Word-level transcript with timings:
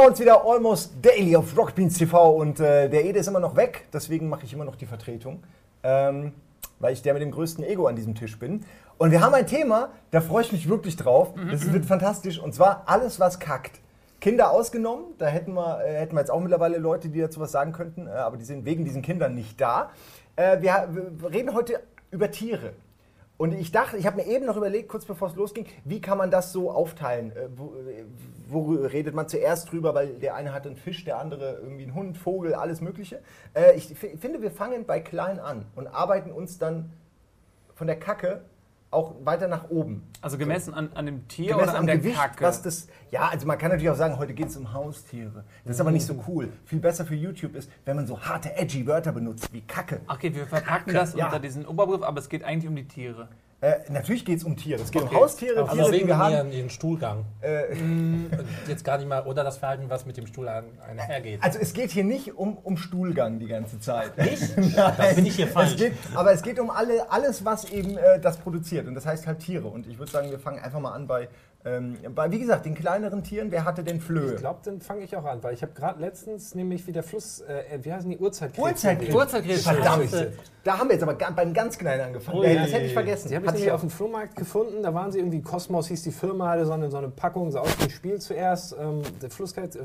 bei 0.00 0.06
uns 0.06 0.18
wieder 0.18 0.46
Almost 0.46 0.92
Daily 1.02 1.36
auf 1.36 1.54
Rockbeans 1.54 1.98
TV 1.98 2.30
und 2.32 2.58
äh, 2.58 2.88
der 2.88 3.04
Ede 3.04 3.18
ist 3.18 3.26
immer 3.26 3.38
noch 3.38 3.54
weg, 3.54 3.86
deswegen 3.92 4.30
mache 4.30 4.46
ich 4.46 4.54
immer 4.54 4.64
noch 4.64 4.76
die 4.76 4.86
Vertretung, 4.86 5.42
ähm, 5.82 6.32
weil 6.78 6.94
ich 6.94 7.02
der 7.02 7.12
mit 7.12 7.20
dem 7.20 7.30
größten 7.30 7.62
Ego 7.62 7.86
an 7.86 7.96
diesem 7.96 8.14
Tisch 8.14 8.38
bin. 8.38 8.64
Und 8.96 9.10
wir 9.10 9.20
haben 9.20 9.34
ein 9.34 9.46
Thema, 9.46 9.90
da 10.10 10.22
freue 10.22 10.42
ich 10.42 10.52
mich 10.52 10.70
wirklich 10.70 10.96
drauf. 10.96 11.34
Das 11.50 11.70
wird 11.70 11.84
fantastisch 11.84 12.38
und 12.38 12.54
zwar 12.54 12.84
alles, 12.86 13.20
was 13.20 13.40
kackt. 13.40 13.78
Kinder 14.22 14.52
ausgenommen, 14.52 15.04
da 15.18 15.26
hätten 15.26 15.52
wir, 15.52 15.84
äh, 15.84 15.92
hätten 15.92 16.14
wir 16.14 16.20
jetzt 16.20 16.30
auch 16.30 16.40
mittlerweile 16.40 16.78
Leute, 16.78 17.10
die 17.10 17.20
dazu 17.20 17.38
was 17.38 17.52
sagen 17.52 17.72
könnten, 17.72 18.06
äh, 18.06 18.10
aber 18.12 18.38
die 18.38 18.44
sind 18.44 18.64
wegen 18.64 18.86
diesen 18.86 19.02
Kindern 19.02 19.34
nicht 19.34 19.60
da. 19.60 19.90
Äh, 20.34 20.62
wir, 20.62 20.88
wir 21.18 21.30
reden 21.30 21.52
heute 21.52 21.78
über 22.10 22.30
Tiere. 22.30 22.72
Und 23.40 23.54
ich 23.54 23.72
dachte, 23.72 23.96
ich 23.96 24.04
habe 24.04 24.16
mir 24.18 24.26
eben 24.26 24.44
noch 24.44 24.58
überlegt, 24.58 24.90
kurz 24.90 25.06
bevor 25.06 25.28
es 25.28 25.34
losging, 25.34 25.64
wie 25.86 26.02
kann 26.02 26.18
man 26.18 26.30
das 26.30 26.52
so 26.52 26.70
aufteilen? 26.70 27.32
Äh, 27.34 27.48
wo, 27.56 27.72
äh, 27.88 28.04
wo 28.50 28.72
redet 28.72 29.14
man 29.14 29.30
zuerst 29.30 29.72
drüber, 29.72 29.94
weil 29.94 30.08
der 30.08 30.34
eine 30.34 30.52
hat 30.52 30.66
einen 30.66 30.76
Fisch, 30.76 31.06
der 31.06 31.18
andere 31.18 31.58
irgendwie 31.62 31.84
einen 31.84 31.94
Hund, 31.94 32.18
Vogel, 32.18 32.52
alles 32.52 32.82
Mögliche. 32.82 33.22
Äh, 33.54 33.76
ich 33.76 33.94
finde, 33.96 34.42
wir 34.42 34.50
fangen 34.50 34.84
bei 34.84 35.00
klein 35.00 35.40
an 35.40 35.64
und 35.74 35.86
arbeiten 35.86 36.32
uns 36.32 36.58
dann 36.58 36.92
von 37.74 37.86
der 37.86 37.98
Kacke 37.98 38.42
auch 38.90 39.14
weiter 39.24 39.46
nach 39.46 39.70
oben. 39.70 40.02
Also 40.20 40.36
gemessen 40.36 40.74
an, 40.74 40.90
an 40.94 41.06
dem 41.06 41.28
Tier 41.28 41.52
Gemessen 41.52 41.62
oder 41.62 41.70
an 41.72 41.80
am 41.80 41.86
der 41.86 41.98
Gewicht, 41.98 42.16
Kacke? 42.16 42.44
was 42.44 42.62
das. 42.62 42.88
Ja, 43.10 43.28
also 43.28 43.46
man 43.46 43.56
kann 43.56 43.70
natürlich 43.70 43.90
auch 43.90 43.96
sagen, 43.96 44.18
heute 44.18 44.34
geht 44.34 44.48
es 44.48 44.56
um 44.56 44.72
Haustiere. 44.72 45.44
Das 45.64 45.76
ist 45.76 45.80
aber 45.80 45.92
nicht 45.92 46.06
so 46.06 46.24
cool. 46.26 46.52
Viel 46.64 46.80
besser 46.80 47.04
für 47.04 47.14
YouTube 47.14 47.54
ist, 47.54 47.70
wenn 47.84 47.96
man 47.96 48.06
so 48.06 48.20
harte, 48.20 48.56
edgy 48.56 48.86
Wörter 48.86 49.12
benutzt 49.12 49.52
wie 49.52 49.60
Kacke. 49.60 50.00
okay, 50.08 50.34
wir 50.34 50.46
verpacken 50.46 50.92
das 50.92 51.14
ja. 51.14 51.26
unter 51.26 51.38
diesen 51.38 51.66
Oberbegriff, 51.66 52.02
aber 52.02 52.18
es 52.18 52.28
geht 52.28 52.42
eigentlich 52.42 52.68
um 52.68 52.76
die 52.76 52.88
Tiere. 52.88 53.28
Äh, 53.62 53.74
natürlich 53.90 54.24
geht 54.24 54.38
es 54.38 54.44
um 54.44 54.56
Tiere. 54.56 54.80
Es 54.80 54.90
geht 54.90 55.02
Okay. 55.02 55.14
um 55.14 55.20
Haustiere, 55.20 55.60
Aber 55.60 55.72
Tiere, 55.72 55.92
die 55.92 56.06
wir 56.06 56.16
haben. 56.16 56.50
den 56.50 56.70
Stuhlgang. 56.70 57.26
Äh, 57.42 57.74
Jetzt 58.66 58.84
gar 58.84 58.96
nicht 58.96 59.06
mal, 59.06 59.22
oder 59.26 59.44
das 59.44 59.58
Verhalten, 59.58 59.84
was 59.88 60.06
mit 60.06 60.16
dem 60.16 60.26
Stuhl 60.26 60.48
einhergeht. 60.48 61.42
Also 61.42 61.58
es 61.58 61.74
geht 61.74 61.90
hier 61.90 62.04
nicht 62.04 62.34
um, 62.38 62.56
um 62.56 62.78
Stuhlgang 62.78 63.38
die 63.38 63.48
ganze 63.48 63.78
Zeit. 63.78 64.16
Nicht? 64.16 64.42
Das 64.96 65.14
bin 65.14 65.26
ich 65.26 65.36
hier 65.36 65.46
falsch. 65.46 65.72
Es 65.72 65.76
geht, 65.76 65.92
aber 66.14 66.32
es 66.32 66.42
geht 66.42 66.58
um 66.58 66.70
alle, 66.70 67.10
alles, 67.10 67.44
was 67.44 67.64
eben 67.70 67.98
äh, 67.98 68.18
das 68.18 68.38
produziert. 68.38 68.86
Und 68.88 68.94
das 68.94 69.04
heißt 69.04 69.26
halt 69.26 69.40
Tiere. 69.40 69.68
Und 69.68 69.86
ich 69.86 69.98
würde 69.98 70.10
sagen, 70.10 70.30
wir 70.30 70.38
fangen 70.38 70.58
einfach 70.60 70.80
mal 70.80 70.92
an 70.92 71.06
bei, 71.06 71.28
ähm, 71.62 71.98
bei, 72.14 72.30
wie 72.30 72.38
gesagt, 72.38 72.64
den 72.64 72.74
kleineren 72.74 73.22
Tieren. 73.22 73.50
Wer 73.50 73.66
hatte 73.66 73.84
denn 73.84 74.00
Flöhe? 74.00 74.32
Ich 74.32 74.40
glaube, 74.40 74.60
dann 74.64 74.80
fange 74.80 75.02
ich 75.02 75.14
auch 75.14 75.26
an, 75.26 75.42
weil 75.42 75.52
ich 75.52 75.62
habe 75.62 75.72
gerade 75.72 76.00
letztens 76.00 76.54
nämlich 76.54 76.86
wieder 76.86 77.02
Fluss, 77.02 77.42
äh, 77.42 77.78
wie 77.82 77.92
heißen 77.92 78.08
die 78.08 78.16
Uhrzeitkrebse? 78.16 78.70
Urzeitkrebse. 78.70 79.16
Uhrzeitkrebse. 79.16 79.62
Verdammt. 79.62 80.32
Da 80.64 80.78
haben 80.78 80.88
wir 80.88 80.94
jetzt 80.94 81.02
aber 81.02 81.14
beim 81.14 81.52
ganz 81.52 81.76
Kleinen 81.76 82.06
angefangen. 82.06 82.38
Ui. 82.38 82.54
das 82.54 82.72
hätte 82.72 82.86
ich 82.86 82.94
vergessen. 82.94 83.28
Die 83.28 83.34
habe 83.36 83.44
ich 83.44 83.48
Hatte 83.48 83.58
nämlich 83.58 83.72
auf 83.72 83.80
dem 83.82 83.90
Flohmarkt 83.90 84.36
gefunden. 84.36 84.82
Da 84.82 84.94
waren 84.94 85.12
sie 85.12 85.18
irgendwie, 85.18 85.42
Cosmos 85.42 85.88
hieß 85.88 86.02
die 86.02 86.12
Firma, 86.12 86.48
hatte 86.48 86.64
so 86.64 86.72
eine, 86.72 86.90
so 86.90 86.96
eine 86.96 87.08
Packung, 87.08 87.50
so 87.50 87.58
aus 87.58 87.76
dem 87.76 87.90
Spiel 87.90 88.18
zuerst, 88.20 88.74
ähm, 88.80 89.02
der 89.20 89.28
Flusskrebs, 89.30 89.76
äh, 89.76 89.84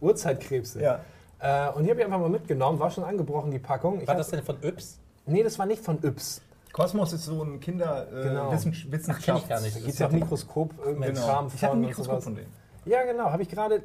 Uhrzeitkrebse. 0.00 0.82
Ja. 0.82 1.00
Äh, 1.38 1.70
und 1.72 1.84
die 1.84 1.90
habe 1.90 2.00
ich 2.00 2.06
einfach 2.06 2.18
mal 2.18 2.30
mitgenommen, 2.30 2.80
war 2.80 2.90
schon 2.90 3.04
angebrochen, 3.04 3.52
die 3.52 3.60
Packung. 3.60 4.00
Ich 4.00 4.08
War 4.08 4.16
das 4.16 4.30
denn 4.30 4.42
von 4.42 4.56
Yps? 4.62 4.98
Nee, 5.26 5.44
das 5.44 5.56
war 5.58 5.66
nicht 5.66 5.84
von 5.84 6.02
Yps. 6.02 6.40
Kosmos 6.72 7.12
ist 7.12 7.24
so 7.24 7.42
ein 7.42 7.60
Kinder 7.60 8.06
äh, 8.12 8.22
Genau. 8.28 8.50
Ach, 8.52 9.20
kenn 9.22 9.36
ich 9.36 9.48
gar 9.48 9.60
nicht. 9.60 9.76
Da 9.76 9.80
gibt 9.80 9.98
ja 9.98 10.06
auch 10.06 10.10
Mikroskop, 10.12 10.70
irgendein 10.84 11.14
Genau. 11.14 11.26
Kram 11.26 11.50
Ich 11.54 11.62
hatte 11.62 11.74
ein 11.74 11.80
Mikroskop 11.80 12.22
von 12.22 12.34
denen. 12.34 12.48
Ja, 12.84 13.04
genau. 13.04 13.30
Habe 13.30 13.42
ich 13.42 13.48
gerade 13.48 13.82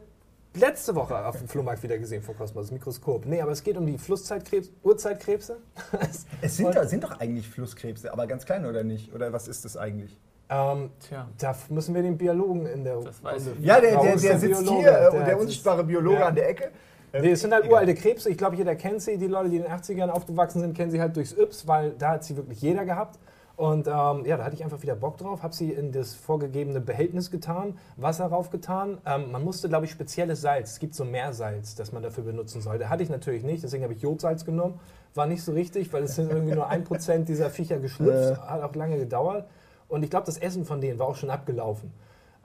letzte 0.53 0.95
Woche 0.95 1.25
auf 1.25 1.37
dem 1.37 1.47
Flohmarkt 1.47 1.83
wieder 1.83 1.97
gesehen 1.97 2.23
von 2.23 2.35
Cosmos, 2.37 2.65
das 2.67 2.71
Mikroskop. 2.71 3.25
Nee, 3.25 3.41
aber 3.41 3.51
es 3.51 3.63
geht 3.63 3.77
um 3.77 3.85
die 3.85 3.97
Flusszeitkrebs, 3.97 4.71
Urzeitkrebse. 4.83 5.57
Es 6.41 6.57
sind, 6.57 6.75
doch- 6.75 6.83
sind 6.85 7.03
doch 7.03 7.19
eigentlich 7.19 7.47
Flusskrebse, 7.49 8.11
aber 8.11 8.25
ganz 8.27 8.45
kleine 8.45 8.67
oder 8.69 8.83
nicht? 8.83 9.13
Oder 9.13 9.31
was 9.33 9.47
ist 9.47 9.65
das 9.65 9.75
eigentlich? 9.77 10.17
ähm, 10.49 10.91
Tja. 11.05 11.27
da 11.37 11.55
müssen 11.69 11.93
wir 11.93 12.01
den 12.01 12.17
Biologen 12.17 12.65
in 12.67 12.83
der 12.85 13.01
Das 13.01 13.21
weiß 13.21 13.47
ich. 13.47 13.65
Ja, 13.65 13.81
der, 13.81 13.91
der, 14.01 14.01
der 14.03 14.15
der 14.17 14.39
sitzt 14.39 14.61
Biologe, 14.61 14.79
hier, 14.81 14.91
äh, 14.97 15.11
der 15.11 15.25
der, 15.25 15.39
unsichtbare 15.39 15.83
Biologe 15.83 16.19
Ja. 16.19 16.27
an 16.27 16.35
der 16.35 16.49
Ecke. 16.49 16.71
Ähm, 17.13 17.21
Nee, 17.23 17.31
es 17.31 17.41
sind 17.41 17.53
halt 17.53 17.67
uralte 17.67 17.95
Krebse. 17.95 18.29
Ich 18.29 18.37
glaube, 18.37 18.55
jeder 18.55 18.75
kennt 18.75 19.01
sie. 19.01 19.17
Die 19.17 19.27
Leute, 19.27 19.49
die 19.49 19.57
in 19.57 19.63
den 19.63 19.71
80ern 19.71 20.09
aufgewachsen 20.09 20.61
sind, 20.61 20.75
kennen 20.75 20.91
sie 20.91 20.99
halt 21.01 21.15
durchs 21.15 21.33
Yps, 21.33 21.67
weil 21.67 21.91
da 21.91 22.11
hat 22.11 22.23
sie 22.23 22.35
wirklich 22.35 22.61
jeder 22.61 22.85
gehabt. 22.85 23.19
Und 23.57 23.87
ähm, 23.87 24.23
ja, 24.25 24.37
da 24.37 24.43
hatte 24.43 24.53
ich 24.53 24.63
einfach 24.63 24.83
wieder 24.83 24.95
Bock 24.95 25.17
drauf, 25.17 25.41
habe 25.41 25.53
sie 25.53 25.71
in 25.71 25.91
das 25.91 26.13
vorgegebene 26.13 26.79
Behältnis 26.79 27.31
getan, 27.31 27.79
Wasser 27.95 28.27
raufgetan. 28.27 28.99
Ähm, 29.03 29.31
man 29.31 29.43
musste, 29.43 29.67
glaube 29.67 29.85
ich, 29.85 29.91
spezielles 29.91 30.41
Salz. 30.41 30.73
Es 30.73 30.79
gibt 30.79 30.93
so 30.93 31.03
Meersalz, 31.03 31.73
das 31.73 31.91
man 31.91 32.03
dafür 32.03 32.23
benutzen 32.23 32.61
sollte. 32.61 32.87
Hatte 32.87 33.01
ich 33.01 33.09
natürlich 33.09 33.43
nicht, 33.43 33.63
deswegen 33.63 33.83
habe 33.83 33.93
ich 33.93 34.01
Jodsalz 34.01 34.45
genommen. 34.45 34.79
War 35.15 35.25
nicht 35.25 35.41
so 35.43 35.53
richtig, 35.53 35.91
weil 35.91 36.03
es 36.03 36.13
sind 36.13 36.31
irgendwie 36.31 36.53
nur 36.53 36.67
ein 36.67 36.83
Prozent 36.83 37.29
dieser 37.29 37.49
Viecher 37.49 37.79
geschlüpft. 37.79 38.39
Hat 38.47 38.61
auch 38.61 38.75
lange 38.75 38.99
gedauert. 38.99 39.47
Und 39.87 40.03
ich 40.03 40.11
glaube, 40.11 40.27
das 40.27 40.37
Essen 40.37 40.63
von 40.63 40.79
denen 40.79 40.99
war 40.99 41.07
auch 41.07 41.15
schon 41.15 41.31
abgelaufen. 41.31 41.91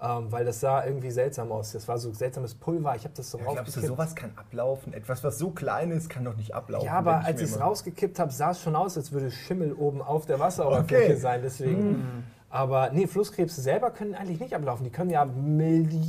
Ähm, 0.04 0.32
weil 0.32 0.44
das 0.44 0.58
sah 0.58 0.84
irgendwie 0.84 1.12
seltsam 1.12 1.52
aus. 1.52 1.70
Das 1.72 1.86
war 1.86 1.96
so 1.96 2.12
seltsames 2.12 2.56
Pulver. 2.56 2.96
Ich 2.96 3.04
habe 3.04 3.14
das 3.14 3.30
so 3.30 3.38
Ja, 3.38 3.44
glaubst 3.52 3.76
du, 3.76 3.80
sowas 3.82 4.16
kann 4.16 4.32
ablaufen? 4.34 4.92
Etwas, 4.92 5.22
was 5.22 5.38
so 5.38 5.50
klein 5.50 5.92
ist, 5.92 6.10
kann 6.10 6.24
doch 6.24 6.36
nicht 6.36 6.54
ablaufen. 6.56 6.86
Ja, 6.86 6.98
aber 6.98 7.12
denk 7.14 7.26
als 7.26 7.40
ich 7.40 7.50
es 7.52 7.60
rausgekippt 7.60 8.18
habe, 8.18 8.32
sah 8.32 8.50
es 8.50 8.60
schon 8.60 8.74
aus, 8.74 8.96
als 8.96 9.12
würde 9.12 9.30
Schimmel 9.30 9.72
oben 9.72 10.02
auf 10.02 10.26
der 10.26 10.40
Wasseroberfläche 10.40 11.12
Okay. 11.12 11.20
sein. 11.20 11.40
Deswegen. 11.42 12.24
Aber 12.50 12.90
nee, 12.90 13.06
Flusskrebse 13.06 13.60
selber 13.60 13.92
können 13.92 14.16
eigentlich 14.16 14.40
nicht 14.40 14.56
ablaufen. 14.56 14.82
Die 14.82 14.90
können 14.90 15.10
ja 15.10 15.24
Millionen, 15.24 16.02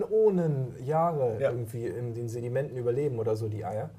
Ja. 0.00 0.06
Ohnen 0.08 0.74
Jahre 0.84 1.38
Ja. 1.40 1.50
irgendwie 1.50 1.86
in 1.86 2.14
den 2.14 2.28
Sedimenten 2.28 2.76
überleben 2.76 3.18
oder 3.18 3.34
so, 3.36 3.48
die 3.48 3.64
Eier. 3.64 3.90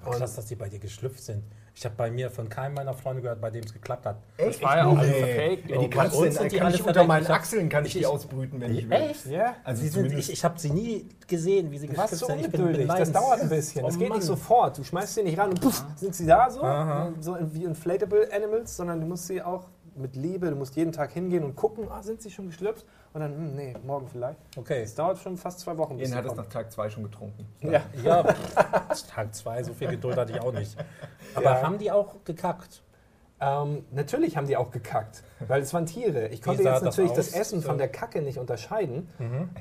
Aber 0.00 0.12
krass, 0.16 0.36
dass 0.36 0.46
die 0.46 0.54
bei 0.54 0.68
dir 0.68 0.78
geschlüpft 0.78 1.24
sind. 1.24 1.42
Ich 1.80 1.86
habe 1.86 1.94
bei 1.96 2.10
mir 2.10 2.28
von 2.28 2.46
keinem 2.46 2.74
meiner 2.74 2.92
Freunde 2.92 3.22
gehört, 3.22 3.40
bei 3.40 3.48
dem 3.48 3.64
es 3.64 3.72
geklappt 3.72 4.04
hat. 4.04 4.16
Echt? 4.36 4.62
war 4.62 4.76
ja 4.76 4.84
auch 4.84 4.98
Nee. 5.00 5.12
verfaked, 5.14 5.70
Ja, 5.70 5.78
die 5.78 5.88
kannst 5.88 6.14
du 6.14 6.24
denn, 6.24 6.32
sind 6.32 6.52
die 6.52 6.58
kann 6.58 6.74
ich 6.74 6.86
unter 6.86 7.04
meinen 7.04 7.26
Achseln 7.26 7.70
kann 7.70 7.86
ich, 7.86 7.94
ich- 7.94 8.00
die 8.02 8.06
ausbrüten, 8.06 8.60
wenn 8.60 8.74
ich 8.76 8.84
will. 8.86 8.92
Echt? 8.98 9.24
Ja. 9.24 9.54
Also 9.64 9.80
Sie 9.80 9.88
sind, 9.88 10.12
ich 10.12 10.30
ich 10.30 10.44
habe 10.44 10.60
sie 10.60 10.68
nie 10.68 11.08
gesehen, 11.26 11.70
wie 11.70 11.78
sie 11.78 11.88
warst 11.96 12.10
geschlüpft 12.12 12.18
so 12.20 12.26
sind. 12.26 12.40
Ich 12.44 12.52
bin- 12.52 12.70
bin 12.70 12.86
das 12.86 13.10
dauert 13.10 13.40
ein 13.40 13.48
bisschen. 13.48 13.82
Das 13.86 13.96
Oh 13.96 13.98
geht 13.98 14.10
Mann. 14.10 14.18
nicht 14.18 14.26
sofort. 14.26 14.76
Du 14.76 14.84
schmeißt 14.84 15.14
sie 15.14 15.22
nicht 15.22 15.38
ran 15.38 15.48
und 15.48 15.60
puff, 15.62 15.82
sind 15.96 16.14
sie 16.14 16.26
da 16.26 16.50
so, 16.50 16.60
Aha. 16.62 17.14
so 17.18 17.38
wie 17.50 17.64
Inflatable 17.64 18.28
Animals, 18.30 18.76
sondern 18.76 19.00
du 19.00 19.06
musst 19.06 19.28
sie 19.28 19.40
auch 19.40 19.64
mit 19.96 20.16
Liebe, 20.16 20.50
du 20.50 20.56
musst 20.56 20.76
jeden 20.76 20.92
Tag 20.92 21.12
hingehen 21.12 21.44
und 21.44 21.56
gucken, 21.56 21.88
ah, 21.90 22.02
sind 22.02 22.22
sie 22.22 22.30
schon 22.30 22.46
geschlüpft? 22.46 22.84
Und 23.12 23.20
dann, 23.20 23.32
hm, 23.34 23.54
nee, 23.56 23.74
morgen 23.84 24.08
vielleicht. 24.08 24.38
Okay. 24.56 24.82
Es 24.82 24.94
dauert 24.94 25.18
schon 25.18 25.36
fast 25.36 25.60
zwei 25.60 25.76
Wochen. 25.78 25.98
Ian 25.98 26.08
sie 26.10 26.14
hat 26.14 26.26
es 26.26 26.34
nach 26.34 26.46
Tag 26.46 26.70
2 26.70 26.90
schon 26.90 27.02
getrunken. 27.04 27.46
Ja. 27.60 27.82
Ja, 28.04 28.22
Tag 29.14 29.34
zwei, 29.34 29.62
so 29.62 29.72
viel 29.72 29.88
Geduld 29.88 30.16
hatte 30.16 30.32
ich 30.32 30.40
auch 30.40 30.52
nicht. 30.52 30.76
Aber 31.34 31.44
Ja. 31.44 31.62
haben 31.62 31.78
die 31.78 31.90
auch 31.90 32.24
gekackt? 32.24 32.82
Ähm, 33.40 33.84
natürlich 33.90 34.36
haben 34.36 34.46
die 34.46 34.56
auch 34.56 34.70
gekackt, 34.70 35.22
weil 35.48 35.62
es 35.62 35.72
waren 35.72 35.86
Tiere. 35.86 36.28
Ich 36.28 36.42
konnte 36.42 36.62
jetzt 36.62 36.72
das 36.74 36.82
natürlich 36.82 37.12
das? 37.12 37.32
Mhm. 37.34 37.40
Essen 37.40 37.62
von 37.62 37.78
der 37.78 37.88
Kacke 37.88 38.20
nicht 38.20 38.38
unterscheiden, 38.38 39.08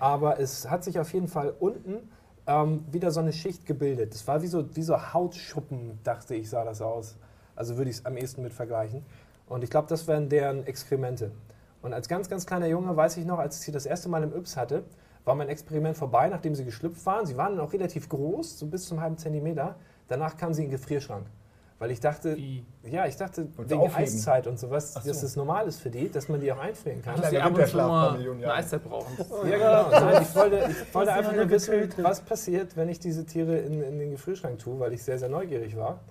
aber 0.01 0.39
es 0.39 0.69
hat 0.69 0.83
sich 0.83 0.99
auf 0.99 1.13
jeden 1.13 1.29
Fall 1.29 1.53
unten 1.59 2.09
ähm, 2.45 2.83
wieder 2.91 3.11
so 3.11 3.21
eine 3.21 3.31
Schicht 3.31 3.65
gebildet. 3.65 4.13
Das 4.13 4.27
war 4.27 4.41
wie 4.41 4.47
so, 4.47 4.75
wie 4.75 4.81
so 4.81 5.13
Hautschuppen, 5.13 5.99
dachte 6.03 6.35
ich, 6.35 6.49
sah 6.49 6.65
das 6.65 6.81
aus. 6.81 7.15
Also 7.55 7.77
würde 7.77 7.89
ich 7.89 7.97
es 7.97 8.05
am 8.05 8.17
ehesten 8.17 8.41
mit 8.41 8.53
vergleichen. 8.53 9.05
Und 9.49 9.63
ich 9.63 9.69
glaube, 9.69 9.87
das 9.89 10.07
wären 10.07 10.29
deren 10.29 10.65
Exkremente. 10.65 11.31
Und 11.81 11.93
als 11.93 12.07
ganz, 12.07 12.29
ganz 12.29 12.45
kleiner 12.45 12.67
Junge 12.67 12.95
weiß 12.95 13.17
ich 13.17 13.25
noch, 13.25 13.39
als 13.39 13.57
ich 13.57 13.61
sie 13.65 13.71
das 13.71 13.85
erste 13.85 14.07
Mal 14.09 14.23
im 14.23 14.33
Yps 14.33 14.55
hatte, 14.55 14.83
war 15.25 15.35
mein 15.35 15.49
Experiment 15.49 15.97
vorbei, 15.97 16.27
nachdem 16.29 16.55
sie 16.55 16.65
geschlüpft 16.65 17.05
waren. 17.05 17.25
Sie 17.25 17.35
waren 17.35 17.59
auch 17.59 17.73
relativ 17.73 18.07
groß, 18.09 18.59
so 18.59 18.67
bis 18.67 18.87
zum 18.87 19.01
halben 19.01 19.17
Zentimeter. 19.17 19.75
Danach 20.07 20.37
kamen 20.37 20.53
sie 20.53 20.63
in 20.63 20.69
den 20.69 20.77
Gefrierschrank. 20.77 21.25
Weil 21.79 21.91
ich 21.91 22.01
dachte, 22.01 22.35
Wie? 22.35 22.65
ja, 22.83 23.05
ich 23.05 23.15
dachte, 23.15 23.47
Und 23.55 23.69
wegen 23.69 23.79
aufheben. 23.79 24.03
Eiszeit 24.03 24.47
und 24.47 24.59
sowas, 24.59 24.93
so. 24.93 24.99
dass 24.99 25.21
das 25.21 25.37
normal 25.37 25.65
ist 25.65 25.79
für 25.79 25.89
die, 25.89 26.11
dass 26.11 26.27
man 26.27 26.41
die 26.41 26.51
auch 26.51 26.59
einfrieren 26.59 27.01
kann. 27.01 27.15
Kleiner 27.15 27.29
Die 27.29 27.37
ab 27.39 27.57
und 27.57 27.67
zu 27.67 27.77
mal 27.77 28.19
eine. 28.19 28.53
Eiszeit 28.53 28.83
brauchen. 28.83 29.13
Ja, 29.49 29.57
genau. 29.57 29.89
Nein, 29.89 30.21
ich 30.29 30.35
wollte, 30.35 30.57
ich 30.69 30.93
wollte 30.93 31.11
sie 31.11 31.17
einfach 31.17 31.33
nur 31.35 31.49
wissen, 31.49 31.71
getötet. 31.71 32.03
was 32.03 32.19
passiert, 32.19 32.75
wenn 32.75 32.89
ich 32.89 32.99
diese 32.99 33.25
Tiere 33.25 33.57
in, 33.59 33.81
in 33.81 33.97
den 33.97 34.11
Gefrierschrank 34.11 34.59
tue, 34.59 34.77
weil 34.77 34.91
ich 34.91 35.03
sehr, 35.03 35.17
sehr 35.17 35.29
neugierig 35.29 35.77
war. 35.77 36.01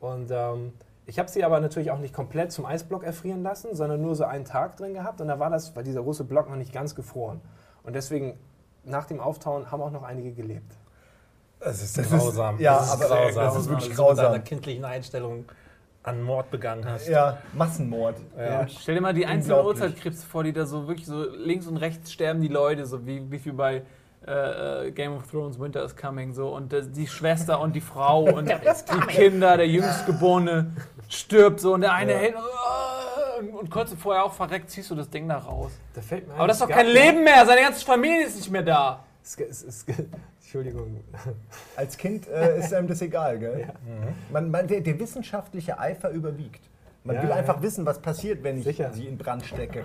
Und 0.00 0.30
ähm, 0.30 0.72
ich 1.08 1.18
habe 1.18 1.30
sie 1.30 1.42
aber 1.42 1.58
natürlich 1.58 1.90
auch 1.90 1.98
nicht 1.98 2.12
komplett 2.12 2.52
zum 2.52 2.66
Eisblock 2.66 3.02
erfrieren 3.02 3.42
lassen, 3.42 3.74
sondern 3.74 4.02
nur 4.02 4.14
so 4.14 4.24
einen 4.24 4.44
Tag 4.44 4.76
drin 4.76 4.92
gehabt. 4.92 5.22
Und 5.22 5.28
da 5.28 5.38
war 5.38 5.48
das, 5.48 5.74
war 5.74 5.82
dieser 5.82 6.02
große 6.02 6.24
Block 6.24 6.50
noch 6.50 6.56
nicht 6.56 6.70
ganz 6.70 6.94
gefroren. 6.94 7.40
Und 7.82 7.96
deswegen, 7.96 8.38
nach 8.84 9.06
dem 9.06 9.18
Auftauen, 9.18 9.70
haben 9.70 9.80
auch 9.80 9.90
noch 9.90 10.02
einige 10.02 10.32
gelebt. 10.32 10.76
Das 11.60 11.82
ist, 11.82 11.96
das 11.96 12.10
Grausam. 12.10 12.56
Ist, 12.56 12.60
ja, 12.60 12.76
das 12.76 12.86
ist 12.86 12.92
aber 12.92 13.22
grausam. 13.22 13.44
das 13.44 13.56
ist 13.56 13.68
wirklich 13.70 13.88
Wenn 13.88 13.96
du 13.96 14.02
mit 14.02 14.18
deiner 14.18 14.28
grausam. 14.28 14.44
kindlichen 14.44 14.84
Einstellung 14.84 15.44
an 16.02 16.22
Mord 16.22 16.50
begangen 16.50 16.84
hast. 16.84 17.08
Ja, 17.08 17.38
Massenmord. 17.54 18.16
Ja. 18.36 18.68
Stell 18.68 18.94
dir 18.96 19.00
mal 19.00 19.14
die 19.14 19.24
einzelnen 19.24 19.60
Unglaublich. 19.60 19.82
Urzeitkrebse 19.84 20.26
vor, 20.26 20.44
die 20.44 20.52
da 20.52 20.66
so 20.66 20.88
wirklich 20.88 21.06
so 21.06 21.24
links 21.24 21.66
und 21.66 21.78
rechts 21.78 22.12
sterben 22.12 22.42
die 22.42 22.48
Leute, 22.48 22.84
so 22.84 23.06
wie, 23.06 23.30
wie 23.30 23.38
viel 23.38 23.54
bei 23.54 23.82
äh, 24.28 24.86
äh, 24.88 24.90
Game 24.92 25.14
of 25.16 25.30
Thrones 25.30 25.58
Winter 25.58 25.82
is 25.84 25.96
Coming 25.96 26.32
so 26.34 26.48
und 26.54 26.72
äh, 26.72 26.82
die 26.86 27.06
Schwester 27.06 27.60
und 27.60 27.74
die 27.74 27.80
Frau 27.80 28.24
und 28.34 28.48
die 28.48 29.00
Kinder, 29.08 29.56
der 29.56 29.66
Jüngstgeborene 29.68 30.70
stirbt 31.08 31.60
so 31.60 31.74
und 31.74 31.80
der 31.80 31.92
eine 31.94 32.12
Ja. 32.12 32.18
hält 32.18 32.34
äh, 32.34 33.44
und 33.56 33.70
kurz 33.70 33.92
vorher 33.94 34.24
auch 34.24 34.32
verreckt, 34.34 34.70
ziehst 34.70 34.90
du 34.90 34.94
das 34.94 35.08
Ding 35.10 35.28
da 35.28 35.38
raus. 35.38 35.72
Da 35.94 36.00
fällt 36.00 36.26
mir 36.26 36.34
ein, 36.34 36.38
Aber 36.38 36.48
das 36.48 36.58
ist 36.60 36.62
doch 36.62 36.68
kein 36.68 36.86
Leben 36.88 37.24
mehr, 37.24 37.46
seine 37.46 37.60
ganze 37.62 37.84
Familie 37.84 38.26
ist 38.26 38.36
nicht 38.36 38.50
mehr 38.50 38.62
da. 38.62 39.04
Es, 39.22 39.36
es, 39.38 39.62
es, 39.62 39.86
Entschuldigung. 40.40 41.04
Als 41.76 41.96
Kind 41.96 42.26
äh, 42.28 42.58
ist 42.58 42.72
einem 42.72 42.88
das 42.88 43.02
egal, 43.02 43.38
gell? 43.38 43.66
Ja. 43.68 43.74
Man, 44.30 44.50
man, 44.50 44.66
der, 44.66 44.80
der 44.80 44.98
wissenschaftliche 44.98 45.78
Eifer 45.78 46.10
überwiegt. 46.10 46.62
Man 47.04 47.16
Ja, 47.16 47.22
will 47.22 47.30
ja. 47.30 47.36
einfach 47.36 47.60
wissen, 47.62 47.84
was 47.86 48.00
passiert, 48.00 48.42
wenn 48.42 48.58
ich 48.58 48.64
Sicher. 48.64 48.90
sie 48.92 49.06
in 49.06 49.16
Brand 49.18 49.44
stecke. 49.44 49.84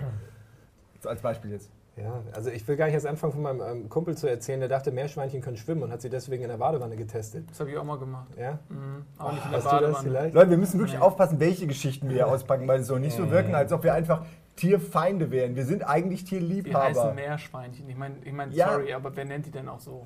So 1.02 1.08
als 1.10 1.20
Beispiel 1.20 1.52
jetzt. 1.52 1.68
Ja, 1.96 2.22
also 2.32 2.50
ich 2.50 2.66
will 2.66 2.76
gar 2.76 2.86
nicht 2.86 2.94
erst 2.94 3.06
anfangen 3.06 3.32
von 3.32 3.42
meinem 3.42 3.60
ähm, 3.60 3.88
Kumpel 3.88 4.16
zu 4.16 4.26
erzählen, 4.28 4.58
der 4.58 4.68
dachte, 4.68 4.90
Meerschweinchen 4.90 5.40
können 5.40 5.56
schwimmen 5.56 5.84
und 5.84 5.92
hat 5.92 6.02
sie 6.02 6.10
deswegen 6.10 6.42
in 6.42 6.48
der 6.48 6.56
Badewanne 6.56 6.96
getestet. 6.96 7.48
Das 7.48 7.60
habe 7.60 7.70
ich 7.70 7.76
auch 7.78 7.84
mal 7.84 7.98
gemacht. 7.98 8.26
Ja? 8.36 8.58
Mhm. 8.68 9.04
Aber 9.16 9.32
nicht 9.32 9.44
in 9.44 9.50
der 9.52 9.58
Hast 9.62 9.66
du 9.66 9.70
das 9.70 9.80
Badewanne. 9.80 10.08
vielleicht? 10.08 10.34
Leute, 10.34 10.50
wir 10.50 10.56
müssen 10.56 10.80
wirklich 10.80 10.98
aufpassen, 10.98 11.38
welche 11.38 11.68
Geschichten 11.68 12.08
wir 12.08 12.14
hier 12.16 12.26
auspacken, 12.26 12.66
weil 12.66 12.80
es 12.80 12.88
soll 12.88 12.98
nicht 12.98 13.16
so 13.16 13.30
wirken, 13.30 13.54
als 13.54 13.72
ob 13.72 13.84
wir 13.84 13.94
einfach 13.94 14.24
Tierfeinde 14.56 15.30
wären. 15.30 15.54
Wir 15.54 15.64
sind 15.64 15.82
eigentlich 15.84 16.24
Die 16.24 16.36
heißen 16.36 16.48
Tierliebhaber. 16.48 17.14
Meerschweinchen. 17.14 17.88
Ich 17.88 17.96
meine, 17.96 18.16
ich 18.24 18.32
mein, 18.32 18.50
Ja. 18.50 18.72
sorry, 18.72 18.92
aber 18.92 19.14
wer 19.14 19.24
nennt 19.24 19.46
die 19.46 19.50
denn 19.52 19.68
auch 19.68 19.80
so? 19.80 20.04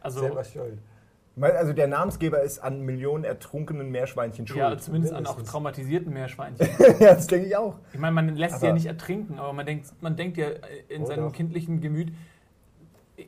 Also, 0.00 0.20
Selber 0.20 0.44
schuld. 0.44 0.78
Weil, 1.34 1.52
Also 1.56 1.72
der 1.72 1.86
Namensgeber 1.86 2.42
ist 2.42 2.58
an 2.58 2.82
Millionen 2.82 3.24
ertrunkenen 3.24 3.90
Meerschweinchen 3.90 4.46
schuld. 4.46 4.58
ja, 4.58 4.76
zumindest 4.76 5.14
an 5.14 5.26
auch 5.26 5.40
traumatisierten 5.42 6.12
Meerschweinchen. 6.12 6.68
Ja, 7.00 7.14
das 7.14 7.26
denke 7.26 7.46
ich 7.48 7.56
auch. 7.56 7.76
Ich 7.92 7.98
meine, 7.98 8.12
man 8.14 8.36
lässt 8.36 8.60
sie 8.60 8.66
ja 8.66 8.72
nicht 8.74 8.86
ertrinken, 8.86 9.38
aber 9.38 9.52
man 9.54 9.64
denkt, 9.64 9.86
man 10.02 10.14
denkt 10.16 10.36
ja 10.36 10.48
in 10.88 11.02
Oh, 11.02 11.06
seinem 11.06 11.24
doch. 11.24 11.32
kindlichen 11.32 11.80
Gemüt. 11.80 12.12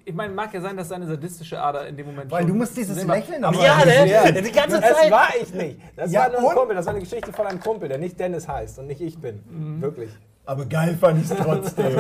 Ich 0.07 0.15
meine, 0.15 0.35
mag 0.35 0.53
ja 0.53 0.61
sein, 0.61 0.77
dass 0.77 0.89
seine 0.89 1.07
sadistische 1.07 1.61
Ader 1.61 1.87
in 1.87 1.97
dem 1.97 2.07
Moment. 2.07 2.31
Weil 2.31 2.45
du 2.45 2.55
musst 2.55 2.77
dieses 2.77 3.05
Lächeln 3.05 3.45
Aber 3.45 3.57
aber 3.57 3.65
Ja, 3.65 3.85
ne? 3.85 4.07
Ja. 4.11 4.31
Die 4.31 4.51
ganze 4.53 4.81
Das 4.81 4.93
Zeit. 4.99 5.11
war 5.11 5.29
ich 5.41 5.55
nicht. 5.55 5.79
Das 5.97 6.11
Ja, 6.13 6.23
war 6.23 6.29
nur 6.31 6.39
ein 6.41 6.45
und? 6.47 6.55
Kumpel. 6.55 6.77
Das 6.77 6.87
war 6.87 6.93
eine 6.95 7.01
Geschichte 7.03 7.33
von 7.33 7.47
einem 7.47 7.61
Kumpel, 7.61 7.89
der 7.89 7.99
nicht 7.99 8.19
Dennis 8.19 8.49
heißt 8.49 8.79
und 8.81 8.87
nicht 8.89 9.01
ich 9.01 9.19
bin. 9.19 9.41
Mhm. 9.49 9.81
Wirklich. 9.83 10.11
Aber 10.47 10.67
geil 10.67 10.97
fand 11.01 11.23
ich 11.25 11.31
es 11.31 11.37
trotzdem. 11.39 11.87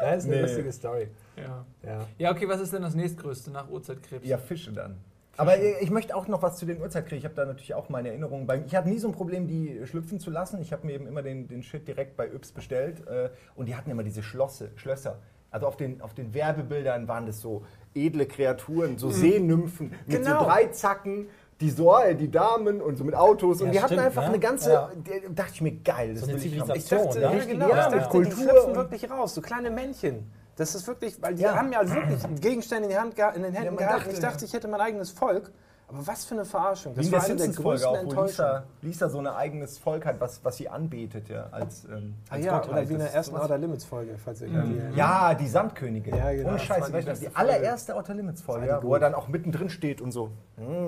Das 0.00 0.24
ist 0.24 0.26
eine 0.26 0.36
Nee. 0.36 0.42
lustige 0.42 0.72
Story. 0.72 1.08
Ja. 1.42 1.64
Ja. 1.84 2.06
ja, 2.18 2.30
okay, 2.32 2.48
was 2.48 2.60
ist 2.60 2.72
denn 2.72 2.82
das 2.82 2.94
nächstgrößte 2.94 3.50
nach 3.50 3.68
Urzeitkrebs? 3.68 4.26
ja, 4.26 4.38
Fische 4.38 4.72
dann. 4.72 4.96
Aber 5.36 5.56
ich 5.62 5.90
möchte 5.90 6.16
auch 6.16 6.26
noch 6.26 6.42
was 6.42 6.56
zu 6.56 6.66
den 6.66 6.80
Uhrzeitkriegen. 6.80 7.18
Ich 7.18 7.24
habe 7.24 7.36
da 7.36 7.44
natürlich 7.44 7.72
auch 7.74 7.88
meine 7.90 8.08
Erinnerungen. 8.08 8.46
bei. 8.48 8.60
Ich 8.66 8.74
hatte 8.74 8.88
nie 8.88 8.98
so 8.98 9.06
ein 9.06 9.14
Problem, 9.14 9.46
die 9.46 9.80
schlüpfen 9.86 10.18
zu 10.18 10.30
lassen. 10.30 10.60
Ich 10.60 10.72
habe 10.72 10.84
mir 10.84 10.94
eben 10.94 11.06
immer 11.06 11.22
den, 11.22 11.46
den 11.46 11.62
Shit 11.62 11.86
direkt 11.86 12.16
bei 12.16 12.26
Yps 12.26 12.50
bestellt. 12.50 13.06
äh, 13.06 13.30
Und 13.54 13.66
die 13.66 13.76
hatten 13.76 13.88
immer 13.88 14.02
diese 14.02 14.24
Schlosse, 14.24 14.70
Schlösser. 14.74 15.18
Also 15.52 15.68
auf 15.68 15.76
den, 15.76 16.00
auf 16.00 16.12
den 16.12 16.34
Werbebildern 16.34 17.06
waren 17.06 17.24
das 17.26 17.40
so 17.40 17.64
edle 17.94 18.26
Kreaturen, 18.26 18.98
so 18.98 19.10
Seenymphen 19.10 19.92
mit 20.06 20.24
Genau. 20.24 20.40
so 20.40 20.44
drei 20.46 20.66
Zacken. 20.66 21.28
Die 21.60 21.70
Sorge, 21.70 22.14
die 22.16 22.30
Damen 22.30 22.80
und 22.80 22.96
so 22.96 23.04
mit 23.04 23.14
Autos. 23.14 23.60
Und 23.60 23.68
Ja, 23.68 23.72
die 23.72 23.78
hatten 23.80 23.86
stimmt, 23.94 24.06
einfach 24.06 24.22
ne? 24.22 24.28
eine 24.28 24.38
ganze. 24.40 24.72
Ja. 24.72 24.90
die- 24.94 25.34
dachte 25.34 25.52
ich 25.54 25.60
mir, 25.60 25.72
geil. 25.72 26.14
Das 26.14 26.20
So 26.20 26.26
eine 26.26 26.34
will 26.34 26.46
ich 26.46 26.52
Zivilisation, 26.52 27.04
dachte, 27.06 27.20
ja? 27.20 27.32
ja, 27.32 27.44
genau, 27.44 27.68
ja, 27.68 27.86
ich 27.88 27.94
dachte, 27.94 28.08
Kultur 28.10 28.34
die 28.34 28.42
schlüpfen 28.42 28.70
und- 28.70 28.76
wirklich 28.76 29.10
raus, 29.10 29.34
so 29.34 29.40
kleine 29.40 29.70
Männchen. 29.70 30.30
Das 30.58 30.74
ist 30.74 30.86
wirklich, 30.86 31.20
weil 31.22 31.34
die 31.36 31.42
Ja. 31.42 31.56
haben 31.56 31.72
ja 31.72 31.80
wirklich 31.88 32.40
Gegenstände 32.40 32.84
in, 32.84 32.90
die 32.90 32.98
Hand, 32.98 33.14
in 33.36 33.42
den 33.42 33.52
Händen 33.54 33.74
man 33.74 33.76
gehalten. 33.78 33.98
dachte, 34.04 34.10
ich 34.10 34.20
dachte, 34.20 34.40
ja. 34.40 34.44
ich 34.46 34.52
hätte 34.52 34.68
mein 34.68 34.80
eigenes 34.80 35.10
Volk. 35.10 35.50
Aber 35.90 36.06
was 36.06 36.26
für 36.26 36.34
eine 36.34 36.44
Verarschung. 36.44 36.92
Wie 36.94 36.96
Das 36.98 37.06
in 37.06 37.12
war 37.12 37.24
eine 37.24 37.36
der 37.36 37.48
größten 37.48 37.88
auch, 37.88 38.14
wo 38.14 38.22
Lisa. 38.24 38.64
Lisa 38.82 39.08
so 39.08 39.18
ein 39.20 39.26
eigenes 39.26 39.78
Volk 39.78 40.04
hat, 40.04 40.20
was, 40.20 40.44
was 40.44 40.58
sie 40.58 40.68
anbetet, 40.68 41.30
ja, 41.30 41.46
als, 41.50 41.84
ähm, 41.86 42.14
Ah 42.28 42.34
als 42.34 42.44
ja, 42.44 42.52
Gottheit. 42.58 42.72
oder 42.72 42.88
wie 42.90 42.92
in 42.92 42.98
der 42.98 43.14
ersten 43.14 43.36
Outer 43.36 43.56
Limits 43.56 43.84
Folge, 43.86 44.18
falls 44.22 44.42
ihr 44.42 44.48
an 44.52 44.90
die. 44.92 44.98
Ja, 44.98 45.32
die 45.32 45.48
Sandkönigin. 45.48 46.14
Ja, 46.14 46.30
genau. 46.30 46.48
Ohne 46.48 46.58
Das 46.58 46.66
Scheiße, 46.66 46.92
die 46.92 47.20
die 47.20 47.34
allererste 47.34 47.96
Outer 47.96 48.12
Limits 48.14 48.42
Folge, 48.42 48.66
ja, 48.66 48.82
wo 48.82 48.92
er 48.92 49.00
dann 49.00 49.14
auch 49.14 49.28
mittendrin 49.28 49.70
steht 49.70 50.02
und 50.02 50.10
so. 50.12 50.30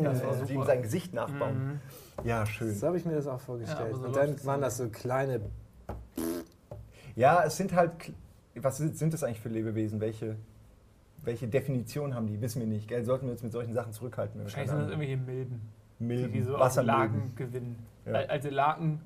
Das 0.03 0.23
war 0.23 0.35
sie 0.35 0.41
super. 0.41 0.53
ihm 0.53 0.65
sein 0.65 0.83
Gesicht 0.83 1.15
nachbauen. 1.15 1.81
Ja, 2.23 2.45
schön. 2.45 2.75
So 2.75 2.89
habe 2.89 2.99
ich 2.99 3.07
mir 3.07 3.15
das 3.15 3.27
auch 3.27 3.33
Ja, 3.33 3.39
vorgestellt. 3.39 3.81
aber 3.95 3.97
so 4.01 4.05
und 4.05 4.17
dann 4.17 4.45
waren 4.45 4.61
ja. 4.61 4.67
das 4.67 4.77
so 4.77 4.89
kleine. 4.91 5.41
Ja, 7.17 7.43
es 7.45 7.57
sind 7.57 7.75
halt. 7.75 7.93
Was 8.57 8.79
sind, 8.79 9.13
das 9.13 9.23
eigentlich 9.23 9.41
für 9.41 9.49
Lebewesen? 9.49 10.01
Welche, 10.01 10.37
welche 11.23 11.49
Definition 11.49 12.15
haben 12.15 12.27
die? 12.27 12.41
Wissen 12.41 12.61
wir 12.61 12.67
nicht. 12.67 12.89
Gell? 12.89 13.05
Sollten 13.05 13.27
wir 13.27 13.33
uns 13.33 13.43
mit 13.43 13.53
solchen 13.53 13.75
Sachen 13.75 13.93
zurückhalten? 13.93 14.35
wenn 14.35 14.41
wir 14.41 14.45
Wahrscheinlich 14.47 14.71
sind 14.71 14.81
das 14.81 14.89
irgendwelche 14.89 15.17
Milben, 15.17 15.61
die, 15.99 16.05
Milben, 16.05 16.33
die 16.33 16.43
so. 16.43 16.57
Laken 16.57 17.35
gewinnen. 17.37 17.79
Ja. 18.07 18.13
Al- 18.13 18.27
Alte 18.27 18.51
Laken 18.51 19.01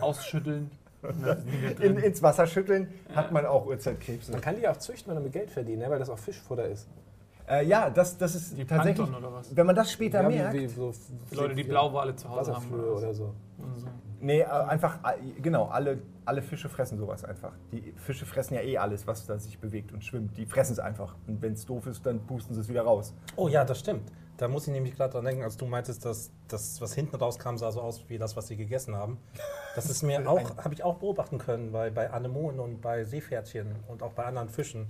ausschütteln. 0.00 0.70
da 1.02 1.32
In, 1.82 1.96
ins 1.96 2.22
Wasser 2.22 2.46
schütteln 2.46 2.88
hat 3.14 3.32
man 3.32 3.46
auch 3.46 3.66
Uhrzeitkrebse. 3.66 4.32
Man 4.32 4.40
kann 4.42 4.56
die 4.56 4.68
auch 4.68 4.76
züchten 4.76 5.10
und 5.10 5.16
damit 5.16 5.32
Geld 5.32 5.50
verdienen, 5.50 5.78
ne, 5.80 5.90
weil 5.90 5.98
das 5.98 6.10
auch 6.10 6.18
Fischfutter 6.18 6.66
ist. 6.68 6.88
Äh, 7.50 7.64
ja, 7.66 7.90
das, 7.90 8.16
das 8.16 8.34
ist 8.36 8.56
Die 8.56 8.64
tatsächlich. 8.64 8.96
Plankton 9.08 9.24
oder 9.24 9.32
was? 9.34 9.54
Wenn 9.56 9.66
man 9.66 9.74
das 9.74 9.90
später 9.90 10.22
Ja, 10.22 10.28
merkt. 10.28 10.54
wie, 10.54 10.60
wie 10.62 10.66
so 10.68 10.92
Die 11.30 11.34
Leute, 11.34 11.54
die 11.54 11.64
Blauwale 11.64 12.14
zu 12.14 12.28
Hause 12.28 12.54
haben. 12.54 12.62
Wasserflöhe 12.70 12.92
oder 12.94 13.12
so. 13.12 13.34
So. 13.76 13.86
Nee, 14.20 14.40
äh, 14.40 14.44
einfach, 14.44 14.98
äh, 15.02 15.40
genau, 15.40 15.66
alle, 15.66 15.98
alle 16.24 16.42
Fische 16.42 16.68
fressen 16.68 16.98
sowas 16.98 17.24
einfach. 17.24 17.52
Die 17.72 17.92
Fische 17.96 18.24
fressen 18.26 18.54
ja 18.54 18.60
eh 18.60 18.78
alles, 18.78 19.06
was 19.06 19.26
da 19.26 19.38
sich 19.38 19.58
bewegt 19.58 19.92
und 19.92 20.04
schwimmt. 20.04 20.36
Die 20.36 20.46
fressen 20.46 20.72
es 20.74 20.78
einfach. 20.78 21.16
Und 21.26 21.42
wenn 21.42 21.54
es 21.54 21.66
doof 21.66 21.86
ist, 21.86 22.06
dann 22.06 22.20
pusten 22.26 22.54
sie 22.54 22.60
es 22.60 22.68
wieder 22.68 22.82
raus. 22.82 23.14
Oh 23.36 23.48
ja, 23.48 23.64
das 23.64 23.80
stimmt. 23.80 24.12
Da 24.36 24.48
muss 24.48 24.66
ich 24.66 24.72
nämlich 24.72 24.94
gerade 24.96 25.12
dran 25.12 25.24
denken, 25.24 25.42
als 25.42 25.56
du 25.56 25.66
meintest, 25.66 26.04
dass 26.04 26.30
das, 26.48 26.80
was 26.80 26.94
hinten 26.94 27.16
rauskam, 27.16 27.56
sah 27.56 27.72
so 27.72 27.80
aus 27.82 28.04
wie 28.08 28.16
das, 28.16 28.36
was 28.36 28.46
sie 28.46 28.56
gegessen 28.56 28.94
haben. 28.94 29.18
Das 29.74 29.90
ist 29.90 30.02
mir 30.02 30.26
auch, 30.30 30.56
habe 30.58 30.72
ich 30.72 30.82
auch 30.84 30.96
beobachten 30.96 31.38
können 31.38 31.72
bei, 31.72 31.90
bei 31.90 32.10
Anemonen 32.10 32.60
und 32.60 32.80
bei 32.80 33.04
Seepferdchen 33.04 33.74
und 33.88 34.02
auch 34.02 34.12
bei 34.12 34.24
anderen 34.24 34.48
Fischen. 34.48 34.86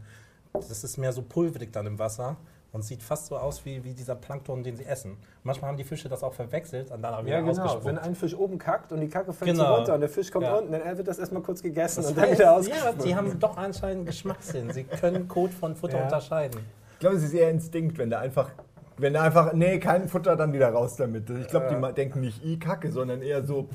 Das 0.52 0.84
ist 0.84 0.96
mehr 0.98 1.12
so 1.12 1.22
pulverig 1.22 1.72
dann 1.72 1.86
im 1.86 1.98
Wasser 1.98 2.36
und 2.72 2.82
sieht 2.84 3.02
fast 3.02 3.26
so 3.26 3.36
aus 3.36 3.64
wie, 3.64 3.82
wie 3.84 3.94
dieser 3.94 4.14
Plankton, 4.14 4.62
den 4.62 4.76
sie 4.76 4.84
essen. 4.84 5.16
Manchmal 5.42 5.70
haben 5.70 5.76
die 5.78 5.84
Fische 5.84 6.08
das 6.08 6.22
auch 6.22 6.34
verwechselt 6.34 6.90
und 6.90 7.02
dann 7.02 7.14
haben 7.14 7.26
wir 7.26 7.34
Ja, 7.34 7.40
genau. 7.40 7.52
ausgespuckt. 7.52 7.84
Wenn 7.84 7.98
ein 7.98 8.14
Fisch 8.14 8.34
oben 8.36 8.58
kackt 8.58 8.92
und 8.92 9.00
die 9.00 9.08
Kacke 9.08 9.32
fällt 9.32 9.50
Genau. 9.52 9.66
so 9.66 9.74
runter 9.74 9.94
und 9.94 10.00
der 10.00 10.08
Fisch 10.08 10.30
kommt 10.30 10.44
Ja. 10.44 10.56
unten, 10.56 10.72
dann 10.72 10.96
wird 10.96 11.08
das 11.08 11.18
erstmal 11.18 11.42
kurz 11.42 11.62
gegessen 11.62 12.02
Das 12.02 12.10
und 12.10 12.18
dann 12.18 12.30
wieder 12.32 12.44
ja, 12.44 12.52
ausgespuckt. 12.56 13.04
die 13.04 13.14
haben 13.16 13.38
doch 13.38 13.56
anscheinend 13.56 14.06
Geschmackssinn. 14.06 14.72
Sie 14.72 14.84
können 14.84 15.26
Kot 15.28 15.52
von 15.52 15.74
Futter 15.76 15.98
Ja. 15.98 16.04
unterscheiden. 16.04 16.60
Ich 16.94 16.98
glaube, 17.00 17.16
es 17.16 17.22
ist 17.24 17.32
eher 17.34 17.50
Instinkt, 17.50 17.96
wenn 17.98 18.10
da 18.10 18.20
einfach. 18.20 18.50
Wenn 18.98 19.16
einfach, 19.16 19.54
nee, 19.54 19.78
kein 19.80 20.08
Futter, 20.08 20.36
dann 20.36 20.52
wieder 20.52 20.68
raus 20.70 20.94
damit. 20.96 21.30
Ich 21.30 21.48
glaube, 21.48 21.68
die 21.70 21.76
ma- 21.76 21.90
denken 21.90 22.20
nicht 22.20 22.44
i 22.44 22.58
Kacke, 22.58 22.92
sondern 22.92 23.22
eher 23.22 23.42
so 23.44 23.68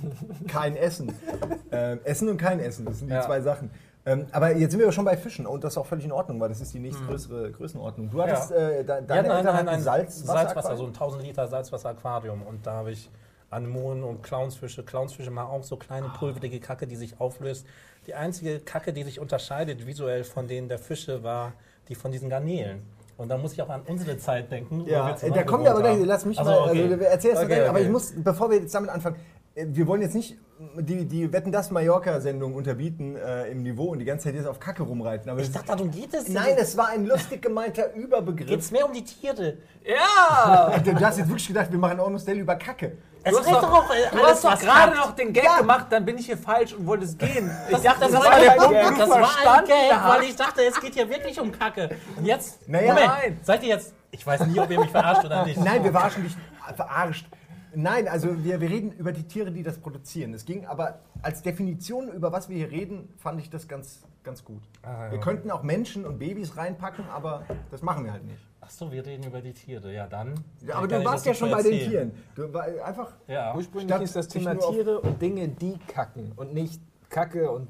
kein 0.47 0.75
Essen. 0.75 1.11
Ähm, 1.71 1.99
Essen 2.05 2.29
und 2.29 2.37
kein 2.37 2.59
Essen, 2.61 2.85
das 2.85 2.99
sind 2.99 3.09
die 3.09 3.15
Ja. 3.15 3.21
zwei 3.23 3.41
Sachen. 3.41 3.69
Ähm, 4.07 4.27
aber 4.31 4.55
jetzt 4.55 4.71
sind 4.71 4.79
wir 4.79 4.85
ja 4.85 4.91
schon 4.91 5.05
bei 5.05 5.17
Fischen 5.17 5.47
und 5.47 5.63
das 5.63 5.73
ist 5.73 5.77
auch 5.77 5.85
völlig 5.85 6.05
in 6.05 6.11
Ordnung, 6.11 6.39
weil 6.39 6.49
das 6.49 6.61
ist 6.61 6.73
die 6.73 6.79
nächstgrößere 6.79 7.51
Größenordnung. 7.51 8.09
Du 8.11 8.21
hattest, 8.21 8.51
Ja. 8.51 8.55
äh, 8.57 8.83
de- 8.83 8.95
Ja, 8.95 9.01
deine 9.01 9.05
nein, 9.07 9.17
Eltern 9.25 9.43
nein, 9.45 9.53
hatten 9.55 9.65
nein, 9.65 9.81
Salzwasser. 9.81 10.33
Salzwasser, 10.33 10.77
so 10.77 10.85
ein 10.85 10.93
1000 10.93 11.23
Liter 11.23 11.47
Salzwasser-Aquarium. 11.47 12.43
Und 12.43 12.67
da 12.67 12.73
habe 12.73 12.91
ich 12.91 13.09
Anemonen 13.49 14.03
und 14.03 14.21
Clownsfische. 14.21 14.83
Clownsfische 14.83 15.31
machen 15.31 15.49
auch 15.49 15.63
so 15.63 15.77
kleine 15.77 16.09
pulverige 16.09 16.59
Kacke, 16.59 16.85
die 16.85 16.95
sich 16.95 17.19
auflöst. 17.19 17.65
Die 18.05 18.13
einzige 18.13 18.59
Kacke, 18.59 18.93
die 18.93 19.03
sich 19.03 19.19
unterscheidet 19.19 19.87
visuell 19.87 20.23
von 20.23 20.47
denen 20.47 20.69
der 20.69 20.77
Fische, 20.77 21.23
war 21.23 21.53
die 21.87 21.95
von 21.95 22.11
diesen 22.11 22.29
Garnelen. 22.29 22.83
Und 23.17 23.29
da 23.29 23.37
muss 23.37 23.53
ich 23.53 23.61
auch 23.61 23.69
an 23.69 23.81
unsere 23.87 24.17
Zeit 24.19 24.51
denken. 24.51 24.85
Ja, 24.87 25.15
da 25.33 25.43
kommen 25.43 25.63
wir 25.63 25.71
aber 25.71 25.81
gleich, 25.81 25.97
lass 26.05 26.25
mich 26.25 26.37
Ach 26.37 26.43
so, 26.45 26.51
mal, 26.51 26.69
okay. 26.69 26.83
also 26.91 27.03
erzählst 27.03 27.37
du 27.41 27.45
Okay, 27.45 27.55
gleich, 27.55 27.69
aber 27.69 27.77
okay. 27.77 27.85
ich 27.85 27.91
muss, 27.91 28.13
bevor 28.17 28.49
wir 28.51 28.59
jetzt 28.59 28.75
damit 28.75 28.89
anfangen, 28.89 29.15
äh, 29.55 29.65
wir 29.69 29.87
wollen 29.87 30.01
jetzt 30.01 30.15
nicht 30.15 30.37
die, 30.79 31.05
die 31.05 31.33
Wetten 31.33 31.51
das 31.51 31.69
Mallorca-Sendung 31.69 32.55
unterbieten 32.55 33.17
äh, 33.17 33.47
im 33.51 33.61
Niveau 33.63 33.85
und 33.91 33.99
die 33.99 34.05
ganze 34.05 34.25
Zeit 34.25 34.35
jetzt 34.35 34.47
auf 34.47 34.59
Kacke 34.59 34.83
rumreiten. 34.83 35.29
Aber 35.29 35.41
Ich 35.41 35.51
dachte, 35.51 35.67
darum 35.67 35.91
geht 35.91 36.13
es. 36.13 36.29
nein, 36.29 36.55
es 36.57 36.77
war 36.77 36.89
ein 36.89 37.05
lustig 37.05 37.41
gemeinter 37.41 37.89
geht 37.89 37.95
Überbegriff. 38.03 38.59
es 38.59 38.71
mehr 38.71 38.85
um 38.85 38.93
die 38.93 39.03
Tiere. 39.03 39.57
Ja! 39.85 40.71
Du 40.83 40.93
hast 41.05 41.17
jetzt 41.17 41.27
wirklich 41.27 41.47
gedacht, 41.47 41.71
wir 41.71 41.79
machen 41.79 41.99
auch 41.99 42.09
noch 42.09 42.19
Stelle 42.19 42.39
über 42.39 42.55
Kacke. 42.55 42.97
Es 43.23 43.31
Du 43.33 43.39
hast 43.39 43.51
doch, 43.51 43.61
doch 43.61 43.71
auch 43.85 43.89
äh, 43.93 43.95
du 44.11 44.17
alles, 44.17 44.29
hast 44.31 44.43
doch 44.45 44.51
was 44.53 44.59
gerade 44.61 44.91
kackt. 44.93 45.05
noch 45.07 45.15
den 45.15 45.33
Gag 45.33 45.43
Ja. 45.43 45.57
gemacht, 45.57 45.87
dann 45.89 46.05
bin 46.05 46.17
ich 46.17 46.27
hier 46.27 46.37
falsch 46.37 46.73
und 46.73 46.85
wollte 46.85 47.05
es 47.05 47.17
gehen. 47.17 47.49
Ich 47.69 47.77
dachte, 47.79 47.99
das, 48.01 48.11
das 48.11 48.13
war 48.13 48.31
war 48.31 48.39
der 48.39 48.51
ein 48.53 48.57
Punkt, 48.57 48.73
Gag. 48.73 48.97
Das 48.97 49.09
war 49.09 49.57
ein 49.59 49.65
Gag, 49.65 49.91
weil 50.07 50.23
ich 50.23 50.35
dachte, 50.35 50.61
es 50.63 50.79
geht 50.79 50.93
hier 50.93 51.09
wirklich 51.09 51.39
um 51.41 51.51
Kacke. 51.51 51.89
Und 52.15 52.25
jetzt, 52.25 52.67
Naja, 52.69 52.93
Moment, 52.93 53.07
nein. 53.07 53.39
seid 53.43 53.63
ihr 53.63 53.69
jetzt, 53.69 53.93
ich 54.11 54.25
weiß 54.25 54.45
nie, 54.45 54.59
ob 54.59 54.69
ihr 54.71 54.79
mich 54.79 54.91
verarscht 54.91 55.25
oder 55.25 55.43
nicht. 55.45 55.59
Nein, 55.59 55.83
wir 55.83 55.91
verarschen 55.91 56.23
dich, 56.23 56.37
verarscht. 56.75 57.25
Nein, 57.75 58.07
also 58.07 58.43
wir, 58.43 58.61
wir 58.61 58.69
reden 58.69 58.91
über 58.91 59.11
die 59.11 59.23
Tiere, 59.23 59.51
die 59.51 59.63
das 59.63 59.77
produzieren. 59.77 60.33
Es 60.33 60.45
ging 60.45 60.65
aber 60.65 60.99
als 61.21 61.41
Definition, 61.41 62.09
über 62.11 62.31
was 62.31 62.49
wir 62.49 62.57
hier 62.57 62.71
reden, 62.71 63.09
fand 63.17 63.39
ich 63.41 63.49
das 63.49 63.67
ganz, 63.67 64.01
ganz 64.23 64.43
gut. 64.43 64.61
Ah, 64.83 65.05
ja. 65.05 65.11
Wir 65.11 65.19
könnten 65.19 65.51
auch 65.51 65.63
Menschen 65.63 66.05
und 66.05 66.19
Babys 66.19 66.57
reinpacken, 66.57 67.05
aber 67.09 67.43
das 67.71 67.81
machen 67.81 68.05
wir 68.05 68.11
halt 68.13 68.25
nicht. 68.25 68.39
Ach 68.61 68.69
so, 68.69 68.91
wir 68.91 69.05
reden 69.05 69.25
über 69.27 69.41
die 69.41 69.53
Tiere. 69.53 69.93
Ja, 69.93 70.07
dann. 70.07 70.33
Ja, 70.65 70.75
aber 70.75 70.87
du 70.87 71.03
warst 71.05 71.25
ja 71.25 71.33
schon 71.33 71.51
bei 71.51 71.61
den. 71.61 71.71
Tieren. 71.87 72.11
Du 72.33 72.51
war 72.51 72.63
einfach. 72.83 73.11
Ja. 73.27 73.53
Ursprünglich 73.55 73.89
Statt 73.89 74.01
hieß 74.01 74.13
das 74.13 74.27
Thema 74.27 74.55
Tiere 74.55 74.99
und 75.01 75.21
Dinge, 75.21 75.47
die 75.49 75.77
kacken 75.87 76.31
und 76.35 76.53
nicht 76.53 76.81
Kacke 77.09 77.51
und 77.51 77.67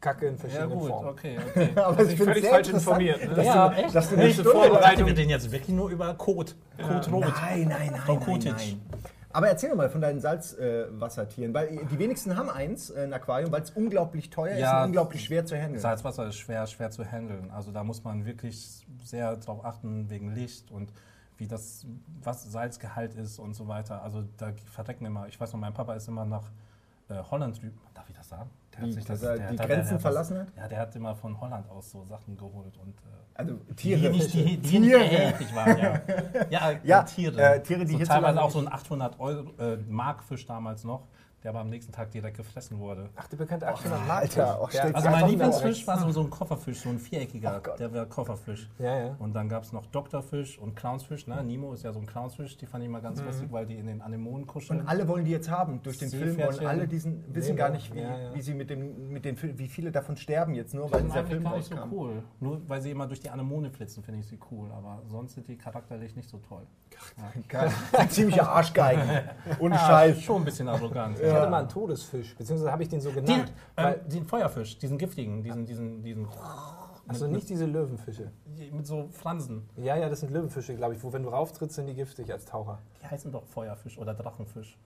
Kacke 0.00 0.26
in 0.26 0.34
Ja, 0.34 0.40
verschiedenen 0.40 0.78
gut, 0.78 0.88
Formen. 0.88 1.08
okay, 1.08 1.38
okay. 1.48 1.70
Aber 1.74 2.02
ich 2.02 2.10
ich 2.10 2.16
finde 2.16 2.32
völlig 2.34 2.48
falsch 2.48 2.68
informiert, 2.68 3.28
ne? 3.28 3.34
dass 3.34 3.44
Ja, 3.46 3.68
du, 3.68 3.76
echt? 3.76 3.94
dass 3.94 4.08
du 4.10 4.16
eine 4.16 4.32
Vorbereitung. 4.34 5.06
Wir 5.06 5.16
reden 5.16 5.30
jetzt 5.30 5.50
wirklich 5.50 5.74
nur 5.74 5.90
über 5.90 6.14
Kot. 6.14 6.54
Kot 6.80 7.10
rot. 7.10 7.24
Nein, 7.40 7.66
nein, 7.68 7.88
nein, 7.90 8.00
Frau 8.02 8.14
nein, 8.14 8.40
nein. 8.44 8.80
Aber 9.36 9.48
erzähl 9.48 9.68
doch 9.68 9.76
mal 9.76 9.90
von 9.90 10.00
deinen 10.00 10.18
Salzwassertieren, 10.18 11.52
weil 11.52 11.76
die 11.90 11.98
wenigsten 11.98 12.36
haben 12.38 12.48
eins, 12.48 12.88
äh, 12.88 13.02
ein 13.02 13.12
Aquarium, 13.12 13.52
weil 13.52 13.60
es 13.60 13.70
unglaublich 13.70 14.30
teuer 14.30 14.56
Ja. 14.56 14.70
ist 14.70 14.80
und 14.80 14.86
unglaublich 14.86 15.22
schwer 15.24 15.44
zu 15.44 15.56
handeln. 15.56 15.78
Salzwasser 15.78 16.26
ist 16.28 16.36
schwer, 16.36 16.66
schwer 16.66 16.90
zu 16.90 17.04
handeln. 17.04 17.50
Also 17.50 17.70
da 17.70 17.84
muss 17.84 18.02
man 18.02 18.24
wirklich 18.24 18.86
sehr 19.04 19.36
drauf 19.36 19.62
achten 19.62 20.08
wegen 20.08 20.34
Licht 20.34 20.70
und 20.70 20.90
wie 21.36 21.46
das 21.46 21.84
was 22.22 22.50
Salzgehalt 22.50 23.14
ist 23.14 23.38
und 23.38 23.52
so 23.52 23.68
weiter. 23.68 24.02
Also 24.02 24.24
da 24.38 24.52
verrecken 24.72 25.04
immer. 25.04 25.28
Ich 25.28 25.38
weiß 25.38 25.52
noch, 25.52 25.60
mein 25.60 25.74
Papa 25.74 25.92
ist 25.92 26.08
immer 26.08 26.24
nach 26.24 26.44
äh, 27.08 27.14
Holland 27.30 27.60
drüben. 27.60 27.78
Darf 27.94 28.08
ich 28.08 28.16
das 28.16 28.28
sagen? 28.28 28.50
Der 28.76 28.86
Wie, 28.86 28.94
dass 28.94 29.22
er 29.22 29.38
die 29.38 29.56
Grenzen 29.56 29.94
das- 29.94 30.02
verlassen 30.02 30.38
hat? 30.38 30.48
Ja, 30.56 30.68
der 30.68 30.78
hat 30.80 30.94
immer 30.96 31.14
von 31.14 31.40
Holland 31.40 31.68
aus 31.70 31.90
so 31.90 32.04
Sachen 32.04 32.36
geholt 32.36 32.76
und 32.78 32.94
äh, 32.98 33.04
Also 33.34 33.54
die 33.70 33.74
Tiere. 33.74 34.10
die, 34.10 34.18
die 34.18 34.58
Tiere. 34.62 34.80
nicht 35.00 35.12
erhältlich 35.12 35.54
waren. 35.54 35.78
Ja, 35.78 36.00
ja, 36.50 36.78
Ja, 36.82 37.02
Tiere. 37.02 37.40
äh, 37.40 37.62
Tiere, 37.62 37.84
die 37.84 37.92
so 37.96 38.04
teilweise 38.04 38.42
auch 38.42 38.50
so 38.50 38.58
ein 38.58 38.70
800 38.70 39.18
Euro, 39.20 39.50
äh, 39.58 39.76
Mark 39.88 40.22
Fisch 40.24 40.44
damals 40.46 40.84
noch. 40.84 41.06
Der 41.42 41.50
aber 41.50 41.60
am 41.60 41.70
nächsten 41.70 41.92
Tag 41.92 42.10
direkt 42.10 42.36
gefressen 42.36 42.78
wurde. 42.78 43.08
Ach, 43.14 43.26
der 43.28 43.36
bekannte 43.36 43.66
Aktioner 43.68 44.00
Alter, 44.08 44.58
oh, 44.60 44.68
stellt 44.68 44.94
Also 44.94 45.06
Ja, 45.08 45.12
mein 45.12 45.30
Lieblingsfisch 45.30 45.86
war 45.86 45.98
so, 45.98 46.10
so 46.10 46.22
ein 46.22 46.30
Kofferfisch, 46.30 46.80
so 46.80 46.88
ein 46.88 46.98
viereckiger, 46.98 47.62
Oh 47.64 47.76
der 47.78 47.92
war 47.92 48.06
Kofferfisch. 48.06 48.68
Ja, 48.78 48.98
ja. 48.98 49.16
Und 49.18 49.34
dann 49.34 49.48
gab 49.48 49.62
es 49.62 49.72
noch 49.72 49.86
Doktorfisch 49.86 50.58
und 50.58 50.74
Clownsfisch. 50.74 51.26
Ne? 51.26 51.42
Nemo 51.44 51.72
ist 51.72 51.82
ja 51.84 51.92
so 51.92 52.00
ein 52.00 52.06
Clownsfisch, 52.06 52.56
die 52.56 52.66
fand 52.66 52.84
ich 52.84 52.90
mal 52.90 53.00
ganz 53.02 53.20
lustig, 53.22 53.48
weil 53.52 53.66
die 53.66 53.76
in 53.76 53.86
den 53.86 54.02
Anemonen 54.02 54.46
kuscheln. 54.46 54.80
Und 54.80 54.88
alle 54.88 55.06
wollen 55.08 55.24
die 55.24 55.30
jetzt 55.30 55.50
haben. 55.50 55.82
Durch 55.82 55.98
den 55.98 56.10
Film 56.10 56.38
wollen 56.38 56.66
alle 56.66 56.88
diesen, 56.88 57.24
wissen 57.34 57.54
Nemo. 57.54 57.58
gar 57.58 57.70
nicht, 57.70 57.94
wie, 57.94 58.00
Ja, 58.00 58.18
ja. 58.18 58.34
wie 58.34 58.40
sie 58.40 58.54
mit 58.54 58.70
dem, 58.70 59.10
mit 59.10 59.24
den, 59.24 59.36
wie 59.58 59.68
viele 59.68 59.92
davon 59.92 60.16
sterben 60.16 60.54
jetzt 60.54 60.74
nur, 60.74 60.86
Die 60.86 60.92
weil 60.94 61.02
dieser 61.04 61.24
Film 61.24 61.44
gar 61.44 61.56
nicht 61.56 61.68
so 61.68 61.76
cool. 61.90 62.22
Nur 62.40 62.60
weil 62.68 62.80
sie 62.80 62.90
immer 62.90 63.06
durch 63.06 63.20
die 63.20 63.30
Anemone 63.30 63.70
flitzen, 63.70 64.02
finde 64.02 64.20
ich 64.20 64.26
sie 64.26 64.38
cool. 64.50 64.70
Aber 64.72 65.02
sonst 65.08 65.34
sind 65.34 65.48
die 65.48 65.56
charakterlich 65.56 66.16
nicht 66.16 66.28
so 66.28 66.38
toll. 66.38 66.62
Geil. 67.48 67.70
Ziemliche 68.08 68.46
Arschgeigen. 68.48 69.02
Ohne 69.58 69.74
Ja, 69.74 69.86
Scheiß. 69.86 70.22
Schon 70.22 70.42
ein 70.42 70.44
bisschen 70.44 70.68
arrogant. 70.68 71.18
Ich 71.36 71.40
hatte 71.42 71.50
mal 71.50 71.58
einen 71.60 71.68
Todesfisch, 71.68 72.36
beziehungsweise 72.36 72.72
habe 72.72 72.82
ich 72.82 72.88
den 72.88 73.00
so 73.00 73.10
Den, 73.10 73.24
genannt. 73.24 73.52
ähm, 73.76 73.84
weil, 73.84 73.98
den 74.00 74.24
Feuerfisch, 74.24 74.78
diesen 74.78 74.98
giftigen, 74.98 75.42
diesen, 75.42 75.66
diesen, 75.66 76.02
diesen 76.02 76.26
also 77.08 77.26
nicht 77.28 77.48
diese 77.48 77.66
Löwenfische. 77.66 78.32
mit, 78.72 78.86
so 78.86 79.08
Fransen. 79.12 79.68
Ja, 79.76 79.96
ja, 79.96 80.08
das 80.08 80.20
sind 80.20 80.32
Löwenfische, 80.32 80.74
glaube 80.74 80.94
ich, 80.94 81.02
wo 81.04 81.12
wenn 81.12 81.22
du 81.22 81.28
rauftrittst, 81.28 81.76
sind 81.76 81.86
die 81.86 81.94
giftig 81.94 82.32
als 82.32 82.44
Taucher. 82.44 82.80
Die 83.00 83.06
heißen 83.06 83.30
doch 83.30 83.44
Feuerfisch 83.46 83.96
oder 83.98 84.12
Drachenfisch. 84.14 84.76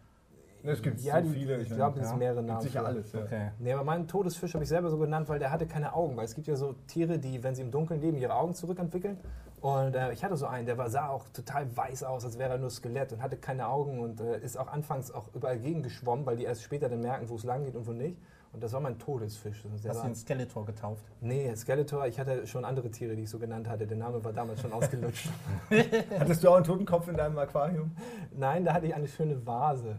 Es 0.62 0.82
gibt 0.82 1.00
Ja, 1.00 1.22
so 1.22 1.28
die- 1.28 1.34
viele. 1.38 1.56
ich 1.62 1.70
glaube, 1.70 1.98
es 2.00 2.04
ja. 2.04 2.10
sind 2.10 2.18
mehrere 2.18 2.42
Namen. 2.42 2.60
sicher 2.60 2.80
für. 2.80 2.86
alles. 2.86 3.12
Ja. 3.12 3.22
Okay. 3.22 3.50
Nee, 3.58 3.72
aber 3.72 3.82
meinen 3.84 4.06
Todesfisch 4.06 4.52
habe 4.52 4.62
ich 4.64 4.68
selber 4.68 4.90
so 4.90 4.98
genannt, 4.98 5.26
weil 5.30 5.38
der 5.38 5.50
hatte 5.50 5.66
keine 5.66 5.94
Augen. 5.94 6.14
Weil 6.18 6.26
es 6.26 6.34
gibt 6.34 6.46
ja 6.48 6.56
so 6.56 6.74
Tiere, 6.86 7.18
die, 7.18 7.42
wenn 7.42 7.54
sie 7.54 7.62
im 7.62 7.70
Dunkeln 7.70 8.02
leben, 8.02 8.18
ihre 8.18 8.34
Augen 8.34 8.52
zurückentwickeln. 8.54 9.16
Und 9.60 9.94
äh, 9.94 10.12
ich 10.12 10.24
hatte 10.24 10.36
so 10.36 10.46
einen, 10.46 10.64
der 10.66 10.78
war, 10.78 10.88
sah 10.88 11.08
auch 11.08 11.28
total 11.28 11.74
weiß 11.76 12.02
aus, 12.04 12.24
als 12.24 12.38
wäre 12.38 12.52
er 12.52 12.58
nur 12.58 12.70
Skelett 12.70 13.12
und 13.12 13.22
hatte 13.22 13.36
keine 13.36 13.68
Augen 13.68 14.00
und 14.00 14.20
äh, 14.20 14.38
ist 14.40 14.56
auch 14.58 14.68
anfangs 14.68 15.10
auch 15.10 15.28
überall 15.34 15.58
gegen 15.58 15.82
geschwommen, 15.82 16.24
weil 16.24 16.36
die 16.36 16.44
erst 16.44 16.62
später 16.62 16.88
dann 16.88 17.00
merken, 17.00 17.28
wo 17.28 17.36
es 17.36 17.44
lang 17.44 17.64
geht 17.64 17.76
und 17.76 17.86
wo 17.86 17.92
nicht. 17.92 18.16
Und 18.52 18.62
das 18.64 18.72
war 18.72 18.80
mein 18.80 18.98
Todesfisch. 18.98 19.64
Also 19.70 19.88
Hast 19.88 20.00
du 20.02 20.06
den 20.06 20.14
Skeletor 20.16 20.64
getauft? 20.66 21.04
nee, 21.20 21.54
Skeletor, 21.54 22.06
ich 22.06 22.18
hatte 22.18 22.46
schon 22.48 22.64
andere 22.64 22.90
Tiere, 22.90 23.14
die 23.14 23.22
ich 23.22 23.30
so 23.30 23.38
genannt 23.38 23.68
hatte. 23.68 23.86
Der 23.86 23.96
Name 23.96 24.24
war 24.24 24.32
damals 24.32 24.60
schon 24.60 24.72
ausgelutscht. 24.72 25.28
Hattest 26.18 26.42
du 26.42 26.48
auch 26.48 26.56
einen 26.56 26.64
Totenkopf 26.64 27.06
in 27.08 27.16
deinem 27.16 27.38
Aquarium? 27.38 27.92
Nein, 28.32 28.64
da 28.64 28.72
hatte 28.72 28.86
ich 28.86 28.94
eine 28.94 29.06
schöne 29.06 29.44
Vase. 29.46 29.96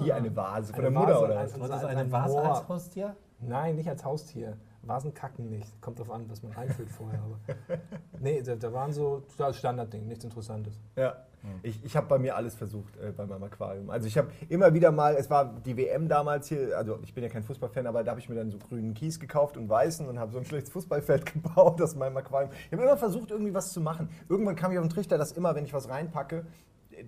Wie 0.00 0.10
eine 0.12 0.34
Vase 0.34 0.72
von 0.72 0.84
Eine 0.84 0.90
der 0.90 1.00
Mutter 1.00 1.12
Vase 1.12 1.24
oder 1.26 1.36
was? 1.36 1.60
War 1.60 1.68
das 1.68 1.84
ein- 1.84 1.90
eine 1.90 2.00
ein 2.00 2.12
Vase 2.12 2.40
als 2.40 2.68
Haustier? 2.68 3.14
Nein, 3.40 3.76
nicht 3.76 3.88
als 3.88 4.04
Haustier. 4.04 4.56
Vasen 4.88 5.14
kacken 5.14 5.50
nicht. 5.50 5.80
Kommt 5.80 5.98
drauf 5.98 6.10
an, 6.10 6.28
was 6.28 6.42
man 6.42 6.54
einfüllt 6.56 6.90
vorher. 6.90 7.20
Aber 7.20 7.38
nee, 8.20 8.42
da, 8.42 8.56
da 8.56 8.72
waren 8.72 8.92
so 8.92 9.22
das 9.36 9.58
Standardding, 9.58 10.06
nichts 10.06 10.24
Interessantes. 10.24 10.78
Ja. 10.96 11.16
Ich, 11.62 11.84
ich 11.84 11.96
habe 11.96 12.08
bei 12.08 12.18
mir 12.18 12.36
alles 12.36 12.54
versucht 12.54 12.96
äh, 12.96 13.12
bei 13.12 13.26
meinem 13.26 13.44
Aquarium. 13.44 13.90
Also 13.90 14.08
ich 14.08 14.18
habe 14.18 14.32
immer 14.48 14.74
wieder 14.74 14.90
mal, 14.90 15.14
es 15.14 15.30
war 15.30 15.60
die 15.64 15.76
WM 15.76 16.08
damals 16.08 16.48
hier, 16.48 16.76
also 16.76 16.98
ich 17.02 17.14
bin 17.14 17.22
ja 17.22 17.30
kein 17.30 17.42
Fußballfan, 17.42 17.86
aber 17.86 18.02
da 18.02 18.10
habe 18.10 18.20
ich 18.20 18.28
mir 18.28 18.34
dann 18.34 18.50
so 18.50 18.58
grünen 18.58 18.94
Kies 18.94 19.20
gekauft 19.20 19.56
und 19.56 19.68
weißen 19.68 20.08
und 20.08 20.18
habe 20.18 20.32
so 20.32 20.38
ein 20.38 20.44
schlechtes 20.44 20.72
Fußballfeld 20.72 21.26
gebaut 21.32 21.80
aus 21.80 21.94
meinem 21.94 22.16
Aquarium. 22.16 22.50
Ich 22.66 22.72
habe 22.72 22.82
immer 22.82 22.96
versucht, 22.96 23.30
irgendwie 23.30 23.54
was 23.54 23.72
zu 23.72 23.80
machen. 23.80 24.08
Irgendwann 24.28 24.56
kam 24.56 24.72
ich 24.72 24.78
auf 24.78 24.84
den 24.84 24.90
Trichter, 24.90 25.18
dass 25.18 25.32
immer, 25.32 25.54
wenn 25.54 25.64
ich 25.64 25.72
was 25.72 25.88
reinpacke, 25.88 26.46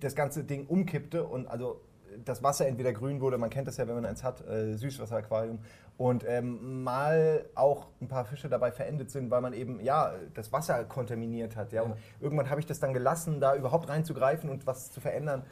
das 0.00 0.14
ganze 0.14 0.44
Ding 0.44 0.66
umkippte 0.66 1.24
und 1.24 1.46
also 1.48 1.80
das 2.24 2.42
Wasser 2.42 2.66
entweder 2.66 2.92
grün 2.92 3.20
wurde, 3.20 3.38
man 3.38 3.50
kennt 3.50 3.68
das 3.68 3.76
ja, 3.76 3.86
wenn 3.86 3.94
man 3.94 4.06
eins 4.06 4.24
hat, 4.24 4.46
äh, 4.46 4.76
Süßwasseraquarium, 4.76 5.58
und 5.98 6.24
ähm, 6.26 6.82
mal 6.84 7.44
auch 7.54 7.88
ein 8.00 8.08
paar 8.08 8.24
Fische 8.24 8.48
dabei 8.48 8.72
verendet 8.72 9.10
sind, 9.10 9.30
weil 9.30 9.40
man 9.42 9.52
eben 9.52 9.80
ja 9.80 10.12
das 10.32 10.50
Wasser 10.52 10.84
kontaminiert 10.84 11.56
hat. 11.56 11.72
Ja? 11.72 11.82
Und 11.82 11.96
irgendwann 12.20 12.48
habe 12.48 12.60
ich 12.60 12.66
das 12.66 12.78
dann 12.80 12.94
gelassen, 12.94 13.40
da 13.40 13.54
überhaupt 13.56 13.88
reinzugreifen 13.90 14.48
und 14.48 14.66
was 14.66 14.90
zu 14.90 15.00
verändern. 15.00 15.42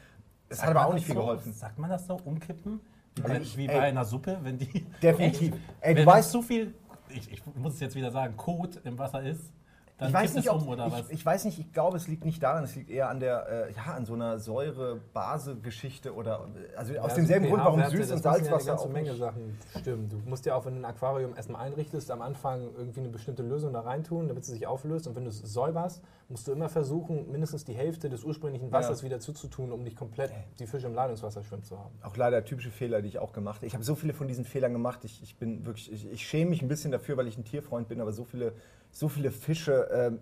Es 0.49 0.63
hat 0.63 0.71
aber 0.71 0.83
auch 0.87 0.87
das 0.87 0.95
nicht 0.95 1.07
viel 1.07 1.17
so? 1.17 1.21
geholfen. 1.21 1.53
Sagt 1.53 1.79
man 1.79 1.91
das 1.91 2.07
so? 2.07 2.17
Umkippen? 2.25 2.81
Wie, 3.17 3.23
Also 3.23 3.35
bei, 3.35 3.41
ich- 3.43 3.57
wie 3.57 3.67
ey. 3.67 3.75
bei 3.77 3.81
einer 3.83 4.05
Suppe, 4.05 4.39
wenn 4.43 4.57
die. 4.59 4.87
Definitiv. 5.03 5.53
Echt? 5.55 5.63
Ey, 5.81 5.95
du 5.95 6.01
wenn 6.03 6.09
weißt- 6.09 6.31
zu 6.31 6.41
viel. 6.43 6.73
Ich, 7.09 7.31
ich 7.33 7.43
muss 7.57 7.75
es 7.75 7.81
jetzt 7.81 7.95
wieder 7.97 8.11
sagen, 8.11 8.37
Kot 8.37 8.81
im 8.85 8.99
Wasser 8.99 9.23
ist, 9.23 9.53
dann 9.99 10.09
Ich 10.09 10.15
weiß, 10.15 10.35
nicht, 10.35 10.51
ob, 10.51 10.63
um 10.63 10.69
oder 10.69 10.91
was? 10.93 11.07
ich, 11.09 11.13
ich 11.13 11.27
weiß 11.27 11.45
nicht, 11.47 11.59
ich 11.59 11.73
glaube, 11.73 11.97
es 11.97 12.07
liegt 12.09 12.25
nicht 12.25 12.43
daran, 12.43 12.65
es 12.65 12.75
liegt 12.77 12.91
eher 12.91 13.09
an 13.09 13.21
der, 13.21 13.49
äh, 13.69 13.73
ja, 13.73 13.95
an 13.95 14.05
so 14.05 14.15
einer 14.15 14.39
Säure-Base-Geschichte 14.39 16.15
oder, 16.15 16.49
also 16.77 16.95
aus 16.99 17.11
Ja, 17.13 17.17
demselben 17.17 17.47
Grund, 17.49 17.65
warum 17.65 17.81
Süß- 17.81 18.01
und 18.03 18.09
ja 18.09 18.17
Salzwasser 18.19 18.67
ganze 18.73 18.85
auch 18.85 18.89
Menge 18.93 19.11
nicht- 19.11 19.19
Sachen 19.19 19.59
stimmen. 19.81 20.09
Du 20.09 20.17
musst 20.29 20.45
ja 20.47 20.55
auch, 20.55 20.65
wenn 20.67 20.75
du 20.75 20.81
ein 20.81 20.85
Aquarium 20.85 21.35
erstmal 21.35 21.63
einrichtest, 21.67 22.11
am 22.11 22.23
Anfang 22.23 22.63
irgendwie 22.77 23.01
eine 23.01 23.09
bestimmte 23.09 23.43
Lösung 23.43 23.73
da 23.73 23.81
reintun, 23.81 24.29
damit 24.29 24.45
sie 24.45 24.53
sich 24.53 24.67
auflöst. 24.67 25.07
Und 25.07 25.17
wenn 25.17 25.25
du 25.25 25.31
es 25.31 25.39
säuberst, 25.39 26.03
musst 26.29 26.47
du 26.49 26.53
immer 26.53 26.69
versuchen, 26.69 27.31
mindestens 27.31 27.65
die 27.65 27.75
Hälfte 27.75 28.09
des 28.11 28.25
ursprünglichen 28.25 28.73
Wassers 28.73 29.03
wieder 29.03 29.21
zuzutun, 29.21 29.73
um 29.73 29.83
nicht 29.83 29.97
komplett 29.97 30.33
die 30.59 30.67
Fische 30.67 30.87
im 30.89 30.95
Leitungswasser 30.95 31.43
schwimmen 31.45 31.63
zu 31.65 31.79
haben. 31.79 31.95
Auch 32.03 32.17
leider 32.17 32.45
typische 32.45 32.71
Fehler, 32.71 33.01
die 33.03 33.09
ich 33.09 33.19
auch 33.19 33.33
gemacht 33.33 33.57
habe. 33.57 33.67
Ich 33.67 33.75
habe 33.75 33.85
so 33.85 33.95
viele 33.95 34.13
von 34.13 34.29
diesen 34.29 34.45
Fehlern 34.45 34.73
gemacht. 34.73 35.05
Ich, 35.05 35.23
ich 35.23 35.37
bin 35.39 35.65
wirklich, 35.67 35.93
ich, 35.93 36.11
ich 36.11 36.27
schäme 36.27 36.51
mich 36.51 36.63
ein 36.63 36.69
bisschen 36.69 36.91
dafür, 36.93 37.17
weil 37.17 37.29
ich 37.29 37.39
ein 37.39 37.45
Tierfreund 37.45 37.89
bin, 37.89 38.01
aber 38.01 38.13
so 38.13 38.25
viele, 38.25 38.53
so 38.97 39.09
viele 39.11 39.31
Fische 39.31 39.89
ähm, 39.93 40.21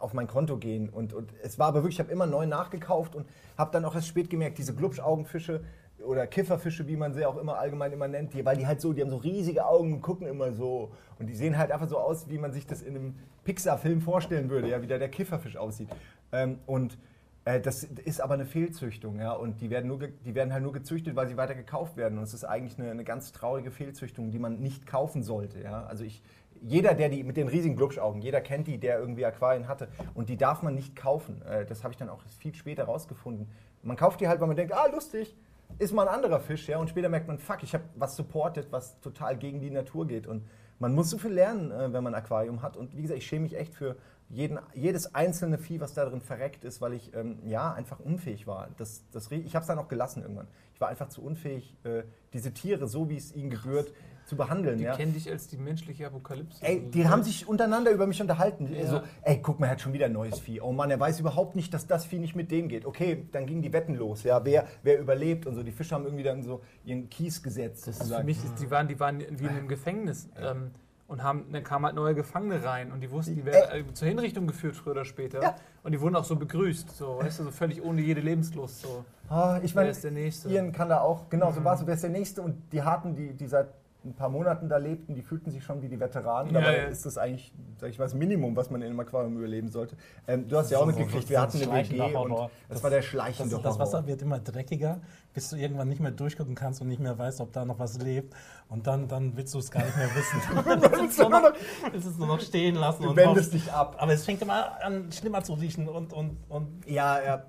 auf 0.00 0.12
mein 0.12 0.26
Konto 0.26 0.56
gehen. 0.56 0.88
Und, 0.88 1.14
und 1.14 1.32
es 1.42 1.60
war 1.60 1.68
aber 1.68 1.84
wirklich, 1.84 1.94
ich 1.94 2.00
habe 2.00 2.10
immer 2.10 2.26
neu 2.26 2.44
nachgekauft 2.44 3.14
und 3.14 3.24
habe 3.56 3.70
dann 3.70 3.84
auch 3.84 3.94
erst 3.94 4.08
spät 4.08 4.28
gemerkt, 4.28 4.58
diese 4.58 4.74
Glubschaugenfische 4.74 5.62
oder 6.04 6.26
Kifferfische, 6.26 6.88
wie 6.88 6.96
man 6.96 7.14
sie 7.14 7.24
auch 7.24 7.36
immer 7.36 7.58
allgemein 7.58 7.92
immer 7.92 8.08
nennt, 8.08 8.34
die, 8.34 8.44
weil 8.44 8.56
die 8.56 8.66
halt 8.66 8.80
so, 8.80 8.92
die 8.92 9.00
haben 9.00 9.10
so 9.10 9.16
riesige 9.16 9.64
Augen 9.64 9.92
und 9.92 10.02
gucken 10.02 10.26
immer 10.26 10.52
so. 10.52 10.90
Und 11.20 11.28
die 11.28 11.36
sehen 11.36 11.56
halt 11.56 11.70
einfach 11.70 11.88
so 11.88 11.98
aus, 11.98 12.28
wie 12.28 12.38
man 12.38 12.52
sich 12.52 12.66
das 12.66 12.82
in 12.82 12.96
einem 12.96 13.14
Pixar-Film 13.44 14.00
vorstellen 14.00 14.50
würde, 14.50 14.68
ja, 14.70 14.82
wie 14.82 14.88
da 14.88 14.98
der 14.98 15.08
Kifferfisch 15.08 15.56
aussieht. 15.56 15.88
Ähm, 16.32 16.58
und 16.66 16.98
äh, 17.44 17.60
das 17.60 17.84
ist 17.84 18.20
aber 18.20 18.34
eine 18.34 18.44
Fehlzüchtung, 18.44 19.20
ja, 19.20 19.32
und 19.32 19.60
die 19.60 19.70
werden, 19.70 19.86
nur 19.86 20.00
die 20.00 20.34
werden 20.34 20.52
halt 20.52 20.64
nur 20.64 20.72
gezüchtet, 20.72 21.14
weil 21.14 21.28
sie 21.28 21.36
weiter 21.36 21.54
gekauft 21.54 21.96
werden. 21.96 22.18
Und 22.18 22.24
es 22.24 22.34
ist 22.34 22.44
eigentlich 22.44 22.76
eine, 22.76 22.90
eine 22.90 23.04
ganz 23.04 23.30
traurige 23.30 23.70
Fehlzüchtung, 23.70 24.32
die 24.32 24.40
man 24.40 24.58
nicht 24.58 24.84
kaufen 24.84 25.22
sollte, 25.22 25.60
ja. 25.60 25.84
Also 25.84 26.02
ich, 26.02 26.22
jeder, 26.62 26.94
der 26.94 27.08
die 27.08 27.22
mit 27.24 27.36
den 27.36 27.48
riesigen 27.48 27.76
Glubschaugen, 27.76 28.22
jeder 28.22 28.40
kennt 28.40 28.66
die, 28.66 28.78
der 28.78 28.98
irgendwie 28.98 29.24
Aquarien 29.24 29.68
hatte, 29.68 29.88
und 30.14 30.28
die 30.28 30.36
darf 30.36 30.62
man 30.62 30.74
nicht 30.74 30.96
kaufen. 30.96 31.42
Äh, 31.42 31.64
das 31.66 31.84
habe 31.84 31.92
ich 31.92 31.98
dann 31.98 32.08
auch 32.08 32.22
viel 32.38 32.54
später 32.54 32.84
rausgefunden. 32.84 33.48
Man 33.82 33.96
kauft 33.96 34.20
die 34.20 34.28
halt, 34.28 34.40
weil 34.40 34.48
man 34.48 34.56
denkt, 34.56 34.72
ah, 34.72 34.86
lustig, 34.86 35.36
ist 35.78 35.92
mal 35.92 36.08
ein 36.08 36.14
anderer 36.14 36.40
Fisch, 36.40 36.68
ja, 36.68 36.78
und 36.78 36.88
später 36.88 37.08
merkt 37.08 37.28
man, 37.28 37.38
fuck, 37.38 37.62
ich 37.62 37.74
habe 37.74 37.84
was 37.96 38.16
supportet, 38.16 38.68
was 38.70 39.00
total 39.00 39.36
gegen 39.36 39.60
die 39.60 39.70
Natur 39.70 40.06
geht. 40.06 40.26
Und 40.26 40.44
man 40.78 40.94
muss 40.94 41.10
so 41.10 41.18
viel 41.18 41.32
lernen, 41.32 41.70
äh, 41.70 41.92
wenn 41.92 42.02
man 42.02 42.14
ein 42.14 42.22
Aquarium 42.22 42.62
hat. 42.62 42.76
Und 42.76 42.96
wie 42.96 43.02
gesagt, 43.02 43.18
ich 43.18 43.26
schäme 43.26 43.42
mich 43.42 43.56
echt 43.56 43.74
für 43.74 43.96
jeden, 44.28 44.58
jedes 44.74 45.14
einzelne 45.14 45.58
Vieh, 45.58 45.80
was 45.80 45.94
da 45.94 46.04
drin 46.04 46.20
verreckt 46.20 46.64
ist, 46.64 46.80
weil 46.80 46.94
ich 46.94 47.14
ähm, 47.14 47.38
ja 47.44 47.72
einfach 47.72 48.00
unfähig 48.00 48.46
war. 48.46 48.68
Das, 48.76 49.04
das, 49.12 49.30
ich 49.30 49.54
habe 49.54 49.62
es 49.62 49.68
dann 49.68 49.78
auch 49.78 49.88
gelassen 49.88 50.22
irgendwann. 50.22 50.48
Ich 50.74 50.80
war 50.80 50.88
einfach 50.88 51.08
zu 51.08 51.22
unfähig, 51.22 51.76
äh, 51.84 52.02
diese 52.32 52.52
Tiere, 52.52 52.88
so 52.88 53.08
wie 53.08 53.16
es 53.16 53.34
ihnen 53.34 53.50
gebührt, 53.50 53.92
zu 54.26 54.36
behandeln. 54.36 54.78
Die 54.78 54.84
ja. 54.84 54.94
kennen 54.96 55.14
dich 55.14 55.30
als 55.30 55.46
die 55.46 55.56
menschliche 55.56 56.06
Apokalypse. 56.06 56.62
Ey, 56.62 56.78
Also 56.78 56.90
die 56.90 57.02
so- 57.02 57.08
haben 57.08 57.22
sich 57.22 57.48
untereinander 57.48 57.92
über 57.92 58.06
mich 58.06 58.20
unterhalten. 58.20 58.68
Ja. 58.74 58.86
So, 58.86 59.00
ey, 59.22 59.40
guck 59.40 59.60
mal, 59.60 59.66
er 59.66 59.72
hat 59.72 59.80
schon 59.80 59.92
wieder 59.92 60.06
ein 60.06 60.12
neues 60.12 60.40
Vieh. 60.40 60.60
Oh 60.60 60.72
Mann, 60.72 60.90
er 60.90 60.98
weiß 61.00 61.20
überhaupt 61.20 61.54
nicht, 61.54 61.72
dass 61.72 61.86
das 61.86 62.04
Vieh 62.04 62.18
nicht 62.18 62.34
mit 62.34 62.50
dem 62.50 62.68
geht. 62.68 62.84
Okay, 62.84 63.26
dann 63.32 63.46
gingen 63.46 63.62
die 63.62 63.72
Wetten 63.72 63.94
los. 63.94 64.24
Ja, 64.24 64.44
wer, 64.44 64.66
wer 64.82 64.98
überlebt 64.98 65.46
und 65.46 65.54
so. 65.54 65.62
Die 65.62 65.70
Fische 65.70 65.94
haben 65.94 66.04
irgendwie 66.04 66.24
dann 66.24 66.42
so 66.42 66.60
ihren 66.84 67.08
Kies 67.08 67.42
gesetzt. 67.42 67.86
Das 67.86 68.00
ist 68.00 68.12
für 68.12 68.24
mich, 68.24 68.36
ist- 68.44 68.60
die 68.60 68.70
waren, 68.70 68.88
die 68.88 68.98
waren 68.98 69.20
wie 69.20 69.44
in 69.44 69.48
einem 69.50 69.68
Gefängnis. 69.68 70.28
Ähm, 70.38 70.72
und 71.08 71.22
haben, 71.22 71.44
dann 71.52 71.62
kamen 71.62 71.84
halt 71.86 71.94
neue 71.94 72.16
Gefangene 72.16 72.64
rein 72.64 72.90
und 72.90 73.00
die 73.00 73.08
wussten, 73.12 73.36
die 73.36 73.44
werden 73.44 73.86
äh, 73.88 73.94
zur 73.94 74.08
Hinrichtung 74.08 74.48
geführt, 74.48 74.74
früher 74.74 74.90
oder 74.90 75.04
später. 75.04 75.40
Ja. 75.40 75.54
Und 75.84 75.92
die 75.92 76.00
wurden 76.00 76.16
auch 76.16 76.24
so 76.24 76.34
begrüßt, 76.34 76.90
so, 76.96 77.18
weißt 77.18 77.38
du, 77.38 77.44
so 77.44 77.50
völlig 77.52 77.80
ohne 77.80 78.00
jede 78.00 78.20
Lebenslust. 78.20 78.82
So. 78.82 79.04
Ah, 79.28 79.60
ich 79.62 79.72
Wer 79.72 79.82
meine, 79.82 79.90
ist 79.92 80.02
der 80.02 80.10
Nächste? 80.10 80.48
Ian 80.48 80.72
kann 80.72 80.88
da 80.88 81.00
auch, 81.00 81.28
genau, 81.30 81.52
so 81.52 81.62
war 81.62 81.74
es. 81.74 81.86
Wer 81.86 81.94
ist 81.94 82.02
der 82.02 82.10
Nächste? 82.10 82.42
Und 82.42 82.56
die 82.72 82.82
Harten, 82.82 83.14
die, 83.14 83.34
die 83.34 83.46
seit 83.46 83.68
ein 84.06 84.14
paar 84.14 84.28
Monaten 84.28 84.68
da 84.68 84.76
lebten, 84.76 85.14
die 85.14 85.22
fühlten 85.22 85.50
sich 85.50 85.64
schon 85.64 85.82
wie 85.82 85.88
die 85.88 85.98
Veteranen. 86.00 86.54
Ja, 86.54 86.60
Dabei 86.60 86.76
ja. 86.78 86.84
ist 86.84 87.04
das 87.04 87.18
eigentlich, 87.18 87.52
sag 87.78 87.90
ich 87.90 87.98
mal, 87.98 88.04
das 88.04 88.14
Minimum, 88.14 88.54
was 88.56 88.70
man 88.70 88.80
in 88.82 88.88
einem 88.88 89.00
Aquarium 89.00 89.36
überleben 89.36 89.68
sollte. 89.68 89.96
Ähm, 90.28 90.48
du 90.48 90.56
hast 90.56 90.70
ja 90.70 90.78
auch 90.78 90.86
mitgekriegt, 90.86 91.28
wir 91.28 91.40
hatten 91.40 91.58
eine 91.62 91.88
WG 91.88 92.00
und 92.00 92.14
Horror. 92.14 92.50
das, 92.68 92.82
war 92.82 92.90
der 92.90 93.00
Das, 93.00 93.06
schleichende 93.06 93.58
das 93.62 93.78
Wasser 93.78 93.98
Horror. 93.98 94.06
wird 94.06 94.22
immer 94.22 94.38
dreckiger, 94.38 95.00
bis 95.36 95.50
du 95.50 95.56
irgendwann 95.56 95.86
nicht 95.88 96.00
mehr 96.00 96.12
durchgucken 96.12 96.54
kannst 96.54 96.80
und 96.80 96.88
nicht 96.88 96.98
mehr 96.98 97.18
weißt, 97.18 97.42
ob 97.42 97.52
da 97.52 97.66
noch 97.66 97.78
was 97.78 97.98
lebt. 97.98 98.34
Und 98.70 98.86
dann, 98.86 99.06
dann 99.06 99.36
willst 99.36 99.52
du 99.52 99.58
es 99.58 99.70
gar 99.70 99.84
nicht 99.84 99.94
mehr 99.94 100.08
wissen. 100.14 100.40
dann 100.64 100.80
willst 100.80 100.98
du 100.98 101.04
es 101.04 101.18
nur 101.18 101.28
noch, 101.28 101.52
willst 101.92 102.08
es 102.08 102.16
nur 102.16 102.26
noch 102.26 102.40
stehen 102.40 102.74
lassen. 102.74 103.02
Du 103.02 103.10
und 103.10 103.16
wendest 103.16 103.52
dich 103.52 103.70
ab. 103.70 103.96
Aber 103.98 104.14
es 104.14 104.24
fängt 104.24 104.40
immer 104.40 104.82
an, 104.82 105.12
schlimmer 105.12 105.44
zu 105.44 105.52
riechen 105.52 105.90
und, 105.90 106.14
und, 106.14 106.38
und 106.48 106.86
Ja, 106.86 107.22
ja. 107.22 107.42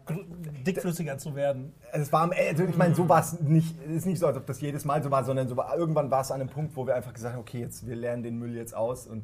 dickflüssiger 0.65 1.17
zu 1.17 1.33
werden. 1.33 1.73
Es 1.93 2.11
war 2.11 2.23
am 2.23 2.33
Ende, 2.33 2.49
also 2.49 2.63
ich 2.65 2.75
meine, 2.75 2.93
so 2.93 3.07
war 3.07 3.21
es 3.21 3.39
nicht. 3.39 3.73
Es 3.87 3.95
ist 3.99 4.05
nicht 4.05 4.19
so, 4.19 4.27
als 4.27 4.35
ob 4.35 4.45
das 4.45 4.59
jedes 4.59 4.83
Mal 4.83 5.01
so 5.01 5.09
war, 5.09 5.23
sondern 5.23 5.47
so 5.47 5.55
war, 5.55 5.73
irgendwann 5.77 6.11
war 6.11 6.19
es 6.19 6.29
an 6.29 6.41
einem 6.41 6.49
Punkt, 6.49 6.75
wo 6.75 6.85
wir 6.85 6.93
einfach 6.93 7.13
gesagt 7.13 7.35
haben, 7.35 7.41
okay, 7.41 7.61
jetzt 7.61 7.87
wir 7.87 7.95
lernen 7.95 8.21
den 8.21 8.37
Müll 8.37 8.53
jetzt 8.53 8.75
aus 8.75 9.07
und 9.07 9.23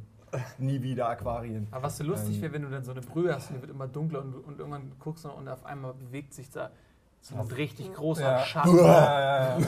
nie 0.58 0.82
wieder 0.82 1.10
Aquarien. 1.10 1.68
Aber 1.72 1.84
was 1.84 1.98
so 1.98 2.06
lustig 2.06 2.38
Ähm. 2.38 2.42
wäre, 2.44 2.54
wenn 2.54 2.62
du 2.62 2.70
dann 2.70 2.86
so 2.86 2.92
eine 2.92 3.02
Brühe 3.02 3.36
hast 3.36 3.50
und 3.50 3.58
die 3.58 3.62
wird 3.62 3.72
immer 3.72 3.90
dunkler 3.90 4.22
und, 4.22 4.36
und 4.36 4.58
irgendwann 4.58 4.94
guckst 5.00 5.26
du 5.26 5.30
und 5.32 5.50
auf 5.50 5.66
einmal 5.66 5.94
bewegt 5.94 6.34
sich 6.34 6.50
da 6.50 6.72
so 7.26 7.36
ein 7.38 7.48
richtig 7.48 7.94
großer 7.94 8.22
Ja. 8.22 8.40
Schatten. 8.40 8.78
Ja, 8.78 8.84
ja, 8.84 9.58
ja. 9.58 9.66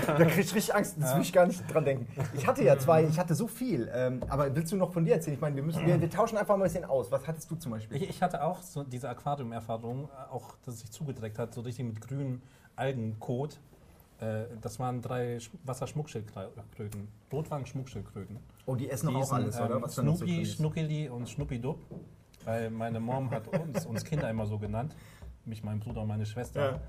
Da 0.06 0.24
krieg 0.26 0.44
ich 0.44 0.54
richtig 0.54 0.74
Angst, 0.74 0.96
das 1.00 1.14
will 1.14 1.22
ich 1.22 1.32
gar 1.32 1.46
nicht 1.46 1.62
dran 1.72 1.84
denken. 1.84 2.06
Ich 2.34 2.46
hatte 2.46 2.62
ja 2.62 2.78
zwei, 2.78 3.04
ich 3.04 3.18
hatte 3.18 3.34
so 3.34 3.46
viel. 3.48 3.90
Ähm, 3.94 4.20
aber 4.28 4.54
willst 4.54 4.70
du 4.70 4.76
noch 4.76 4.92
von 4.92 5.04
dir 5.06 5.14
erzählen? 5.14 5.34
Ich 5.34 5.40
meine, 5.40 5.56
wir, 5.56 5.62
müssen, 5.62 5.86
wir, 5.86 5.98
wir 5.98 6.10
tauschen 6.10 6.36
einfach 6.36 6.56
mal 6.58 6.64
ein 6.64 6.70
bisschen 6.70 6.84
aus. 6.84 7.10
Was 7.10 7.26
hattest 7.26 7.50
du 7.50 7.56
zum 7.56 7.72
Beispiel? 7.72 7.96
Ich, 8.02 8.10
ich 8.10 8.22
hatte 8.22 8.44
auch 8.44 8.60
so 8.60 8.84
diese 8.84 9.08
Aquarium-Erfahrung, 9.08 10.04
äh, 10.04 10.30
auch 10.32 10.56
dass 10.66 10.74
es 10.74 10.80
sich 10.80 10.90
zugedreckt 10.92 11.38
hat, 11.38 11.54
so 11.54 11.62
richtig 11.62 11.86
mit 11.86 12.00
grünem 12.02 12.42
Algenkot. 12.76 13.58
Äh, 14.20 14.42
das 14.60 14.78
waren 14.78 15.00
drei 15.00 15.38
Sch- 15.38 15.48
Wasserschmuckschildkröten. 15.64 17.08
Rotwangen-Schmuckschildkröten. 17.32 18.38
Oh, 18.66 18.74
die 18.74 18.90
essen 18.90 19.08
Die 19.08 19.14
auch 19.14 19.20
hießen, 19.20 19.36
alles, 19.36 19.58
oder? 19.60 19.76
ähm, 19.76 19.82
Was 19.82 19.96
noch 19.96 20.16
so 20.16 20.24
Snoopy, 20.26 20.42
ist. 20.42 20.54
Schnuckeli 20.56 21.08
und 21.08 21.28
Schnuppidub. 21.30 21.78
Weil 22.44 22.70
meine 22.70 23.00
Mom 23.00 23.30
hat 23.30 23.48
uns, 23.48 23.84
uns 23.86 24.04
Kinder 24.04 24.28
immer 24.30 24.46
so 24.46 24.58
genannt. 24.58 24.94
Mich, 25.44 25.62
mein 25.62 25.80
Bruder 25.80 26.02
und 26.02 26.08
meine 26.08 26.26
Schwester. 26.26 26.60
Ja. 26.60 26.80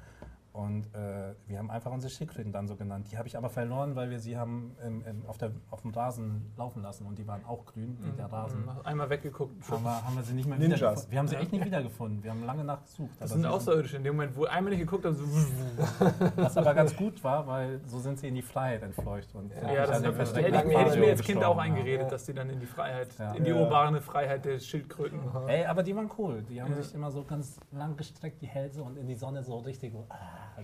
Und 0.53 0.93
äh, 0.93 1.33
wir 1.47 1.59
haben 1.59 1.71
einfach 1.71 1.91
unsere 1.93 2.11
Schildkröten 2.11 2.51
dann 2.51 2.67
so 2.67 2.75
genannt. 2.75 3.07
Die 3.09 3.17
habe 3.17 3.25
ich 3.27 3.37
aber 3.37 3.49
verloren, 3.49 3.95
weil 3.95 4.09
wir 4.09 4.19
sie 4.19 4.37
haben 4.37 4.75
im, 4.85 5.01
im, 5.05 5.25
auf, 5.25 5.37
der, 5.37 5.51
auf 5.69 5.81
dem 5.83 5.91
Rasen 5.91 6.51
laufen 6.57 6.81
lassen 6.81 7.05
und 7.05 7.17
die 7.17 7.25
waren 7.25 7.45
auch 7.45 7.65
grün 7.65 7.97
wie 8.01 8.11
der 8.17 8.25
Rasen. 8.31 8.67
Einmal 8.83 9.09
weggeguckt. 9.09 9.53
Haben 9.71 9.83
wir, 9.83 10.05
haben 10.05 10.15
wir 10.17 10.23
sie 10.23 10.33
nicht 10.33 10.49
mehr 10.49 10.57
Ninjas. 10.57 10.79
wiedergefunden. 10.81 11.11
Wir 11.11 11.19
haben 11.19 11.27
sie 11.29 11.35
echt 11.37 11.51
nicht 11.53 11.63
wiedergefunden. 11.65 12.23
Wir 12.23 12.31
haben 12.31 12.43
lange 12.43 12.65
nachgesucht. 12.65 13.11
Das 13.19 13.31
aber 13.31 13.41
sind 13.41 13.49
Außerirdische. 13.49 13.95
In 13.97 14.03
dem 14.03 14.15
Moment, 14.15 14.35
wo 14.35 14.43
einmal 14.43 14.71
nicht 14.71 14.81
geguckt 14.81 15.05
haben, 15.05 15.15
so. 15.15 15.23
Was 16.35 16.57
aber 16.57 16.73
ganz 16.73 16.95
gut 16.97 17.23
war, 17.23 17.47
weil 17.47 17.79
so 17.87 17.99
sind 17.99 18.19
sie 18.19 18.27
in 18.27 18.35
die 18.35 18.41
Freiheit 18.41 18.83
entfleucht. 18.83 19.33
Und 19.35 19.51
Ja, 19.53 19.85
das 19.85 19.99
sind 19.99 20.05
hätte, 20.07 20.17
wir 20.17 20.25
hätte, 20.25 20.33
direkt 20.33 20.69
ich- 20.69 20.77
hätte 20.77 20.93
ich 20.95 20.99
mir 20.99 21.09
als 21.11 21.21
Kind 21.21 21.43
auch 21.45 21.55
ja. 21.55 21.61
eingeredet, 21.63 22.11
dass 22.11 22.25
die 22.25 22.33
dann 22.33 22.49
in 22.49 22.59
die 22.59 22.65
Freiheit, 22.65 23.07
Ja. 23.17 23.31
in 23.35 23.45
die 23.45 23.51
Ja. 23.51 23.55
urbane 23.61 24.01
Freiheit 24.01 24.43
der 24.43 24.59
Schildkröten. 24.59 25.19
Ey, 25.47 25.65
aber 25.65 25.81
die 25.83 25.95
waren 25.95 26.09
cool. 26.17 26.41
Die 26.43 26.61
haben 26.61 26.71
Ja. 26.75 26.81
sich 26.81 26.93
immer 26.93 27.09
so 27.09 27.23
ganz 27.23 27.57
lang 27.71 27.95
gestreckt, 27.95 28.41
die 28.41 28.47
Hälse 28.47 28.83
und 28.83 28.97
in 28.97 29.07
die 29.07 29.15
Sonne 29.15 29.43
so 29.43 29.57
richtig. 29.59 29.93
So, 29.93 30.05
ah, 30.09 30.15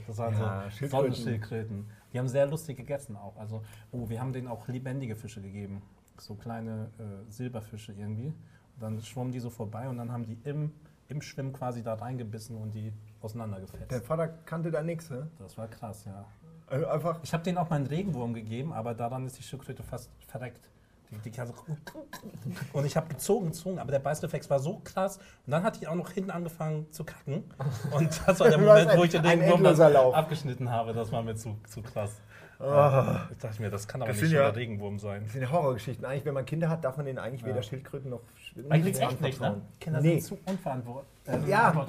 das 0.07 0.17
waren 0.17 0.33
Ja, 0.33 0.63
so 0.63 0.69
Schildkröten. 0.69 1.13
Sonnenschildkröten. 1.13 1.85
Die 2.13 2.19
haben 2.19 2.27
sehr 2.27 2.45
lustig 2.47 2.77
gegessen 2.77 3.15
auch. 3.15 3.35
Also, 3.37 3.63
oh, 3.91 4.09
wir 4.09 4.19
haben 4.19 4.33
denen 4.33 4.47
auch 4.47 4.67
lebendige 4.67 5.15
Fische 5.15 5.41
gegeben. 5.41 5.81
So 6.17 6.35
kleine 6.35 6.89
äh, 6.97 7.31
Silberfische 7.31 7.93
irgendwie. 7.93 8.27
Und 8.27 8.81
dann 8.81 9.01
schwommen 9.01 9.31
die 9.31 9.39
so 9.39 9.49
vorbei 9.49 9.87
und 9.89 9.97
dann 9.97 10.11
haben 10.11 10.25
die 10.25 10.37
im, 10.43 10.71
im 11.09 11.21
Schwimmen 11.21 11.53
quasi 11.53 11.83
da 11.83 11.95
reingebissen 11.95 12.57
und 12.57 12.73
die 12.73 12.93
auseinandergefetzt. 13.21 13.91
Dein 13.91 14.01
Vater 14.01 14.27
kannte 14.27 14.71
da 14.71 14.81
nichts, 14.81 15.09
ne? 15.09 15.29
Das 15.39 15.57
war 15.57 15.67
krass, 15.67 16.05
ja. 16.05 16.25
Also 16.67 16.85
Einfach. 16.87 17.19
Ich 17.23 17.33
habe 17.33 17.43
denen 17.43 17.57
auch 17.57 17.69
mal 17.69 17.77
einen 17.77 17.87
Regenwurm 17.87 18.33
gegeben, 18.33 18.73
aber 18.73 18.93
daran 18.93 19.25
ist 19.25 19.37
die 19.37 19.43
Schildkröte 19.43 19.83
fast 19.83 20.11
verreckt. 20.27 20.69
Die, 21.09 21.29
die 21.29 21.37
so 21.47 21.53
und 22.73 22.85
ich 22.85 22.97
habe 22.97 23.07
gezogen, 23.07 23.47
gezogen, 23.47 23.79
aber 23.79 23.91
der 23.91 23.99
Beißreflex 23.99 24.49
war 24.49 24.59
so 24.59 24.81
krass. 24.83 25.17
Und 25.45 25.51
dann 25.51 25.63
hat 25.63 25.79
die 25.79 25.87
auch 25.87 25.95
noch 25.95 26.11
hinten 26.11 26.31
angefangen 26.31 26.91
zu 26.91 27.03
kacken. 27.05 27.43
Und 27.91 28.21
das 28.27 28.39
war 28.39 28.49
der 28.49 28.57
Moment, 28.57 28.91
wo 28.97 29.03
ich 29.03 29.11
den 29.11 29.23
Lauf. 29.93 30.13
abgeschnitten 30.13 30.69
habe. 30.69 30.93
Das 30.93 31.11
war 31.11 31.23
mir 31.23 31.35
zu, 31.35 31.57
zu 31.67 31.81
krass. 31.81 32.19
Ah. 32.59 33.27
Ich 33.31 33.37
dachte 33.37 33.61
mir, 33.61 33.69
das 33.69 33.87
kann 33.87 34.01
aber 34.01 34.11
Das 34.11 34.21
nicht 34.21 34.31
ja- 34.31 34.41
der 34.49 34.55
Regenwurm 34.55 34.97
sein. 34.97 35.21
Das 35.23 35.31
sind 35.33 35.43
ja 35.43 35.51
Horrorgeschichten. 35.51 36.03
Eigentlich, 36.05 36.25
wenn 36.25 36.33
man 36.33 36.45
Kinder 36.45 36.69
hat, 36.69 36.83
darf 36.83 36.97
man 36.97 37.05
denen 37.05 37.19
eigentlich 37.19 37.41
Ja. 37.41 37.47
weder 37.49 37.61
Schildkröten 37.61 38.09
noch 38.09 38.21
Eigentlich 38.69 38.99
echt 38.99 39.21
nicht, 39.21 39.39
ne? 39.39 39.61
Kinder 39.79 40.01
Nee. 40.01 40.19
sind 40.19 40.23
zu 40.23 40.51
unverantwort 40.51 41.05
äh, 41.27 41.37
Ja. 41.47 41.85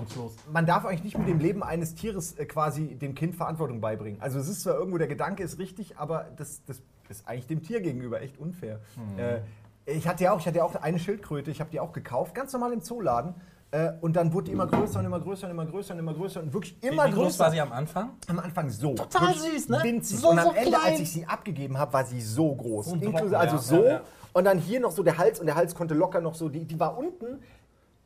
man 0.52 0.66
darf 0.66 0.84
eigentlich 0.84 1.04
nicht 1.04 1.16
mit 1.18 1.26
dem 1.26 1.38
Leben 1.38 1.62
eines 1.62 1.94
Tieres 1.94 2.34
äh, 2.38 2.44
quasi 2.44 2.94
dem 2.96 3.14
Kind 3.14 3.34
Verantwortung 3.34 3.80
beibringen. 3.80 4.20
Also 4.20 4.38
es 4.38 4.48
ist 4.48 4.60
zwar 4.62 4.74
irgendwo, 4.74 4.98
der 4.98 5.06
Gedanke 5.08 5.42
ist 5.42 5.58
richtig, 5.58 5.96
aber 5.96 6.26
das, 6.36 6.62
das 6.66 6.82
ist 7.10 7.28
eigentlich 7.28 7.46
dem 7.46 7.62
Tier 7.62 7.80
gegenüber 7.80 8.20
echt 8.20 8.38
unfair. 8.38 8.80
Äh, 9.16 9.40
ich 9.86 10.06
hatte 10.06 10.24
ja 10.24 10.32
auch, 10.32 10.40
ich 10.40 10.46
hatte 10.46 10.58
ja 10.58 10.64
auch 10.64 10.74
eine 10.76 10.98
Schildkröte, 10.98 11.50
ich 11.50 11.60
habe 11.60 11.70
die 11.70 11.80
auch 11.80 11.92
gekauft, 11.92 12.34
ganz 12.34 12.52
normal 12.52 12.72
im 12.72 12.82
Zooladen. 12.82 13.34
Äh, 13.70 13.92
und 14.00 14.16
dann 14.16 14.32
wurde 14.32 14.46
die 14.46 14.52
immer 14.52 14.66
größer 14.66 14.98
und 15.00 15.04
immer 15.04 15.20
größer 15.20 15.46
und 15.46 15.50
immer 15.52 15.66
größer 15.66 15.92
und 15.92 16.00
immer 16.00 16.14
größer 16.14 16.40
und 16.40 16.52
wirklich 16.54 16.82
immer 16.82 17.04
Wie, 17.04 17.08
wie 17.08 17.14
groß 17.14 17.24
größer. 17.24 17.44
war 17.44 17.50
sie 17.50 17.60
am 17.60 17.72
Anfang? 17.72 18.10
Am 18.26 18.38
Anfang 18.38 18.70
so. 18.70 18.94
Total 18.94 19.34
Wirklich 19.34 19.52
süß, 19.52 19.68
ne? 19.68 19.80
Winzig. 19.82 20.18
So, 20.18 20.30
und 20.30 20.38
am 20.38 20.44
so 20.46 20.52
Ende, 20.52 20.70
klein. 20.70 20.92
als 20.92 21.00
ich 21.00 21.12
sie 21.12 21.26
abgegeben 21.26 21.78
habe, 21.78 21.92
war 21.92 22.04
sie 22.04 22.20
so 22.20 22.54
groß. 22.54 22.86
So 22.86 22.94
Inklusive, 22.94 23.12
Brocken, 23.12 23.34
also 23.34 23.56
ja, 23.56 23.62
so. 23.62 23.84
ja, 23.84 23.90
ja. 23.90 24.00
Und 24.32 24.44
dann 24.44 24.58
hier 24.58 24.80
noch 24.80 24.92
so 24.92 25.02
der 25.02 25.18
Hals 25.18 25.38
und 25.40 25.46
der 25.46 25.54
Hals 25.54 25.74
konnte 25.74 25.94
locker 25.94 26.20
noch 26.20 26.34
so, 26.34 26.48
die, 26.48 26.64
die 26.64 26.80
war 26.80 26.96
unten 26.96 27.40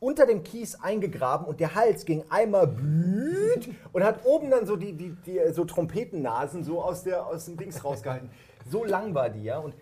unter 0.00 0.26
dem 0.26 0.42
Kies 0.42 0.74
eingegraben 0.82 1.46
und 1.46 1.60
der 1.60 1.76
Hals 1.76 2.04
ging 2.04 2.24
einmal 2.28 2.66
blüht 2.66 3.70
und 3.92 4.02
hat 4.02 4.24
oben 4.24 4.50
dann 4.50 4.66
so 4.66 4.74
die, 4.74 4.94
die, 4.94 5.16
die 5.24 5.38
so 5.52 5.64
Trompetennasen 5.64 6.64
so 6.64 6.82
aus, 6.82 7.04
der, 7.04 7.24
aus 7.24 7.44
dem 7.44 7.56
Dings 7.56 7.84
rausgehalten. 7.84 8.28
So 8.70 8.84
lang 8.84 9.14
war 9.14 9.30
die, 9.30 9.44
ja. 9.44 9.58
Und 9.58 9.74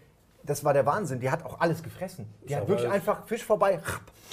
das 0.43 0.65
war 0.65 0.73
der 0.73 0.87
Wahnsinn. 0.87 1.21
Die 1.21 1.31
hat 1.31 1.45
auch 1.45 1.61
alles 1.61 1.83
gefressen. 1.83 2.27
Die 2.49 2.57
hat 2.57 2.67
wirklich 2.67 2.91
einfach 2.91 3.27
Fisch 3.27 3.45
vorbei. 3.45 3.79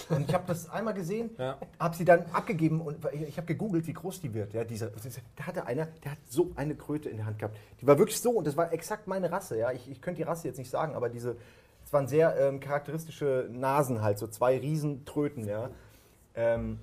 Und 0.09 0.27
ich 0.29 0.33
habe 0.33 0.45
das 0.47 0.69
einmal 0.69 0.93
gesehen, 0.93 1.31
Ja. 1.37 1.57
habe 1.79 1.95
sie 1.95 2.05
dann 2.05 2.25
abgegeben 2.31 2.81
und 2.81 2.97
ich 3.11 3.37
habe 3.37 3.47
gegoogelt, 3.47 3.87
wie 3.87 3.93
groß 3.93 4.21
die 4.21 4.33
wird. 4.33 4.53
Ja, 4.53 4.63
diese, 4.63 4.91
da 5.35 5.47
hatte 5.47 5.65
einer, 5.65 5.87
der 6.03 6.11
hat 6.11 6.19
so 6.29 6.51
eine 6.55 6.75
Kröte 6.75 7.09
in 7.09 7.17
der 7.17 7.25
Hand 7.25 7.39
gehabt. 7.39 7.57
Die 7.81 7.87
war 7.87 7.97
wirklich 7.97 8.19
so 8.21 8.31
und 8.31 8.47
das 8.47 8.55
war 8.55 8.71
exakt 8.71 9.07
meine 9.07 9.31
Rasse. 9.31 9.57
Ja, 9.57 9.71
ich, 9.71 9.89
ich 9.89 10.01
könnte 10.01 10.17
die 10.21 10.23
Rasse 10.23 10.47
jetzt 10.47 10.57
nicht 10.57 10.69
sagen, 10.69 10.95
aber 10.95 11.09
diese, 11.09 11.35
es 11.83 11.91
waren 11.91 12.07
sehr 12.07 12.37
ähm, 12.37 12.59
charakteristische 12.59 13.49
Nasen 13.51 14.01
halt, 14.01 14.17
so 14.19 14.27
zwei 14.27 14.57
Riesentröten. 14.57 15.45
Ja. 15.47 15.69
Ähm, 16.35 16.79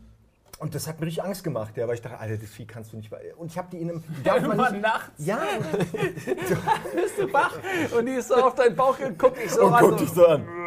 und 0.58 0.74
das 0.74 0.86
hat 0.86 1.00
mir 1.00 1.06
richtig 1.06 1.24
Angst 1.24 1.42
gemacht, 1.44 1.76
ja, 1.76 1.86
weil 1.88 1.94
ich 1.94 2.02
dachte, 2.02 2.18
Alter, 2.18 2.36
das 2.36 2.50
Vieh 2.50 2.66
kannst 2.66 2.92
du 2.92 2.96
nicht. 2.96 3.10
Und 3.36 3.50
ich 3.50 3.58
habe 3.58 3.68
die 3.70 3.78
in 3.80 3.90
einem. 3.90 4.04
Die 4.18 4.22
darf 4.24 4.40
man 4.46 4.56
nicht, 4.56 4.82
nachts 4.82 5.26
ja, 5.26 5.38
bist 6.94 7.18
du 7.18 7.32
wach 7.32 7.58
und 7.96 8.06
die 8.06 8.12
ist 8.12 8.28
so 8.28 8.34
auf 8.34 8.54
deinen 8.54 8.76
Bauch 8.76 8.98
und 9.00 9.18
guckt 9.18 9.36
dich 9.42 9.50
so 9.50 9.66
und 9.66 9.74
an. 9.74 9.80
guck 9.84 9.96
dich 9.98 10.10
so 10.10 10.26
an. 10.26 10.46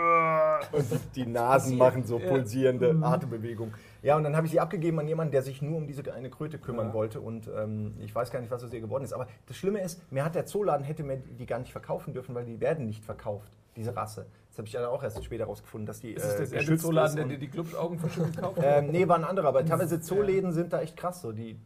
Und 0.71 0.85
die 1.15 1.25
Nasen 1.25 1.77
machen 1.77 2.03
so 2.03 2.17
Ja. 2.19 2.27
pulsierende 2.29 2.97
Atembewegungen. 3.03 3.73
Ja, 4.01 4.17
und 4.17 4.23
dann 4.23 4.35
habe 4.35 4.47
ich 4.47 4.51
sie 4.51 4.59
abgegeben 4.59 4.99
an 4.99 5.07
jemanden, 5.07 5.31
der 5.31 5.43
sich 5.43 5.61
nur 5.61 5.77
um 5.77 5.85
diese 5.87 6.11
eine 6.11 6.29
Kröte 6.31 6.57
kümmern 6.57 6.87
Ja. 6.87 6.93
wollte. 6.93 7.21
Und 7.21 7.47
ähm, 7.55 7.93
ich 7.99 8.13
weiß 8.13 8.31
gar 8.31 8.39
nicht, 8.41 8.49
was 8.51 8.63
aus 8.63 8.73
ihr 8.73 8.81
geworden 8.81 9.03
ist. 9.03 9.13
Aber 9.13 9.27
das 9.47 9.55
Schlimme 9.55 9.81
ist, 9.81 10.01
mir 10.11 10.25
hat 10.25 10.33
der 10.35 10.45
Zooladen 10.47 10.83
hätte 10.83 11.03
mir 11.03 11.17
die 11.17 11.45
gar 11.45 11.59
nicht 11.59 11.71
verkaufen 11.71 12.11
dürfen, 12.13 12.33
weil 12.33 12.43
die 12.45 12.59
werden 12.59 12.85
nicht 12.87 13.05
verkauft, 13.05 13.51
diese 13.75 13.95
Rasse. 13.95 14.25
Das 14.57 14.63
habe 14.63 14.67
ich 14.69 14.73
dann 14.73 14.85
auch 14.85 15.03
erst 15.03 15.23
später 15.23 15.45
rausgefunden, 15.45 15.85
dass 15.85 15.99
die 15.99 16.13
Ist 16.13 16.25
das 16.25 16.51
äh, 16.51 16.65
der 16.65 16.77
Zooladen, 16.79 17.15
der 17.15 17.25
dir 17.25 17.37
die 17.37 17.47
Glubschaugen 17.47 17.99
verschüttet 17.99 18.37
kauft? 18.41 18.57
ähm, 18.59 18.87
nee, 18.87 19.07
war 19.07 19.17
ein 19.17 19.23
anderer, 19.23 19.49
aber 19.49 19.63
teilweise 19.63 20.01
Zooläden 20.01 20.51
sind 20.51 20.73
da 20.73 20.81
echt 20.81 20.97
krass. 20.97 21.21
So. 21.21 21.31
Die, 21.31 21.59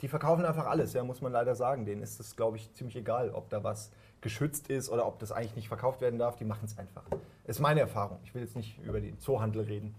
die 0.00 0.08
verkaufen 0.08 0.44
einfach 0.44 0.66
alles, 0.66 0.94
ja, 0.94 1.04
muss 1.04 1.20
man 1.20 1.30
leider 1.30 1.54
sagen. 1.54 1.84
Denen 1.86 2.02
ist 2.02 2.18
es, 2.18 2.34
glaube 2.34 2.56
ich, 2.56 2.72
ziemlich 2.72 2.96
egal, 2.96 3.30
ob 3.30 3.50
da 3.50 3.62
was 3.62 3.92
geschützt 4.20 4.68
ist 4.68 4.90
oder 4.90 5.06
ob 5.06 5.20
das 5.20 5.30
eigentlich 5.30 5.54
nicht 5.54 5.68
verkauft 5.68 6.00
werden 6.00 6.18
darf. 6.18 6.34
Die 6.34 6.44
machen 6.44 6.64
es 6.64 6.76
einfach. 6.76 7.04
Ist 7.44 7.60
meine 7.60 7.78
Erfahrung. 7.78 8.18
Ich 8.24 8.34
will 8.34 8.42
jetzt 8.42 8.56
nicht 8.56 8.80
über 8.82 9.00
den 9.00 9.16
Zoohandel 9.20 9.62
reden. 9.62 9.94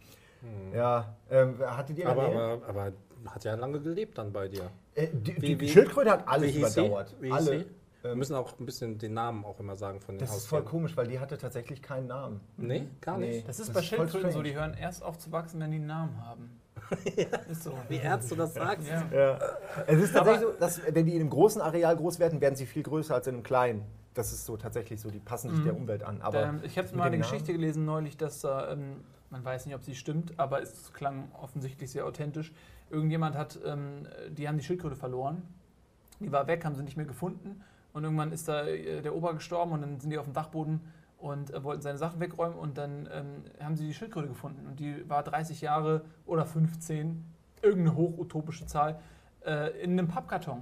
Ja, 0.74 1.16
ähm, 1.32 1.58
hattet 1.66 1.98
ihr 2.00 2.10
Aber, 2.10 2.26
aber, 2.26 2.60
aber 2.68 2.92
hat 3.28 3.46
ja 3.46 3.56
lange 3.56 3.80
gelebt 3.80 4.18
dann 4.18 4.34
bei 4.34 4.50
dir. 4.50 4.70
äh, 4.96 5.08
die, 5.14 5.56
die 5.56 5.70
Schildkröte 5.70 6.12
hat 6.12 6.28
alles 6.28 6.54
überdauert. 6.54 7.16
Alle. 7.32 7.66
Wir 8.10 8.16
müssen 8.16 8.36
auch 8.36 8.60
ein 8.60 8.66
bisschen 8.66 8.98
den 8.98 9.14
Namen 9.14 9.44
auch 9.46 9.60
immer 9.60 9.76
sagen 9.76 10.00
von 10.02 10.16
den 10.16 10.20
Das 10.20 10.36
ist 10.36 10.48
voll 10.48 10.64
komisch, 10.64 10.96
weil 10.96 11.08
die 11.08 11.20
hatte 11.20 11.38
tatsächlich 11.38 11.82
keinen 11.82 12.08
Namen. 12.08 12.40
Nee, 12.58 12.88
gar 13.02 13.18
Nee. 13.18 13.28
nicht. 13.38 13.48
Das 13.48 13.60
ist 13.60 13.70
Das 13.70 13.74
bei 13.74 13.80
ist 13.82 13.86
Schildkröten 13.88 14.32
so, 14.32 14.42
die 14.42 14.54
hören 14.56 14.74
erst 14.76 15.04
auf 15.04 15.18
zu 15.18 15.32
wachsen, 15.32 15.60
wenn 15.60 15.72
die 15.72 15.78
einen 15.78 15.88
Namen 15.88 16.24
haben. 16.26 16.60
Ist 17.50 17.64
so. 17.64 17.72
Wie 17.90 17.98
ernst 17.98 18.30
du 18.30 18.36
das 18.36 18.54
sagst. 18.54 18.88
Ja. 18.88 19.04
Ja. 19.12 19.40
Es 19.88 20.00
ist 20.04 20.14
tatsächlich 20.14 20.42
so, 20.44 20.52
dass 20.60 20.82
wenn 20.94 21.06
die 21.08 21.16
in 21.16 21.22
einem 21.22 21.30
großen 21.32 21.60
Areal 21.62 21.96
groß 21.96 22.20
werden, 22.20 22.42
werden 22.42 22.56
sie 22.56 22.68
viel 22.68 22.84
größer 22.84 23.16
als 23.16 23.26
in 23.26 23.36
einem 23.36 23.44
kleinen. 23.44 23.84
Das 24.14 24.32
ist 24.32 24.46
so 24.46 24.56
tatsächlich 24.56 25.02
so, 25.02 25.10
die 25.10 25.18
passen 25.20 25.50
sich 25.50 25.60
Mhm. 25.62 25.64
der 25.64 25.76
Umwelt 25.78 26.04
an. 26.04 26.22
Aber 26.22 26.44
ähm, 26.44 26.60
ich 26.64 26.78
habe 26.78 26.96
mal 26.96 27.06
eine 27.06 27.18
Geschichte 27.18 27.54
gelesen 27.54 27.86
neulich, 27.86 28.18
dass 28.18 28.42
da, 28.42 28.72
ähm, 28.72 28.98
man 29.32 29.44
weiß 29.44 29.66
nicht, 29.66 29.74
ob 29.74 29.84
sie 29.84 29.96
stimmt, 29.96 30.38
aber 30.38 30.62
es 30.62 30.94
klang 30.94 31.30
offensichtlich 31.42 31.90
sehr 31.90 32.06
authentisch. 32.06 32.52
Irgendjemand 32.92 33.36
hat, 33.36 33.58
ähm, 33.66 34.06
die 34.30 34.48
haben 34.48 34.58
die 34.58 34.64
Schildkröte 34.64 34.96
verloren. 34.96 35.42
Die 36.20 36.32
war 36.32 36.46
weg, 36.46 36.64
haben 36.66 36.76
sie 36.76 36.84
nicht 36.84 36.98
mehr 36.98 37.08
gefunden. 37.08 37.64
Und 37.96 38.04
irgendwann 38.04 38.34
ist 38.34 38.50
da 38.50 38.68
äh, 38.68 39.02
der 39.02 39.16
Ober 39.16 39.34
gestorben 39.34 39.72
und 39.72 39.82
dann 39.82 40.00
sind 40.02 40.10
die 40.10 40.18
auf 40.18 40.26
dem 40.26 40.34
Dachboden 40.34 40.82
und 41.18 41.54
äh, 41.54 41.64
wollten 41.64 41.82
seine 41.82 41.98
Sachen 41.98 42.20
wegräumen 42.20 42.58
und 42.58 42.78
dann 42.78 43.08
ähm, 43.10 43.46
haben 43.64 43.78
sie 43.78 43.88
die 43.88 43.94
Schildkröte 43.94 44.28
gefunden. 44.28 44.68
Und 44.68 44.82
die 44.82 45.10
war 45.10 45.24
30 45.24 45.62
Jahre 45.62 46.04
oder 46.26 46.46
15, 46.46 47.24
irgendeine 47.62 47.96
hochutopische 47.96 48.66
Zahl, 48.66 49.00
äh, 49.46 49.82
in 49.82 49.92
einem 49.92 50.10
Pappkarton. 50.10 50.62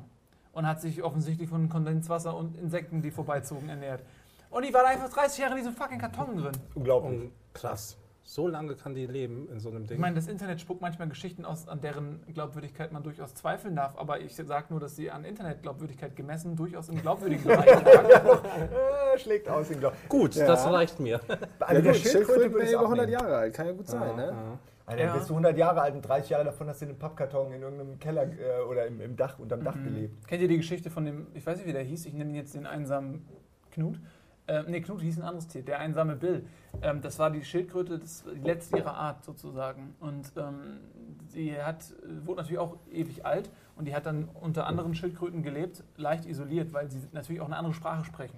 Und 0.52 0.68
hat 0.68 0.80
sich 0.80 1.02
offensichtlich 1.02 1.50
von 1.50 1.70
Kondenswasser 1.70 2.38
und 2.38 2.56
Insekten, 2.56 3.02
die 3.02 3.10
vorbeizogen, 3.10 3.68
ernährt. 3.68 4.04
Und 4.52 4.64
die 4.64 4.72
war 4.72 4.84
da 4.84 4.90
einfach 4.90 5.10
30 5.10 5.40
Jahre 5.40 5.54
in 5.54 5.58
diesem 5.58 5.74
fucking 5.74 5.98
Karton 5.98 6.38
drin. 6.38 6.52
unglaublich. 6.76 7.20
Und 7.20 7.32
krass. 7.56 7.98
So 8.26 8.48
lange 8.48 8.76
kann 8.76 8.96
die 8.96 9.06
leben 9.06 9.50
in 9.52 9.60
so 9.60 9.70
einem 9.70 9.86
Ding. 9.86 9.96
Ich 9.98 10.02
meine, 10.02 10.16
das 10.16 10.28
Internet 10.28 10.62
spuckt 10.62 10.80
manchmal 10.82 11.10
Geschichten 11.10 11.44
aus, 11.44 11.68
an 11.68 11.82
deren 11.82 12.22
Glaubwürdigkeit 12.34 12.94
man 12.94 13.04
durchaus 13.04 13.34
zweifeln 13.36 13.76
darf, 13.76 13.98
aber 13.98 14.22
ich 14.22 14.34
sage 14.34 14.68
nur, 14.70 14.80
dass 14.80 14.96
sie 14.96 15.12
an 15.12 15.26
Internetglaubwürdigkeit 15.26 16.16
gemessen 16.16 16.56
durchaus 16.56 16.88
im 16.88 17.02
glaubwürdigen 17.02 17.44
Bereich. 17.48 17.68
Äh, 17.68 19.20
schlägt 19.20 19.50
aus 19.50 19.68
den 19.68 19.80
Glauben. 19.80 19.96
Gut, 20.08 20.36
Ja. 20.36 20.48
das 20.48 20.66
reicht 20.66 21.00
mir. 21.02 21.20
Also 21.60 21.82
der 21.82 21.94
Schildkröte 21.94 22.40
würde 22.44 22.50
bin 22.52 22.66
ich 22.66 22.72
über 22.72 22.80
auch 22.82 22.86
100 22.86 23.08
nehmen. 23.10 23.20
Jahre 23.20 23.36
alt, 23.36 23.54
kann 23.54 23.66
ja 23.68 23.74
gut 23.74 23.88
sein, 23.88 24.16
ne? 24.16 24.28
Ja. 24.28 24.60
Alter, 24.86 25.04
Ja. 25.04 25.14
bist 25.16 25.30
du 25.30 25.34
100 25.34 25.58
Jahre 25.58 25.82
alt 25.82 25.94
und 25.96 26.02
30 26.02 26.30
Jahre 26.30 26.46
davon 26.46 26.68
hast 26.68 26.82
du 26.82 26.86
in 26.86 26.92
einem 26.92 27.00
Pappkarton 27.00 27.52
in 27.54 27.62
irgendeinem 27.62 28.00
Keller 28.00 28.24
äh, 28.24 28.62
oder 28.70 28.86
im, 28.88 29.00
im 29.02 29.16
Dach, 29.16 29.38
unterm 29.40 29.64
Dach 29.64 29.76
gelebt. 29.76 30.28
Kennt 30.28 30.42
ihr 30.42 30.48
die 30.48 30.58
Geschichte 30.58 30.90
von 30.90 31.06
dem, 31.06 31.28
ich 31.34 31.46
weiß 31.46 31.58
nicht, 31.58 31.68
wie 31.68 31.74
der 31.74 31.84
hieß, 31.84 32.06
ich 32.06 32.14
nenne 32.14 32.30
ihn 32.32 32.36
jetzt 32.36 32.54
den 32.56 32.66
einsamen 32.66 33.26
Knut. 33.72 34.00
Äh, 34.46 34.64
nee, 34.68 34.82
Knut 34.82 35.02
hieß 35.02 35.18
ein 35.18 35.24
anderes 35.24 35.48
Tier, 35.48 35.64
der 35.64 35.80
einsame 35.80 36.16
Bill. 36.16 36.46
Ähm, 36.82 37.02
das 37.02 37.18
war 37.20 37.32
die 37.32 37.44
Schildkröte, 37.44 37.98
das, 37.98 38.24
die 38.26 38.42
letzte 38.42 38.78
ihrer 38.78 38.96
Art 38.96 39.24
sozusagen. 39.24 39.96
Und 40.00 40.32
ähm, 40.36 40.80
sie 41.28 41.56
hat, 41.62 41.94
wurde 42.26 42.42
natürlich 42.42 42.60
auch 42.60 42.78
ewig 42.92 43.26
alt 43.26 43.50
und 43.76 43.86
die 43.86 43.96
hat 43.96 44.06
dann 44.06 44.28
unter 44.42 44.68
anderen 44.68 44.96
Schildkröten 44.96 45.44
gelebt, 45.44 45.84
leicht 45.96 46.26
isoliert, 46.26 46.74
weil 46.74 46.92
sie 46.92 47.00
natürlich 47.14 47.42
auch 47.42 47.46
eine 47.46 47.58
andere 47.58 47.74
Sprache 47.74 48.04
sprechen. 48.04 48.38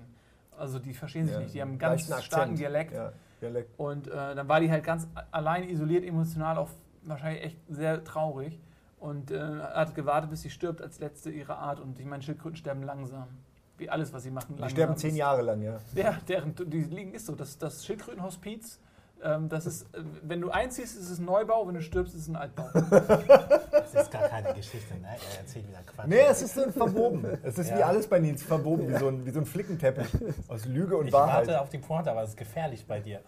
Also 0.57 0.79
die 0.79 0.93
verstehen 0.93 1.25
sich 1.25 1.33
Ja, 1.33 1.41
nicht, 1.41 1.53
die 1.53 1.61
haben 1.61 1.69
einen 1.69 1.79
ganz 1.79 2.03
starken 2.03 2.33
Akzent. 2.33 2.59
Dialekt. 2.59 2.93
Ja, 2.93 3.11
Dialekt. 3.41 3.77
Und 3.77 4.07
äh, 4.07 4.35
dann 4.35 4.47
war 4.47 4.59
die 4.59 4.71
halt 4.71 4.83
ganz 4.83 5.07
allein 5.31 5.67
isoliert, 5.67 6.05
emotional 6.05 6.57
auch 6.57 6.69
wahrscheinlich 7.03 7.43
echt 7.43 7.57
sehr 7.67 8.03
traurig. 8.03 8.59
Und 8.99 9.29
äh, 9.29 9.39
hat 9.39 9.93
gewartet, 9.93 10.29
bis 10.29 10.41
sie 10.41 10.49
stirbt 10.49 10.81
als 10.81 10.99
letzte 10.99 11.29
ihrer 11.29 11.57
Art. 11.57 11.79
Und 11.79 11.99
ich 11.99 12.05
meine, 12.05 12.23
Schildkröten 12.23 12.55
sterben 12.55 12.81
langsam. 12.83 13.27
Wie 13.77 13.89
alles, 13.89 14.13
was 14.13 14.23
sie 14.23 14.31
machen. 14.31 14.57
Die 14.57 14.69
sterben 14.69 14.95
zehn 14.97 15.15
Jahre 15.15 15.41
lang, 15.41 15.61
ja. 15.61 15.77
Ja, 15.95 16.17
deren, 16.27 16.55
die 16.55 16.83
liegen 16.83 17.13
ist 17.13 17.25
so. 17.25 17.35
Das, 17.35 17.57
das 17.57 17.85
Schildkrötenhospiz, 17.85 18.79
ähm, 19.23 19.49
das 19.49 19.65
ist, 19.65 19.83
äh, 19.95 20.01
wenn 20.23 20.41
du 20.41 20.49
einziehst, 20.49 20.97
ist 20.97 21.09
es 21.09 21.19
ein 21.19 21.25
Neubau, 21.25 21.67
wenn 21.67 21.75
du 21.75 21.81
stirbst, 21.81 22.13
ist 22.15 22.21
es 22.23 22.27
ein 22.29 22.35
Altbau. 22.35 22.69
Das 23.95 24.03
ist 24.07 24.11
gar 24.11 24.27
keine 24.27 24.53
Geschichte, 24.53 24.93
ne? 24.95 25.07
Er 25.07 25.39
erzählt 25.39 25.67
wieder 25.69 25.79
Quatsch. 25.85 26.07
Nee, 26.07 26.21
es 26.29 26.41
ist 26.41 26.55
so 26.55 26.69
verwoben. 26.71 27.25
Es 27.43 27.57
ist 27.57 27.73
wie 27.73 27.79
Ja. 27.79 27.87
alles 27.87 28.07
bei 28.07 28.19
Nils 28.19 28.43
verwoben, 28.43 28.89
wie 28.89 28.97
so 28.97 29.07
ein, 29.07 29.25
wie 29.25 29.31
so 29.31 29.39
ein 29.39 29.45
Flickenteppich 29.45 30.07
aus 30.49 30.65
Lüge 30.65 30.97
und 30.97 31.07
ich 31.07 31.13
Wahrheit. 31.13 31.47
warte 31.47 31.61
auf 31.61 31.69
die 31.69 31.77
Pointe, 31.77 32.11
aber 32.11 32.23
es 32.23 32.31
ist 32.31 32.37
gefährlich 32.37 32.85
bei 32.87 32.99
dir. 32.99 33.21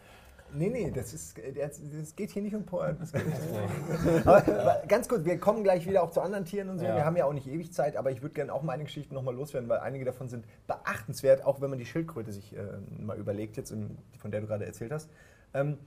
Nee, 0.53 0.69
nee, 0.69 0.91
das, 0.91 1.13
ist, 1.13 1.37
das 1.37 2.15
geht 2.15 2.31
hier 2.31 2.41
nicht 2.41 2.55
um 2.55 2.65
Porn. 2.65 2.97
aber, 4.25 4.83
ganz 4.87 5.07
kurz, 5.07 5.25
wir 5.25 5.37
kommen 5.39 5.63
gleich 5.63 5.87
wieder 5.87 6.03
auch 6.03 6.11
zu 6.11 6.21
anderen 6.21 6.45
Tieren 6.45 6.69
und 6.69 6.79
so. 6.79 6.85
Ja. 6.85 6.95
Wir 6.95 7.05
haben 7.05 7.17
ja 7.17 7.25
auch 7.25 7.33
nicht 7.33 7.47
ewig 7.47 7.73
Zeit, 7.73 7.97
aber 7.97 8.11
ich 8.11 8.21
würde 8.21 8.33
gerne 8.33 8.53
auch 8.53 8.63
meine 8.63 8.83
Geschichten 8.83 9.13
nochmal 9.13 9.35
loswerden, 9.35 9.69
weil 9.69 9.79
einige 9.79 10.05
davon 10.05 10.29
sind 10.29 10.45
beachtenswert, 10.65 11.45
auch 11.45 11.61
wenn 11.61 11.69
man 11.69 11.79
die 11.79 11.85
Schildkröte 11.85 12.31
sich 12.31 12.55
äh, 12.55 12.61
mal 12.99 13.17
überlegt, 13.17 13.57
jetzt 13.57 13.71
im, 13.71 13.97
von 14.17 14.31
der 14.31 14.41
du 14.41 14.47
gerade 14.47 14.65
erzählt 14.65 14.91
hast. 14.91 15.09
Ähm, 15.53 15.77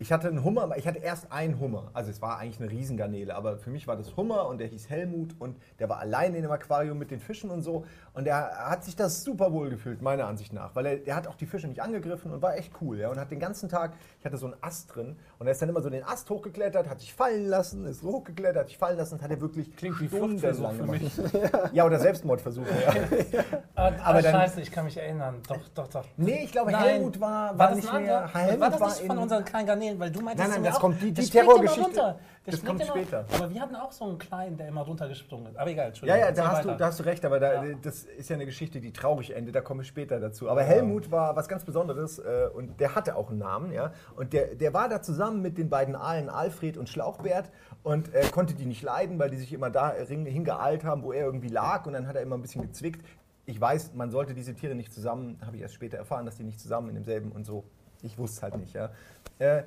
ich 0.00 0.12
hatte 0.12 0.28
einen 0.28 0.44
Hummer, 0.44 0.76
ich 0.76 0.86
hatte 0.86 1.00
erst 1.00 1.32
einen 1.32 1.58
Hummer. 1.58 1.90
Also 1.92 2.10
es 2.10 2.22
war 2.22 2.38
eigentlich 2.38 2.60
eine 2.60 2.70
Riesengarnele, 2.70 3.34
aber 3.34 3.58
für 3.58 3.70
mich 3.70 3.88
war 3.88 3.96
das 3.96 4.16
Hummer 4.16 4.46
und 4.46 4.58
der 4.58 4.68
hieß 4.68 4.88
Helmut 4.88 5.34
und 5.40 5.56
der 5.80 5.88
war 5.88 5.98
alleine 5.98 6.36
in 6.36 6.42
dem 6.42 6.52
Aquarium 6.52 6.98
mit 6.98 7.10
den 7.10 7.18
Fischen 7.18 7.50
und 7.50 7.62
so. 7.62 7.84
Und 8.14 8.24
der 8.24 8.70
hat 8.70 8.84
sich 8.84 8.94
das 8.94 9.24
super 9.24 9.52
wohl 9.52 9.70
gefühlt, 9.70 10.00
meiner 10.00 10.26
Ansicht 10.26 10.52
nach, 10.52 10.76
weil 10.76 10.86
er, 10.86 10.96
der 10.98 11.16
hat 11.16 11.26
auch 11.26 11.34
die 11.34 11.46
Fische 11.46 11.66
nicht 11.66 11.82
angegriffen 11.82 12.30
und 12.30 12.42
war 12.42 12.56
echt 12.56 12.72
cool. 12.80 12.98
Ja, 12.98 13.10
und 13.10 13.18
hat 13.18 13.32
den 13.32 13.40
ganzen 13.40 13.68
Tag, 13.68 13.94
ich 14.20 14.24
hatte 14.24 14.36
so 14.36 14.46
einen 14.46 14.56
Ast 14.60 14.94
drin 14.94 15.16
und 15.38 15.46
er 15.46 15.52
ist 15.52 15.62
dann 15.62 15.68
immer 15.68 15.80
so 15.80 15.88
den 15.90 16.02
Ast 16.04 16.28
hochgeklettert, 16.30 16.88
hat 16.88 17.00
sich 17.00 17.14
fallen 17.14 17.46
lassen, 17.46 17.84
ist 17.86 18.00
so 18.00 18.08
hochgeklettert, 18.08 18.62
hat 18.62 18.68
sich 18.68 18.78
fallen 18.78 18.96
lassen 18.98 19.14
und 19.14 19.22
hat 19.22 19.30
er 19.30 19.40
wirklich 19.40 19.74
Klingt 19.76 20.00
wie 20.00 20.08
Fluchtversuch 20.08 20.72
für 20.72 20.78
gemacht. 20.78 21.00
Ja, 21.72 21.84
oder 21.86 21.98
Selbstmordversuch. 22.00 22.64
Ja. 22.66 23.42
Aber, 23.74 23.96
Aber 24.04 24.22
dann- 24.22 24.32
scheiße, 24.32 24.60
ich 24.60 24.72
kann 24.72 24.84
mich 24.84 24.96
erinnern. 24.96 25.36
Doch, 25.48 25.56
doch, 25.74 25.88
doch. 25.88 26.04
Nee, 26.16 26.40
ich 26.44 26.52
glaube, 26.52 26.72
Nein. 26.72 26.82
Helmut 26.82 27.20
war, 27.20 27.50
war, 27.50 27.58
War 27.58 27.68
das 27.68 27.76
nicht 27.76 27.92
mehr. 27.92 28.28
Helmut 28.34 28.60
war 28.60 28.70
das 28.70 28.80
nicht 28.80 29.00
in- 29.02 29.06
von 29.06 29.18
unseren 29.18 29.44
kleinen 29.44 29.66
Garnelen? 29.66 29.98
Weil 30.00 30.10
du 30.10 30.20
meintest 30.20 30.48
Nein, 30.48 30.60
nein, 30.62 30.70
das 30.72 30.80
kommt- 30.80 31.00
die- 31.00 31.12
die 31.12 31.28
Terrorgeschichte, 31.30 32.16
das 32.52 32.64
kommt 32.64 32.80
immer- 32.80 32.90
später. 32.90 33.24
Aber 33.34 33.50
wir 33.52 33.60
hatten 33.60 33.76
auch 33.76 33.92
so 33.92 34.04
einen 34.04 34.18
kleinen, 34.18 34.56
der 34.56 34.68
immer 34.68 34.82
runtergesprungen 34.82 35.48
ist. 35.52 35.56
Aber 35.58 35.70
egal, 35.70 35.84
Ja, 35.84 35.88
Entschuldigung. 35.88 36.18
ja, 36.20 36.24
da 36.24 36.28
Erzähl 36.30 36.48
hast, 36.48 36.64
du, 36.64 36.76
da 36.76 36.86
hast 36.86 36.98
du 37.00 37.02
recht, 37.04 37.24
aber 37.24 37.40
da, 37.40 37.64
Ja. 37.64 37.74
das 37.82 38.04
ist 38.04 38.28
ja 38.30 38.34
eine 38.36 38.46
Geschichte, 38.46 38.80
die 38.80 38.92
traurig 38.92 39.34
endet, 39.34 39.54
da 39.54 39.60
komme 39.60 39.82
ich 39.82 39.88
später 39.88 40.20
dazu. 40.20 40.48
Aber 40.48 40.62
Helmut 40.62 41.10
war 41.10 41.36
was 41.36 41.48
ganz 41.48 41.64
Besonderes 41.64 42.18
äh, 42.18 42.48
und 42.54 42.80
der 42.80 42.94
hatte 42.94 43.16
auch 43.16 43.30
einen 43.30 43.38
Namen, 43.38 43.72
ja. 43.72 43.92
Und 44.16 44.32
der, 44.32 44.54
der 44.54 44.72
war 44.74 44.88
da 44.88 45.02
zusammen 45.02 45.42
mit 45.42 45.58
den 45.58 45.68
beiden 45.70 45.94
Aalen 45.96 46.28
Alfred 46.28 46.76
und 46.76 46.88
Schlauchbert 46.88 47.50
und 47.82 48.14
äh, 48.14 48.22
konnte 48.32 48.54
die 48.54 48.66
nicht 48.66 48.82
leiden, 48.82 49.18
weil 49.18 49.30
die 49.30 49.36
sich 49.38 49.52
immer 49.52 49.70
da 49.70 49.92
hingeeilt 49.94 50.84
haben, 50.84 51.02
wo 51.02 51.12
er 51.12 51.24
irgendwie 51.24 51.48
lag 51.48 51.86
und 51.86 51.92
dann 51.92 52.06
hat 52.06 52.16
er 52.16 52.22
immer 52.22 52.36
ein 52.36 52.42
bisschen 52.42 52.62
gezwickt. 52.62 53.04
Ich 53.46 53.60
weiß, 53.60 53.94
man 53.94 54.10
sollte 54.10 54.34
diese 54.34 54.54
Tiere 54.54 54.74
nicht 54.74 54.92
zusammen, 54.92 55.38
habe 55.46 55.56
ich 55.56 55.62
erst 55.62 55.74
später 55.74 55.96
erfahren, 55.96 56.26
dass 56.26 56.36
die 56.36 56.44
nicht 56.44 56.60
zusammen 56.60 56.90
in 56.90 56.96
demselben 56.96 57.32
und 57.32 57.44
so. 57.46 57.64
Ich 58.02 58.18
wusste 58.18 58.36
es 58.36 58.42
halt 58.42 58.56
nicht, 58.58 58.74
ja. 58.74 58.90
Äh, 59.38 59.62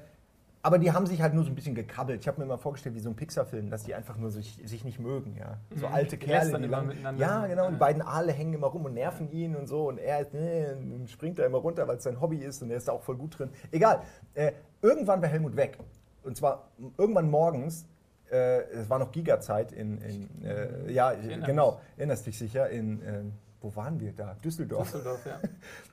aber 0.64 0.78
die 0.78 0.92
haben 0.92 1.06
sich 1.08 1.22
halt 1.22 1.34
nur 1.34 1.44
so 1.44 1.50
ein 1.50 1.56
bisschen 1.56 1.74
gekabbelt. 1.76 2.22
Ich 2.22 2.28
habe 2.28 2.40
mir 2.40 2.46
mal 2.48 2.58
vorgestellt, 2.58 2.96
wie 2.96 3.00
so 3.00 3.10
ein 3.10 3.16
Pixar-Film, 3.16 3.70
dass 3.70 3.84
die 3.84 3.96
einfach 3.96 4.18
nur 4.18 4.30
sich, 4.30 4.62
sich 4.66 4.84
nicht 4.86 5.00
mögen, 5.00 5.36
ja. 5.40 5.58
So 5.76 5.88
Mhm. 5.88 5.94
alte 5.94 6.18
Kerle, 6.18 6.50
die 6.60 6.66
immer 6.66 6.68
lang, 6.78 6.88
miteinander. 6.88 7.22
Ja, 7.22 7.48
genau. 7.48 7.66
Und 7.68 7.74
die 7.74 7.80
beiden 7.80 8.02
Aale 8.02 8.32
hängen 8.32 8.54
immer 8.54 8.68
rum 8.68 8.86
und 8.86 8.94
nerven 8.94 9.32
ihn 9.32 9.56
und 9.56 9.68
so. 9.68 9.88
Und 9.90 9.98
er 9.98 10.26
und 10.34 11.10
springt 11.10 11.40
da 11.40 11.46
immer 11.46 11.58
runter, 11.58 11.88
weil 11.88 11.98
es 11.98 12.04
sein 12.04 12.22
Hobby 12.22 12.38
ist 12.38 12.62
und 12.62 12.70
er 12.70 12.78
ist 12.78 12.88
da 12.88 12.92
auch 12.92 13.02
voll 13.02 13.16
gut 13.18 13.40
drin. 13.40 13.50
Egal. 13.72 14.02
Äh, 14.36 14.52
irgendwann 14.82 15.22
war 15.22 15.30
Helmut 15.30 15.56
weg. 15.56 15.78
Und 16.24 16.38
zwar 16.38 16.70
irgendwann 16.98 17.30
morgens. 17.30 17.86
Äh, 18.32 18.62
es 18.72 18.90
war 18.90 19.00
noch 19.00 19.12
Giga-Zeit 19.12 19.72
in, 19.74 19.98
in 20.00 20.46
äh, 20.46 20.92
ja, 20.92 21.12
genau, 21.46 21.82
erinnerst 21.98 22.26
dich 22.28 22.38
sicher, 22.38 22.70
in, 22.70 23.02
ähm, 23.06 23.34
wo 23.60 23.76
waren 23.76 24.00
wir 24.00 24.14
da? 24.14 24.36
Düsseldorf. 24.44 24.90
Düsseldorf, 24.92 25.26
ja. 25.26 25.40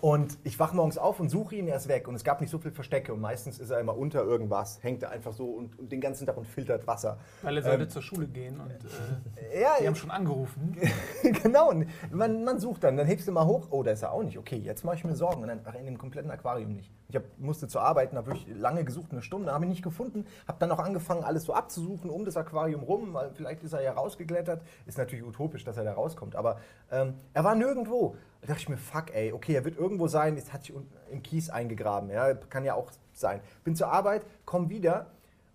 Und 0.00 0.38
ich 0.44 0.58
wach 0.60 0.72
morgens 0.72 0.96
auf 0.96 1.18
und 1.18 1.28
suche 1.28 1.56
ihn, 1.56 1.66
er 1.66 1.76
ist 1.76 1.88
weg. 1.88 2.06
Und 2.06 2.14
es 2.14 2.22
gab 2.22 2.40
nicht 2.40 2.50
so 2.50 2.58
viel 2.58 2.70
Verstecke. 2.70 3.12
Und 3.12 3.20
meistens 3.20 3.58
ist 3.58 3.70
er 3.70 3.80
immer 3.80 3.96
unter 3.96 4.22
irgendwas, 4.22 4.82
hängt 4.82 5.02
er 5.02 5.10
einfach 5.10 5.32
so 5.32 5.46
und, 5.46 5.78
und 5.78 5.90
den 5.90 6.00
ganzen 6.00 6.26
Tag 6.26 6.36
und 6.36 6.46
filtert 6.46 6.86
Wasser. 6.86 7.18
Weil 7.42 7.56
er 7.56 7.62
sollte 7.62 7.82
Ähm, 7.84 7.88
zur 7.90 8.02
Schule 8.02 8.26
gehen 8.28 8.60
und 8.60 8.70
äh, 8.70 9.60
Ja, 9.60 9.70
die 9.80 9.86
haben 9.86 9.96
schon 9.96 10.10
angerufen. 10.10 10.76
genau. 11.42 11.72
Man, 12.12 12.44
man 12.44 12.60
sucht 12.60 12.84
dann, 12.84 12.96
dann 12.96 13.06
hebst 13.06 13.26
du 13.26 13.32
mal 13.32 13.46
hoch. 13.46 13.68
Oh, 13.70 13.82
da 13.82 13.90
ist 13.90 14.02
er 14.02 14.12
auch 14.12 14.22
nicht. 14.22 14.38
Okay, 14.38 14.56
jetzt 14.56 14.84
mache 14.84 14.96
ich 14.96 15.04
mir 15.04 15.16
Sorgen. 15.16 15.42
Und 15.42 15.48
dann 15.48 15.60
ach, 15.64 15.74
in 15.74 15.86
dem 15.86 15.98
kompletten 15.98 16.30
Aquarium 16.30 16.74
nicht. 16.74 16.92
Ich 17.08 17.16
hab, 17.16 17.24
musste 17.38 17.66
zur 17.66 17.82
Arbeit, 17.82 18.12
habe 18.12 18.26
wirklich 18.26 18.46
lange 18.56 18.84
gesucht, 18.84 19.12
eine 19.12 19.22
Stunde, 19.22 19.52
habe 19.52 19.64
ihn 19.64 19.70
nicht 19.70 19.82
gefunden. 19.82 20.26
Habe 20.46 20.58
dann 20.60 20.70
auch 20.70 20.78
angefangen, 20.78 21.24
alles 21.24 21.44
so 21.44 21.54
abzusuchen 21.54 22.10
um 22.10 22.24
das 22.24 22.36
Aquarium 22.36 22.82
rum, 22.82 23.14
weil 23.14 23.30
vielleicht 23.34 23.64
ist 23.64 23.72
er 23.72 23.82
ja 23.82 23.92
rausgeklettert. 23.92 24.62
Ist 24.86 24.98
natürlich 24.98 25.24
utopisch, 25.24 25.64
dass 25.64 25.76
er 25.76 25.84
da 25.84 25.94
rauskommt. 25.94 26.36
Aber 26.36 26.58
ähm, 26.92 27.14
er 27.34 27.44
war 27.44 27.54
nirgendwo. 27.54 28.16
Da 28.40 28.48
dachte 28.48 28.60
ich 28.60 28.68
mir, 28.68 28.76
fuck, 28.76 29.14
ey, 29.14 29.32
okay, 29.32 29.54
er 29.54 29.64
wird 29.64 29.78
irgendwo 29.78 30.06
sein. 30.06 30.36
Jetzt 30.36 30.52
hat 30.52 30.64
sich 30.64 30.74
im 31.10 31.22
Kies 31.22 31.50
eingegraben. 31.50 32.10
Ja, 32.10 32.34
kann 32.34 32.64
ja 32.64 32.74
auch 32.74 32.90
sein. 33.12 33.40
Bin 33.64 33.74
zur 33.74 33.88
Arbeit, 33.88 34.24
komm 34.44 34.70
wieder. 34.70 35.06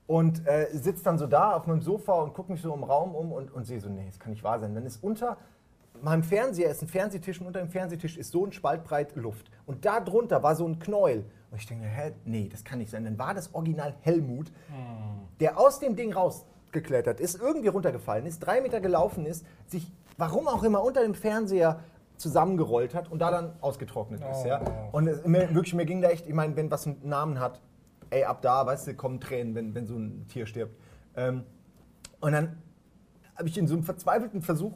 Und 0.05 0.45
äh, 0.45 0.67
sitze 0.73 1.03
dann 1.03 1.17
so 1.17 1.27
da 1.27 1.53
auf 1.55 1.65
meinem 1.65 1.81
Sofa 1.81 2.13
und 2.13 2.33
gucke 2.33 2.51
mich 2.51 2.61
so 2.61 2.73
im 2.73 2.83
Raum 2.83 3.15
um 3.15 3.31
und, 3.31 3.51
und 3.53 3.65
sehe 3.65 3.79
so, 3.79 3.89
nee, 3.89 4.05
das 4.05 4.19
kann 4.19 4.31
nicht 4.31 4.43
wahr 4.43 4.59
sein. 4.59 4.75
Dann 4.75 4.85
ist 4.85 5.01
unter 5.01 5.37
meinem 6.01 6.23
Fernseher 6.23 6.69
ist 6.69 6.81
ein 6.81 6.87
Fernsehtisch 6.87 7.39
und 7.39 7.47
unter 7.47 7.61
dem 7.61 7.69
Fernsehtisch 7.69 8.17
ist 8.17 8.31
so 8.31 8.45
ein 8.45 8.51
Spaltbreit 8.51 9.15
Luft. 9.15 9.49
Und 9.65 9.85
da 9.85 10.01
drunter 10.01 10.43
war 10.43 10.55
so 10.55 10.67
ein 10.67 10.79
Knäuel. 10.79 11.23
Und 11.51 11.57
ich 11.57 11.67
denke, 11.67 11.85
hä, 11.85 12.11
nee, 12.25 12.49
das 12.51 12.63
kann 12.63 12.79
nicht 12.79 12.91
sein. 12.91 13.05
Dann 13.05 13.17
war 13.17 13.33
das 13.33 13.53
Original 13.53 13.93
Helmut, 14.01 14.51
der 15.39 15.57
aus 15.57 15.79
dem 15.79 15.95
Ding 15.95 16.11
rausgeklettert 16.11 17.19
ist, 17.19 17.39
irgendwie 17.39 17.67
runtergefallen 17.67 18.25
ist, 18.25 18.39
drei 18.39 18.59
Meter 18.59 18.81
gelaufen 18.81 19.25
ist, 19.25 19.45
sich, 19.67 19.91
warum 20.17 20.47
auch 20.47 20.63
immer, 20.63 20.83
unter 20.83 21.01
dem 21.01 21.13
Fernseher 21.13 21.79
zusammengerollt 22.23 22.95
hat 22.95 23.12
und 23.12 23.19
da 23.19 23.29
dann 23.29 23.53
ausgetrocknet 23.62 24.23
ist. 24.31 24.45
Ja? 24.45 24.62
Und 24.91 25.07
es, 25.07 25.23
mir, 25.25 25.53
wirklich, 25.53 25.75
mir 25.75 25.86
ging 25.86 26.01
da 26.01 26.09
echt, 26.09 26.25
ich 26.25 26.33
meine, 26.33 26.55
wenn 26.55 26.71
was 26.71 26.88
einen 26.88 26.99
Namen 27.03 27.39
hat, 27.39 27.62
ey, 28.09 28.23
ab 28.23 28.41
da, 28.41 28.65
weißt 28.65 28.88
du, 28.88 28.95
kommen 28.95 29.19
Tränen, 29.19 29.53
wenn, 29.53 29.75
wenn 29.75 29.86
so 29.86 29.95
ein 29.95 30.25
Tier 30.27 30.45
stirbt. 30.45 30.75
Ähm, 31.15 31.43
und 32.21 32.31
dann 32.31 32.57
habe 33.36 33.49
ich 33.49 33.57
in 33.57 33.67
so 33.67 33.75
einem 33.75 33.83
verzweifelten 33.83 34.41
Versuch, 34.41 34.73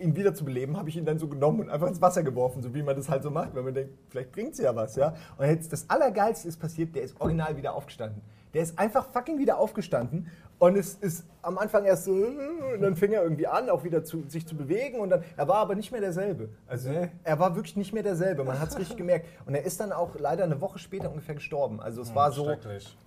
ihn 0.00 0.14
wieder 0.16 0.34
zu 0.34 0.44
beleben, 0.44 0.76
habe 0.76 0.88
ich 0.88 0.96
ihn 0.96 1.04
dann 1.04 1.18
so 1.18 1.28
genommen 1.28 1.60
und 1.60 1.70
einfach 1.70 1.88
ins 1.88 2.00
Wasser 2.00 2.22
geworfen, 2.22 2.62
so 2.62 2.74
wie 2.74 2.82
man 2.82 2.96
das 2.96 3.08
halt 3.08 3.22
so 3.22 3.30
macht, 3.30 3.54
weil 3.54 3.62
man 3.62 3.74
denkt, 3.74 3.92
vielleicht 4.08 4.32
bringt 4.32 4.52
es 4.52 4.58
ja 4.58 4.74
was, 4.74 4.96
ja. 4.96 5.14
Und 5.36 5.46
jetzt 5.46 5.72
das 5.72 5.88
Allergeilste 5.90 6.48
ist 6.48 6.58
passiert, 6.58 6.94
der 6.94 7.02
ist 7.02 7.20
original 7.20 7.56
wieder 7.56 7.74
aufgestanden. 7.74 8.22
Der 8.54 8.62
ist 8.62 8.78
einfach 8.78 9.10
fucking 9.10 9.38
wieder 9.38 9.58
aufgestanden 9.58 10.28
und 10.58 10.76
es 10.76 10.94
ist 10.96 11.24
am 11.42 11.56
Anfang 11.56 11.84
erst 11.84 12.04
so, 12.04 12.12
und 12.12 12.80
dann 12.82 12.96
fing 12.96 13.12
er 13.12 13.22
irgendwie 13.22 13.46
an, 13.46 13.70
auch 13.70 13.84
wieder 13.84 14.02
zu, 14.04 14.24
sich 14.28 14.46
zu 14.46 14.56
bewegen 14.56 14.98
und 15.00 15.08
dann, 15.10 15.22
er 15.36 15.46
war 15.48 15.56
aber 15.58 15.74
nicht 15.76 15.92
mehr 15.92 16.00
derselbe. 16.00 16.48
Also 16.66 16.90
Nee. 16.90 17.08
er 17.24 17.38
war 17.38 17.54
wirklich 17.54 17.76
nicht 17.76 17.92
mehr 17.94 18.02
derselbe, 18.02 18.44
man 18.44 18.58
hat 18.60 18.70
es 18.70 18.78
richtig 18.78 18.96
gemerkt. 18.96 19.26
Und 19.46 19.54
er 19.54 19.62
ist 19.64 19.78
dann 19.80 19.92
auch 19.92 20.18
leider 20.18 20.44
eine 20.44 20.60
Woche 20.60 20.78
später 20.78 21.08
ungefähr 21.10 21.36
gestorben. 21.36 21.80
Also 21.80 22.02
es 22.02 22.14
war 22.14 22.32
so, 22.32 22.50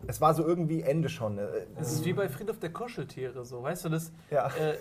es 0.08 0.22
war 0.22 0.34
so 0.34 0.46
irgendwie 0.48 0.82
Ende 0.82 1.10
schon. 1.10 1.38
Äh, 1.38 1.44
Das 1.78 1.92
ist 1.92 2.06
wie 2.06 2.14
bei 2.14 2.30
Friedhof 2.30 2.58
der 2.58 2.72
Kuscheltiere, 2.72 3.44
so, 3.46 3.62
weißt 3.62 3.86
du, 3.86 3.90
das, 3.90 4.12
Ja. 4.32 4.48
äh, 4.48 4.76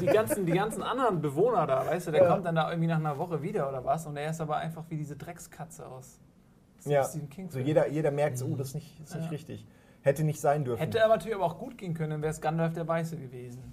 die, 0.00 0.06
ganzen, 0.06 0.46
die 0.46 0.52
ganzen 0.52 0.82
anderen 0.82 1.20
Bewohner 1.20 1.66
da, 1.66 1.84
weißt 1.86 2.06
du, 2.06 2.10
der 2.12 2.22
Ja. 2.22 2.28
kommt 2.30 2.46
dann 2.46 2.54
da 2.54 2.70
irgendwie 2.70 2.88
nach 2.88 2.98
einer 2.98 3.18
Woche 3.18 3.42
wieder 3.42 3.68
oder 3.68 3.84
was 3.84 4.06
und 4.06 4.16
er 4.16 4.30
ist 4.30 4.40
aber 4.40 4.56
einfach 4.58 4.84
wie 4.88 4.96
diese 4.96 5.16
Dreckskatze 5.16 5.84
aus, 5.86 6.20
Ja, 6.86 7.02
so 7.04 7.58
jeder, 7.58 7.88
jeder 7.88 8.10
merkt, 8.12 8.38
so, 8.38 8.46
oh, 8.46 8.56
das 8.56 8.68
ist 8.68 8.74
nicht, 8.76 9.00
das 9.02 9.10
ist 9.10 9.14
nicht 9.16 9.24
Ja. 9.24 9.30
richtig. 9.30 9.66
Hätte 10.04 10.22
nicht 10.22 10.38
sein 10.40 10.64
dürfen. 10.64 10.80
Hätte 10.80 11.02
aber 11.02 11.14
natürlich 11.14 11.34
aber 11.34 11.46
auch 11.46 11.58
gut 11.58 11.78
gehen 11.78 11.94
können, 11.94 12.10
dann 12.10 12.22
wäre 12.22 12.30
es 12.30 12.40
Gandalf 12.40 12.74
der 12.74 12.86
Weiße 12.86 13.16
gewesen. 13.16 13.72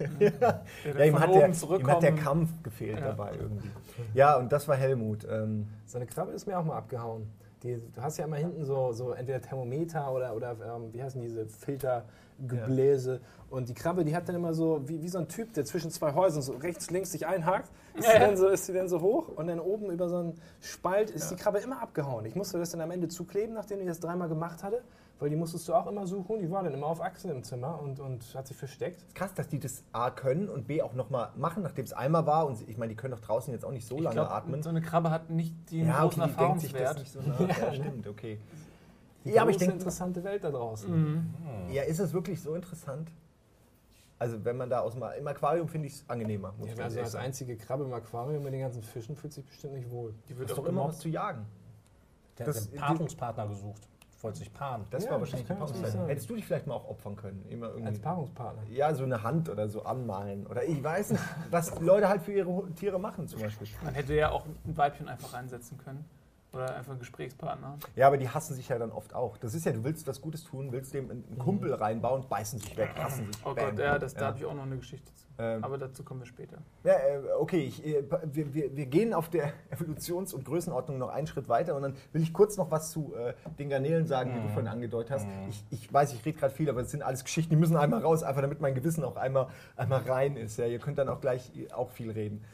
ja. 0.18 0.30
Ja, 0.98 1.04
ihm 1.04 1.18
hat, 1.20 1.32
der, 1.32 1.48
ihm 1.48 1.86
hat 1.86 2.02
der 2.02 2.14
Kampf 2.16 2.50
gefehlt 2.64 2.98
Ja. 2.98 3.06
dabei 3.06 3.32
irgendwie. 3.38 3.70
Ja, 4.12 4.36
und 4.36 4.50
das 4.50 4.66
war 4.66 4.74
Helmut. 4.76 5.24
Ähm, 5.30 5.68
Seine 5.86 6.06
Krabbe 6.06 6.32
ist 6.32 6.46
mir 6.46 6.58
auch 6.58 6.64
mal 6.64 6.76
abgehauen. 6.76 7.28
Die, 7.62 7.76
du 7.94 8.02
hast 8.02 8.16
ja 8.16 8.24
immer 8.24 8.36
hinten 8.38 8.64
so, 8.64 8.90
so 8.92 9.12
entweder 9.12 9.40
Thermometer 9.40 10.12
oder, 10.12 10.34
oder 10.34 10.56
ähm, 10.76 10.92
wie 10.92 11.02
heißen 11.02 11.20
diese 11.20 11.46
Filtergebläse. 12.38 13.20
Und 13.50 13.68
die 13.68 13.74
Krabbe, 13.74 14.04
die 14.04 14.14
hat 14.16 14.28
dann 14.28 14.36
immer 14.36 14.54
so, 14.54 14.80
wie, 14.88 15.02
wie 15.02 15.08
so 15.08 15.18
ein 15.18 15.28
Typ, 15.28 15.52
der 15.54 15.64
zwischen 15.64 15.90
zwei 15.90 16.14
Häusern 16.14 16.42
so 16.42 16.52
rechts, 16.54 16.90
links 16.90 17.12
sich 17.12 17.26
einhakt, 17.26 17.70
ist, 17.94 18.06
Ja, 18.06 18.12
sie 18.12 18.18
ja. 18.18 18.26
dann 18.26 18.36
so, 18.36 18.48
ist 18.48 18.66
sie 18.66 18.72
dann 18.72 18.88
so 18.88 19.00
hoch 19.00 19.28
und 19.28 19.46
dann 19.46 19.60
oben 19.60 19.90
über 19.90 20.08
so 20.08 20.16
einen 20.16 20.34
Spalt 20.60 21.10
ist 21.10 21.30
die 21.30 21.36
Krabbe 21.36 21.58
immer 21.58 21.82
abgehauen. 21.82 22.24
Ich 22.26 22.34
musste 22.34 22.58
das 22.58 22.70
dann 22.70 22.80
am 22.80 22.90
Ende 22.90 23.08
zukleben, 23.08 23.54
nachdem 23.54 23.80
ich 23.80 23.86
das 23.86 24.00
dreimal 24.00 24.28
gemacht 24.28 24.62
hatte, 24.62 24.82
weil 25.20 25.30
die 25.30 25.36
musstest 25.36 25.68
du 25.68 25.74
auch 25.74 25.86
immer 25.86 26.06
suchen. 26.06 26.40
Die 26.40 26.50
war 26.50 26.62
dann 26.64 26.74
immer 26.74 26.86
auf 26.86 27.00
Achsen 27.00 27.30
im 27.30 27.42
Zimmer 27.44 27.80
und, 27.80 28.00
und 28.00 28.34
hat 28.34 28.46
sich 28.48 28.56
versteckt. 28.56 29.02
ist 29.02 29.14
krass, 29.14 29.32
dass 29.34 29.48
die 29.48 29.60
das 29.60 29.84
A 29.92 30.10
können 30.10 30.48
und 30.48 30.66
B 30.66 30.82
auch 30.82 30.94
nochmal 30.94 31.30
machen, 31.36 31.62
nachdem 31.62 31.84
es 31.84 31.92
einmal 31.92 32.26
war. 32.26 32.46
Und 32.46 32.56
sie- 32.56 32.64
ich 32.64 32.78
meine, 32.78 32.90
die 32.90 32.96
können 32.96 33.12
doch 33.12 33.20
draußen 33.20 33.52
jetzt 33.52 33.64
auch 33.64 33.70
nicht 33.70 33.86
so 33.86 33.96
Ich 33.98 34.02
lange 34.02 34.14
glaub, 34.16 34.30
atmen. 34.30 34.62
So 34.62 34.70
eine 34.70 34.80
Krabbe 34.80 35.10
hat 35.10 35.30
nicht 35.30 35.54
den 35.70 35.86
Ja, 35.86 36.00
großen 36.02 36.22
okay, 36.22 36.32
die 36.32 36.36
denkt 36.38 36.60
sich 36.62 36.72
das 36.72 36.80
Erfahrungswert. 36.80 36.98
nicht 36.98 37.38
so 37.38 37.44
nach. 37.44 37.58
Ja, 37.62 37.74
stimmt, 37.74 38.06
okay. 38.08 38.38
Die 39.24 39.30
Ja, 39.32 39.42
aber 39.42 39.50
ich 39.50 39.58
denke, 39.58 39.74
interessante 39.74 40.24
Welt 40.24 40.42
da 40.42 40.50
draußen. 40.50 40.90
Mhm. 40.90 41.34
ja, 41.70 41.82
ist 41.82 41.98
es 42.00 42.12
wirklich 42.14 42.40
so 42.40 42.54
interessant? 42.54 43.10
Also, 44.18 44.42
wenn 44.44 44.56
man 44.56 44.68
da 44.68 44.80
aus 44.80 44.92
dem 44.94 45.02
im 45.18 45.26
Aquarium 45.28 45.66
finde 45.68 45.86
ich 45.88 45.94
es 45.94 46.04
angenehmer. 46.08 46.52
Muss 46.58 46.68
Ja, 46.70 46.74
man 46.76 46.84
also 46.84 47.00
als 47.00 47.12
sagen. 47.12 47.24
einzige 47.26 47.56
Krabbe 47.56 47.84
im 47.84 47.92
Aquarium 47.92 48.42
mit 48.42 48.52
den 48.52 48.60
ganzen 48.60 48.82
Fischen 48.82 49.16
fühlt 49.16 49.32
sich 49.32 49.44
bestimmt 49.46 49.74
nicht 49.74 49.90
wohl. 49.90 50.14
Die 50.28 50.36
wird 50.38 50.50
doch 50.50 50.64
immer 50.66 50.88
was 50.88 50.98
zu 50.98 51.08
jagen. 51.08 51.46
Der 52.38 52.46
Das- 52.46 52.62
hat 52.66 52.68
einen 52.70 52.80
Paarungspartner 52.80 53.48
gesucht. 53.48 53.88
Wollte 54.22 54.38
sich 54.38 54.52
paaren. 54.52 54.84
Das 54.90 55.04
Ja, 55.04 55.10
war 55.12 55.18
das 55.18 55.32
wahrscheinlich 55.32 55.72
die 55.82 55.90
sein. 55.90 56.06
Hättest 56.06 56.30
du 56.30 56.36
dich 56.36 56.44
vielleicht 56.46 56.66
mal 56.66 56.74
auch 56.74 56.88
opfern 56.88 57.16
können? 57.16 57.44
Immer 57.48 57.68
irgendwie. 57.68 57.86
Als 57.86 57.98
Paarungspartner. 58.00 58.62
ja, 58.70 58.94
so 58.94 59.04
eine 59.04 59.22
Hand 59.22 59.48
oder 59.48 59.68
so 59.68 59.82
anmalen. 59.84 60.46
Oder 60.46 60.64
ich 60.64 60.82
weiß 60.82 61.10
nicht, 61.12 61.22
was 61.50 61.78
Leute 61.80 62.08
halt 62.08 62.22
für 62.22 62.32
ihre 62.32 62.70
Tiere 62.74 62.98
machen 62.98 63.26
zum 63.28 63.40
Beispiel. 63.40 63.68
Man 63.82 63.94
hätte 63.94 64.14
ja 64.14 64.30
auch 64.30 64.44
ein 64.46 64.76
Weibchen 64.76 65.08
einfach 65.08 65.32
reinsetzen 65.34 65.78
können. 65.78 66.04
Oder 66.52 66.74
einfach 66.74 66.90
einen 66.90 66.98
Gesprächspartner. 66.98 67.78
Ja, 67.94 68.08
aber 68.08 68.16
die 68.16 68.28
hassen 68.28 68.54
sich 68.54 68.68
ja 68.68 68.76
dann 68.76 68.90
oft 68.90 69.14
auch. 69.14 69.36
Das 69.36 69.54
ist 69.54 69.64
ja, 69.66 69.72
du 69.72 69.84
willst 69.84 70.08
was 70.08 70.20
Gutes 70.20 70.42
tun, 70.42 70.72
willst 70.72 70.92
dem 70.92 71.08
einen 71.08 71.38
Kumpel 71.38 71.72
reinbauen, 71.72 72.28
beißen 72.28 72.58
sich 72.58 72.76
weg, 72.76 72.90
hassen 72.98 73.26
sich. 73.26 73.36
Oh 73.46 73.54
bam. 73.54 73.70
Gott, 73.76 73.78
ja, 73.78 73.98
das, 74.00 74.14
da 74.14 74.20
Ja. 74.22 74.26
habe 74.28 74.38
ich 74.38 74.44
auch 74.44 74.54
noch 74.54 74.64
eine 74.64 74.76
Geschichte 74.76 75.14
zu. 75.14 75.26
Ähm, 75.40 75.64
Aber 75.64 75.78
dazu 75.78 76.04
kommen 76.04 76.20
wir 76.20 76.26
später. 76.26 76.58
Ja, 76.84 76.92
äh, 76.92 77.20
okay, 77.38 77.60
ich, 77.60 77.84
äh, 77.84 78.04
wir, 78.24 78.52
wir, 78.52 78.76
wir 78.76 78.86
gehen 78.86 79.14
auf 79.14 79.30
der 79.30 79.52
Evolutions- 79.70 80.34
und 80.34 80.44
Größenordnung 80.44 80.98
noch 80.98 81.08
einen 81.08 81.26
Schritt 81.26 81.48
weiter 81.48 81.74
und 81.74 81.82
dann 81.82 81.96
will 82.12 82.22
ich 82.22 82.32
kurz 82.32 82.58
noch 82.58 82.70
was 82.70 82.90
zu 82.90 83.14
äh, 83.14 83.32
den 83.58 83.70
Garnelen 83.70 84.06
sagen, 84.06 84.34
die 84.34 84.40
du 84.40 84.48
vorhin 84.48 84.68
angedeutet 84.68 85.12
hast. 85.12 85.26
Ich, 85.48 85.64
ich 85.70 85.92
weiß, 85.92 86.12
ich 86.12 86.24
rede 86.26 86.38
gerade 86.38 86.52
viel, 86.54 86.68
aber 86.68 86.82
es 86.82 86.90
sind 86.90 87.02
alles 87.02 87.24
Geschichten, 87.24 87.50
die 87.50 87.56
müssen 87.56 87.76
einmal 87.76 88.02
raus, 88.02 88.22
einfach 88.22 88.42
damit 88.42 88.60
mein 88.60 88.74
Gewissen 88.74 89.02
auch 89.02 89.16
einmal, 89.16 89.48
einmal 89.76 90.00
rein 90.00 90.36
ist. 90.36 90.58
Ja. 90.58 90.66
Ihr 90.66 90.78
könnt 90.78 90.98
dann 90.98 91.08
auch 91.08 91.20
gleich 91.20 91.56
äh, 91.56 91.72
auch 91.72 91.90
viel 91.90 92.10
reden. 92.10 92.44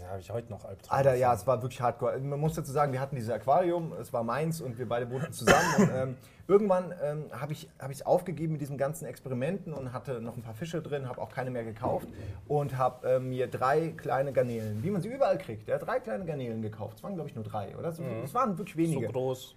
Da 0.00 0.08
habe 0.10 0.20
ich 0.20 0.30
heute 0.30 0.50
noch 0.50 0.64
Albträume. 0.64 0.92
Alter, 0.92 1.14
ja, 1.14 1.34
es 1.34 1.46
war 1.46 1.62
wirklich 1.62 1.80
hardcore. 1.80 2.18
Man 2.20 2.38
muss 2.38 2.54
dazu 2.54 2.70
sagen, 2.70 2.92
wir 2.92 3.00
hatten 3.00 3.16
dieses 3.16 3.30
Aquarium, 3.30 3.92
es 4.00 4.12
war 4.12 4.22
meins 4.22 4.60
und 4.60 4.78
wir 4.78 4.88
beide 4.88 5.10
wohnten 5.10 5.32
zusammen. 5.32 5.74
und, 5.78 5.90
ähm, 5.92 6.16
irgendwann 6.48 6.94
ähm, 7.02 7.24
habe 7.32 7.52
ich 7.52 7.68
es 7.90 8.04
aufgegeben 8.04 8.52
mit 8.52 8.60
diesen 8.60 8.78
ganzen 8.78 9.06
Experimenten 9.06 9.72
und 9.72 9.92
hatte 9.92 10.20
noch 10.20 10.36
ein 10.36 10.42
paar 10.42 10.54
Fische 10.54 10.80
drin, 10.80 11.08
habe 11.08 11.20
auch 11.20 11.30
keine 11.30 11.50
mehr 11.50 11.64
gekauft 11.64 12.08
und 12.48 12.76
habe 12.76 13.08
ähm, 13.08 13.30
mir 13.30 13.46
drei 13.48 13.88
kleine 13.96 14.32
Garnelen, 14.32 14.82
wie 14.82 14.90
man 14.90 15.02
sie 15.02 15.08
überall 15.08 15.38
kriegt, 15.38 15.68
ja, 15.68 15.78
drei 15.78 16.00
kleine 16.00 16.24
Garnelen 16.24 16.62
gekauft. 16.62 16.98
Es 16.98 17.02
waren, 17.02 17.14
glaube 17.14 17.28
ich, 17.28 17.34
nur 17.34 17.44
drei, 17.44 17.76
oder? 17.76 17.92
So, 17.92 18.02
Es 18.24 18.34
waren 18.34 18.56
wirklich 18.58 18.88
so 18.88 18.94
wenige. 18.94 19.12
groß. 19.12 19.54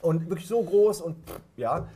Und 0.00 0.28
wirklich 0.28 0.48
so 0.48 0.62
groß 0.62 1.02
und 1.02 1.16
pff, 1.28 1.40
ja. 1.56 1.86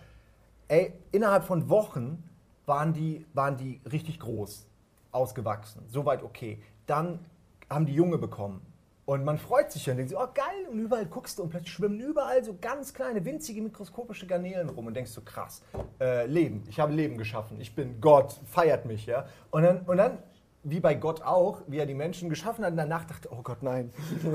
Ey, 0.68 0.92
innerhalb 1.12 1.44
von 1.44 1.68
Wochen 1.68 2.22
waren 2.66 2.92
die, 2.92 3.24
waren 3.34 3.56
die 3.56 3.80
richtig 3.90 4.18
groß, 4.20 4.66
ausgewachsen. 5.12 5.82
Soweit 5.88 6.22
okay. 6.22 6.60
Dann 6.86 7.20
haben 7.70 7.86
die 7.86 7.94
Junge 7.94 8.18
bekommen. 8.18 8.60
Und 9.06 9.24
man 9.24 9.38
freut 9.38 9.70
sich 9.70 9.86
ja 9.86 9.92
und 9.92 9.98
denkt 9.98 10.10
so, 10.10 10.18
oh 10.18 10.26
geil, 10.34 10.66
und 10.70 10.80
überall 10.80 11.06
guckst 11.06 11.38
du 11.38 11.44
und 11.44 11.50
plötzlich 11.50 11.72
schwimmen 11.72 12.00
überall 12.00 12.42
so 12.42 12.56
ganz 12.60 12.92
kleine, 12.92 13.24
winzige, 13.24 13.62
mikroskopische 13.62 14.26
Garnelen 14.26 14.68
rum 14.68 14.88
und 14.88 14.94
denkst 14.94 15.12
so, 15.12 15.20
krass, 15.20 15.62
äh, 16.00 16.26
Leben, 16.26 16.64
ich 16.68 16.80
habe 16.80 16.92
Leben 16.92 17.16
geschaffen, 17.16 17.60
ich 17.60 17.72
bin 17.74 18.00
Gott, 18.00 18.40
feiert 18.46 18.84
mich, 18.84 19.06
ja. 19.06 19.26
Und 19.52 19.62
dann, 19.62 19.80
und 19.82 19.96
dann 19.98 20.18
wie 20.68 20.80
bei 20.80 20.96
Gott 20.96 21.22
auch, 21.22 21.60
wie 21.68 21.78
er 21.78 21.86
die 21.86 21.94
Menschen 21.94 22.28
geschaffen 22.28 22.64
hat 22.64 22.72
und 22.72 22.76
danach 22.78 23.04
dachte, 23.04 23.28
oh 23.30 23.40
Gott, 23.44 23.62
nein. 23.62 23.92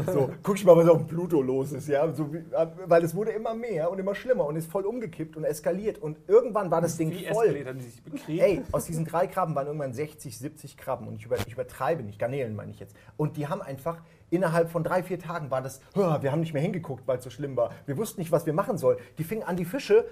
So, 0.07 0.29
guck 0.41 0.55
ich 0.55 0.63
mal, 0.63 0.77
was 0.77 0.87
auf 0.87 0.99
dem 0.99 1.07
Pluto 1.07 1.41
los 1.41 1.73
ist, 1.73 1.89
ja. 1.89 2.09
So, 2.13 2.33
wie- 2.33 2.45
weil 2.85 3.03
es 3.03 3.13
wurde 3.13 3.31
immer 3.31 3.53
mehr 3.53 3.91
und 3.91 3.99
immer 3.99 4.15
schlimmer 4.15 4.45
und 4.45 4.55
ist 4.55 4.71
voll 4.71 4.85
umgekippt 4.85 5.35
und 5.35 5.43
eskaliert. 5.43 5.97
Und 5.97 6.17
irgendwann 6.29 6.71
war 6.71 6.79
das 6.79 6.95
Ding 6.95 7.11
Wie 7.11 7.25
voll. 7.25 7.47
eskaliert 7.47 7.67
haben 7.67 7.79
die 7.79 7.83
sich 7.83 8.01
bekriegt? 8.01 8.41
Ey, 8.41 8.61
aus 8.71 8.85
diesen 8.85 9.03
drei 9.03 9.27
Krabben 9.27 9.53
waren 9.55 9.67
irgendwann 9.67 9.91
60, 9.91 10.37
70 10.37 10.77
Krabben. 10.77 11.09
Und 11.09 11.15
ich, 11.17 11.25
über, 11.25 11.35
ich 11.45 11.51
übertreibe 11.51 12.01
nicht, 12.01 12.17
Garnelen 12.17 12.55
meine 12.55 12.71
ich 12.71 12.79
jetzt. 12.79 12.95
Und 13.17 13.35
die 13.35 13.49
haben 13.49 13.61
einfach, 13.61 13.97
innerhalb 14.31 14.71
von 14.71 14.83
drei, 14.83 15.03
vier 15.03 15.19
Tagen 15.19 15.51
war 15.51 15.61
das, 15.61 15.79
"Hör, 15.93 16.23
wir 16.23 16.31
haben 16.31 16.39
nicht 16.39 16.53
mehr 16.53 16.61
hingeguckt, 16.63 17.07
weil 17.07 17.19
es 17.19 17.23
so 17.23 17.29
schlimm 17.29 17.55
war. 17.55 17.69
Wir 17.85 17.97
wussten 17.97 18.19
nicht, 18.21 18.31
was 18.31 18.45
wir 18.47 18.53
machen 18.53 18.77
sollen. 18.79 18.97
Die 19.19 19.23
fingen 19.23 19.43
an, 19.43 19.55
die 19.57 19.65
Fische 19.65 20.05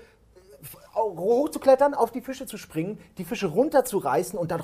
äh, 0.62 0.66
hochzuklettern, 0.96 1.94
auf 1.96 2.12
die 2.12 2.22
Fische 2.22 2.46
zu 2.46 2.58
springen, 2.58 3.00
die 3.18 3.26
Fische 3.26 3.48
runterzureißen 3.48 4.38
und 4.38 4.52
dann... 4.52 4.62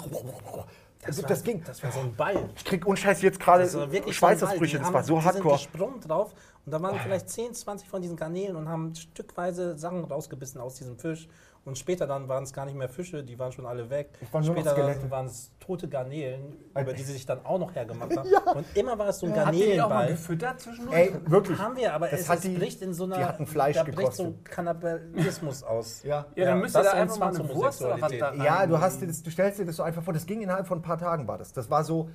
Das, 1.05 1.21
das 1.21 1.43
ging. 1.43 1.63
Das 1.65 1.83
war 1.83 1.91
so 1.91 1.99
ein 1.99 2.15
Ball. 2.15 2.49
Ich 2.55 2.65
krieg 2.65 2.85
unscheiß 2.85 3.21
jetzt 3.21 3.39
gerade 3.39 3.61
war 3.63 3.69
so. 3.69 4.11
Schweißausbrüche, 4.11 4.71
Die 4.73 4.77
das 4.79 4.87
haben- 4.87 4.93
war 4.95 5.03
so 5.03 5.19
Die 5.19 5.23
hardcore. 5.25 5.57
sind 5.59 5.71
gesprungen 5.71 6.01
drauf 6.01 6.33
und 6.65 6.71
da 6.71 6.81
waren 6.81 6.99
vielleicht 6.99 7.29
10, 7.29 7.53
20 7.53 7.87
von 7.87 8.01
diesen 8.01 8.15
Garnelen 8.17 8.55
und 8.55 8.67
haben 8.69 8.95
stückweise 8.95 9.77
Sachen 9.77 10.03
rausgebissen 10.03 10.59
aus 10.59 10.75
diesem 10.75 10.97
Fisch. 10.97 11.27
Und 11.65 11.79
später 11.79 12.05
dann 12.05 12.27
waren 12.29 12.43
es 12.43 12.53
gar 12.53 12.65
nicht 12.65 12.75
mehr 12.77 12.87
Fische, 12.89 13.23
die 13.23 13.39
waren 13.39 13.51
schon 13.51 13.65
alle 13.65 13.89
weg. 13.89 14.11
noch 14.31 14.43
später 14.43 14.75
dann 14.75 15.09
waren 15.09 15.25
es 15.25 15.51
tote 15.59 15.87
Garnelen, 15.89 16.53
über 16.79 16.93
die 16.93 17.01
sie 17.01 17.13
sich 17.13 17.25
dann 17.25 17.43
auch 17.43 17.57
noch 17.57 17.73
hergemacht 17.73 18.15
haben. 18.17 18.29
Ja. 18.29 18.51
Und 18.51 18.65
immer 18.77 18.97
war 18.99 19.07
es 19.09 19.17
so 19.19 19.25
ein 19.25 19.35
Habt 19.35 19.55
ihr 19.55 19.73
die 19.73 19.81
auch 19.81 19.89
mal 19.89 19.95
Garnelenball. 19.95 20.07
gefüttert 20.11 20.59
zwischendurch? 20.61 20.95
Ey, 20.95 21.13
wirklich. 21.25 21.57
Haben 21.57 21.75
wir, 21.75 21.91
aber 21.93 22.07
Das 22.07 22.19
es, 22.21 22.29
hat 22.29 22.37
es 22.37 22.41
die- 22.43 22.55
bricht 22.55 22.83
in 22.83 22.93
so 22.93 23.05
einer. 23.05 23.17
die 23.17 23.25
hatten 23.25 23.47
Fleisch 23.47 23.77
da 23.77 23.83
bricht 23.83 24.13
so 24.13 24.25
gekostet. 24.25 24.45
Kannibalismus 24.45 25.63
aus. 25.63 26.03
Ja. 26.05 26.25
ja, 26.35 26.45
dann 26.45 26.45
Ja, 26.45 26.55
müsst 26.55 26.75
ihr 26.75 26.83
das 26.83 26.91
da 26.91 26.97
einfach 26.99 27.17
mal 27.17 27.35
eine 27.35 27.49
Wurst 27.55 27.81
oder 27.81 27.99
was 27.99 28.11
da 28.17 28.29
rein. 28.29 28.41
Ja, 28.43 28.67
du, 28.67 28.79
hast 28.79 29.01
dir 29.01 29.07
das, 29.07 29.23
du 29.23 29.31
stellst 29.31 29.59
dir 29.59 29.65
das 29.65 29.75
so 29.77 29.83
einfach 29.83 30.03
vor, 30.03 30.13
das 30.13 30.25
ging 30.27 30.41
innerhalb 30.41 30.67
von 30.67 30.77
ein 30.79 30.83
paar 30.83 30.99
Tagen 30.99 31.27
war 31.27 31.37
das. 31.39 31.51
Das 31.51 31.69
war 31.71 31.83
so, 31.83 32.09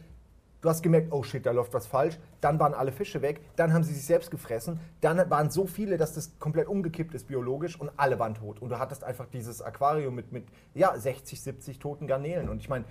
du 0.61 0.69
hast 0.69 0.83
gemerkt, 0.83 1.13
oh 1.13 1.23
shit, 1.23 1.45
da 1.45 1.53
läuft 1.53 1.75
was 1.75 1.87
falsch. 1.87 2.19
Dann 2.41 2.59
waren 2.59 2.75
alle 2.75 2.93
Fische 2.93 3.23
weg, 3.23 3.41
dann 3.57 3.73
haben 3.73 3.83
sie 3.83 3.95
sich 3.95 4.05
selbst 4.05 4.31
gefressen, 4.31 4.81
dann 5.01 5.31
waren 5.31 5.51
so 5.51 5.67
viele, 5.67 5.97
dass 5.97 6.15
das 6.15 6.39
komplett 6.39 6.69
umgekippt 6.69 7.15
ist 7.15 7.29
biologisch 7.29 7.79
und 7.79 7.91
alle 7.97 8.19
waren 8.19 8.35
tot. 8.35 8.61
Und 8.61 8.71
du 8.71 8.79
hattest 8.79 9.05
einfach 9.05 9.27
dieses 9.27 9.63
Aquarium 9.63 10.15
mit, 10.15 10.33
mit 10.33 10.45
ja, 10.75 10.97
60, 10.97 11.41
70 11.41 11.79
toten 11.79 12.07
Garnelen. 12.07 12.49
Und 12.49 12.59
ich 12.59 12.69
meine, 12.69 12.85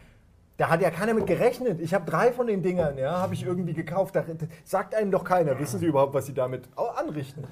da 0.57 0.69
hat 0.69 0.81
ja 0.81 0.91
keiner 0.91 1.13
mit 1.13 1.25
gerechnet. 1.25 1.79
Ich 1.79 1.93
habe 1.93 2.09
drei 2.09 2.33
von 2.33 2.47
den 2.47 2.61
Dingern, 2.61 2.97
ja, 2.97 3.17
habe 3.19 3.33
ich 3.33 3.45
irgendwie 3.45 3.73
gekauft. 3.73 4.15
Da, 4.15 4.25
sagt 4.65 4.93
einem 4.93 5.09
doch 5.09 5.23
keiner. 5.23 5.57
Wissen 5.57 5.79
Sie 5.79 5.85
überhaupt, 5.85 6.13
was 6.13 6.25
Sie 6.25 6.33
damit 6.33 6.67
anrichten? 6.75 7.45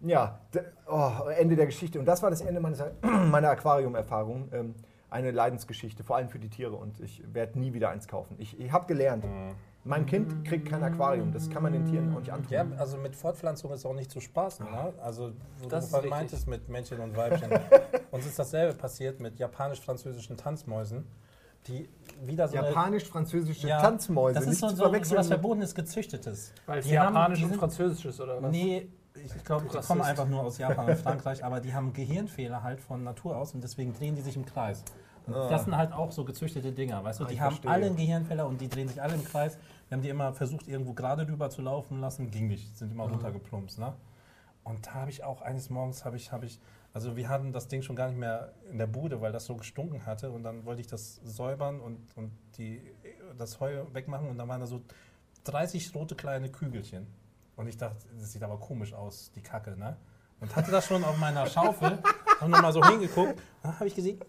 Ja, 0.00 0.40
oh, 0.86 1.28
Ende 1.38 1.56
der 1.56 1.66
Geschichte. 1.66 1.98
Und 1.98 2.06
das 2.06 2.22
war 2.22 2.30
das 2.30 2.40
Ende 2.40 2.60
meines, 2.60 2.82
meiner 3.02 3.50
Aquarium-Erfahrung. 3.50 4.48
Ähm, 4.52 4.74
eine 5.16 5.30
Leidensgeschichte, 5.30 6.04
vor 6.04 6.16
allem 6.16 6.28
für 6.28 6.38
die 6.38 6.48
Tiere. 6.50 6.76
Und 6.76 7.00
ich 7.00 7.22
werde 7.32 7.58
nie 7.58 7.72
wieder 7.72 7.88
eins 7.90 8.06
kaufen. 8.06 8.36
Ich, 8.38 8.58
ich 8.60 8.70
habe 8.70 8.86
gelernt, 8.86 9.24
mein 9.84 10.04
Kind 10.06 10.44
kriegt 10.44 10.68
kein 10.68 10.82
Aquarium. 10.82 11.32
Das 11.32 11.48
kann 11.48 11.62
man 11.62 11.72
den 11.72 11.84
Tieren 11.84 12.12
auch 12.14 12.18
nicht 12.20 12.32
antun. 12.32 12.52
Ja, 12.52 12.66
also 12.78 12.96
mit 12.98 13.14
Fortpflanzung 13.16 13.72
ist 13.72 13.86
auch 13.86 13.94
nicht 13.94 14.10
zu 14.10 14.20
spaßen. 14.20 14.66
Ne? 14.66 14.92
Also, 15.02 15.32
Das 15.68 15.90
vorhin 15.90 16.10
richtig. 16.10 16.10
meintest 16.10 16.48
mit 16.48 16.68
Männchen 16.68 17.00
und 17.00 17.16
Weibchen. 17.16 17.50
Uns 18.10 18.26
ist 18.26 18.38
dasselbe 18.38 18.74
passiert 18.76 19.20
mit 19.20 19.38
japanisch-französischen 19.38 20.36
Tanzmäusen, 20.36 21.04
die 21.66 21.88
wieder 22.22 22.48
so 22.48 22.56
Japanisch-französische 22.56 23.68
Ja, 23.68 23.80
Tanzmäuse, 23.80 24.34
Das 24.34 24.44
ist 24.44 24.48
nicht 24.50 24.58
so, 24.60 24.68
zu 24.68 24.76
so, 24.76 25.02
so 25.04 25.16
was 25.16 25.28
Verbotenes, 25.28 25.74
Gezüchtetes. 25.74 26.52
Weil 26.66 26.78
es 26.80 26.86
Die 26.86 26.98
haben- 26.98 27.14
Japanisch 27.14 27.38
die 27.40 27.44
und 27.44 28.04
ist, 28.04 28.20
oder 28.20 28.42
was? 28.42 28.50
Nee, 28.50 28.88
ich 29.24 29.44
glaube, 29.44 29.66
die 29.72 29.78
kommen 29.78 30.02
einfach 30.02 30.26
nur 30.28 30.42
aus 30.42 30.58
Japan 30.58 30.86
und 30.88 30.96
Frankreich, 31.06 31.44
aber 31.44 31.60
die 31.60 31.72
haben 31.74 31.92
Gehirnfehler 31.92 32.62
halt 32.62 32.80
von 32.80 33.02
Natur 33.02 33.36
aus 33.36 33.54
und 33.54 33.62
deswegen 33.64 33.92
drehen 33.94 34.14
die 34.14 34.22
sich 34.22 34.36
im 34.36 34.44
Kreis. 34.44 34.84
Und 35.26 35.34
Das 35.34 35.64
sind 35.64 35.76
halt 35.76 35.92
auch 35.92 36.12
so 36.12 36.24
gezüchtete 36.24 36.72
Dinger, 36.72 37.02
weißt 37.02 37.20
du? 37.20 37.24
Ah, 37.24 37.28
Die 37.28 37.40
haben 37.40 37.52
verstehe. 37.52 37.70
alle 37.70 37.86
einen 37.86 37.96
Gehirnfehler 37.96 38.46
und 38.46 38.60
die 38.60 38.68
drehen 38.68 38.88
sich 38.88 39.02
alle 39.02 39.14
im 39.14 39.24
Kreis. 39.24 39.58
Wir 39.88 39.96
haben 39.96 40.02
die 40.02 40.08
immer 40.08 40.32
versucht, 40.32 40.68
irgendwo 40.68 40.92
gerade 40.92 41.26
drüber 41.26 41.50
zu 41.50 41.62
laufen 41.62 42.00
lassen, 42.00 42.30
ging 42.30 42.46
nicht, 42.48 42.76
sind 42.76 42.92
immer 42.92 43.04
runtergeplumpst, 43.04 43.78
ne? 43.78 43.94
Und 44.64 44.86
da 44.86 44.94
habe 44.94 45.10
ich 45.10 45.22
auch 45.22 45.42
eines 45.42 45.70
Morgens 45.70 46.04
habe 46.04 46.16
ich, 46.16 46.32
habe 46.32 46.46
ich, 46.46 46.58
also 46.92 47.16
wir 47.16 47.28
hatten 47.28 47.52
das 47.52 47.68
Ding 47.68 47.82
schon 47.82 47.94
gar 47.94 48.08
nicht 48.08 48.18
mehr 48.18 48.52
in 48.70 48.78
der 48.78 48.88
Bude, 48.88 49.20
weil 49.20 49.30
das 49.30 49.44
so 49.44 49.54
gestunken 49.56 50.06
hatte 50.06 50.30
und 50.32 50.42
dann 50.42 50.64
wollte 50.64 50.80
ich 50.80 50.88
das 50.88 51.20
säubern 51.24 51.80
und, 51.80 52.00
und 52.16 52.32
die, 52.58 52.82
das 53.38 53.60
Heu 53.60 53.84
wegmachen 53.92 54.28
und 54.28 54.38
dann 54.38 54.48
waren 54.48 54.60
da 54.60 54.66
so 54.66 54.82
30 55.44 55.94
rote 55.94 56.16
kleine 56.16 56.50
Kügelchen. 56.50 57.06
Und 57.54 57.68
ich 57.68 57.76
dachte, 57.76 58.06
das 58.18 58.32
sieht 58.32 58.42
aber 58.42 58.58
komisch 58.58 58.92
aus, 58.92 59.30
die 59.36 59.40
Kacke, 59.40 59.76
ne? 59.76 59.96
Und 60.40 60.54
hatte 60.54 60.70
das 60.70 60.86
schon 60.86 61.02
auf 61.02 61.16
meiner 61.16 61.46
Schaufel, 61.46 61.98
habe 62.40 62.50
nochmal 62.50 62.72
so 62.72 62.84
hingeguckt, 62.84 63.40
dann 63.62 63.74
habe 63.74 63.86
ich 63.86 63.94
gesehen, 63.94 64.20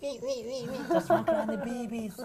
das 0.89 1.09
waren 1.09 1.25
kleine 1.25 1.57
Babys. 1.57 2.15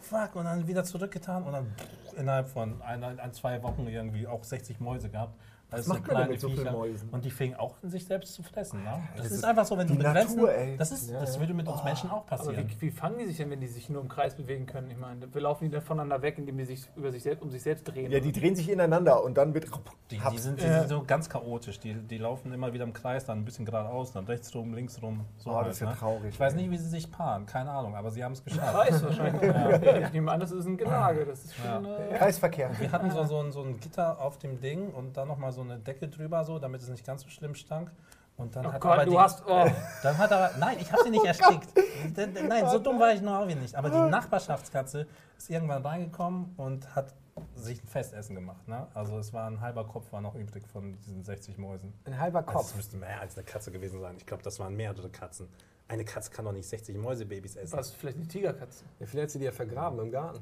Fuck, 0.00 0.36
und 0.36 0.44
dann 0.44 0.66
wieder 0.66 0.84
zurückgetan 0.84 1.42
und 1.42 1.52
dann 1.52 1.74
innerhalb 2.16 2.48
von 2.48 2.80
ein, 2.82 3.02
ein, 3.02 3.32
zwei 3.32 3.62
Wochen 3.62 3.86
irgendwie 3.88 4.26
auch 4.26 4.44
60 4.44 4.78
Mäuse 4.80 5.10
gehabt. 5.10 5.34
Das 5.72 5.86
macht 5.86 6.06
man 6.12 6.28
mit 6.28 6.40
so 6.40 6.48
vielen 6.48 6.72
Mäusen? 6.72 7.08
Und 7.10 7.24
die 7.24 7.30
fingen 7.30 7.56
auch 7.56 7.74
an, 7.82 7.90
sich 7.90 8.04
selbst 8.04 8.34
zu 8.34 8.42
fressen. 8.42 8.82
Ne? 8.84 8.90
Das, 9.16 9.24
das 9.24 9.32
ist 9.32 9.38
ist 9.38 9.44
einfach 9.44 9.64
so, 9.64 9.76
wenn 9.78 9.86
du 9.86 9.94
die 9.94 9.98
begrenzt. 9.98 10.36
Natur, 10.36 10.52
ey. 10.54 10.76
Das, 10.76 10.92
ist, 10.92 11.12
das 11.12 11.40
würde 11.40 11.54
mit 11.54 11.66
uns 11.68 11.82
Menschen 11.84 12.10
auch 12.10 12.18
Aber 12.26 12.36
passieren. 12.36 12.68
wie, 12.68 12.80
wie 12.80 12.90
fangen 12.90 13.18
die 13.18 13.26
sich 13.26 13.36
denn, 13.38 13.50
wenn 13.50 13.60
die 13.60 13.66
sich 13.66 13.88
nur 13.88 14.02
im 14.02 14.08
Kreis 14.08 14.34
bewegen 14.36 14.66
können? 14.66 14.90
Ich 14.90 14.98
meine, 14.98 15.32
wir 15.32 15.40
laufen 15.40 15.64
die 15.64 15.70
dann 15.70 15.82
voneinander 15.82 16.22
weg, 16.22 16.38
indem 16.38 16.58
die 16.58 16.64
sich 16.64 16.86
über 16.96 17.10
sich 17.10 17.22
selbst, 17.22 17.42
um 17.42 17.50
sich 17.50 17.62
selbst 17.62 17.84
drehen. 17.88 18.10
Ja, 18.12 18.20
die 18.20 18.32
drehen 18.32 18.54
sich 18.54 18.68
ineinander 18.70 19.22
und 19.24 19.36
dann 19.36 19.54
wird. 19.54 19.66
Die, 20.10 20.18
die, 20.18 20.38
sind, 20.38 20.60
die 20.60 20.64
Äh. 20.66 20.80
sind 20.80 20.88
so 20.88 21.02
ganz 21.04 21.28
chaotisch. 21.30 21.80
Die, 21.80 21.94
die 21.94 22.18
laufen 22.18 22.52
immer 22.52 22.72
wieder 22.74 22.84
im 22.84 22.92
Kreis, 22.92 23.24
dann 23.24 23.38
ein 23.38 23.44
bisschen 23.44 23.64
geradeaus, 23.64 24.12
dann 24.12 24.26
rechts 24.26 24.54
rum, 24.54 24.74
links 24.74 25.00
rum. 25.02 25.24
So 25.38 25.50
Oh, 25.50 25.54
halt, 25.56 25.68
das 25.68 25.74
ist 25.76 25.80
ja 25.80 25.88
ne? 25.90 25.96
traurig, 25.96 26.28
Ich 26.34 26.38
weiß 26.40 26.54
nicht, 26.54 26.70
wie 26.70 26.76
sie 26.78 26.88
sich 26.88 27.10
paaren, 27.10 27.46
keine 27.46 27.70
Ahnung, 27.70 27.94
aber 27.96 28.10
sie 28.10 28.22
haben 28.22 28.32
es 28.32 28.44
geschafft. 28.44 28.72
Kreis 28.74 29.02
wahrscheinlich. 29.04 29.42
ja. 29.42 29.98
Ich 30.06 30.12
nehme 30.12 30.30
an, 30.30 30.40
das 30.40 30.50
ist 30.52 30.66
ein 30.66 30.76
Gelage. 30.76 31.24
Das 31.24 31.44
ist 31.44 31.54
schon. 31.54 31.84
Ja. 31.86 31.96
Äh, 31.98 32.14
Kreisverkehr. 32.18 32.70
Wir 32.78 32.92
hatten 32.92 33.10
so, 33.10 33.24
so, 33.24 33.38
ein, 33.40 33.52
so 33.52 33.62
ein 33.62 33.80
Gitter 33.80 34.20
auf 34.20 34.38
dem 34.38 34.60
Ding 34.60 34.90
und 34.90 35.16
dann 35.16 35.28
nochmal 35.28 35.52
so 35.52 35.61
eine 35.62 35.78
Decke 35.78 36.08
drüber, 36.08 36.44
so, 36.44 36.58
damit 36.58 36.82
es 36.82 36.88
nicht 36.88 37.04
ganz 37.06 37.22
so 37.22 37.28
schlimm 37.30 37.54
stank. 37.54 37.90
Und 38.36 38.56
dann 38.56 38.64
oh 38.66 38.72
hat 38.72 38.84
aber 38.84 38.96
Gott, 38.96 39.06
die, 39.06 39.10
du 39.10 39.20
hast. 39.20 39.42
Oh, 39.46 39.66
Dann 40.02 40.18
hat 40.18 40.32
aber, 40.32 40.50
nein, 40.58 40.78
ich 40.80 40.90
habe 40.90 41.02
sie 41.04 41.10
nicht 41.10 41.24
erstickt. 41.26 41.68
D- 42.16 42.26
d- 42.26 42.42
Nein, 42.42 42.66
so 42.68 42.78
dumm 42.78 42.98
war 42.98 43.12
ich 43.12 43.20
noch 43.20 43.40
auch 43.40 43.44
nicht. 43.46 43.74
Aber 43.74 43.90
die 43.90 43.98
Nachbarschaftskatze 44.10 45.06
ist 45.36 45.50
irgendwann 45.50 45.84
reingekommen 45.84 46.54
und 46.56 46.94
hat 46.96 47.12
sich 47.54 47.82
ein 47.84 47.86
Festessen 47.88 48.34
gemacht. 48.34 48.66
Ne? 48.68 48.86
Also 48.94 49.18
es 49.18 49.32
war 49.34 49.46
ein 49.48 49.60
halber 49.60 49.84
Kopf 49.86 50.10
war 50.12 50.20
noch 50.22 50.34
übrig 50.34 50.66
von 50.66 50.98
diesen 51.00 51.24
60 51.24 51.58
Mäusen. 51.58 51.92
Ein 52.04 52.18
halber 52.18 52.40
Also 52.40 52.52
Kopf. 52.52 52.70
es 52.70 52.76
müsste 52.76 52.96
mehr 52.96 53.20
als 53.20 53.36
eine 53.36 53.44
Katze 53.44 53.70
gewesen 53.70 54.00
sein. 54.00 54.14
Ich 54.16 54.26
glaube, 54.26 54.42
das 54.42 54.58
waren 54.58 54.74
mehrere 54.76 55.10
Katzen. 55.10 55.48
Eine 55.88 56.04
Katze 56.06 56.30
kann 56.30 56.46
doch 56.46 56.52
nicht 56.52 56.66
60 56.68 56.96
Mäusebabys 56.96 57.56
essen. 57.56 57.76
was, 57.76 57.90
vielleicht 57.90 58.16
eine 58.16 58.28
Tigerkatze. 58.28 58.84
Ja, 58.98 59.06
vielleicht 59.06 59.24
hat 59.24 59.30
sie 59.30 59.38
die 59.40 59.44
ja 59.44 59.52
vergraben 59.52 59.98
im 60.00 60.10
Garten. 60.10 60.40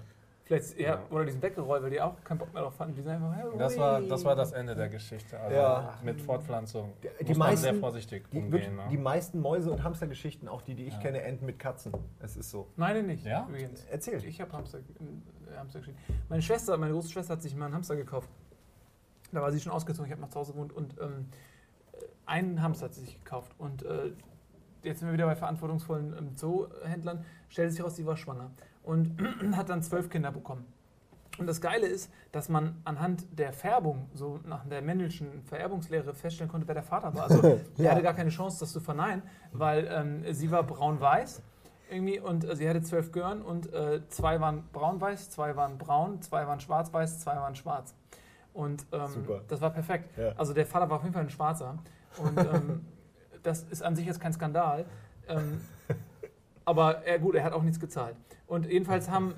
Vielleicht, 0.51 0.81
ja, 0.81 0.95
Ja. 0.97 1.03
oder 1.11 1.25
die 1.27 1.31
sind 1.31 1.43
weggerollt, 1.45 1.81
weil 1.85 1.91
die 1.91 2.01
auch 2.01 2.25
keinen 2.25 2.39
Bock 2.39 2.53
mehr 2.53 2.63
drauf 2.65 2.77
hatten. 2.81 2.93
Die 2.93 3.01
sind 3.03 3.13
einfach, 3.13 3.33
hey, 3.37 3.45
Das 3.57 3.79
war, 3.79 4.01
das 4.01 4.25
war 4.25 4.35
das 4.35 4.51
Ende 4.51 4.75
der 4.75 4.89
Geschichte. 4.89 5.39
Also 5.39 5.55
Ja. 5.57 5.95
mit 6.03 6.21
Fortpflanzung 6.21 6.93
Die 7.21 7.29
muss 7.29 7.37
man 7.39 7.57
sehr 7.57 7.71
meisten- 7.71 7.81
vorsichtig 7.81 8.25
Die, 8.33 8.39
umgehen. 8.39 8.53
wirklich, 8.53 8.71
ne? 8.73 8.89
die 8.91 8.97
meisten 8.99 9.41
Mäuse- 9.41 9.71
und 9.71 9.85
Hamstergeschichten, 9.85 10.49
auch 10.49 10.63
die, 10.63 10.75
die 10.75 10.87
ich 10.87 10.95
Ja. 10.95 10.99
kenne, 11.01 11.23
enden 11.23 11.47
mit 11.47 11.61
Katzen. 11.61 11.93
Es 12.19 12.37
ist 12.37 12.51
so. 12.51 12.67
Meine 12.75 13.05
nicht, 13.05 13.25
Ja? 13.25 13.47
übrigens. 13.49 13.85
Erzähl. 13.85 14.25
Ich 14.25 14.41
habe 14.41 14.53
Hamster, 14.53 14.79
äh, 14.79 15.57
Hamster 15.57 15.79
geschrieben. 15.79 15.99
Meine 16.29 16.43
Schwester, 16.43 16.77
meine 16.79 16.93
große 16.95 17.11
Schwester 17.13 17.35
hat 17.35 17.43
sich 17.43 17.55
mal 17.55 17.67
einen 17.67 17.75
Hamster 17.77 17.95
gekauft. 17.95 18.29
Da 19.31 19.41
war 19.41 19.53
sie 19.53 19.61
schon 19.61 19.71
ausgezogen, 19.71 20.07
ich 20.07 20.13
habe 20.13 20.21
noch 20.23 20.31
zu 20.31 20.41
Hause 20.41 20.53
gewohnt 20.55 20.73
und 20.73 20.97
ähm, 21.01 21.29
äh, 21.93 21.97
einen 22.27 22.61
Hamster 22.61 22.87
hat 22.87 22.95
sie 22.95 23.03
sich 23.03 23.23
gekauft. 23.23 23.53
Und 23.57 23.85
äh, 23.85 24.11
jetzt 24.83 24.99
sind 24.99 25.07
wir 25.07 25.13
wieder 25.13 25.27
bei 25.27 25.37
verantwortungsvollen 25.37 26.13
ähm, 26.19 26.37
Zoohändlern. 26.37 27.25
Stellte 27.49 27.71
sich 27.71 27.85
raus, 27.85 27.95
sie 27.95 28.05
war 28.05 28.17
schwanger 28.17 28.51
und 28.83 29.17
hat 29.57 29.69
dann 29.69 29.83
zwölf 29.83 30.09
Kinder 30.11 30.31
bekommen. 30.33 30.65
Und 31.39 31.47
das 31.47 31.61
Geile 31.61 31.87
ist, 31.87 32.11
dass 32.33 32.49
man 32.49 32.81
anhand 32.85 33.25
der 33.39 33.53
Färbung, 33.53 34.09
so 34.15 34.41
nach 34.47 34.65
der 34.67 34.83
Mendelschen 34.83 35.43
Vererbungslehre, 35.45 36.13
feststellen 36.13 36.51
konnte, 36.51 36.67
wer 36.69 36.75
der 36.75 36.83
Vater 36.83 37.15
war. 37.15 37.23
Also 37.31 37.41
er 37.43 37.61
Ja. 37.77 37.91
hatte 37.93 38.03
gar 38.03 38.15
keine 38.15 38.31
Chance, 38.31 38.59
das 38.61 38.73
zu 38.73 38.81
verneinen, 38.81 39.23
weil 39.53 39.89
ähm, 39.91 40.35
sie 40.35 40.51
war 40.51 40.63
braun-weiß 40.65 41.41
irgendwie 41.91 42.21
und 42.21 42.45
äh, 42.45 42.55
sie 42.57 42.69
hatte 42.69 42.83
zwölf 42.83 43.11
Gören 43.11 43.43
und 43.43 43.73
äh, 43.73 44.01
zwei 44.09 44.39
waren 44.41 44.65
braun-weiß, 44.73 45.31
zwei 45.31 45.57
waren 45.57 45.79
braun, 45.79 46.21
zwei 46.21 46.47
waren 46.47 46.61
schwarz-weiß, 46.61 47.21
zwei 47.21 47.37
waren 47.37 47.55
schwarz. 47.55 47.95
Und 48.53 48.85
ähm, 48.93 49.27
das 49.49 49.61
war 49.61 49.71
perfekt. 49.71 50.17
Ja. 50.19 50.33
Also 50.37 50.53
der 50.53 50.67
Vater 50.67 50.91
war 50.91 50.97
auf 50.99 51.03
jeden 51.05 51.15
Fall 51.15 51.23
ein 51.23 51.31
Schwarzer. 51.31 51.79
Und 52.19 52.37
ähm, 52.39 52.85
das 53.43 53.63
ist 53.63 53.83
an 53.83 53.97
sich 53.97 54.07
jetzt 54.07 54.21
kein 54.21 54.33
Skandal. 54.33 54.85
Aber 56.65 57.05
er, 57.05 57.19
gut, 57.19 57.35
er 57.35 57.45
hat 57.45 57.53
auch 57.53 57.63
nichts 57.63 57.81
gezahlt. 57.81 58.17
Und 58.47 58.67
jedenfalls 58.67 59.11
haben 59.11 59.35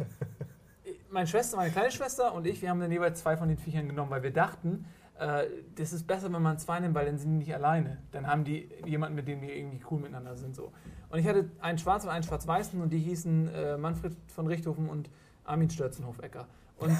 meine 1.10 1.26
Schwester, 1.26 1.56
meine 1.56 1.70
kleine 1.70 1.90
Schwester 1.90 2.34
und 2.34 2.46
ich, 2.46 2.62
wir 2.62 2.70
haben 2.70 2.80
dann 2.80 2.90
jeweils 2.90 3.20
zwei 3.20 3.36
von 3.36 3.48
den 3.48 3.58
Viechern 3.58 3.86
genommen, 3.88 4.10
weil 4.10 4.22
wir 4.22 4.32
dachten, 4.32 4.86
äh, 5.18 5.44
das 5.76 5.92
ist 5.92 6.06
besser, 6.06 6.32
wenn 6.32 6.42
man 6.42 6.58
zwei 6.58 6.80
nimmt, 6.80 6.94
weil 6.94 7.06
dann 7.06 7.18
sind 7.18 7.30
die 7.30 7.38
nicht 7.38 7.54
alleine. 7.54 7.98
Dann 8.10 8.26
haben 8.26 8.44
die 8.44 8.68
jemanden, 8.84 9.14
mit 9.14 9.28
dem 9.28 9.40
die 9.40 9.50
irgendwie 9.50 9.80
cool 9.90 10.00
miteinander 10.00 10.36
sind. 10.36 10.56
So. 10.56 10.72
Und 11.10 11.18
ich 11.18 11.26
hatte 11.26 11.50
einen 11.60 11.78
schwarzen 11.78 12.08
und 12.08 12.14
einen 12.14 12.24
schwarz-weißen 12.24 12.80
und 12.80 12.90
die 12.90 12.98
hießen 12.98 13.54
äh, 13.54 13.76
Manfred 13.76 14.16
von 14.28 14.46
Richthofen 14.46 14.88
und 14.88 15.10
Armin 15.44 15.70
Störzenhofecker. 15.70 16.46
Und 16.78 16.96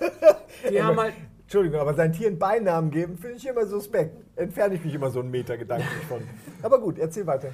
die 0.70 0.82
haben 0.82 0.98
halt, 0.98 1.14
Entschuldigung, 1.42 1.80
aber 1.80 1.94
seinen 1.94 2.12
Tieren 2.12 2.38
Beinamen 2.38 2.90
geben, 2.90 3.18
finde 3.18 3.36
ich 3.36 3.46
immer 3.46 3.66
suspekt. 3.66 4.16
Entferne 4.36 4.74
ich 4.74 4.84
mich 4.84 4.94
immer 4.94 5.10
so 5.10 5.20
einen 5.20 5.30
Meter 5.30 5.58
gedanklich 5.58 6.04
von. 6.08 6.22
Aber 6.62 6.80
gut, 6.80 6.98
erzähl 6.98 7.26
weiter. 7.26 7.48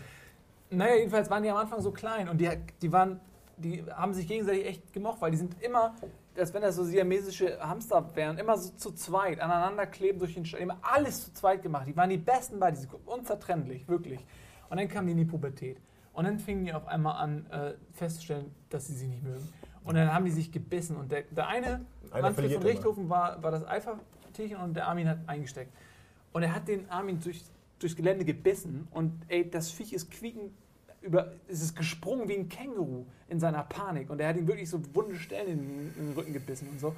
Naja, 0.70 0.96
jedenfalls 0.96 1.30
waren 1.30 1.42
die 1.42 1.50
am 1.50 1.56
Anfang 1.56 1.80
so 1.80 1.90
klein 1.90 2.28
und 2.28 2.38
die, 2.38 2.50
die, 2.82 2.92
waren, 2.92 3.20
die 3.56 3.84
haben 3.90 4.12
sich 4.12 4.26
gegenseitig 4.26 4.66
echt 4.66 4.92
gemocht, 4.92 5.20
weil 5.20 5.30
die 5.30 5.38
sind 5.38 5.60
immer, 5.62 5.94
als 6.36 6.52
wenn 6.52 6.62
das 6.62 6.76
so 6.76 6.84
siamesische 6.84 7.58
Hamster 7.60 8.04
wären, 8.14 8.38
immer 8.38 8.56
so 8.58 8.70
zu 8.76 8.92
zweit, 8.92 9.40
aneinander 9.40 9.86
kleben 9.86 10.18
durch 10.18 10.34
den 10.34 10.44
Stall, 10.44 10.60
immer 10.60 10.78
alles 10.82 11.24
zu 11.24 11.32
zweit 11.32 11.62
gemacht. 11.62 11.86
Die 11.86 11.96
waren 11.96 12.10
die 12.10 12.18
besten 12.18 12.58
bei, 12.58 12.70
die 12.70 12.78
sind 12.78 12.92
unzertrennlich, 13.06 13.88
wirklich. 13.88 14.24
Und 14.68 14.78
dann 14.78 14.88
kamen 14.88 15.06
die 15.06 15.12
in 15.12 15.18
die 15.18 15.24
Pubertät. 15.24 15.78
Und 16.12 16.24
dann 16.24 16.38
fingen 16.38 16.64
die 16.64 16.74
auf 16.74 16.86
einmal 16.88 17.16
an 17.16 17.46
äh, 17.50 17.74
festzustellen, 17.92 18.54
dass 18.70 18.88
sie 18.88 18.94
sich 18.94 19.08
nicht 19.08 19.22
mögen. 19.22 19.48
Und 19.84 19.94
dann 19.94 20.12
haben 20.12 20.24
die 20.24 20.32
sich 20.32 20.52
gebissen. 20.52 20.96
Und 20.96 21.10
der, 21.10 21.22
der 21.22 21.46
eine, 21.46 21.86
Einer 22.10 22.22
Manfred 22.22 22.52
von. 22.52 22.62
Richthofen, 22.62 23.08
war, 23.08 23.42
war 23.42 23.52
das 23.52 23.64
Alpha-Tierchen 23.64 24.58
und 24.58 24.74
der 24.74 24.88
Armin 24.88 25.08
hat 25.08 25.18
eingesteckt. 25.26 25.72
Und 26.32 26.42
er 26.42 26.54
hat 26.54 26.68
den 26.68 26.90
Armin 26.90 27.20
durch, 27.20 27.42
durchs 27.78 27.96
Gelände 27.96 28.24
gebissen 28.24 28.88
und 28.90 29.12
ey, 29.28 29.48
das 29.48 29.70
Viech 29.70 29.92
ist 29.92 30.10
quiekend 30.10 30.52
über, 31.00 31.32
es 31.46 31.62
ist 31.62 31.76
gesprungen 31.76 32.28
wie 32.28 32.34
ein 32.34 32.48
Känguru 32.48 33.06
in 33.28 33.38
seiner 33.38 33.62
Panik 33.62 34.10
und 34.10 34.20
er 34.20 34.28
hat 34.28 34.36
ihm 34.36 34.48
wirklich 34.48 34.68
so 34.68 34.80
wunde 34.94 35.16
Stellen 35.16 35.58
in, 35.58 35.94
in 35.96 36.06
den 36.08 36.14
Rücken 36.14 36.32
gebissen 36.32 36.68
und 36.68 36.80
so. 36.80 36.94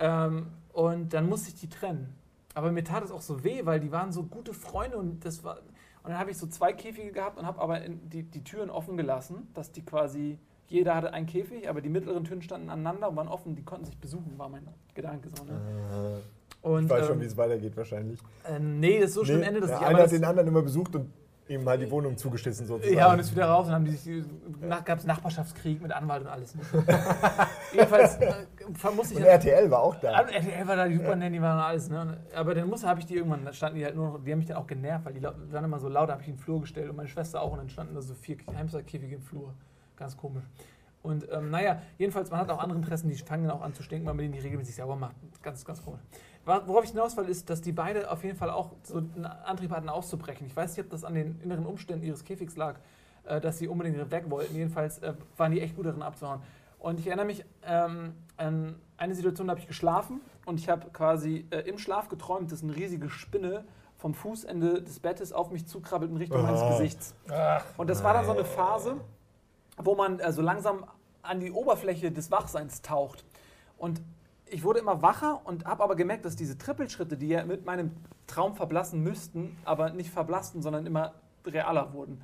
Ähm, 0.00 0.48
und 0.72 1.14
dann 1.14 1.28
musste 1.28 1.50
ich 1.50 1.54
die 1.54 1.68
trennen. 1.68 2.14
Aber 2.54 2.72
mir 2.72 2.84
tat 2.84 3.04
es 3.04 3.10
auch 3.10 3.20
so 3.20 3.44
weh, 3.44 3.64
weil 3.64 3.80
die 3.80 3.92
waren 3.92 4.12
so 4.12 4.24
gute 4.24 4.52
Freunde 4.52 4.96
und 4.96 5.24
das 5.24 5.44
war. 5.44 5.58
Und 6.02 6.10
dann 6.10 6.18
habe 6.18 6.30
ich 6.30 6.36
so 6.36 6.46
zwei 6.46 6.72
Käfige 6.72 7.12
gehabt 7.12 7.38
und 7.38 7.46
habe 7.46 7.60
aber 7.60 7.80
die, 7.80 8.24
die 8.24 8.44
Türen 8.44 8.68
offen 8.68 8.96
gelassen, 8.96 9.48
dass 9.54 9.72
die 9.72 9.82
quasi, 9.82 10.38
jeder 10.68 10.94
hatte 10.94 11.12
einen 11.14 11.26
Käfig, 11.26 11.68
aber 11.68 11.80
die 11.80 11.88
mittleren 11.88 12.24
Türen 12.24 12.42
standen 12.42 12.68
aneinander 12.68 13.08
und 13.08 13.16
waren 13.16 13.28
offen, 13.28 13.56
die 13.56 13.62
konnten 13.62 13.86
sich 13.86 13.96
besuchen, 13.96 14.34
war 14.36 14.50
mein 14.50 14.68
Gedanke 14.94 15.30
so. 15.34 15.44
Ne? 15.44 16.20
Und, 16.64 16.84
Ich 16.84 16.90
weiß 16.90 17.06
schon, 17.06 17.16
ähm, 17.16 17.20
wie 17.22 17.26
es 17.26 17.36
weitergeht 17.36 17.76
wahrscheinlich. 17.76 18.18
äh, 18.48 18.58
nee, 18.58 18.98
das 19.00 19.10
ist 19.10 19.14
so 19.14 19.22
Nee, 19.22 19.42
Ende 19.42 19.60
des 19.60 19.70
der 19.70 19.80
Jahres. 19.80 19.94
eine 19.94 20.02
hat 20.02 20.12
den 20.12 20.24
anderen 20.24 20.48
immer 20.48 20.62
besucht 20.62 20.96
und 20.96 21.10
ihm 21.46 21.68
halt 21.68 21.82
die 21.82 21.90
Wohnung 21.90 22.16
zugeschissen 22.16 22.66
sozusagen. 22.66 22.96
Ja, 22.96 23.12
und 23.12 23.18
ist 23.18 23.32
wieder 23.32 23.44
raus 23.46 23.66
und 23.66 23.74
haben 23.74 23.84
die 23.84 23.90
sich, 23.92 24.24
nach, 24.62 24.82
gab 24.82 24.98
es 24.98 25.04
Nachbarschaftskrieg 25.04 25.82
mit 25.82 25.92
Anwalt 25.92 26.22
und 26.22 26.28
alles. 26.28 26.56
Jedenfalls 27.72 28.16
äh, 28.16 28.34
muss 28.96 29.10
ich 29.10 29.18
und 29.18 29.24
RTL 29.24 29.70
war 29.70 29.80
auch 29.80 29.94
da. 29.96 30.12
Ah, 30.12 30.20
RTL 30.22 30.66
war 30.66 30.76
da, 30.76 30.88
die 30.88 30.96
Super 30.96 31.16
Nanny 31.16 31.40
waren 31.42 31.58
und 31.58 31.64
alles. 31.64 31.90
Ne? 31.90 32.16
Aber 32.34 32.54
dann 32.54 32.66
musste, 32.68 32.88
habe 32.88 33.00
ich 33.00 33.06
die 33.06 33.16
irgendwann, 33.16 33.44
da 33.44 33.52
standen 33.52 33.78
die 33.78 33.84
halt 33.84 33.94
nur 33.94 34.12
noch, 34.12 34.24
die 34.24 34.32
haben 34.32 34.38
mich 34.38 34.48
dann 34.48 34.56
auch 34.56 34.66
genervt, 34.66 35.04
weil 35.04 35.12
die 35.12 35.22
waren 35.22 35.64
immer 35.64 35.78
so 35.78 35.88
laut, 35.88 36.08
habe 36.10 36.22
ich 36.22 36.28
in 36.28 36.36
den 36.36 36.40
Flur 36.40 36.62
gestellt 36.62 36.88
und 36.88 36.96
meine 36.96 37.08
Schwester 37.08 37.42
auch 37.42 37.52
und 37.52 37.58
dann 37.58 37.68
standen 37.68 37.94
da 37.94 38.00
so 38.00 38.14
vier 38.14 38.38
Hamsterkäfige 38.56 39.16
im 39.16 39.22
Flur. 39.22 39.52
Ganz 39.96 40.16
komisch. 40.16 40.44
Und 41.02 41.26
ähm, 41.30 41.50
naja, 41.50 41.82
jedenfalls, 41.98 42.30
man 42.30 42.40
hat 42.40 42.50
auch 42.50 42.58
andere 42.60 42.78
Interessen, 42.78 43.10
die 43.10 43.14
fangen 43.16 43.46
dann 43.46 43.58
auch 43.58 43.60
an 43.60 43.74
zu 43.74 43.82
stinken, 43.82 44.06
weil 44.06 44.14
man 44.14 44.32
die 44.32 44.38
regelmäßig 44.38 44.74
sauber 44.76 44.96
macht. 44.96 45.14
Ganz, 45.42 45.62
ganz 45.62 45.84
komisch. 45.84 46.00
Worauf 46.44 46.84
ich 46.84 46.90
hinaus 46.90 47.16
will, 47.16 47.24
ist, 47.26 47.48
dass 47.48 47.60
die 47.62 47.72
beide 47.72 48.10
auf 48.10 48.22
jeden 48.22 48.36
Fall 48.36 48.50
auch 48.50 48.72
so 48.82 48.98
einen 48.98 49.24
Antrieb 49.26 49.70
hatten, 49.70 49.88
auszubrechen. 49.88 50.46
Ich 50.46 50.54
weiß 50.56 50.76
nicht, 50.76 50.84
ob 50.84 50.90
das 50.90 51.04
an 51.04 51.14
den 51.14 51.40
inneren 51.42 51.64
Umständen 51.66 52.04
ihres 52.04 52.24
Käfigs 52.24 52.56
lag, 52.56 52.76
äh, 53.24 53.40
dass 53.40 53.58
sie 53.58 53.68
unbedingt 53.68 54.10
weg 54.10 54.24
wollten. 54.28 54.54
Jedenfalls 54.54 54.98
äh, 54.98 55.14
waren 55.36 55.52
die 55.52 55.60
echt 55.60 55.76
gut 55.76 55.86
darin 55.86 56.02
abzuhauen. 56.02 56.40
Und 56.78 57.00
ich 57.00 57.06
erinnere 57.06 57.24
mich 57.26 57.44
ähm, 57.64 58.14
an 58.36 58.74
eine 58.98 59.14
Situation, 59.14 59.46
da 59.46 59.52
habe 59.52 59.60
ich 59.60 59.66
geschlafen 59.66 60.20
und 60.44 60.60
ich 60.60 60.68
habe 60.68 60.88
quasi 60.92 61.46
äh, 61.50 61.60
im 61.60 61.78
Schlaf 61.78 62.08
geträumt, 62.10 62.52
dass 62.52 62.62
eine 62.62 62.76
riesige 62.76 63.08
Spinne 63.08 63.64
vom 63.96 64.12
Fußende 64.12 64.82
des 64.82 65.00
Bettes 65.00 65.32
auf 65.32 65.50
mich 65.50 65.66
zukrabbelt 65.66 66.10
in 66.10 66.18
Richtung 66.18 66.42
meines 66.42 66.60
Ah. 66.60 66.68
Gesichts. 66.68 67.14
Und 67.78 67.88
das 67.88 68.04
war 68.04 68.12
dann 68.12 68.26
so 68.26 68.32
eine 68.32 68.44
Phase, 68.44 68.96
wo 69.78 69.94
man 69.94 70.20
äh, 70.20 70.30
so 70.30 70.42
langsam 70.42 70.84
an 71.22 71.40
die 71.40 71.50
Oberfläche 71.52 72.12
des 72.12 72.30
Wachseins 72.30 72.82
taucht. 72.82 73.24
Und 73.78 74.02
ich 74.54 74.62
wurde 74.62 74.78
immer 74.78 75.02
wacher 75.02 75.40
und 75.44 75.64
habe 75.64 75.82
aber 75.82 75.96
gemerkt, 75.96 76.24
dass 76.24 76.36
diese 76.36 76.56
Trippelschritte, 76.56 77.16
die 77.16 77.26
ja 77.26 77.44
mit 77.44 77.64
meinem 77.64 77.90
Traum 78.28 78.54
verblassen 78.54 79.02
müssten, 79.02 79.56
aber 79.64 79.90
nicht 79.90 80.10
verblassten, 80.10 80.62
sondern 80.62 80.86
immer 80.86 81.14
realer 81.44 81.92
wurden. 81.92 82.20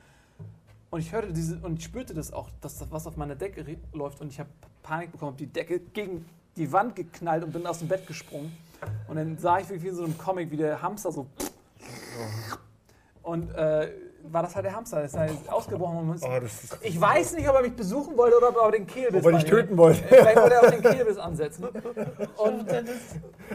Und 0.90 1.00
ich 1.00 1.12
hörte 1.12 1.32
diese 1.32 1.58
und 1.58 1.80
ich 1.80 1.84
spürte 1.84 2.14
das 2.14 2.32
auch, 2.32 2.48
dass 2.60 2.78
das 2.78 2.92
was 2.92 3.08
auf 3.08 3.16
meiner 3.16 3.34
Decke 3.34 3.64
läuft 3.92 4.20
und 4.20 4.28
ich 4.28 4.38
habe 4.38 4.48
Panik 4.84 5.10
bekommen, 5.10 5.36
die 5.36 5.48
Decke 5.48 5.80
gegen 5.80 6.24
die 6.56 6.70
Wand 6.70 6.94
geknallt 6.94 7.42
und 7.42 7.52
bin 7.52 7.66
aus 7.66 7.80
dem 7.80 7.88
Bett 7.88 8.06
gesprungen. 8.06 8.56
Und 9.08 9.16
dann 9.16 9.36
sah 9.38 9.58
ich 9.58 9.68
wie 9.68 9.88
in 9.88 9.94
so 9.96 10.04
einem 10.04 10.16
Comic, 10.16 10.52
wie 10.52 10.56
der 10.56 10.80
Hamster 10.80 11.10
so 11.10 11.26
und 13.22 13.50
äh, 13.50 13.90
war 14.24 14.42
das 14.42 14.54
halt 14.54 14.64
der 14.64 14.74
Hamster, 14.74 14.96
der 14.98 15.06
ist 15.06 15.16
halt 15.16 15.32
ausgebrochen. 15.48 16.14
Oh, 16.20 16.40
das 16.40 16.64
ist, 16.64 16.78
ich 16.82 17.00
weiß 17.00 17.34
nicht, 17.34 17.48
ob 17.48 17.56
er 17.56 17.62
mich 17.62 17.74
besuchen 17.74 18.16
wollte 18.16 18.36
oder 18.36 18.50
ob 18.50 18.56
er 18.56 18.70
den 18.72 18.86
Kehlbiss 18.86 19.24
ob 19.24 19.32
er 19.32 19.38
dich 19.38 19.48
töten 19.48 19.76
wollte. 19.76 20.02
Vielleicht 20.04 20.36
wollte 20.36 20.54
er 20.54 20.60
auch 20.62 20.70
den 20.70 20.82
Kehlbiss 20.82 21.18
ansetzen. 21.18 21.64
Und 22.36 22.70
das 22.70 22.84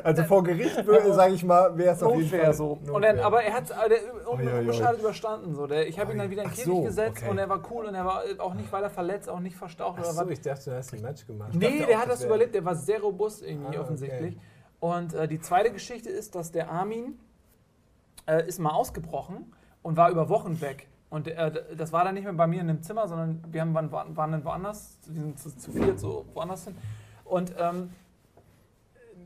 Also 0.04 0.24
vor 0.24 0.44
Gericht, 0.44 0.76
sage 1.12 1.34
ich 1.34 1.44
mal, 1.44 1.78
wäre 1.78 1.94
es 1.96 2.04
auf 2.04 2.16
jeden 2.16 2.30
Fall 2.30 2.54
so. 2.54 2.80
Und 2.92 3.02
dann, 3.02 3.20
aber 3.20 3.44
er 3.44 3.54
hat 3.54 3.72
äh, 3.72 3.90
der, 3.90 4.28
oi. 4.28 4.60
unbeschadet 4.60 5.00
überstanden. 5.00 5.56
So. 5.56 5.68
Der, 5.68 5.88
ich 5.88 6.00
habe 6.00 6.12
ihn 6.12 6.18
dann 6.18 6.30
wieder 6.30 6.44
in 6.44 6.50
den 6.50 6.54
Ach 6.54 6.58
Käfig 6.58 6.74
so, 6.74 6.82
gesetzt 6.82 7.18
okay. 7.22 7.30
und 7.32 7.38
er 7.38 7.50
war 7.50 7.62
cool 7.72 7.86
und 7.86 7.96
er 7.96 8.06
war 8.06 8.26
äh, 8.26 8.40
auch 8.40 8.54
nicht, 8.54 8.72
weil 8.72 8.84
er 8.84 8.90
verletzt, 8.90 9.30
auch 9.30 9.40
nicht 9.40 9.56
verstaucht 9.56 10.00
oder 10.00 10.08
Achso, 10.10 10.22
was. 10.22 10.30
ich 10.32 10.42
dachte, 10.42 10.70
du 10.72 10.76
hast 10.76 10.94
ein 10.94 11.02
Match 11.02 11.26
gemacht. 11.26 11.52
Nee, 11.54 11.66
dachte 11.80 11.88
der 11.88 11.98
auch, 11.98 12.02
hat 12.02 12.10
das 12.10 12.24
überlebt, 12.24 12.56
der 12.56 12.66
war 12.66 12.76
sehr 12.76 13.00
robust 13.02 13.44
irgendwie 13.44 13.78
Ah, 13.78 13.82
offensichtlich. 13.82 14.36
okay. 14.36 14.46
Und 14.80 15.14
äh, 15.14 15.28
die 15.28 15.40
zweite 15.40 15.72
Geschichte 15.72 16.10
ist, 16.10 16.36
dass 16.36 16.52
der 16.52 16.70
Armin 16.70 17.18
äh, 18.28 18.48
ist 18.48 18.60
mal 18.60 18.72
ausgebrochen 18.72 19.54
und 19.86 19.98
war 19.98 20.10
über 20.10 20.30
Wochen 20.30 20.60
weg. 20.62 20.88
Und 21.12 21.28
äh, 21.28 21.76
das 21.78 21.94
war 21.94 22.04
dann 22.04 22.16
nicht 22.16 22.24
mehr 22.24 22.34
bei 22.34 22.48
mir 22.48 22.60
in 22.60 22.68
dem 22.68 22.82
Zimmer, 22.82 23.08
sondern 23.08 23.44
wir 23.52 23.62
haben, 23.62 23.76
waren, 23.76 24.18
waren 24.18 24.32
dann 24.32 24.44
woanders, 24.44 24.98
wir 25.06 25.22
sind 25.22 25.38
zu, 25.38 25.56
zu 25.56 25.72
viert 25.72 26.00
so 26.00 26.26
woanders 26.34 26.66
hin. 26.66 26.76
Und 27.24 27.54
ähm, 27.60 27.92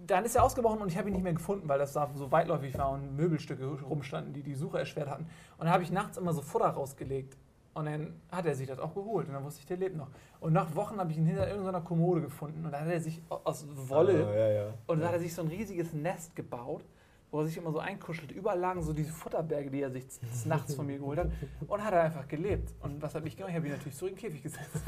dann 0.06 0.26
ist 0.26 0.36
er 0.36 0.44
ausgebrochen 0.44 0.82
und 0.82 0.90
ich 0.90 0.98
habe 0.98 1.08
ihn 1.08 1.14
nicht 1.14 1.24
mehr 1.24 1.34
gefunden, 1.34 1.70
weil 1.70 1.80
das 1.80 1.94
da 1.94 2.10
so 2.14 2.30
weitläufig 2.34 2.78
war 2.78 2.92
und 2.92 3.16
Möbelstücke 3.16 3.66
rumstanden, 3.84 4.34
die 4.34 4.44
die 4.44 4.54
Suche 4.54 4.80
erschwert 4.80 5.10
hatten. 5.10 5.28
Und 5.58 5.66
dann 5.66 5.70
habe 5.74 5.84
ich 5.84 5.92
nachts 5.92 6.18
immer 6.18 6.34
so 6.34 6.42
Futter 6.42 6.68
rausgelegt. 6.68 7.38
Und 7.74 7.86
dann 7.86 8.14
hat 8.30 8.46
er 8.46 8.56
sich 8.56 8.68
das 8.68 8.80
auch 8.80 8.94
geholt 8.94 9.30
und 9.30 9.34
dann 9.36 9.46
wusste 9.46 9.62
ich, 9.62 9.66
der 9.66 9.78
lebt 9.78 9.96
noch. 9.96 10.10
Und 10.42 10.52
nach 10.52 10.76
Wochen 10.76 11.00
habe 11.00 11.12
ich 11.12 11.18
ihn 11.18 11.26
hinter 11.26 11.48
irgendeiner 11.48 11.80
Kommode 11.80 12.20
gefunden 12.20 12.66
und 12.66 12.74
da 12.74 12.82
hat 12.82 12.88
er 12.88 13.00
sich 13.00 13.22
aus 13.30 13.66
Wolle 13.88 14.28
Ah, 14.28 14.36
ja, 14.36 14.50
ja. 14.50 14.64
und 14.88 15.00
da 15.00 15.08
hat 15.08 15.14
er 15.14 15.20
sich 15.22 15.34
so 15.34 15.42
ein 15.42 15.48
riesiges 15.48 15.94
Nest 15.94 16.36
gebaut, 16.36 16.84
wo 17.32 17.42
er 17.42 17.48
sich 17.48 17.58
immer 17.58 17.72
so 17.72 17.80
einkuschelt. 17.80 18.32
Überall 18.32 18.60
lagen 18.60 18.82
so 18.82 18.94
diese 18.94 19.12
Futterberge, 19.12 19.70
die 19.70 19.82
er 19.82 19.92
sich 19.92 20.06
Nachts 20.46 20.76
von 20.76 20.86
mir 20.86 20.98
geholt 20.98 21.20
hat. 21.20 21.30
Und 21.68 21.84
hat 21.84 21.94
er 21.94 22.04
einfach 22.04 22.28
gelebt. 22.28 22.74
Und 22.82 23.02
was 23.02 23.16
habe 23.16 23.28
ich 23.28 23.38
gemacht? 23.38 23.52
Ich 23.52 23.58
habe 23.58 23.68
ihn 23.68 23.74
natürlich 23.74 23.98
zurück 23.98 24.12
in 24.12 24.18
den 24.18 24.22
Käfig 24.22 24.44
gesetzt. 24.44 24.82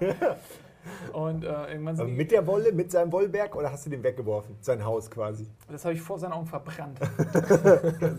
und 1.12 1.44
äh, 1.44 1.72
irgendwann 1.72 1.96
sind 1.96 2.16
mit 2.16 2.30
der 2.30 2.46
Wolle, 2.46 2.72
mit 2.72 2.90
seinem 2.90 3.12
Wollberg 3.12 3.54
oder 3.54 3.70
hast 3.70 3.86
du 3.86 3.90
den 3.90 4.02
weggeworfen? 4.02 4.56
Sein 4.60 4.84
Haus 4.84 5.10
quasi. 5.10 5.46
das 5.70 5.84
habe 5.84 5.94
ich 5.94 6.00
vor 6.00 6.18
seinen 6.18 6.32
Augen 6.32 6.46
verbrannt. 6.46 6.98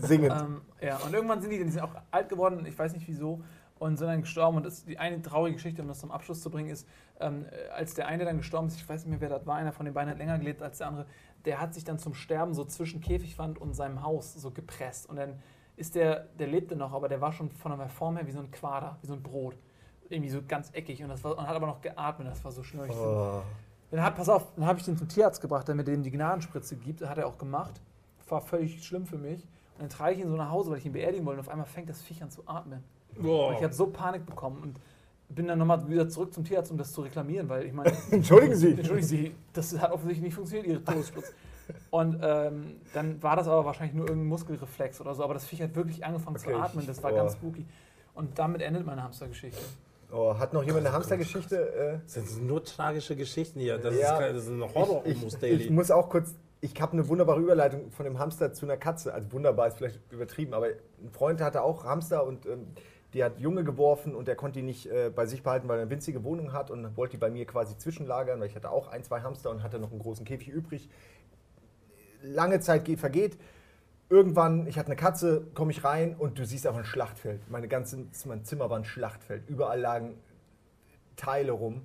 Singend. 0.02 0.32
ähm, 0.32 0.60
ja, 0.80 0.96
und 0.98 1.12
irgendwann 1.12 1.40
sind 1.40 1.50
die, 1.50 1.62
die 1.62 1.70
sind 1.70 1.82
auch 1.82 1.94
alt 2.10 2.28
geworden, 2.28 2.64
ich 2.66 2.78
weiß 2.78 2.94
nicht 2.94 3.06
wieso. 3.06 3.42
und 3.78 3.96
sind 3.96 4.08
dann 4.08 4.20
gestorben. 4.20 4.58
Und 4.58 4.66
das, 4.66 4.84
die 4.84 4.98
eine 4.98 5.20
traurige 5.22 5.56
Geschichte, 5.56 5.82
um 5.82 5.88
das 5.88 6.00
zum 6.00 6.10
Abschluss 6.10 6.40
zu 6.42 6.50
bringen, 6.50 6.70
ist, 6.70 6.86
ähm, 7.18 7.46
äh, 7.50 7.70
als 7.70 7.94
der 7.94 8.06
eine 8.06 8.24
dann 8.24 8.38
gestorben 8.38 8.68
ist, 8.68 8.76
ich 8.76 8.88
weiß 8.88 9.04
nicht 9.04 9.10
mehr, 9.10 9.20
wer 9.20 9.30
das 9.30 9.46
war, 9.46 9.56
einer 9.56 9.72
von 9.72 9.84
den 9.84 9.94
beiden 9.94 10.10
hat 10.10 10.18
länger 10.18 10.38
gelebt 10.38 10.62
als 10.62 10.78
der 10.78 10.88
andere, 10.88 11.06
der 11.44 11.60
hat 11.60 11.74
sich 11.74 11.84
dann 11.84 11.98
zum 11.98 12.14
Sterben 12.14 12.54
so 12.54 12.64
zwischen 12.64 13.00
Käfigwand 13.00 13.58
und 13.58 13.74
seinem 13.74 14.02
Haus 14.02 14.34
so 14.34 14.50
gepresst. 14.50 15.08
Und 15.08 15.16
dann 15.16 15.40
ist 15.76 15.94
der, 15.94 16.26
der 16.38 16.46
lebte 16.46 16.76
noch, 16.76 16.92
aber 16.92 17.08
der 17.08 17.20
war 17.20 17.32
schon 17.32 17.50
von 17.50 17.76
der 17.76 17.88
Form 17.88 18.16
her 18.16 18.26
wie 18.26 18.32
so 18.32 18.40
ein 18.40 18.50
Quader, 18.50 18.98
wie 19.00 19.06
so 19.06 19.14
ein 19.14 19.22
Brot. 19.22 19.56
Irgendwie 20.08 20.30
so 20.30 20.40
ganz 20.46 20.70
eckig 20.72 21.02
und, 21.02 21.08
das 21.08 21.22
war, 21.22 21.38
und 21.38 21.46
hat 21.46 21.56
aber 21.56 21.66
noch 21.66 21.80
geatmet, 21.80 22.28
das 22.28 22.44
war 22.44 22.52
so 22.52 22.62
schnell. 22.62 22.90
Oh. 22.90 23.42
Dann 23.90 24.02
hat, 24.02 24.16
pass 24.16 24.28
auf, 24.28 24.46
dann 24.56 24.66
habe 24.66 24.78
ich 24.78 24.84
den 24.84 24.96
zum 24.96 25.08
Tierarzt 25.08 25.40
gebracht, 25.40 25.68
damit 25.68 25.88
er 25.88 25.94
ihm 25.94 26.02
die 26.02 26.10
Gnadenspritze 26.10 26.76
gibt. 26.76 27.00
Das 27.00 27.08
hat 27.08 27.18
er 27.18 27.26
auch 27.26 27.38
gemacht. 27.38 27.80
War 28.28 28.40
völlig 28.40 28.84
schlimm 28.84 29.06
für 29.06 29.18
mich. 29.18 29.42
Und 29.74 29.80
dann 29.80 29.88
trage 29.88 30.14
ich 30.14 30.20
ihn 30.20 30.28
so 30.28 30.36
nach 30.36 30.50
Hause, 30.50 30.70
weil 30.70 30.78
ich 30.78 30.86
ihn 30.86 30.92
beerdigen 30.92 31.26
wollte. 31.26 31.40
Und 31.40 31.46
auf 31.46 31.50
einmal 31.50 31.66
fängt 31.66 31.88
das 31.88 32.00
Viech 32.02 32.22
an 32.22 32.30
zu 32.30 32.46
atmen. 32.46 32.84
Und 33.16 33.54
ich 33.56 33.62
habe 33.62 33.72
so 33.72 33.88
Panik 33.88 34.24
bekommen 34.26 34.62
und 34.62 34.80
bin 35.34 35.46
dann 35.48 35.58
nochmal 35.58 35.88
wieder 35.88 36.08
zurück 36.08 36.32
zum 36.34 36.44
Tierarzt, 36.44 36.70
um 36.70 36.78
das 36.78 36.92
zu 36.92 37.02
reklamieren, 37.02 37.48
weil 37.48 37.64
ich 37.66 37.72
meine, 37.72 37.92
Entschuldigen 38.10 38.54
Sie. 38.56 38.72
entschuldigen 38.72 39.06
Sie, 39.06 39.34
das 39.52 39.78
hat 39.78 39.92
offensichtlich 39.92 40.24
nicht 40.24 40.34
funktioniert, 40.34 40.66
Ihre 40.66 40.84
Todesspritze. 40.84 41.32
Und 41.90 42.18
ähm, 42.22 42.76
dann 42.94 43.22
war 43.22 43.36
das 43.36 43.46
aber 43.46 43.64
wahrscheinlich 43.64 43.94
nur 43.94 44.08
irgendein 44.08 44.28
Muskelreflex 44.28 45.00
oder 45.00 45.14
so. 45.14 45.22
Aber 45.22 45.34
das 45.34 45.44
Viech 45.46 45.62
hat 45.62 45.74
wirklich 45.76 46.04
angefangen 46.04 46.36
Okay, 46.36 46.50
zu 46.52 46.56
atmen. 46.58 46.84
Das 46.86 47.00
war 47.02 47.12
oh. 47.12 47.16
ganz 47.16 47.32
spooky. 47.34 47.64
Und 48.14 48.36
damit 48.38 48.60
endet 48.62 48.84
meine 48.84 49.04
Hamstergeschichte. 49.04 49.60
Oh, 50.12 50.36
hat 50.36 50.52
noch 50.52 50.64
jemand 50.64 50.84
eine 50.86 50.92
Hamstergeschichte? 50.94 51.72
Äh, 51.72 51.98
Das 52.12 52.14
sind 52.14 52.44
nur 52.46 52.64
tragische 52.64 53.14
Geschichten 53.14 53.60
hier. 53.60 53.78
Das, 53.78 53.94
Ja. 53.96 54.14
ist, 54.14 54.18
kein- 54.20 54.34
das 54.34 54.44
ist 54.44 54.50
ein 54.50 54.62
horror 54.74 55.02
ich, 55.04 55.24
ich, 55.24 55.36
daily. 55.36 55.62
ich 55.64 55.70
muss 55.70 55.92
auch 55.92 56.08
kurz, 56.08 56.34
ich 56.60 56.78
habe 56.80 56.94
eine 56.94 57.06
wunderbare 57.06 57.38
Überleitung 57.38 57.92
von 57.92 58.04
dem 58.04 58.18
Hamster 58.18 58.52
zu 58.52 58.66
einer 58.66 58.76
Katze. 58.76 59.14
Also 59.14 59.30
wunderbar 59.30 59.68
ist 59.68 59.78
vielleicht 59.78 60.00
übertrieben, 60.12 60.54
aber 60.54 60.66
ein 60.66 61.10
Freund 61.12 61.40
hatte 61.40 61.62
auch 61.62 61.84
Hamster 61.84 62.26
und 62.26 62.46
ähm, 62.46 62.66
die 63.14 63.24
hat 63.24 63.40
Junge 63.40 63.64
geworfen 63.64 64.14
und 64.14 64.28
der 64.28 64.36
konnte 64.36 64.60
die 64.60 64.64
nicht 64.64 64.86
äh, 64.86 65.10
bei 65.14 65.26
sich 65.26 65.42
behalten, 65.42 65.68
weil 65.68 65.78
er 65.78 65.82
eine 65.82 65.90
winzige 65.90 66.22
Wohnung 66.24 66.52
hat 66.52 66.70
und 66.70 66.96
wollte 66.96 67.12
die 67.12 67.16
bei 67.18 67.30
mir 67.30 67.44
quasi 67.46 67.76
zwischenlagern, 67.76 68.40
weil 68.40 68.48
ich 68.48 68.56
hatte 68.56 68.70
auch 68.70 68.88
ein, 68.88 69.02
zwei 69.02 69.20
Hamster 69.20 69.50
und 69.50 69.62
hatte 69.62 69.78
noch 69.78 69.90
einen 69.90 70.00
großen 70.00 70.24
Käfig 70.24 70.48
übrig. 70.48 70.88
Lange 72.22 72.60
Zeit 72.60 72.84
geht, 72.84 73.00
vergeht. 73.00 73.38
Irgendwann, 74.08 74.66
ich 74.66 74.78
hatte 74.78 74.88
eine 74.88 74.96
Katze, 74.96 75.46
komme 75.54 75.70
ich 75.70 75.84
rein 75.84 76.16
und 76.16 76.38
du 76.38 76.44
siehst 76.44 76.66
einfach 76.66 76.80
ein 76.80 76.84
Schlachtfeld. 76.84 77.48
Meine 77.50 77.68
ganze, 77.68 78.06
mein 78.26 78.44
Zimmer 78.44 78.68
war 78.68 78.78
ein 78.78 78.84
Schlachtfeld. 78.84 79.48
Überall 79.48 79.80
lagen 79.80 80.14
Teile 81.16 81.52
rum. 81.52 81.82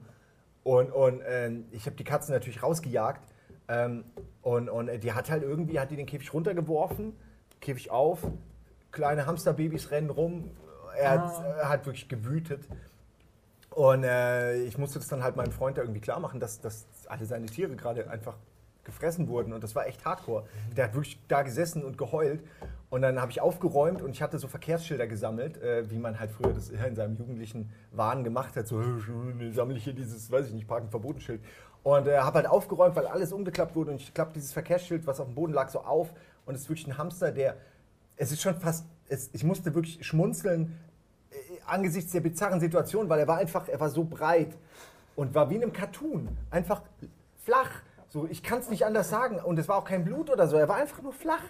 Und, 0.63 0.91
und 0.91 1.21
ähm, 1.27 1.65
ich 1.71 1.85
habe 1.85 1.95
die 1.95 2.03
Katze 2.03 2.31
natürlich 2.31 2.63
rausgejagt. 2.63 3.21
Ähm, 3.67 4.03
und 4.41 4.69
und 4.69 4.87
äh, 4.87 4.99
die 4.99 5.13
hat 5.13 5.29
halt 5.29 5.43
irgendwie, 5.43 5.79
hat 5.79 5.91
die 5.91 5.95
den 5.95 6.05
Käfig 6.05 6.33
runtergeworfen, 6.33 7.13
Käfig 7.61 7.89
auf, 7.89 8.19
kleine 8.91 9.25
Hamsterbabys 9.25 9.91
rennen 9.91 10.09
rum. 10.09 10.51
Er 10.97 11.11
hat, 11.11 11.21
Ah. 11.21 11.55
er 11.61 11.69
hat 11.69 11.85
wirklich 11.85 12.07
gewütet. 12.07 12.67
Und 13.71 14.03
äh, 14.03 14.55
ich 14.63 14.77
musste 14.77 14.99
das 14.99 15.07
dann 15.09 15.21
halt 15.23 15.35
meinem 15.35 15.51
Freund 15.51 15.77
da 15.77 15.81
irgendwie 15.81 15.99
klar 15.99 16.19
machen, 16.19 16.39
dass, 16.39 16.61
dass 16.61 16.85
alle 17.07 17.25
seine 17.25 17.47
Tiere 17.47 17.75
gerade 17.75 18.09
einfach 18.09 18.37
gefressen 18.85 19.27
wurden. 19.27 19.51
Und 19.51 19.63
das 19.63 19.75
war 19.75 19.87
echt 19.87 20.05
hardcore. 20.05 20.45
Der 20.77 20.85
hat 20.85 20.93
wirklich 20.93 21.19
da 21.27 21.41
gesessen 21.41 21.83
und 21.83 21.97
geheult. 21.97 22.41
Und 22.89 23.01
dann 23.01 23.19
habe 23.19 23.31
ich 23.31 23.41
aufgeräumt 23.41 24.01
und 24.01 24.11
ich 24.11 24.21
hatte 24.21 24.39
so 24.39 24.47
Verkehrsschilder 24.47 25.07
gesammelt, 25.07 25.61
äh, 25.61 25.89
wie 25.89 25.97
man 25.97 26.19
halt 26.19 26.31
früher 26.31 26.53
das 26.53 26.69
in 26.69 26.95
seinem 26.95 27.17
jugendlichen 27.17 27.69
Wahn 27.91 28.23
gemacht 28.23 28.55
hat. 28.55 28.67
So, 28.67 28.79
äh, 28.79 29.51
sammle 29.51 29.75
ich 29.75 29.83
hier 29.83 29.93
dieses, 29.93 30.31
weiß 30.31 30.47
ich 30.47 30.53
nicht, 30.53 30.67
Parken 30.67 30.89
verboten 30.89 31.19
Schild. 31.19 31.41
Und 31.83 32.07
äh, 32.07 32.17
habe 32.19 32.37
halt 32.37 32.47
aufgeräumt, 32.47 32.95
weil 32.95 33.07
alles 33.07 33.33
umgeklappt 33.33 33.75
wurde. 33.75 33.91
Und 33.91 33.97
ich 34.01 34.13
klappe 34.13 34.33
dieses 34.33 34.53
Verkehrsschild, 34.53 35.05
was 35.05 35.19
auf 35.19 35.27
dem 35.27 35.35
Boden 35.35 35.51
lag, 35.53 35.69
so 35.69 35.81
auf. 35.81 36.13
Und 36.45 36.55
es 36.55 36.61
ist 36.61 36.69
wirklich 36.69 36.87
ein 36.87 36.97
Hamster, 36.97 37.31
der, 37.31 37.57
es 38.15 38.31
ist 38.31 38.41
schon 38.41 38.55
fast, 38.55 38.85
es, 39.09 39.29
ich 39.33 39.43
musste 39.43 39.75
wirklich 39.75 40.05
schmunzeln 40.05 40.77
angesichts 41.67 42.11
der 42.11 42.21
bizarren 42.21 42.59
Situation, 42.59 43.09
weil 43.09 43.19
er 43.19 43.27
war 43.27 43.37
einfach, 43.37 43.67
er 43.67 43.79
war 43.79 43.89
so 43.89 44.03
breit 44.03 44.55
und 45.15 45.33
war 45.33 45.49
wie 45.49 45.55
in 45.55 45.63
einem 45.63 45.73
Cartoon. 45.73 46.29
Einfach 46.51 46.81
flach. 47.43 47.69
So, 48.09 48.27
ich 48.29 48.43
kann 48.43 48.59
es 48.59 48.69
nicht 48.69 48.85
anders 48.85 49.09
sagen. 49.09 49.39
Und 49.39 49.59
es 49.59 49.67
war 49.67 49.77
auch 49.77 49.85
kein 49.85 50.05
Blut 50.05 50.29
oder 50.29 50.47
so. 50.47 50.57
Er 50.57 50.67
war 50.67 50.77
einfach 50.77 51.01
nur 51.01 51.13
flach. 51.13 51.43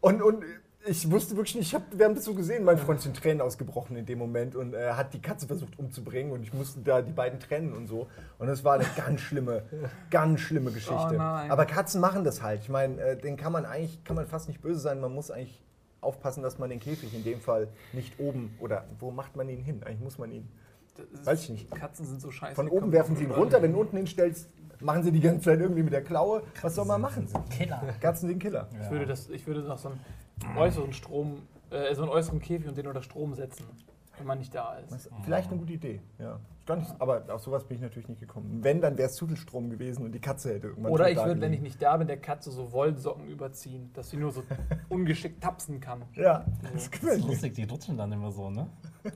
Und, 0.00 0.22
und 0.22 0.44
ich 0.86 1.10
wusste 1.10 1.36
wirklich 1.36 1.56
nicht, 1.56 1.68
ich 1.68 1.74
hab, 1.74 1.82
wir 1.92 2.06
haben 2.06 2.14
das 2.14 2.24
so 2.24 2.34
gesehen, 2.34 2.64
mein 2.64 2.78
Freund 2.78 3.00
ist 3.00 3.06
in 3.06 3.12
Tränen 3.12 3.40
ausgebrochen 3.42 3.96
in 3.96 4.06
dem 4.06 4.18
Moment 4.18 4.56
und 4.56 4.72
er 4.72 4.96
hat 4.96 5.12
die 5.12 5.20
Katze 5.20 5.46
versucht 5.46 5.78
umzubringen 5.78 6.32
und 6.32 6.42
ich 6.42 6.54
musste 6.54 6.80
da 6.80 7.02
die 7.02 7.12
beiden 7.12 7.38
trennen 7.38 7.74
und 7.74 7.86
so. 7.86 8.08
Und 8.38 8.46
das 8.46 8.64
war 8.64 8.74
eine 8.74 8.86
ganz 8.96 9.20
schlimme, 9.20 9.62
ganz 10.10 10.40
schlimme 10.40 10.70
Geschichte. 10.70 11.16
Oh. 11.16 11.20
Aber 11.20 11.66
Katzen 11.66 12.00
machen 12.00 12.24
das 12.24 12.42
halt. 12.42 12.62
Ich 12.62 12.70
meine, 12.70 13.00
äh, 13.00 13.16
den 13.16 13.36
kann 13.36 13.52
man 13.52 13.66
eigentlich, 13.66 14.02
kann 14.04 14.16
man 14.16 14.26
fast 14.26 14.48
nicht 14.48 14.62
böse 14.62 14.80
sein. 14.80 15.00
Man 15.00 15.12
muss 15.12 15.30
eigentlich 15.30 15.62
aufpassen, 16.00 16.42
dass 16.42 16.58
man 16.58 16.70
den 16.70 16.80
Käfig 16.80 17.14
in 17.14 17.24
dem 17.24 17.40
Fall 17.40 17.68
nicht 17.92 18.18
oben 18.18 18.56
oder 18.60 18.84
wo 18.98 19.10
macht 19.10 19.36
man 19.36 19.48
ihn 19.48 19.62
hin? 19.62 19.82
Eigentlich 19.84 20.00
muss 20.00 20.18
man 20.18 20.32
ihn. 20.32 20.48
Weiß 21.24 21.44
ich 21.44 21.50
nicht. 21.50 21.70
Katzen 21.70 22.04
sind 22.04 22.20
so 22.20 22.30
scheiße. 22.30 22.54
Von 22.54 22.68
oben 22.68 22.92
werfen 22.92 23.16
sie 23.16 23.24
ihn 23.24 23.30
runter, 23.30 23.62
wenn 23.62 23.72
du 23.72 23.80
unten 23.80 23.96
hinstellst, 23.96 24.48
machen 24.80 25.02
sie 25.02 25.12
die 25.12 25.20
ganze 25.20 25.46
Zeit 25.46 25.60
irgendwie 25.60 25.82
mit 25.82 25.92
der 25.92 26.02
Klaue. 26.02 26.42
Was 26.62 26.74
soll 26.74 26.84
man 26.84 27.00
machen? 27.00 27.28
Killer. 27.50 27.82
Katzen 28.00 28.28
sind 28.28 28.38
Killer. 28.38 28.68
Ich 28.82 28.90
würde, 28.90 29.06
das, 29.06 29.28
ich 29.28 29.46
würde 29.46 29.62
noch 29.62 29.78
so 29.78 29.90
einen 29.90 30.56
äußeren 30.56 30.92
Strom, 30.92 31.42
äh, 31.70 31.94
so 31.94 32.02
einen 32.02 32.10
äußeren 32.10 32.40
Käfig 32.40 32.68
und 32.68 32.76
den 32.76 32.86
unter 32.86 33.02
Strom 33.02 33.34
setzen, 33.34 33.64
wenn 34.18 34.26
man 34.26 34.38
nicht 34.38 34.54
da 34.54 34.76
ist 34.78 35.10
vielleicht 35.24 35.50
eine 35.50 35.60
gute 35.60 35.72
Idee. 35.72 36.00
Ja. 36.18 36.40
Gar 36.66 36.76
nicht, 36.76 36.94
aber 37.00 37.24
auf 37.28 37.40
sowas 37.42 37.64
bin 37.64 37.76
ich 37.76 37.82
natürlich 37.82 38.08
nicht 38.08 38.20
gekommen. 38.20 38.60
Wenn, 38.62 38.80
dann 38.80 38.96
wäre 38.98 39.08
es 39.08 39.14
zu 39.16 39.26
viel 39.26 39.36
Strom 39.36 39.70
gewesen 39.70 40.04
und 40.04 40.12
die 40.12 40.20
Katze 40.20 40.54
hätte 40.54 40.68
irgendwann 40.68 40.92
Oder 40.92 41.10
ich 41.10 41.16
würde, 41.16 41.40
wenn 41.40 41.52
ich 41.52 41.60
nicht 41.62 41.80
da 41.82 41.96
bin, 41.96 42.06
der 42.06 42.18
Katze 42.18 42.50
so 42.50 42.70
Wollsocken 42.72 43.26
überziehen, 43.26 43.90
dass 43.94 44.10
sie 44.10 44.18
nur 44.18 44.30
so 44.30 44.42
ungeschickt 44.88 45.42
tapsen 45.42 45.80
kann. 45.80 46.02
Ja, 46.14 46.44
das 46.62 46.72
Das 46.74 46.90
gefällt 46.90 47.18
ist 47.20 47.26
lustig, 47.26 47.54
die 47.54 47.64
rutschen 47.64 47.96
dann 47.96 48.12
immer 48.12 48.30
so, 48.30 48.50
ne? 48.50 48.68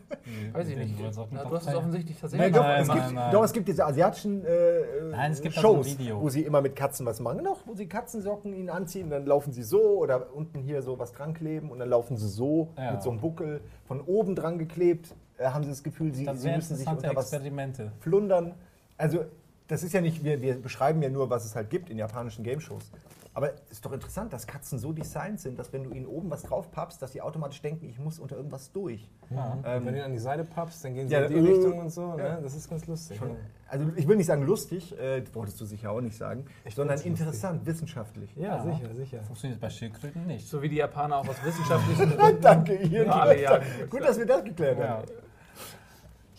Weiß 0.52 0.68
ich 0.68 0.76
nicht. 0.76 0.98
Wollsocken 0.98 1.36
Na, 1.36 1.44
du 1.44 1.54
hast 1.56 1.68
es 1.68 1.74
offensichtlich 1.74 2.16
Nein, 2.16 2.20
tatsächlich. 2.22 2.52
doch, 2.54 2.62
Nein, 2.62 2.82
es 2.82 2.88
nein, 2.88 2.96
gibt, 2.98 3.12
nein. 3.14 3.32
doch, 3.32 3.44
es 3.44 3.52
gibt 3.52 3.68
diese 3.68 3.84
asiatischen 3.86 4.44
äh, 4.44 4.80
Nein, 5.10 5.32
es 5.32 5.40
gibt 5.42 5.54
so 5.54 5.60
Shows, 5.60 5.98
Video. 5.98 6.20
wo 6.20 6.28
sie 6.30 6.42
immer 6.42 6.62
mit 6.62 6.74
Katzen 6.74 7.04
was 7.06 7.20
machen. 7.20 7.44
Doch, 7.44 7.60
wo 7.66 7.74
sie 7.74 7.86
Katzensocken 7.86 8.54
ihnen 8.54 8.70
anziehen, 8.70 9.10
dann 9.10 9.26
laufen 9.26 9.52
sie 9.52 9.62
so 9.62 9.80
oder 9.98 10.34
unten 10.34 10.60
hier 10.60 10.80
so 10.82 10.98
was 10.98 11.12
dran 11.12 11.34
kleben 11.34 11.70
und 11.70 11.78
dann 11.78 11.90
laufen 11.90 12.16
sie 12.16 12.28
so 12.28 12.72
Ja. 12.78 12.92
mit 12.92 13.02
so 13.02 13.10
einem 13.10 13.20
Buckel 13.20 13.60
von 13.84 14.00
oben 14.00 14.34
dran 14.34 14.58
geklebt. 14.58 15.14
Äh, 15.38 15.46
haben 15.46 15.64
sie 15.64 15.70
das 15.70 15.82
Gefühl, 15.82 16.14
sie, 16.14 16.24
Das 16.24 16.42
sie 16.42 16.50
müssen 16.50 16.76
sich 16.76 16.86
unter 16.86 17.14
was 17.14 17.32
Experimente. 17.32 17.92
plundern. 18.00 18.54
Also, 18.96 19.24
das 19.66 19.82
ist 19.82 19.92
ja 19.92 20.00
nicht, 20.00 20.22
wir, 20.22 20.40
wir 20.42 20.60
beschreiben 20.60 21.02
ja 21.02 21.08
nur, 21.08 21.30
was 21.30 21.44
es 21.44 21.56
halt 21.56 21.70
gibt 21.70 21.90
in 21.90 21.98
japanischen 21.98 22.44
Game-Shows. 22.44 22.90
Aber 23.36 23.50
ist 23.68 23.84
doch 23.84 23.90
interessant, 23.90 24.32
dass 24.32 24.46
Katzen 24.46 24.78
so 24.78 24.92
designt 24.92 25.40
sind, 25.40 25.58
dass 25.58 25.72
wenn 25.72 25.82
du 25.82 25.90
ihnen 25.90 26.06
oben 26.06 26.30
was 26.30 26.42
drauf 26.44 26.70
pappst, 26.70 27.02
dass 27.02 27.10
sie 27.12 27.20
automatisch 27.20 27.60
denken, 27.60 27.88
ich 27.88 27.98
muss 27.98 28.20
unter 28.20 28.36
irgendwas 28.36 28.70
durch. 28.70 29.10
Ja. 29.30 29.58
Ähm, 29.64 29.84
Wenn 29.84 29.94
du 29.94 29.98
ihn 30.00 30.04
an 30.04 30.12
die 30.12 30.18
Seite 30.20 30.44
pappst, 30.44 30.84
dann 30.84 30.94
gehen 30.94 31.08
sie 31.08 31.14
Ja, 31.14 31.22
in 31.24 31.32
die 31.32 31.38
äh, 31.50 31.52
Richtung 31.52 31.78
und 31.80 31.90
so. 31.90 32.14
ja. 32.16 32.36
Ne? 32.36 32.38
Das 32.44 32.54
ist 32.54 32.70
ganz 32.70 32.86
lustig. 32.86 33.16
Schon, 33.18 33.36
also 33.66 33.86
ich 33.96 34.06
will 34.06 34.16
nicht 34.16 34.26
sagen 34.26 34.42
lustig, 34.44 34.96
äh, 35.00 35.20
das 35.20 35.34
wolltest 35.34 35.60
du 35.60 35.64
sicher 35.64 35.90
auch 35.90 36.00
nicht 36.00 36.16
sagen, 36.16 36.44
Ich 36.64 36.76
sondern 36.76 36.96
find's 36.96 37.18
lustig. 37.20 37.34
interessant, 37.36 37.66
wissenschaftlich. 37.66 38.36
Ja, 38.36 38.56
Ja. 38.56 38.62
sicher, 38.62 38.94
sicher. 38.94 39.22
Funktioniert 39.24 39.60
bei 39.60 39.68
Schildkröten 39.70 40.26
nicht. 40.28 40.46
So 40.48 40.62
wie 40.62 40.68
die 40.68 40.76
Japaner 40.76 41.16
auch 41.18 41.26
aus 41.28 41.42
wissenschaftlichen 41.44 42.10
Gründen. 42.16 42.40
Danke, 42.40 42.76
Ian. 42.76 43.06
Ja. 43.40 43.60
Gut, 43.90 44.02
dass 44.04 44.16
wir 44.16 44.26
das 44.26 44.44
geklärt 44.44 44.78
Ja. 44.78 44.88
haben. 44.88 45.04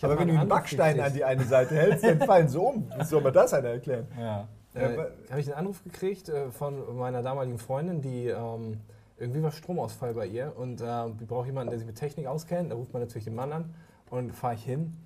Aber 0.02 0.20
wenn 0.20 0.28
du 0.28 0.38
einen 0.40 0.48
Backstein 0.48 1.00
an 1.00 1.14
die 1.14 1.24
eine 1.24 1.44
Seite 1.46 1.76
hältst, 1.76 2.04
dann 2.06 2.20
fallen 2.22 2.48
sie 2.48 2.60
um. 2.60 2.90
Wie 2.98 3.04
soll 3.04 3.22
man 3.22 3.34
das 3.34 3.54
einer 3.54 3.70
erklären? 3.70 4.08
Ja. 4.20 4.48
Äh, 4.76 4.98
habe 5.30 5.40
ich 5.40 5.48
einen 5.48 5.58
Anruf 5.58 5.84
gekriegt 5.84 6.30
äh, 6.30 6.52
von 6.52 6.98
meiner 6.98 7.22
damaligen 7.22 7.58
Freundin, 7.58 8.02
die 8.02 8.28
ähm, 8.28 8.82
irgendwie 9.18 9.42
war 9.42 9.52
Stromausfall 9.52 10.14
bei 10.14 10.28
ihr 10.28 10.54
und 10.58 10.82
äh, 10.82 11.10
die 11.20 11.26
braucht 11.26 11.48
jemanden, 11.48 11.70
der 11.70 11.80
sich 11.80 11.88
mit 11.88 11.96
Technik 11.96 12.28
auskennt. 12.28 12.72
Da 12.72 12.76
ruft 12.76 12.92
man 12.92 13.02
natürlich 13.02 13.24
den 13.24 13.36
Mann 13.36 13.54
an 13.54 13.74
und 14.10 14.34
fahre 14.34 14.56
ich 14.56 14.64
hin 14.64 14.98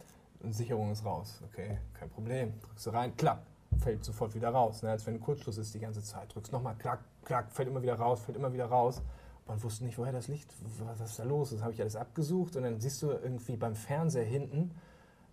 und 0.41 0.53
Sicherung 0.53 0.91
ist 0.91 1.05
raus. 1.05 1.41
Okay, 1.51 1.77
kein 1.93 2.09
Problem. 2.09 2.53
Drückst 2.61 2.87
du 2.87 2.89
rein, 2.89 3.15
klack, 3.15 3.43
fällt 3.77 4.03
sofort 4.03 4.33
wieder 4.33 4.49
raus. 4.49 4.81
Ne? 4.81 4.89
Als 4.89 5.05
wenn 5.05 5.15
ein 5.15 5.21
Kurzschluss 5.21 5.57
ist 5.57 5.73
die 5.75 5.79
ganze 5.79 6.01
Zeit. 6.01 6.33
Drückst 6.33 6.51
nochmal, 6.51 6.75
klack, 6.79 7.01
klack, 7.23 7.51
fällt 7.51 7.67
immer 7.67 7.83
wieder 7.83 7.95
raus, 7.95 8.21
fällt 8.21 8.37
immer 8.37 8.51
wieder 8.51 8.65
raus. 8.65 9.03
Man 9.47 9.61
wusste 9.61 9.83
nicht, 9.83 9.97
woher 9.97 10.11
das 10.11 10.27
liegt, 10.27 10.53
was 10.99 11.15
da 11.15 11.23
los 11.23 11.51
ist. 11.51 11.61
Habe 11.61 11.73
ich 11.73 11.81
alles 11.81 11.95
abgesucht 11.95 12.55
und 12.55 12.63
dann 12.63 12.79
siehst 12.79 13.01
du 13.01 13.11
irgendwie 13.11 13.55
beim 13.55 13.75
Fernseher 13.75 14.23
hinten 14.23 14.71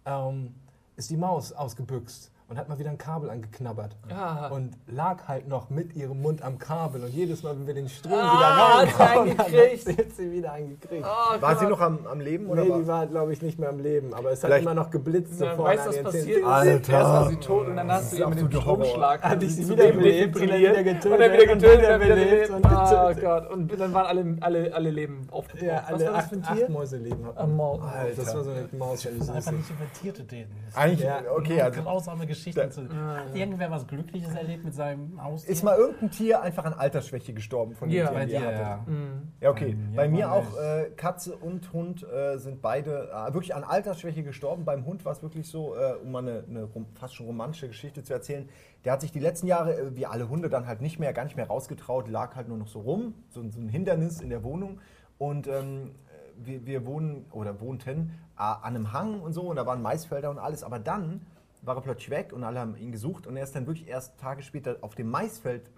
ähm, 0.07 0.55
ist 0.97 1.11
die 1.11 1.17
Maus 1.17 1.53
ausgebüxt 1.53 2.31
und 2.49 2.59
hat 2.59 2.69
mal 2.69 2.79
wieder 2.79 2.91
ein 2.91 2.99
Kabel 2.99 3.29
angeknabbert. 3.31 3.97
Ja. 4.09 4.49
Und 4.49 4.73
lag 4.87 5.27
halt 5.27 5.49
noch 5.49 5.69
mit 5.69 5.97
ihrem 5.97 6.23
Mund 6.23 6.43
am 6.43 6.59
Kabel. 6.59 7.03
Und 7.03 7.13
jedes 7.13 7.43
Mal, 7.43 7.57
wenn 7.59 7.67
wir 7.67 7.75
den 7.75 7.89
Strom 7.89 8.13
Ah, 8.15 8.35
wieder 8.37 8.57
hat 8.57 8.89
sie 8.97 9.03
reinhauen, 9.03 9.31
angekriegt. 9.41 9.99
hat 9.99 10.13
sie 10.17 10.31
wieder 10.33 10.53
angekriegt. 10.53 11.05
Oh, 11.05 11.41
War 11.43 11.59
sie 11.59 11.67
noch 11.67 11.81
am, 11.81 12.07
am 12.07 12.21
Leben? 12.21 12.47
Oder 12.47 12.63
nee, 12.65 12.71
war? 12.71 12.79
die 12.79 12.87
war, 12.87 13.07
glaube 13.07 13.33
ich, 13.33 13.43
nicht 13.43 13.59
mehr 13.59 13.69
am 13.71 13.81
Leben. 13.81 14.15
Aber 14.15 14.31
es 14.31 14.43
hat 14.45 14.49
Vielleicht- 14.51 14.63
immer 14.63 14.75
noch 14.75 14.91
geblitzt. 14.91 15.41
Ja, 15.41 15.57
vorne 15.57 15.71
weißt 15.77 15.87
du, 15.87 15.91
was 15.91 16.03
passiert 16.05 16.39
ist? 16.39 16.45
Alter. 16.47 16.93
Erst 16.93 17.11
war 17.11 17.29
sie 17.31 17.37
tot 17.37 17.67
und 17.69 17.77
dann 17.77 17.91
hast 17.93 18.13
du 18.13 18.17
ist 18.23 18.29
mit 18.29 18.39
dem. 18.39 18.51
Stromschlag 18.61 19.23
Hat 19.23 19.43
ich 19.43 19.55
sie 19.57 19.65
und 19.71 19.79
dann 19.79 19.99
wieder 19.99 20.83
getötet, 20.85 21.13
Und 21.13 21.19
dann 21.21 21.33
wieder 21.33 21.47
getötet, 21.47 21.63
wieder 21.63 21.73
und 21.73 21.83
dann 21.83 22.01
wieder 22.01 22.15
belebt 22.15 22.31
belebt. 22.31 22.51
und 22.51 22.65
Oh 22.67 23.07
getötet. 23.09 23.25
Gott. 23.25 23.51
Und 23.51 23.81
dann 23.81 23.93
waren 23.95 24.07
alle, 24.07 24.37
alle, 24.41 24.75
alle 24.75 24.91
Leben 24.91 25.27
aufgebraucht. 25.31 25.67
Ja, 25.67 25.83
was 25.91 26.01
alle 26.03 26.11
acht, 26.15 26.33
acht 26.33 26.49
hat 26.49 26.69
Ein 26.69 26.73
man. 26.73 27.57
Maul. 27.57 27.81
Das 28.17 28.35
war 28.35 28.45
so 28.45 28.51
eine 28.51 28.69
Maus, 28.79 29.03
Das 29.03 29.13
ist 29.13 29.31
einfach 29.31 29.53
nicht 29.53 29.71
über 29.71 29.93
Tiere 30.01 30.31
reden. 30.31 30.51
Das 30.67 30.77
Eigentlich, 30.77 31.01
Ja, 31.01 31.19
okay, 31.37 31.61
also 31.61 31.83
grausame 31.83 32.27
Geschichten 32.37 32.71
zu. 32.71 32.83
Hat 32.85 32.91
ja. 32.93 33.35
irgendwer 33.35 33.71
was 33.71 33.87
Glückliches 33.87 34.35
erlebt 34.35 34.65
mit 34.65 34.75
seinem 34.75 35.23
Haustier? 35.23 35.53
Ist 35.53 35.63
mal 35.65 35.77
irgendein 35.77 36.11
Tier 36.11 36.43
einfach 36.43 36.65
an 36.65 36.73
Altersschwäche 36.75 37.33
gestorben 37.35 37.75
von 37.75 37.89
den 37.89 37.99
Ja. 37.99 38.05
Tieren, 38.09 38.15
bei 38.19 38.25
die 38.27 38.33
dir, 38.33 38.51
ja. 38.53 38.85
Mhm. 38.87 39.23
Ja, 39.41 39.51
okay. 39.51 39.71
Ähm, 39.71 39.89
ja, 39.93 39.97
Bei 39.97 40.09
mir 40.09 40.33
auch 40.33 40.57
äh, 40.59 40.91
Katze 40.97 41.37
und 41.37 41.73
Hund 41.73 42.03
äh, 42.09 42.39
sind 42.39 42.63
beide 42.63 43.11
äh, 43.11 43.33
wirklich 43.35 43.55
an 43.55 43.65
Altersschwäche 43.65 44.23
gestorben. 44.23 44.65
Beim 44.65 44.85
Hund 44.87 45.05
war 45.05 45.13
es 45.13 45.23
wirklich 45.23 45.49
so, 45.49 45.75
äh, 45.75 45.95
um 46.03 46.13
mal 46.13 46.21
eine, 46.21 46.45
eine 46.49 46.69
fast 46.95 47.15
schon 47.15 47.27
romantische 47.27 47.69
Geschichte 47.69 48.03
zu 48.03 48.13
erzählen. 48.13 48.49
Der 48.85 48.93
hat 48.93 49.01
sich 49.01 49.11
die 49.13 49.19
letzten 49.21 49.47
Jahre, 49.47 49.75
äh, 49.77 49.97
wie 49.97 50.07
alle 50.07 50.29
Hunde, 50.29 50.49
dann 50.49 50.67
halt 50.67 50.81
nicht 50.81 50.99
mehr, 50.99 51.13
gar 51.13 51.25
nicht 51.25 51.37
mehr 51.37 51.47
rausgetraut, 51.49 52.09
lag 52.09 52.37
halt 52.37 52.49
nur 52.49 52.59
noch 52.59 52.69
so 52.69 52.81
rum, 52.81 53.15
so, 53.31 53.41
ein- 53.41 53.51
so 53.51 53.61
ein 53.61 53.69
Hindernis 53.69 54.21
in 54.21 54.31
der 54.31 54.45
Wohnung. 54.45 54.81
Und 55.19 55.47
ähm, 55.49 55.93
wir, 56.39 56.67
wir 56.67 56.85
wohnen 56.85 57.25
oder 57.33 57.61
wohnten 57.61 58.13
äh, 58.39 58.43
an 58.43 58.59
einem 58.77 58.93
Hang 58.93 59.21
und 59.21 59.33
so 59.33 59.43
und 59.43 59.57
da 59.57 59.65
waren 59.67 59.81
Maisfelder 59.81 60.29
und 60.31 60.39
alles. 60.39 60.63
Aber 60.63 60.79
dann 60.79 61.23
war 61.67 61.77
er 61.77 61.83
plötzlich 61.83 62.11
weg 62.11 62.33
und 62.33 62.45
alle 62.45 62.61
haben 62.61 62.77
ihn 62.77 62.93
gesucht 62.93 63.27
und 63.27 63.37
er 63.37 63.43
ist 63.43 63.55
dann 63.55 63.67
wirklich 63.67 63.89
erst 63.89 64.19
Tage 64.19 64.43
später 64.43 64.79
auf 64.81 64.95
dem 64.95 65.11
Maisfeld 65.11 65.71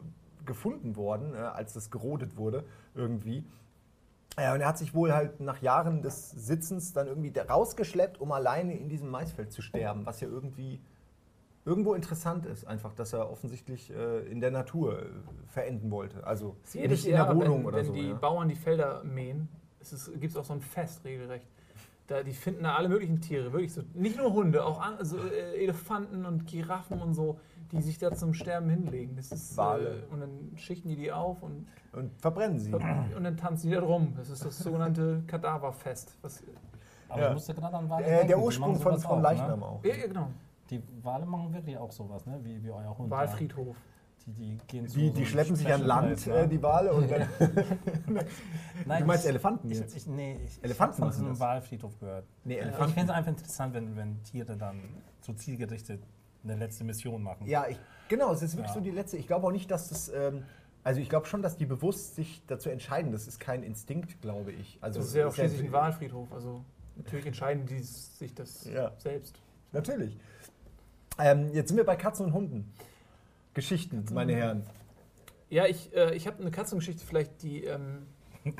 gefunden 0.44 0.96
worden, 0.96 1.34
äh, 1.34 1.38
als 1.38 1.72
das 1.74 1.90
gerodet 1.90 2.36
wurde 2.36 2.64
irgendwie. 2.94 3.44
Ja, 4.38 4.54
und 4.54 4.60
er 4.60 4.68
hat 4.68 4.78
sich 4.78 4.94
wohl 4.94 5.12
halt 5.12 5.40
nach 5.40 5.60
Jahren 5.62 6.00
des 6.02 6.30
Sitzens 6.30 6.92
dann 6.92 7.08
irgendwie 7.08 7.36
rausgeschleppt, 7.36 8.20
um 8.20 8.30
alleine 8.30 8.76
in 8.78 8.88
diesem 8.88 9.10
Maisfeld 9.10 9.52
zu 9.52 9.62
sterben, 9.62 10.06
was 10.06 10.20
ja 10.20 10.28
irgendwie 10.28 10.80
irgendwo 11.64 11.94
interessant 11.94 12.46
ist, 12.46 12.66
einfach, 12.66 12.94
dass 12.94 13.12
er 13.12 13.30
offensichtlich 13.30 13.90
äh, 13.90 14.20
in 14.30 14.40
der 14.40 14.50
Natur 14.50 15.02
äh, 15.02 15.06
verenden 15.48 15.90
wollte. 15.90 16.24
Also 16.24 16.56
Jedes 16.72 17.00
nicht 17.00 17.06
in 17.06 17.16
der 17.16 17.34
Wohnung 17.34 17.58
wenn, 17.58 17.66
oder 17.66 17.78
wenn 17.78 17.86
so. 17.86 17.92
die 17.92 18.08
ja. 18.08 18.14
Bauern 18.14 18.48
die 18.48 18.54
Felder 18.54 19.02
mähen, 19.04 19.48
gibt 20.14 20.32
es 20.32 20.36
auch 20.36 20.44
so 20.44 20.54
ein 20.54 20.60
Fest 20.60 21.04
regelrecht. 21.04 21.46
Da, 22.08 22.22
die 22.22 22.32
finden 22.32 22.64
da 22.64 22.74
alle 22.74 22.88
möglichen 22.88 23.20
Tiere, 23.20 23.52
wirklich 23.52 23.72
so. 23.74 23.82
Nicht 23.94 24.16
nur 24.16 24.32
Hunde, 24.32 24.64
auch 24.64 24.80
an, 24.80 24.94
also, 24.98 25.18
äh, 25.18 25.62
Elefanten 25.62 26.24
und 26.24 26.46
Giraffen 26.46 27.00
und 27.02 27.12
so, 27.12 27.38
die 27.70 27.82
sich 27.82 27.98
da 27.98 28.12
zum 28.14 28.32
Sterben 28.32 28.70
hinlegen. 28.70 29.14
Das 29.16 29.30
ist, 29.30 29.56
Wale. 29.58 30.04
Äh, 30.10 30.12
und 30.14 30.20
dann 30.20 30.52
schichten 30.56 30.88
die 30.88 30.96
die 30.96 31.12
auf 31.12 31.42
und, 31.42 31.66
Und 31.92 32.10
verbrennen 32.18 32.58
sie. 32.58 32.72
und 33.16 33.24
dann 33.24 33.36
tanzen 33.36 33.68
die 33.68 33.74
da 33.74 33.82
drum. 33.82 34.14
Das 34.16 34.30
ist 34.30 34.42
das 34.44 34.58
sogenannte 34.58 35.22
Kadaverfest. 35.26 36.16
Was, 36.22 36.42
Aber 37.10 37.20
Ja. 37.20 37.28
ich 37.28 37.34
musste 37.34 37.54
gerade 37.54 37.76
an 37.76 37.90
Wale 37.90 38.04
Äh, 38.06 38.08
denken, 38.10 38.28
der 38.28 38.38
Ursprung 38.38 38.76
von 38.76 38.92
sowas 38.92 39.02
Frau 39.04 39.14
auch, 39.16 39.22
Leichnam 39.22 39.60
Ne? 39.60 39.66
auch. 39.66 39.84
ja, 39.84 39.94
ja, 39.94 40.06
genau. 40.06 40.30
Die 40.70 40.82
Wale 41.02 41.26
machen 41.26 41.52
wirklich 41.52 41.76
auch 41.76 41.92
sowas, 41.92 42.24
ne? 42.26 42.40
wie, 42.42 42.62
wie 42.64 42.70
euer 42.70 42.96
Hund. 42.96 43.10
Wahlfriedhof. 43.10 43.76
Die, 43.76 43.97
die 44.34 44.58
gehen 44.66 44.84
Die, 44.86 44.90
so 44.90 44.98
die 44.98 45.08
einem 45.16 45.26
schleppen 45.26 45.56
sich 45.56 45.72
an 45.72 45.82
Land, 45.84 46.22
Place, 46.22 46.26
äh, 46.44 46.48
die 46.48 46.62
Wale, 46.62 46.92
und 46.92 47.10
dann. 47.10 47.22
Nein, 48.86 49.00
Du 49.00 49.06
meinst 49.06 49.24
ich- 49.24 49.30
Elefanten 49.30 49.70
ich, 49.70 49.78
jetzt? 49.78 49.96
ich, 49.96 50.06
nee, 50.06 50.38
ich, 50.44 50.62
Elefanten 50.62 50.96
ich 50.96 51.00
habe 51.00 51.12
von 51.12 51.12
so 51.12 51.18
einem 51.24 51.30
das. 51.34 51.40
Wahlfriedhof 51.40 51.98
gehört. 51.98 52.24
Nee, 52.44 52.54
Ich 52.54 52.60
Elefanten. 52.62 52.92
finde 52.94 53.12
es 53.12 53.16
einfach 53.18 53.30
interessant, 53.30 53.74
wenn, 53.74 53.96
wenn 53.96 54.22
Tiere 54.24 54.56
dann 54.56 54.80
so 55.22 55.32
zielgerichtet 55.32 56.02
eine 56.44 56.56
letzte 56.56 56.84
Mission 56.84 57.22
machen. 57.22 57.46
Ja, 57.46 57.66
ich, 57.68 57.78
genau, 58.08 58.32
es 58.32 58.42
ist 58.42 58.52
wirklich 58.56 58.68
Ja. 58.68 58.74
so 58.74 58.80
die 58.80 58.90
letzte. 58.90 59.16
Ich 59.16 59.26
glaube 59.26 59.46
auch 59.46 59.52
nicht, 59.52 59.70
dass 59.70 59.88
das. 59.88 60.08
Ähm, 60.14 60.44
also 60.84 61.00
ich 61.00 61.08
glaube 61.10 61.26
schon, 61.26 61.42
dass 61.42 61.56
die 61.56 61.66
bewusst 61.66 62.14
sich 62.14 62.42
dazu 62.46 62.70
entscheiden. 62.70 63.12
Das 63.12 63.26
ist 63.26 63.40
kein 63.40 63.62
Instinkt, 63.62 64.22
glaube 64.22 64.52
ich. 64.52 64.78
Also 64.80 65.00
Das 65.00 65.08
ist 65.08 65.14
ja 65.16 65.26
auch 65.26 65.34
schließlich 65.34 65.64
ein 65.64 65.72
Wahlfriedhof. 65.72 66.32
Also 66.32 66.64
natürlich 66.96 67.26
entscheiden 67.26 67.66
die 67.66 67.80
sich 67.82 68.34
das 68.34 68.64
Ja. 68.64 68.92
selbst. 68.98 69.40
Natürlich. 69.72 70.16
Ähm, 71.18 71.52
jetzt 71.52 71.68
sind 71.68 71.76
wir 71.76 71.84
bei 71.84 71.96
Katzen 71.96 72.26
und 72.26 72.32
Hunden. 72.32 72.72
Geschichten, 73.62 74.04
meine 74.14 74.34
Herren. 74.36 74.62
Ja, 75.50 75.66
ich, 75.66 75.92
äh, 75.92 76.14
ich 76.14 76.26
habe 76.28 76.40
eine 76.40 76.50
Katzengeschichte, 76.52 77.04
vielleicht 77.04 77.42
die 77.42 77.64
ähm, 77.64 78.06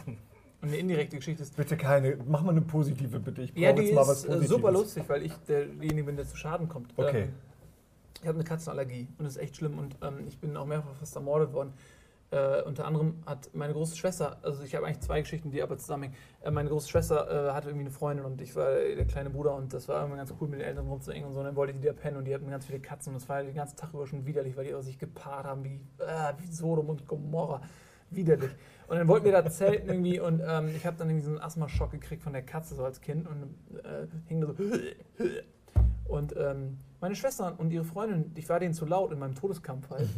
eine 0.61 0.77
indirekte 0.77 1.17
Geschichte 1.17 1.43
ist. 1.45 1.57
Bitte 1.57 1.77
keine, 1.77 2.17
mach 2.27 2.43
mal 2.43 2.51
eine 2.51 2.63
positive, 2.63 3.21
bitte. 3.21 3.43
Ich 3.43 3.53
brauche 3.55 3.63
Ja, 3.63 3.71
jetzt 3.77 3.95
mal 3.95 4.01
was 4.09 4.19
ist 4.19 4.25
äh, 4.25 4.27
Positives. 4.29 4.49
super 4.49 4.73
lustig, 4.73 5.05
weil 5.07 5.23
ich 5.23 5.33
derjenige 5.47 6.03
bin, 6.05 6.17
der 6.17 6.27
zu 6.27 6.37
Schaden 6.37 6.69
kommt. 6.69 6.93
Okay. 6.97 7.23
Ähm, 7.23 7.33
ich 8.21 8.27
habe 8.27 8.39
eine 8.39 8.45
Katzenallergie 8.45 9.07
und 9.19 9.25
das 9.25 9.37
ist 9.37 9.43
echt 9.43 9.57
schlimm 9.57 9.79
und 9.79 9.95
ähm, 10.03 10.27
ich 10.27 10.39
bin 10.39 10.57
auch 10.57 10.67
mehrfach 10.67 10.93
fast 10.97 11.15
ermordet 11.15 11.53
worden. 11.53 11.73
Äh, 12.31 12.63
unter 12.63 12.85
anderem 12.85 13.23
hat 13.25 13.49
meine 13.55 13.73
große 13.73 13.97
Schwester, 13.97 14.37
also 14.43 14.63
ich 14.63 14.75
habe 14.75 14.87
eigentlich 14.87 15.01
zwei 15.01 15.21
Geschichten, 15.21 15.51
die 15.51 15.63
aber 15.63 15.79
zusammenhängen. 15.79 16.15
Äh, 16.43 16.51
meine 16.51 16.69
große 16.69 16.89
Schwester 16.89 17.49
äh, 17.49 17.53
hatte 17.53 17.69
irgendwie 17.69 17.87
eine 17.87 17.91
Freundin 17.91 18.27
und 18.27 18.43
ich 18.43 18.55
war 18.55 18.71
der 18.75 19.07
kleine 19.07 19.31
Bruder 19.31 19.55
und 19.55 19.73
das 19.73 19.89
war 19.89 20.05
immer 20.05 20.17
ganz 20.17 20.35
cool, 20.39 20.49
mit 20.49 20.61
den 20.61 20.67
Eltern 20.67 20.89
rumzuhängen 20.89 21.27
und 21.27 21.33
so. 21.33 21.41
Und 21.41 21.47
dann 21.47 21.57
wollte 21.57 21.73
die 21.73 21.81
da 21.81 21.95
pennen 21.95 22.19
und 22.19 22.27
die 22.27 22.35
hatten 22.35 22.51
ganz 22.51 22.67
viele 22.67 22.81
Katzen 22.81 23.15
und 23.15 23.23
das 23.23 23.29
war 23.31 23.43
den 23.43 23.55
ganzen 23.55 23.77
Tag 23.77 23.95
über 23.95 24.07
schon 24.07 24.27
widerlich, 24.27 24.59
weil 24.59 24.67
die 24.67 24.75
auch 24.75 24.83
sich 24.83 24.99
gepaart 24.99 25.47
haben 25.47 25.65
wie, 25.65 25.81
äh, 26.03 26.35
wie 26.39 26.53
Sodom 26.53 26.91
und 26.91 27.07
Gomorra. 27.07 27.63
Widerlich. 28.11 28.51
Und 28.89 28.97
dann 28.97 29.09
wollten 29.09 29.25
wir 29.25 29.33
da 29.33 29.49
zelten 29.51 29.89
irgendwie 29.89 30.21
und 30.21 30.43
ähm, 30.47 30.69
ich 30.69 30.85
habe 30.87 30.97
dann 30.99 31.09
irgendwie 31.09 31.25
so 31.25 31.31
einen 31.31 31.41
Asthma-Schock 31.41 31.93
gekriegt 31.93 32.23
von 32.23 32.33
der 32.35 32.43
Katze 32.43 32.75
so 32.75 32.85
als 32.85 33.01
Kind 33.01 33.27
und 33.27 33.55
äh, 33.85 34.07
hing 34.27 34.41
da 34.41 34.49
so. 34.49 34.55
Und 36.09 36.35
ähm, 36.39 36.79
meine 37.01 37.15
Schwester 37.15 37.55
und 37.59 37.71
ihre 37.73 37.85
Freundin, 37.85 38.33
ich 38.35 38.49
war 38.49 38.59
denen 38.61 38.75
zu 38.75 38.85
laut 38.85 39.13
in 39.13 39.19
meinem 39.19 39.35
Todeskampf 39.35 39.89
halt. 39.91 40.09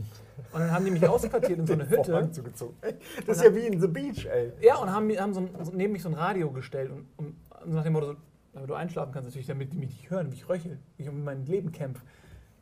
Und 0.52 0.60
dann 0.60 0.70
haben 0.70 0.84
die 0.84 0.90
mich 0.90 1.06
ausquartiert 1.06 1.58
in 1.58 1.66
so 1.66 1.74
eine 1.74 1.88
Hütte. 1.88 2.30
Zugezogen. 2.32 2.74
Ey, 2.80 2.94
Das 3.26 3.38
ist 3.38 3.44
ja 3.44 3.54
wie 3.54 3.66
in 3.66 3.80
The 3.80 3.88
Beach, 3.88 4.26
ey. 4.26 4.52
Ja, 4.60 4.76
und 4.76 4.90
haben, 4.90 5.10
haben 5.18 5.34
so, 5.34 5.40
ein, 5.40 5.64
so 5.64 5.72
neben 5.74 5.92
mich 5.92 6.02
so 6.02 6.08
ein 6.08 6.14
Radio 6.14 6.50
gestellt 6.50 6.90
und, 6.90 7.06
und 7.18 7.34
nach 7.74 7.82
dem 7.82 7.92
Motto, 7.92 8.12
so, 8.12 8.16
damit 8.52 8.70
du 8.70 8.74
einschlafen 8.74 9.12
kannst, 9.12 9.28
natürlich, 9.28 9.46
damit 9.46 9.72
die 9.72 9.78
mich 9.78 9.90
nicht 9.90 10.10
hören, 10.10 10.30
wie 10.30 10.36
ich 10.36 10.48
röchel, 10.48 10.78
wie 10.96 11.02
ich 11.04 11.08
um 11.08 11.22
mein 11.22 11.44
Leben 11.46 11.70
kämpfe. 11.72 12.02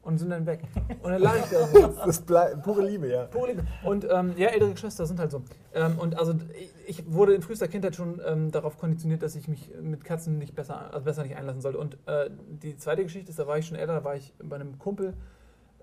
Und 0.03 0.19
sind 0.19 0.31
dann 0.31 0.47
weg. 0.47 0.61
Und 1.03 1.11
dann 1.11 1.21
lag 1.21 1.37
ich 1.37 1.45
da 1.51 1.67
so. 1.67 1.87
Das 1.87 2.07
ist 2.07 2.27
pure 2.27 2.87
Liebe, 2.87 3.09
ja. 3.09 3.25
Pure 3.25 3.49
Liebe. 3.49 3.67
Und 3.83 4.07
ähm, 4.11 4.33
ja, 4.37 4.49
ältere 4.49 4.71
Geschwister 4.71 5.07
sind 5.07 5.19
halt 5.19 5.31
so. 5.31 5.43
Ähm, 5.75 5.99
und 5.99 6.19
also 6.19 6.35
ich, 6.59 6.73
ich 6.87 7.13
wurde 7.13 7.35
in 7.35 7.43
frühester 7.43 7.69
Kindheit 7.69 7.95
schon 7.95 8.21
ähm, 8.25 8.51
darauf 8.51 8.79
konditioniert, 8.79 9.23
dass 9.23 9.35
ich 9.37 9.49
mich 9.49 9.71
mit 9.83 10.05
Katzen 10.05 10.39
nicht 10.39 10.55
besser, 10.55 10.93
also 10.93 11.05
besser 11.05 11.25
nicht 11.25 11.37
einlassen 11.37 11.61
sollte. 11.61 11.79
Und 11.79 11.99
äh, 12.07 12.31
die 12.63 12.77
zweite 12.77 13.03
Geschichte 13.03 13.31
ist, 13.31 13.39
da 13.39 13.47
war 13.47 13.59
ich 13.59 13.67
schon 13.67 13.77
älter, 13.77 13.95
da 13.95 14.05
war 14.05 14.17
ich 14.17 14.33
bei 14.43 14.57
einem 14.57 14.79
Kumpel 14.79 15.15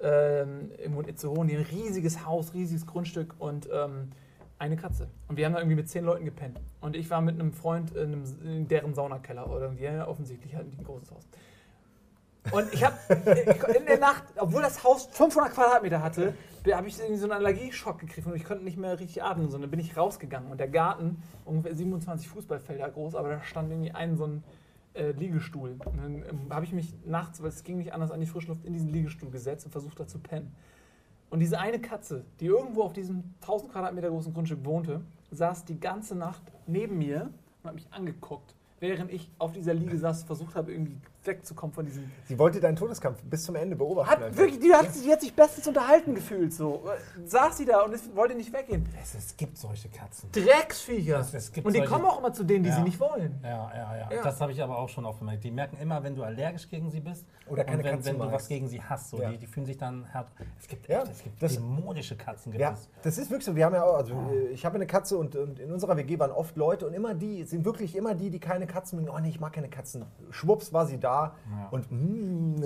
ähm, 0.01 0.71
im 0.83 0.99
Itzehoe, 1.07 1.45
die 1.45 1.55
ein 1.55 1.65
riesiges 1.71 2.25
Haus, 2.25 2.53
riesiges 2.53 2.85
Grundstück 2.85 3.35
und 3.39 3.69
ähm, 3.71 4.09
eine 4.57 4.77
Katze. 4.77 5.07
Und 5.27 5.37
wir 5.37 5.45
haben 5.45 5.53
da 5.53 5.59
irgendwie 5.59 5.75
mit 5.75 5.89
zehn 5.89 6.05
Leuten 6.05 6.25
gepennt. 6.25 6.59
Und 6.81 6.95
ich 6.95 7.09
war 7.09 7.21
mit 7.21 7.35
einem 7.35 7.51
Freund 7.51 7.91
in, 7.91 8.13
einem, 8.13 8.23
in 8.43 8.67
deren 8.67 8.93
Saunakeller 8.93 9.49
oder 9.49 9.69
die 9.69 9.83
ja, 9.83 10.07
offensichtlich 10.07 10.55
hatten 10.55 10.71
die 10.71 10.77
ein 10.77 10.83
großes 10.83 11.11
Haus. 11.11 11.27
Und 12.51 12.73
ich 12.73 12.83
habe 12.83 12.97
in 13.77 13.85
der 13.85 13.99
Nacht, 13.99 14.23
obwohl 14.37 14.61
das 14.61 14.83
Haus 14.83 15.07
500 15.11 15.53
Quadratmeter 15.53 16.01
hatte, 16.01 16.33
habe 16.73 16.87
ich 16.87 16.99
irgendwie 16.99 17.17
so 17.17 17.25
einen 17.25 17.33
Allergieschock 17.33 17.99
gekriegt 17.99 18.25
und 18.27 18.35
ich 18.35 18.43
konnte 18.43 18.63
nicht 18.63 18.77
mehr 18.77 18.99
richtig 18.99 19.23
atmen. 19.23 19.49
So, 19.49 19.57
dann 19.57 19.69
bin 19.69 19.79
ich 19.79 19.95
rausgegangen 19.95 20.51
und 20.51 20.59
der 20.59 20.67
Garten, 20.67 21.21
ungefähr 21.43 21.75
27 21.75 22.27
Fußballfelder 22.27 22.89
groß, 22.89 23.15
aber 23.15 23.29
da 23.29 23.43
stand 23.43 23.71
irgendwie 23.71 23.91
ein 23.91 24.15
so 24.15 24.25
ein 24.25 24.43
äh, 24.93 25.11
Liegestuhl. 25.11 25.75
Und 25.85 25.97
dann 25.97 26.15
ähm, 26.15 26.47
habe 26.49 26.65
ich 26.65 26.73
mich 26.73 26.93
nachts, 27.05 27.41
weil 27.41 27.49
es 27.49 27.63
ging 27.63 27.77
nicht 27.77 27.93
anders, 27.93 28.11
an 28.11 28.19
die 28.19 28.25
frische 28.25 28.47
Luft 28.47 28.65
in 28.65 28.73
diesen 28.73 28.89
Liegestuhl 28.89 29.29
gesetzt 29.29 29.65
und 29.65 29.71
versucht 29.71 29.99
da 29.99 30.07
zu 30.07 30.19
pennen. 30.19 30.55
Und 31.29 31.39
diese 31.39 31.59
eine 31.59 31.79
Katze, 31.79 32.23
die 32.39 32.45
irgendwo 32.45 32.83
auf 32.83 32.93
diesem 32.93 33.35
1000 33.41 33.71
Quadratmeter 33.71 34.09
großen 34.09 34.33
Grundstück 34.33 34.63
wohnte, 34.63 35.01
saß 35.31 35.65
die 35.65 35.79
ganze 35.79 36.15
Nacht 36.15 36.41
neben 36.67 36.97
mir 36.97 37.29
und 37.61 37.69
hat 37.69 37.75
mich 37.75 37.87
angeguckt, 37.91 38.55
während 38.79 39.11
ich 39.11 39.29
auf 39.39 39.51
dieser 39.53 39.73
Liege 39.73 39.97
saß, 39.97 40.23
versucht 40.23 40.55
habe, 40.55 40.71
irgendwie 40.71 40.97
wegzukommen 41.23 41.73
von 41.73 41.83
diesem 41.85 42.03
Sie 42.27 42.37
wollte 42.37 42.59
deinen 42.59 42.75
Todeskampf 42.75 43.19
bis 43.23 43.43
zum 43.45 43.55
Ende 43.55 43.75
beobachten. 43.75 44.11
hat 44.11 44.21
einfach. 44.21 44.37
wirklich, 44.37 44.59
die 44.59 44.71
hat, 44.71 44.85
die 45.03 45.11
hat 45.11 45.21
sich 45.21 45.33
bestens 45.33 45.67
unterhalten 45.67 46.13
gefühlt. 46.13 46.53
So. 46.53 46.83
Saß 47.25 47.57
sie 47.57 47.65
da 47.65 47.81
und 47.81 47.93
es 47.93 48.15
wollte 48.15 48.35
nicht 48.35 48.53
weggehen. 48.53 48.87
Es, 49.01 49.15
es 49.15 49.35
gibt 49.35 49.57
solche 49.57 49.89
Katzen. 49.89 50.29
Drecksviecher. 50.31 51.19
Es- 51.21 51.33
es 51.33 51.51
gibt 51.51 51.65
und 51.65 51.73
die 51.73 51.79
solche- 51.79 51.91
kommen 51.91 52.05
auch 52.05 52.19
immer 52.19 52.31
zu 52.31 52.43
denen, 52.43 52.63
die 52.63 52.69
Ja. 52.69 52.75
sie 52.75 52.83
nicht 52.83 52.99
wollen. 52.99 53.39
Ja, 53.41 53.49
ja, 53.75 53.97
ja. 53.97 54.09
Ja. 54.11 54.23
Das 54.23 54.39
habe 54.39 54.51
ich 54.51 54.61
aber 54.61 54.77
auch 54.77 54.89
schon 54.89 55.03
oft 55.05 55.17
gemerkt. 55.17 55.43
Die 55.43 55.49
merken 55.49 55.77
immer, 55.81 56.03
wenn 56.03 56.15
du 56.15 56.21
allergisch 56.21 56.69
gegen 56.69 56.91
sie 56.91 56.99
bist 56.99 57.25
Oder 57.47 57.63
keine 57.63 57.77
und 57.79 57.83
wenn, 57.85 57.91
Katze 57.95 58.05
wenn 58.09 58.13
du 58.13 58.19
magst. 58.19 58.33
was 58.35 58.47
gegen 58.47 58.67
sie 58.67 58.81
hast. 58.83 59.09
So, 59.09 59.19
Ja. 59.19 59.31
die, 59.31 59.37
die 59.39 59.47
fühlen 59.47 59.65
sich 59.65 59.77
dann 59.79 60.05
hart. 60.13 60.27
Es 60.61 60.67
gibt, 60.67 60.87
echt, 60.89 61.07
es 61.11 61.23
gibt 61.23 61.41
das- 61.41 61.53
dämonische 61.55 62.15
Katzen. 62.15 62.51
Gibt 62.51 62.61
Ja, 62.61 62.73
es. 62.73 62.87
das 63.01 63.17
ist 63.17 63.31
wirklich 63.31 63.45
so. 63.45 63.55
Wir 63.55 63.65
haben 63.65 63.73
ja 63.73 63.83
auch, 63.83 63.95
also 63.95 64.13
äh, 64.31 64.49
ich 64.49 64.63
habe 64.63 64.75
eine 64.75 64.85
Katze 64.85 65.17
und, 65.17 65.35
und 65.35 65.57
in 65.59 65.71
unserer 65.71 65.97
WG 65.97 66.19
waren 66.19 66.31
oft 66.31 66.55
Leute 66.55 66.85
und 66.85 66.93
immer 66.93 67.15
die, 67.15 67.43
sind 67.45 67.65
wirklich 67.65 67.95
immer 67.95 68.13
die, 68.13 68.29
die 68.29 68.39
keine 68.39 68.64
Katzen 68.67 68.99
mögen. 68.99 69.09
Oh 69.09 69.19
nee, 69.19 69.29
ich 69.29 69.39
mag 69.39 69.53
keine 69.53 69.69
Katzen. 69.69 70.05
Schwupps 70.31 70.73
war 70.73 70.85
sie 70.85 70.99
da 70.99 71.35
Ja. 71.49 71.67
und 71.71 71.91
mm, 71.91 72.63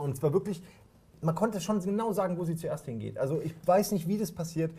und 0.00 0.12
es 0.12 0.22
war 0.22 0.32
wirklich, 0.32 0.62
man 1.20 1.34
konnte 1.34 1.60
schon 1.60 1.80
genau 1.80 2.12
sagen, 2.12 2.38
wo 2.38 2.44
sie 2.44 2.56
zuerst 2.56 2.86
hingeht. 2.86 3.18
Also 3.18 3.40
ich 3.40 3.54
weiß 3.66 3.92
nicht, 3.92 4.08
wie 4.08 4.18
das 4.18 4.32
passiert, 4.32 4.72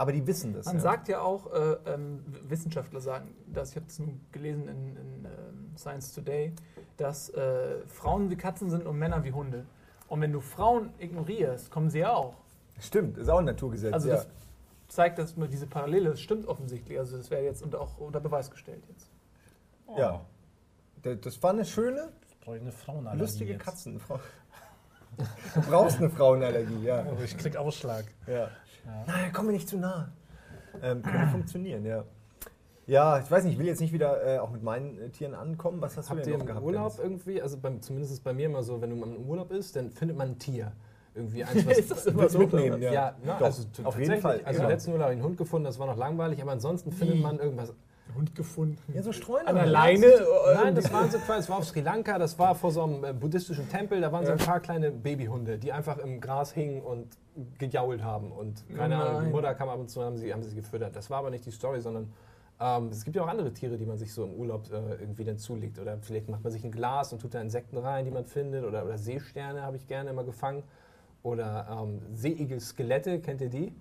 aber 0.00 0.12
die 0.12 0.26
wissen 0.26 0.54
das. 0.54 0.66
Man 0.66 0.76
ja. 0.76 0.80
sagt 0.80 1.08
ja 1.08 1.20
auch, 1.20 1.52
äh, 1.52 1.76
ähm, 1.86 2.24
Wissenschaftler 2.48 3.00
sagen, 3.00 3.34
dass 3.52 3.70
ich 3.70 3.76
habe 3.76 3.86
das 3.86 3.98
nur 3.98 4.08
gelesen 4.32 4.66
in, 4.68 4.96
in 4.96 5.24
ähm, 5.26 5.76
Science 5.76 6.14
Today, 6.14 6.54
dass 6.96 7.28
äh, 7.30 7.80
Frauen 7.86 8.30
wie 8.30 8.36
Katzen 8.36 8.70
sind 8.70 8.86
und 8.86 8.98
Männer 8.98 9.24
wie 9.24 9.32
Hunde. 9.32 9.66
Und 10.08 10.22
wenn 10.22 10.32
du 10.32 10.40
Frauen 10.40 10.90
ignorierst, 10.98 11.70
kommen 11.70 11.90
sie 11.90 11.98
ja 11.98 12.14
auch. 12.14 12.34
Stimmt, 12.78 13.18
ist 13.18 13.28
auch 13.28 13.40
ein 13.40 13.44
Naturgesetz. 13.44 13.92
Also 13.92 14.08
ja. 14.08 14.16
das 14.16 14.28
zeigt, 14.88 15.18
dass 15.18 15.36
man 15.36 15.50
diese 15.50 15.66
Parallele, 15.66 16.10
das 16.10 16.20
stimmt 16.20 16.46
offensichtlich. 16.48 16.98
Also 16.98 17.18
das 17.18 17.30
wäre 17.30 17.44
jetzt 17.44 17.62
und 17.62 17.76
auch 17.76 17.98
unter 17.98 18.20
Beweis 18.20 18.50
gestellt 18.50 18.82
jetzt. 18.88 19.09
Ja. 19.96 20.20
Da- 21.02 21.14
Das 21.14 21.42
war 21.42 21.50
eine 21.50 21.64
schöne, 21.64 22.08
Brauche 22.44 22.56
ich 22.56 22.62
eine 22.62 22.72
Frauenallergie 22.72 23.20
lustige 23.22 23.52
jetzt. 23.52 23.64
Katzenfrau. 23.64 24.18
Du 25.54 25.60
brauchst 25.62 25.98
eine 25.98 26.08
Frauenallergie, 26.08 26.84
ja. 26.84 27.04
Oh, 27.10 27.22
ich 27.22 27.36
krieg 27.36 27.56
Ausschlag. 27.56 28.04
ja. 28.26 28.48
Ja. 28.86 29.04
Nein, 29.06 29.30
komm 29.34 29.46
mir 29.46 29.52
nicht 29.52 29.68
zu 29.68 29.76
nah. 29.76 30.10
Ähm, 30.82 31.02
könnte 31.02 31.26
funktionieren, 31.32 31.84
ja. 31.84 32.04
Ja, 32.86 33.18
ich 33.18 33.30
weiß 33.30 33.44
nicht, 33.44 33.52
ich 33.54 33.58
will 33.58 33.66
jetzt 33.66 33.80
nicht 33.80 33.92
wieder 33.92 34.24
äh, 34.26 34.38
auch 34.38 34.50
mit 34.50 34.62
meinen 34.62 34.98
äh, 34.98 35.10
Tieren 35.10 35.34
ankommen. 35.34 35.82
Was 35.82 35.96
hast 35.98 36.08
Habt 36.08 36.20
du 36.20 36.24
denn 36.24 36.32
ihr 36.32 36.38
noch 36.38 36.44
im 36.44 36.46
gehabt? 36.48 36.64
Urlaub 36.64 36.96
Dennis? 36.96 36.98
irgendwie, 37.04 37.42
also 37.42 37.58
beim, 37.58 37.82
zumindest 37.82 38.14
ist 38.14 38.24
bei 38.24 38.32
mir 38.32 38.46
immer 38.46 38.62
so, 38.62 38.80
wenn 38.80 38.90
du 38.90 39.04
im 39.04 39.28
Urlaub 39.28 39.50
bist, 39.50 39.76
dann 39.76 39.90
findet 39.90 40.16
man 40.16 40.30
ein 40.30 40.38
Tier. 40.38 40.72
Irgendwie 41.14 41.44
eins, 41.44 41.66
was 41.66 41.78
Ist 41.78 41.90
das 41.90 42.06
immer 42.06 42.28
so? 42.30 42.38
mitnehmen, 42.38 42.80
ja. 42.80 42.92
Ja, 42.92 43.16
na, 43.22 43.38
Doch, 43.38 43.46
also 43.46 43.62
auf 43.84 43.98
jeden 43.98 44.12
tatsächlich. 44.12 44.22
Fall, 44.22 44.40
Also 44.44 44.58
genau. 44.60 44.70
letzten 44.70 44.90
Urlaub 44.92 45.02
habe 45.04 45.12
ich 45.12 45.18
einen 45.18 45.26
Hund 45.26 45.36
gefunden, 45.36 45.64
das 45.66 45.78
war 45.78 45.86
noch 45.88 45.96
langweilig, 45.98 46.40
aber 46.40 46.52
ansonsten 46.52 46.90
findet 46.92 47.20
man 47.20 47.38
irgendwas. 47.38 47.74
Hund 48.14 48.34
gefunden. 48.34 48.92
Ja, 48.94 49.02
so 49.02 49.12
Streuner. 49.12 49.48
An 49.48 49.54
der. 49.54 49.66
Leine? 49.66 50.06
Nein, 50.54 50.74
das 50.74 50.92
waren 50.92 51.10
so 51.10 51.18
quasi, 51.18 51.40
das 51.40 51.48
war 51.48 51.58
auf 51.58 51.64
Sri 51.64 51.80
Lanka, 51.80 52.18
das 52.18 52.38
war 52.38 52.54
vor 52.54 52.70
so 52.70 52.82
einem 52.82 53.04
äh, 53.04 53.12
buddhistischen 53.12 53.68
Tempel, 53.68 54.00
da 54.00 54.12
waren 54.12 54.26
so 54.26 54.32
ein 54.32 54.38
paar 54.38 54.60
kleine 54.60 54.90
Babyhunde, 54.90 55.58
die 55.58 55.72
einfach 55.72 55.98
im 55.98 56.20
Gras 56.20 56.52
hingen 56.52 56.82
und 56.82 57.16
gejault 57.58 58.02
haben. 58.02 58.32
Und 58.32 58.64
keine 58.76 58.96
Ahnung, 58.96 59.20
die 59.20 59.24
Nein. 59.26 59.32
Mutter 59.32 59.54
kam 59.54 59.68
ab 59.68 59.78
und 59.78 59.88
zu 59.88 60.00
und 60.00 60.06
haben 60.06 60.16
sie, 60.16 60.32
haben 60.32 60.42
sie 60.42 60.54
gefüttert. 60.54 60.94
Das 60.96 61.10
war 61.10 61.18
aber 61.18 61.30
nicht 61.30 61.46
die 61.46 61.50
Story, 61.50 61.80
sondern 61.80 62.12
ähm, 62.60 62.88
es 62.88 63.04
gibt 63.04 63.16
ja 63.16 63.22
auch 63.22 63.28
andere 63.28 63.52
Tiere, 63.52 63.78
die 63.78 63.86
man 63.86 63.98
sich 63.98 64.12
so 64.12 64.24
im 64.24 64.34
Urlaub 64.34 64.70
äh, 64.70 65.00
irgendwie 65.00 65.24
dann 65.24 65.38
zulegt. 65.38 65.78
Oder 65.78 65.98
vielleicht 66.02 66.28
macht 66.28 66.44
man 66.44 66.52
sich 66.52 66.62
ein 66.62 66.70
Glas 66.70 67.12
und 67.12 67.20
tut 67.20 67.34
da 67.34 67.40
Insekten 67.40 67.78
rein, 67.78 68.04
die 68.04 68.10
man 68.10 68.26
findet. 68.26 68.64
Oder, 68.64 68.84
oder 68.84 68.98
Seesterne 68.98 69.62
habe 69.62 69.76
ich 69.76 69.86
gerne 69.86 70.10
immer 70.10 70.24
gefangen. 70.24 70.62
Oder 71.22 71.66
ähm, 71.70 72.00
Seeigel-Skelette, 72.14 73.20
kennt 73.20 73.42
ihr 73.42 73.50
die? 73.50 73.74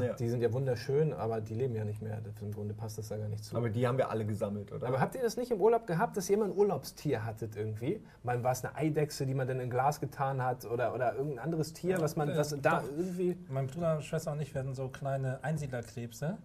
Ja. 0.00 0.14
Die 0.14 0.28
sind 0.30 0.40
ja 0.40 0.50
wunderschön, 0.52 1.12
aber 1.12 1.42
die 1.42 1.52
leben 1.54 1.74
ja 1.74 1.84
nicht 1.84 2.00
mehr. 2.00 2.20
Das, 2.22 2.40
Im 2.40 2.52
Grunde 2.52 2.72
passt 2.72 2.96
das 2.96 3.08
da 3.08 3.18
gar 3.18 3.28
nicht 3.28 3.44
zu. 3.44 3.54
Aber 3.54 3.68
die 3.68 3.86
haben 3.86 3.98
wir 3.98 4.08
alle 4.10 4.24
gesammelt, 4.24 4.72
oder? 4.72 4.86
Aber 4.86 4.98
habt 4.98 5.14
ihr 5.14 5.22
das 5.22 5.36
nicht 5.36 5.50
im 5.50 5.60
Urlaub 5.60 5.86
gehabt, 5.86 6.16
dass 6.16 6.30
ihr 6.30 6.36
immer 6.36 6.46
ein 6.46 6.56
Urlaubstier 6.56 7.24
hattet 7.26 7.54
irgendwie? 7.54 8.00
Mal 8.22 8.42
war 8.42 8.52
es 8.52 8.64
eine 8.64 8.74
Eidechse, 8.76 9.26
die 9.26 9.34
man 9.34 9.46
dann 9.46 9.58
in 9.58 9.64
ein 9.64 9.70
Glas 9.70 10.00
getan 10.00 10.42
hat 10.42 10.64
oder, 10.64 10.94
oder 10.94 11.14
irgendein 11.14 11.40
anderes 11.44 11.74
Tier, 11.74 12.00
was 12.00 12.16
man 12.16 12.30
äh, 12.30 12.36
was 12.38 12.56
da 12.62 12.80
doch. 12.80 12.88
irgendwie. 12.96 13.36
Mein 13.50 13.66
Bruder, 13.66 14.00
Schwester 14.00 14.32
und 14.32 14.40
ich 14.40 14.54
werden 14.54 14.74
so 14.74 14.88
kleine 14.88 15.44
Einsiedlerkrebse, 15.44 16.38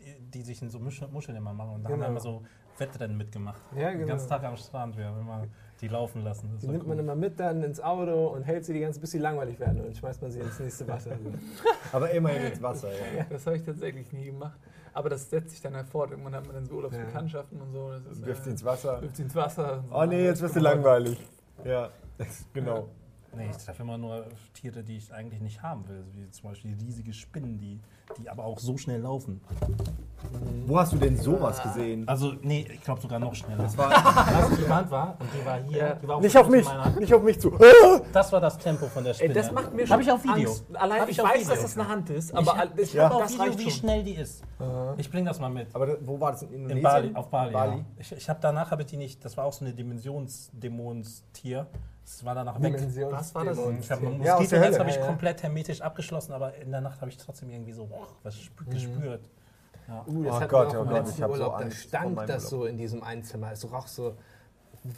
die, 0.00 0.30
die 0.38 0.42
sich 0.42 0.62
in 0.62 0.70
so 0.70 0.78
Muschel, 0.78 1.08
Muscheln 1.08 1.36
immer 1.36 1.52
machen. 1.52 1.74
Und 1.74 1.82
da 1.84 1.90
haben 1.90 2.00
wir 2.00 2.06
Genau. 2.06 2.10
immer 2.12 2.20
so 2.20 2.42
Wettrennen 2.78 3.16
mitgemacht. 3.16 3.60
Ja, 3.76 3.90
Den 3.90 3.98
genau. 3.98 4.08
ganzen 4.12 4.28
Tag 4.30 4.42
am 4.44 4.56
Strand, 4.56 4.96
wir 4.96 5.04
haben 5.04 5.20
immer 5.20 5.44
die 5.80 5.88
laufen 5.88 6.24
lassen. 6.24 6.50
Das 6.52 6.62
Die 6.62 6.68
nimmt 6.68 6.86
man 6.86 6.96
cool. 6.98 7.04
immer 7.04 7.14
mit 7.14 7.38
dann 7.38 7.62
ins 7.62 7.80
Auto 7.80 8.28
und 8.28 8.42
hält 8.42 8.64
sie 8.64 8.72
die 8.72 8.80
ganze 8.80 9.00
bis 9.00 9.10
sie 9.12 9.18
langweilig 9.18 9.58
werden 9.60 9.78
und 9.78 9.86
dann 9.86 9.94
schmeißt 9.94 10.20
man 10.22 10.30
sie 10.30 10.40
ins 10.40 10.58
nächste 10.58 10.86
Wasser. 10.88 11.12
Aber 11.92 12.10
immerhin 12.10 12.42
ins 12.52 12.60
Wasser, 12.62 12.88
ja. 12.90 13.24
Das 13.30 13.46
habe 13.46 13.56
ich 13.56 13.62
tatsächlich 13.62 14.12
nie 14.12 14.26
gemacht. 14.26 14.58
Aber 14.92 15.08
das 15.10 15.30
setzt 15.30 15.50
sich 15.50 15.60
dann 15.60 15.74
hervor. 15.74 16.10
Irgendwann 16.10 16.34
hat 16.34 16.44
man 16.46 16.54
dann 16.56 16.66
so 16.66 16.74
Urlaubsbekanntschaften 16.76 17.60
und 17.60 17.72
so. 17.72 17.90
Das 17.92 18.16
ist, 18.18 18.26
Wirft 18.26 18.42
sie 18.44 18.50
äh, 18.50 18.52
ins 18.52 18.64
Wasser. 18.64 19.00
wirft 19.02 19.16
sie 19.16 19.22
ins 19.22 19.34
Wasser. 19.34 19.84
Oh 19.92 20.04
nee, 20.04 20.24
jetzt 20.24 20.42
wirst 20.42 20.56
du 20.56 20.60
langweilig. 20.60 21.18
Ja, 21.64 21.90
genau. 22.52 22.88
Nee, 23.36 23.50
ich 23.50 23.56
treffe 23.58 23.82
immer 23.82 23.98
nur 23.98 24.24
Tiere, 24.54 24.82
die 24.82 24.96
ich 24.96 25.12
eigentlich 25.12 25.40
nicht 25.40 25.62
haben 25.62 25.86
will. 25.86 26.02
Wie 26.14 26.28
zum 26.30 26.48
Beispiel 26.48 26.74
riesige 26.74 27.12
Spinnen, 27.12 27.58
die, 27.58 27.78
die 28.18 28.28
aber 28.28 28.44
auch 28.44 28.58
so 28.58 28.76
schnell 28.76 29.00
laufen. 29.02 29.40
Wo 30.66 30.78
hast 30.78 30.92
du 30.92 30.96
denn 30.96 31.16
sowas 31.16 31.62
gesehen? 31.62 32.08
Also, 32.08 32.32
nee, 32.42 32.66
ich 32.72 32.80
glaube 32.80 33.00
sogar 33.00 33.18
noch 33.20 33.34
schneller. 33.34 33.62
Das 33.64 33.76
war 33.78 33.90
Als 34.34 34.56
die 34.56 34.68
Wand 34.68 34.90
war 34.90 35.16
und 35.20 35.28
die 35.38 35.46
war 35.46 35.60
hier. 35.62 35.98
Die 36.02 36.08
war 36.08 36.16
auch 36.16 36.20
nicht 36.20 36.36
auf 36.36 36.48
mich, 36.48 36.64
meine 36.66 36.84
Hand. 36.86 36.98
nicht 37.00 37.14
auf 37.14 37.22
mich 37.22 37.38
zu. 37.40 37.52
Das 38.12 38.32
war 38.32 38.40
das 38.40 38.56
Tempo 38.58 38.86
von 38.86 39.04
der 39.04 39.12
Spinne. 39.14 39.28
Ey, 39.30 39.34
das 39.34 39.52
macht 39.52 39.72
mir 39.74 39.86
schon 39.86 39.94
Hab 39.96 40.00
ich 40.00 40.10
auf 40.10 40.24
Video. 40.24 40.48
Angst. 40.50 40.64
Allein 40.74 41.00
Hab 41.02 41.08
ich, 41.08 41.18
ich 41.18 41.20
auf 41.22 41.28
weiß, 41.28 41.40
Video. 41.40 41.50
dass 41.50 41.62
das 41.62 41.78
eine 41.78 41.88
Hand 41.88 42.10
ist, 42.10 42.30
Ich 42.30 42.36
aber 42.36 42.56
hab- 42.58 42.78
ich 42.78 42.92
Ja. 42.94 43.04
hab 43.04 43.12
auf 43.14 43.22
das 43.22 43.32
Video, 43.34 43.44
reicht 43.44 43.58
wie 43.58 43.62
schon. 43.64 43.72
schnell 43.72 44.02
die 44.04 44.14
ist. 44.14 44.42
Ich 44.96 45.10
bring 45.10 45.24
das 45.26 45.38
mal 45.38 45.50
mit. 45.50 45.68
Aber 45.74 45.86
da- 45.86 45.96
wo 46.00 46.18
war 46.18 46.32
das 46.32 46.42
in 46.42 46.48
Indonesien? 46.54 46.78
In 46.78 46.82
Bali, 46.82 47.10
auf 47.14 47.28
Bali. 47.28 47.52
Bali. 47.52 47.76
Ja. 47.78 47.84
Ich, 47.98 48.12
ich 48.12 48.28
habe 48.28 48.38
danach 48.40 48.70
habe 48.70 48.82
ich 48.82 48.88
die 48.88 48.96
nicht. 48.96 49.22
Das 49.24 49.36
war 49.36 49.44
auch 49.44 49.52
so 49.52 49.64
eine 49.64 49.74
Dimensionsdämonstier. 49.74 51.66
Das 52.08 52.24
war 52.24 52.34
danach 52.34 52.60
weg. 52.62 52.74
Was 53.10 53.34
war 53.34 53.44
das? 53.44 53.58
Ich 53.80 53.90
habe 53.90 54.06
ein 54.06 54.22
Ja, 54.22 54.36
aus 54.36 54.48
der 54.48 54.58
Moskitonetz 54.60 54.78
habe 54.78 54.90
ich 54.90 55.00
komplett 55.00 55.42
hermetisch 55.42 55.82
abgeschlossen, 55.82 56.32
aber 56.32 56.54
in 56.54 56.70
der 56.70 56.80
Nacht 56.80 57.00
habe 57.02 57.10
ich 57.10 57.18
trotzdem 57.18 57.50
irgendwie 57.50 57.72
so 57.72 57.84
boah, 57.84 58.06
was 58.22 58.34
sp- 58.40 58.64
gespürt. 58.70 59.28
Ja. 59.86 60.04
Uh, 60.06 60.24
das 60.24 60.32
Oh 60.32 60.40
hatten 60.40 60.48
Gott, 60.50 60.72
wir 60.72 60.78
auch 60.78 60.82
oh 60.82 60.84
im 60.84 60.88
Gott, 60.88 60.98
letzten 60.98 61.16
ich 61.16 61.22
hab 61.22 61.30
so 61.30 61.34
Urlaub. 61.34 61.52
da 61.58 61.64
Angst 61.64 61.78
vor 61.82 61.88
stank 61.88 62.26
das 62.26 62.48
so 62.48 62.64
in 62.64 62.78
diesem 62.78 63.02
Einzimmer. 63.02 63.52
Es 63.52 63.70
roch 63.70 63.86
so 63.86 64.14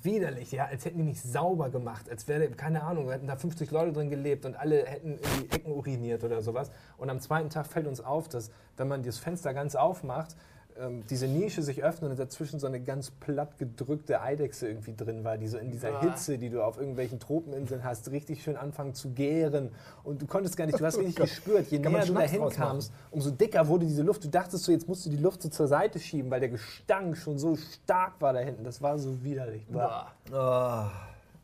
widerlich, 0.02 0.52
ja, 0.52 0.66
als 0.66 0.84
hätten 0.84 0.98
die 0.98 1.04
nicht 1.04 1.20
sauber 1.22 1.68
gemacht. 1.68 2.08
Als 2.08 2.28
wäre, 2.28 2.48
keine 2.50 2.82
Ahnung, 2.84 3.06
wir 3.06 3.14
hätten 3.14 3.26
da 3.26 3.34
50 3.36 3.72
Leute 3.72 3.92
drin 3.92 4.08
gelebt 4.08 4.44
und 4.46 4.54
alle 4.54 4.86
hätten 4.86 5.14
in 5.14 5.18
die 5.40 5.50
Ecken 5.50 5.72
uriniert 5.72 6.22
oder 6.22 6.42
sowas. 6.42 6.70
Und 6.96 7.10
am 7.10 7.18
zweiten 7.18 7.50
Tag 7.50 7.66
fällt 7.66 7.88
uns 7.88 8.00
auf, 8.00 8.28
dass, 8.28 8.52
wenn 8.76 8.86
man 8.86 9.02
das 9.02 9.18
Fenster 9.18 9.52
ganz 9.52 9.74
aufmacht, 9.74 10.36
ähm, 10.80 11.04
diese 11.08 11.26
Nische 11.26 11.62
sich 11.62 11.82
öffnet 11.82 12.10
und 12.10 12.18
dazwischen 12.18 12.58
so 12.58 12.66
eine 12.66 12.80
ganz 12.80 13.10
platt 13.10 13.58
gedrückte 13.58 14.20
Eidechse 14.20 14.68
irgendwie 14.68 14.94
drin 14.94 15.24
war, 15.24 15.38
die 15.38 15.46
so 15.46 15.58
in 15.58 15.70
dieser. 15.70 16.00
Hitze, 16.00 16.38
die 16.38 16.48
du 16.50 16.62
auf 16.62 16.78
irgendwelchen 16.78 17.18
Tropeninseln 17.18 17.84
hast, 17.84 18.10
richtig 18.10 18.42
schön 18.42 18.56
anfangen 18.56 18.94
zu 18.94 19.10
gären. 19.10 19.70
Und 20.02 20.22
du 20.22 20.26
konntest 20.26 20.56
gar 20.56 20.66
nicht, 20.66 20.80
du 20.80 20.84
hast 20.84 20.98
richtig 20.98 21.16
gespürt, 21.16 21.66
je 21.70 21.78
Kann 21.78 21.92
näher 21.92 22.06
du 22.06 22.14
dahin 22.14 22.48
kamst, 22.48 22.92
umso 23.10 23.30
dicker 23.30 23.66
wurde 23.68 23.86
diese 23.86 24.02
Luft. 24.02 24.24
Du 24.24 24.28
dachtest 24.28 24.64
so, 24.64 24.72
jetzt 24.72 24.88
musst 24.88 25.06
du 25.06 25.10
die 25.10 25.16
Luft 25.16 25.42
so 25.42 25.48
zur 25.48 25.68
Seite 25.68 25.98
schieben, 25.98 26.30
weil 26.30 26.40
der 26.40 26.50
Gestank 26.50 27.16
schon 27.16 27.38
so 27.38 27.56
stark 27.56 28.20
war 28.20 28.32
da 28.32 28.40
hinten. 28.40 28.64
Das 28.64 28.80
war 28.80 28.98
so 28.98 29.22
widerlich. 29.22 29.66
Boah. 29.68 30.12
Ah. 30.32 30.90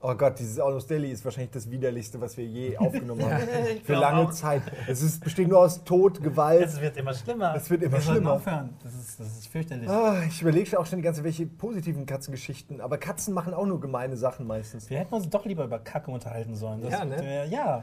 Oh 0.08 0.14
Gott, 0.14 0.38
dieses 0.38 0.60
Almost 0.60 0.88
Daily 0.88 1.10
ist 1.10 1.24
wahrscheinlich 1.24 1.50
das 1.50 1.68
widerlichste, 1.68 2.20
was 2.20 2.36
wir 2.36 2.44
je 2.44 2.76
aufgenommen 2.78 3.24
haben. 3.28 3.42
Für 3.82 3.94
lange 3.94 4.20
auch. 4.20 4.30
Zeit. 4.30 4.62
Es 4.86 5.02
ist, 5.02 5.24
besteht 5.24 5.48
nur 5.48 5.58
aus 5.58 5.82
Tod, 5.82 6.22
Gewalt. 6.22 6.62
Es 6.62 6.80
wird 6.80 6.96
immer 6.96 7.12
schlimmer. 7.12 7.56
Es 7.56 7.68
wird 7.68 7.82
immer 7.82 7.94
Wir 7.94 8.00
schlimmer. 8.02 8.34
Aufhören. 8.34 8.76
Das 8.84 8.94
ist, 8.94 9.18
das 9.18 9.26
ist 9.26 9.48
fürchterlich. 9.48 9.88
Ah, 9.88 10.22
ich 10.28 10.40
überlege 10.40 10.78
auch 10.78 10.86
schon 10.86 11.00
die 11.00 11.02
ganze 11.02 11.24
welche 11.24 11.44
positiven 11.44 12.06
Katzengeschichten. 12.06 12.80
Aber 12.80 12.98
Katzen 12.98 13.34
machen 13.34 13.52
auch 13.52 13.66
nur 13.66 13.80
gemeine 13.80 14.16
Sachen 14.16 14.46
meistens. 14.46 14.88
Wir 14.90 15.00
hätten 15.00 15.12
uns 15.12 15.28
doch 15.28 15.44
lieber 15.44 15.64
über 15.64 15.80
Kacke 15.80 16.12
unterhalten 16.12 16.54
sollen. 16.54 16.82
Das, 16.82 16.92
Ja, 16.92 17.04
ne? 17.04 17.16
äh, 17.16 17.48
ja. 17.48 17.82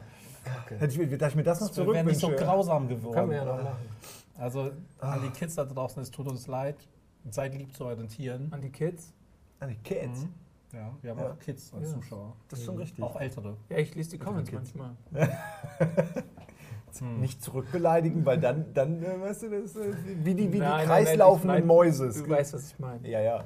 Hätte 0.78 1.02
ich, 1.02 1.18
dass 1.18 1.28
ich 1.28 1.36
mir 1.36 1.42
das 1.42 1.60
noch 1.60 1.76
wir 1.76 1.92
wären 1.92 2.06
nicht 2.06 2.20
so 2.20 2.30
grausam 2.30 2.88
geworden. 2.88 3.12
Können 3.12 3.30
wir 3.32 3.36
ja 3.36 3.44
noch 3.44 3.62
machen. 3.62 3.88
Also 4.38 4.70
an 4.98 5.20
die 5.22 5.38
Kids 5.38 5.56
da 5.56 5.66
draußen, 5.66 6.02
es 6.02 6.10
tut 6.10 6.26
uns 6.26 6.46
leid. 6.46 6.76
Seid 7.28 7.54
lieb 7.54 7.76
zu 7.76 7.84
euren 7.84 8.08
Tieren. 8.08 8.48
An 8.50 8.62
die 8.62 8.70
Kids. 8.70 9.12
Ah, 9.60 9.66
die 9.66 9.76
Kids. 9.76 10.20
Mhm. 10.22 10.43
Ja, 10.74 10.90
wir 11.02 11.10
haben 11.12 11.18
Ja. 11.20 11.30
auch 11.32 11.38
Kids 11.38 11.72
als 11.72 11.90
Ja. 11.92 11.94
Zuschauer. 12.00 12.36
Das 12.48 12.58
ist 12.58 12.64
schon 12.66 12.76
richtig. 12.76 13.02
Auch 13.04 13.20
ältere. 13.20 13.56
Ja, 13.68 13.78
ich 13.78 13.94
lese 13.94 14.10
die 14.10 14.18
Comments 14.18 14.50
manchmal. 14.52 14.96
Nicht 17.20 17.42
zurückbeleidigen, 17.42 18.24
weil 18.24 18.38
dann, 18.38 18.66
dann 18.72 19.02
äh, 19.02 19.20
weißt 19.20 19.42
du, 19.42 19.50
das 19.50 19.62
ist 19.64 19.76
äh, 19.76 19.92
wie 20.22 20.32
die, 20.32 20.52
wie 20.52 20.60
Nein, 20.60 20.82
die 20.82 20.86
kreislaufenden 20.86 21.48
nein, 21.48 21.58
ich 21.58 21.66
mein- 21.66 21.76
Mäuse. 21.76 22.22
Du 22.22 22.28
weißt, 22.30 22.54
was 22.54 22.68
ich 22.70 22.78
meine. 22.78 23.08
Ja, 23.08 23.20
ja. 23.20 23.44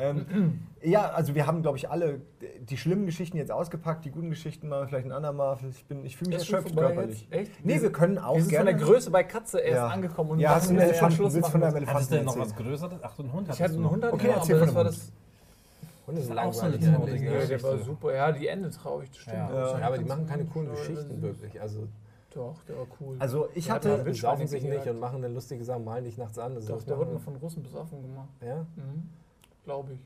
ähm, 0.00 0.58
ja, 0.82 1.08
also 1.10 1.36
wir 1.36 1.46
haben, 1.46 1.62
glaube 1.62 1.78
ich, 1.78 1.88
alle 1.88 2.20
die 2.60 2.76
schlimmen 2.76 3.06
Geschichten 3.06 3.36
jetzt 3.36 3.52
ausgepackt, 3.52 4.04
die 4.06 4.10
guten 4.10 4.30
Geschichten 4.30 4.68
mal 4.68 4.88
vielleicht 4.88 5.06
ein 5.06 5.12
andermal. 5.12 5.56
Ich, 5.70 5.84
bin- 5.86 6.04
ich 6.04 6.16
fühle 6.16 6.30
mich 6.30 6.38
Ist 6.38 6.50
erschöpft 6.52 6.76
körperlich. 6.76 7.28
jetzt? 7.30 7.32
Echt? 7.32 7.64
Nee, 7.64 7.80
wir 7.80 7.92
können 7.92 8.18
auch 8.18 8.34
Wir 8.34 8.42
sind 8.42 8.56
von 8.56 8.64
gerne. 8.66 8.76
der 8.76 8.86
Größe 8.88 9.10
bei 9.12 9.22
Katze 9.22 9.60
erst 9.60 9.74
Ja. 9.76 9.86
angekommen 9.86 10.30
und 10.30 10.40
ja, 10.40 10.48
wir 10.50 10.54
hast 10.56 10.66
du 10.66 10.70
einen 10.70 10.80
jetzt 10.80 10.90
Elefanten, 10.90 11.14
Schluss 11.16 11.34
willst 11.34 11.50
von 11.50 11.60
machen. 11.60 11.74
deinem 11.74 11.86
Hattest 11.88 12.10
Elefanten 12.10 12.26
du 12.26 12.32
denn 12.32 12.42
noch 12.42 12.56
was? 12.56 12.56
Größeres? 12.56 12.98
Ach, 13.02 13.14
so 13.14 13.22
einen 13.22 13.32
Hund 13.34 13.42
Ich 13.42 13.48
hattest 13.50 13.62
hatte 13.62 13.72
du 13.74 13.78
einen. 13.78 13.90
Hund, 13.90 14.02
hatte 14.04 14.14
Okay, 14.14 14.26
ich 14.30 14.34
aber 14.34 14.44
von 14.46 14.58
das 14.58 14.74
war 14.74 14.84
das. 14.84 15.12
Und 16.08 16.16
das 16.16 16.24
ist 16.24 16.30
Auch 16.36 16.52
so 16.52 16.62
eine 16.62 16.76
langweilig. 16.76 16.94
traurige 16.96 17.32
Ja, 17.40 17.46
der 17.46 17.62
war 17.62 17.78
super. 17.78 18.14
Ja, 18.14 18.32
die 18.32 18.46
Ende 18.48 18.70
traurig, 18.70 19.10
das 19.10 19.18
stimmt. 19.18 19.36
Ja. 19.36 19.52
Ja, 19.54 19.78
Ja, 19.80 19.86
aber 19.86 19.98
die 19.98 20.04
machen 20.04 20.26
keine 20.26 20.44
coolen 20.46 20.70
Geschichten 20.70 21.20
wirklich. 21.22 21.60
Also 21.60 21.86
Doch, 22.34 22.62
der 22.64 22.78
war 22.78 22.86
cool. 23.00 23.16
Also 23.18 23.48
ich 23.54 23.70
hatte. 23.70 23.98
die 23.98 24.04
Wildschweine 24.06 24.36
saufen 24.36 24.46
sich 24.48 24.62
nicht 24.64 24.86
und 24.86 24.98
machen 25.00 25.20
dann 25.22 25.34
lustige 25.34 25.62
Sachen, 25.64 25.84
malen 25.84 26.04
dich 26.04 26.16
nachts 26.18 26.38
an. 26.38 26.54
Doch, 26.54 26.76
was 26.76 26.84
der 26.86 26.96
wurde 26.98 27.12
mal 27.12 27.18
von 27.20 27.36
Russen 27.36 27.62
besoffen 27.62 28.00
gemacht. 28.02 28.28
Ja? 28.40 28.64
Mhm. 28.76 29.08
Glaube 29.64 29.92
ich. 29.92 30.00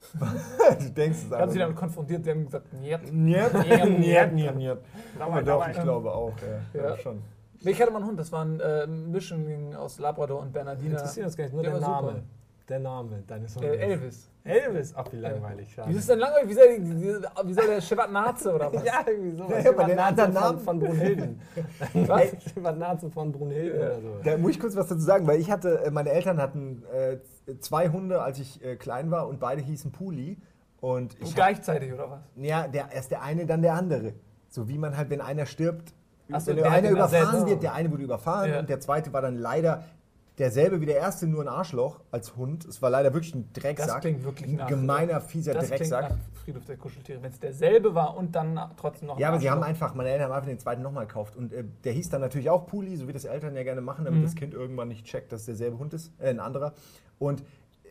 du 0.78 0.90
denkst 0.90 1.18
es 1.18 1.24
Ich 1.24 1.32
habe 1.32 1.50
sie 1.50 1.60
einfach. 1.60 1.60
damit 1.60 1.76
konfrontiert, 1.76 2.24
die 2.24 2.30
haben 2.30 2.44
gesagt, 2.44 2.72
niet. 2.72 3.12
Niet, 3.12 3.52
niet, 3.98 4.32
niet, 4.32 4.54
niet. 4.56 4.76
Aber 5.18 5.42
doch, 5.42 5.66
ich 5.68 5.80
glaube 5.82 6.12
auch. 6.12 6.32
Ja, 6.72 6.96
schon. 6.98 7.20
Ich 7.62 7.80
hatte 7.82 7.90
mal 7.90 7.98
einen 7.98 8.06
Hund, 8.10 8.20
das 8.20 8.30
war 8.30 8.44
ein 8.44 8.60
äh, 8.60 8.86
Mischling 8.86 9.74
aus 9.74 9.98
Labrador 9.98 10.40
und 10.42 10.52
Bernardiner. 10.52 10.92
Interessiert 10.92 11.26
uns 11.26 11.36
gar 11.36 11.42
nicht, 11.44 11.52
nur 11.54 11.64
Der 11.64 11.72
der, 11.72 11.80
Name. 11.80 12.08
super. 12.10 12.22
Der 12.68 12.78
Name 12.78 13.22
deines 13.26 13.56
Äh, 13.56 13.60
Hundes. 13.60 13.76
Elvis. 13.80 14.30
Elvis? 14.48 14.94
Ach, 14.96 15.06
wie 15.12 15.16
langweilig. 15.16 15.72
Schade. 15.72 15.90
Wie 15.92 15.96
ist 15.96 16.08
denn 16.08 16.18
langweilig? 16.18 16.48
Wie 16.50 16.54
soll, 16.54 16.78
die, 16.80 17.48
wie 17.48 17.52
soll 17.54 17.66
der 17.66 17.80
Shevardnadze 17.80 18.52
oder 18.54 18.72
was? 18.72 18.84
Ja, 18.84 19.00
irgendwie. 19.06 19.38
Ja, 19.52 19.58
ja, 19.60 19.72
bei 19.72 19.84
den 19.84 19.98
anderen 19.98 20.32
von, 20.32 20.42
Namen. 20.42 20.58
von 20.60 20.78
Brunhilden. 20.80 21.40
Ey. 21.94 22.30
Shevardnadze 22.54 23.10
von 23.10 23.32
Brunhilden 23.32 23.78
oder 23.80 24.00
so. 24.00 24.16
Da 24.24 24.36
muss 24.38 24.50
ich 24.52 24.60
kurz 24.60 24.74
was 24.76 24.88
dazu 24.88 25.02
sagen, 25.02 25.26
weil 25.26 25.40
ich 25.40 25.50
hatte, 25.50 25.84
äh, 25.84 25.90
meine 25.90 26.10
Eltern 26.10 26.40
hatten 26.40 26.82
äh, 26.92 27.18
zwei 27.60 27.88
Hunde, 27.88 28.22
als 28.22 28.38
ich 28.38 28.64
äh, 28.64 28.76
klein 28.76 29.10
war 29.10 29.28
und 29.28 29.40
beide 29.40 29.62
hießen 29.62 29.92
Puli. 29.92 30.38
Und 30.80 31.14
ich 31.14 31.20
Und 31.20 31.26
hab, 31.28 31.34
gleichzeitig 31.34 31.92
oder 31.92 32.10
was? 32.10 32.20
ja, 32.36 32.68
der, 32.68 32.92
erst 32.92 33.10
der 33.10 33.22
eine, 33.22 33.46
dann 33.46 33.62
der 33.62 33.74
andere. 33.74 34.12
So 34.48 34.68
wie 34.68 34.78
man 34.78 34.96
halt, 34.96 35.10
wenn 35.10 35.20
einer 35.20 35.44
stirbt, 35.46 35.92
Ach 36.30 36.40
so, 36.40 36.48
wenn 36.48 36.56
der 36.56 36.64
der 36.66 36.72
eine 36.72 36.90
überfahren 36.90 37.26
ersetzt. 37.34 37.46
wird, 37.48 37.62
der 37.62 37.72
eine 37.74 37.90
wurde 37.90 38.02
überfahren 38.04 38.50
Ja. 38.50 38.58
und 38.60 38.68
der 38.68 38.80
zweite 38.80 39.12
war 39.12 39.20
dann 39.22 39.36
leider 39.36 39.82
derselbe 40.38 40.80
wie 40.80 40.86
der 40.86 40.96
erste, 40.96 41.26
nur 41.26 41.42
ein 41.42 41.48
Arschloch 41.48 42.00
als 42.10 42.36
Hund. 42.36 42.64
Es 42.64 42.80
war 42.80 42.90
leider 42.90 43.12
wirklich 43.12 43.34
ein 43.34 43.50
Drecksack. 43.52 43.88
Das 43.88 44.00
klingt 44.00 44.24
wirklich 44.24 44.48
ein 44.48 44.56
nach- 44.56 44.66
gemeiner, 44.68 45.20
fieser 45.20 45.54
Das 45.54 45.64
klingt 45.66 45.80
Drecksack. 45.80 46.10
nach 46.10 46.16
Friedhof 46.44 46.64
der 46.64 46.76
Kuscheltiere. 46.76 47.22
Wenn 47.22 47.30
es 47.32 47.40
derselbe 47.40 47.94
war 47.94 48.16
und 48.16 48.34
dann 48.34 48.58
trotzdem 48.76 49.08
noch 49.08 49.18
Ja, 49.18 49.28
ein 49.28 49.34
aber 49.34 49.40
sie 49.40 49.50
haben 49.50 49.62
einfach, 49.62 49.94
meine 49.94 50.10
Eltern 50.10 50.26
haben 50.30 50.32
einfach 50.36 50.48
den 50.48 50.58
zweiten 50.58 50.82
nochmal 50.82 51.06
gekauft. 51.06 51.36
Und 51.36 51.52
äh, 51.52 51.64
der 51.84 51.92
hieß 51.92 52.08
dann 52.10 52.20
natürlich 52.20 52.50
auch 52.50 52.66
Puli, 52.66 52.96
so 52.96 53.08
wie 53.08 53.12
das 53.12 53.24
Eltern 53.24 53.54
ja 53.56 53.62
gerne 53.64 53.80
machen, 53.80 54.04
damit 54.04 54.20
Mhm. 54.20 54.24
das 54.24 54.34
Kind 54.34 54.54
irgendwann 54.54 54.88
nicht 54.88 55.04
checkt, 55.06 55.32
dass 55.32 55.40
es 55.40 55.46
derselbe 55.46 55.78
Hund 55.78 55.92
ist, 55.94 56.12
äh, 56.20 56.28
ein 56.30 56.40
anderer. 56.40 56.72
Und 57.18 57.42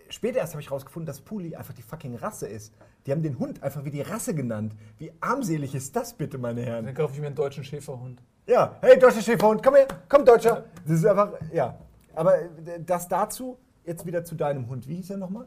später 0.09 0.39
erst 0.39 0.53
habe 0.53 0.61
ich 0.61 0.71
rausgefunden, 0.71 1.05
dass 1.05 1.19
Puli 1.19 1.55
einfach 1.55 1.73
die 1.73 1.81
fucking 1.81 2.15
Rasse 2.15 2.47
ist. 2.47 2.73
Die 3.05 3.11
haben 3.11 3.23
den 3.23 3.39
Hund 3.39 3.61
einfach 3.63 3.83
wie 3.85 3.91
die 3.91 4.01
Rasse 4.01 4.33
genannt. 4.33 4.73
Wie 4.97 5.11
armselig 5.21 5.75
ist 5.75 5.95
das 5.95 6.13
bitte, 6.13 6.37
meine 6.37 6.61
Herren? 6.61 6.85
Dann 6.85 6.93
kaufe 6.95 7.13
ich 7.13 7.19
mir 7.19 7.27
einen 7.27 7.35
deutschen 7.35 7.63
Schäferhund. 7.63 8.21
Ja, 8.47 8.77
hey, 8.81 8.97
deutscher 8.97 9.21
Schäferhund, 9.21 9.61
komm 9.61 9.75
her, 9.75 9.87
komm, 10.07 10.23
Deutscher. 10.23 10.63
Das 10.85 10.99
ist 10.99 11.05
einfach, 11.05 11.33
ja. 11.51 11.77
Aber 12.17 12.41
äh, 12.41 12.47
das 12.83 13.07
dazu, 13.07 13.57
jetzt 13.85 14.05
wieder 14.05 14.23
zu 14.23 14.35
deinem 14.35 14.67
Hund. 14.67 14.87
Wie 14.87 14.95
hieß 14.95 15.11
er 15.11 15.17
nochmal? 15.17 15.45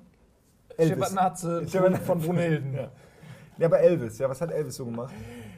Shevardnadze 0.78 1.68
Shevardnadze. 1.68 2.04
von 2.06 2.20
Brunhilden. 2.20 2.74
Ja. 2.74 2.90
Ja, 3.58 3.66
aber 3.66 3.80
Elvis, 3.80 4.18
ja, 4.18 4.30
was 4.30 4.40
hat 4.40 4.52
Elvis 4.52 4.76
so 4.76 4.86
gemacht? 4.86 5.12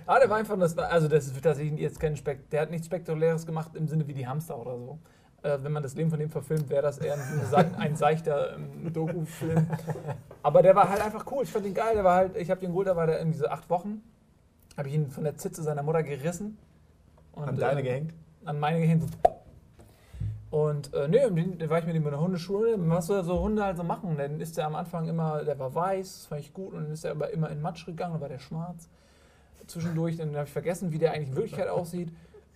Ah, 0.07 0.19
der 0.19 0.29
war 0.29 0.39
einfach, 0.39 0.59
das 0.59 0.77
also 0.77 1.07
das 1.07 1.27
ist 1.27 1.41
tatsächlich 1.41 1.79
jetzt 1.79 2.01
kein 2.01 2.17
Spek 2.17 2.51
der 2.51 2.63
hat 2.63 2.71
nichts 2.73 2.87
Spektakuläres 2.87 3.47
gemacht 3.47 3.77
im 3.77 3.87
Sinne 3.87 4.09
wie 4.09 4.15
die 4.15 4.27
Hamster 4.27 4.59
oder 4.59 4.77
so. 4.77 4.99
Äh, 5.43 5.59
wenn 5.63 5.71
man 5.71 5.85
das 5.85 5.95
Leben 5.95 6.11
von 6.11 6.19
dem 6.19 6.31
verfilmt, 6.31 6.69
wäre 6.71 6.83
das 6.83 6.99
eher 6.99 7.15
ein, 7.15 7.75
ein 7.77 7.95
seichter 7.95 8.57
ähm, 8.57 8.93
Doku-Film. 8.93 9.69
Aber 10.43 10.63
der 10.63 10.75
war 10.75 10.89
halt 10.89 11.05
einfach 11.05 11.31
cool. 11.31 11.45
Ich 11.45 11.53
fand 11.53 11.67
ihn 11.67 11.75
geil. 11.75 11.95
Der 11.95 12.03
war 12.03 12.17
halt, 12.17 12.37
ich 12.37 12.51
habe 12.51 12.61
den 12.61 12.71
geholt, 12.71 12.89
da 12.89 12.97
war 12.97 13.07
der 13.07 13.19
irgendwie 13.19 13.39
so 13.39 13.47
acht 13.47 13.69
Wochen. 13.71 14.03
Habe 14.77 14.89
ich 14.89 14.95
ihn 14.95 15.11
von 15.11 15.23
der 15.23 15.37
Zitze 15.37 15.63
seiner 15.63 15.83
Mutter 15.83 16.03
gerissen. 16.03 16.59
Und, 17.33 17.45
An 17.45 17.57
deine 17.57 17.81
äh, 17.81 17.85
gehängt? 17.85 18.15
An 18.45 18.59
meine 18.59 18.81
gehängt. 18.81 19.05
Und 20.53 20.93
äh, 20.93 21.09
nee, 21.09 21.19
den, 21.31 21.71
war 21.71 21.79
ich 21.79 21.87
mit 21.87 21.97
ihm 21.97 22.05
in 22.05 22.11
der 22.11 22.21
Hundeschule. 22.21 22.75
Was 22.77 23.07
so, 23.07 23.23
so 23.23 23.41
Hunde 23.41 23.65
halt 23.65 23.79
so 23.79 23.85
machen. 23.85 24.19
Dann 24.19 24.39
ist 24.39 24.59
der 24.59 24.67
am 24.67 24.75
Anfang 24.75 25.09
immer, 25.09 25.43
der 25.45 25.59
war 25.59 25.75
weiß, 25.75 26.19
das 26.19 26.27
fand 26.27 26.43
ich 26.43 26.53
gut. 26.53 26.75
Und 26.75 26.85
dann 26.85 26.93
ist 26.93 27.07
er 27.07 27.13
aber 27.13 27.31
immer 27.31 27.49
in 27.49 27.63
Matsch 27.63 27.87
gegangen, 27.87 28.13
dann 28.13 28.21
war 28.21 28.29
der 28.29 28.39
schwarz. 28.39 28.91
Zwischendurch, 29.67 30.19
dann 30.19 30.37
habe 30.37 30.45
ich 30.45 30.53
vergessen, 30.53 30.93
wie 30.93 30.99
der 30.99 31.13
eigentlich 31.13 31.31
in 31.31 31.37
Wirklichkeit 31.37 31.69
aussieht. 31.71 32.13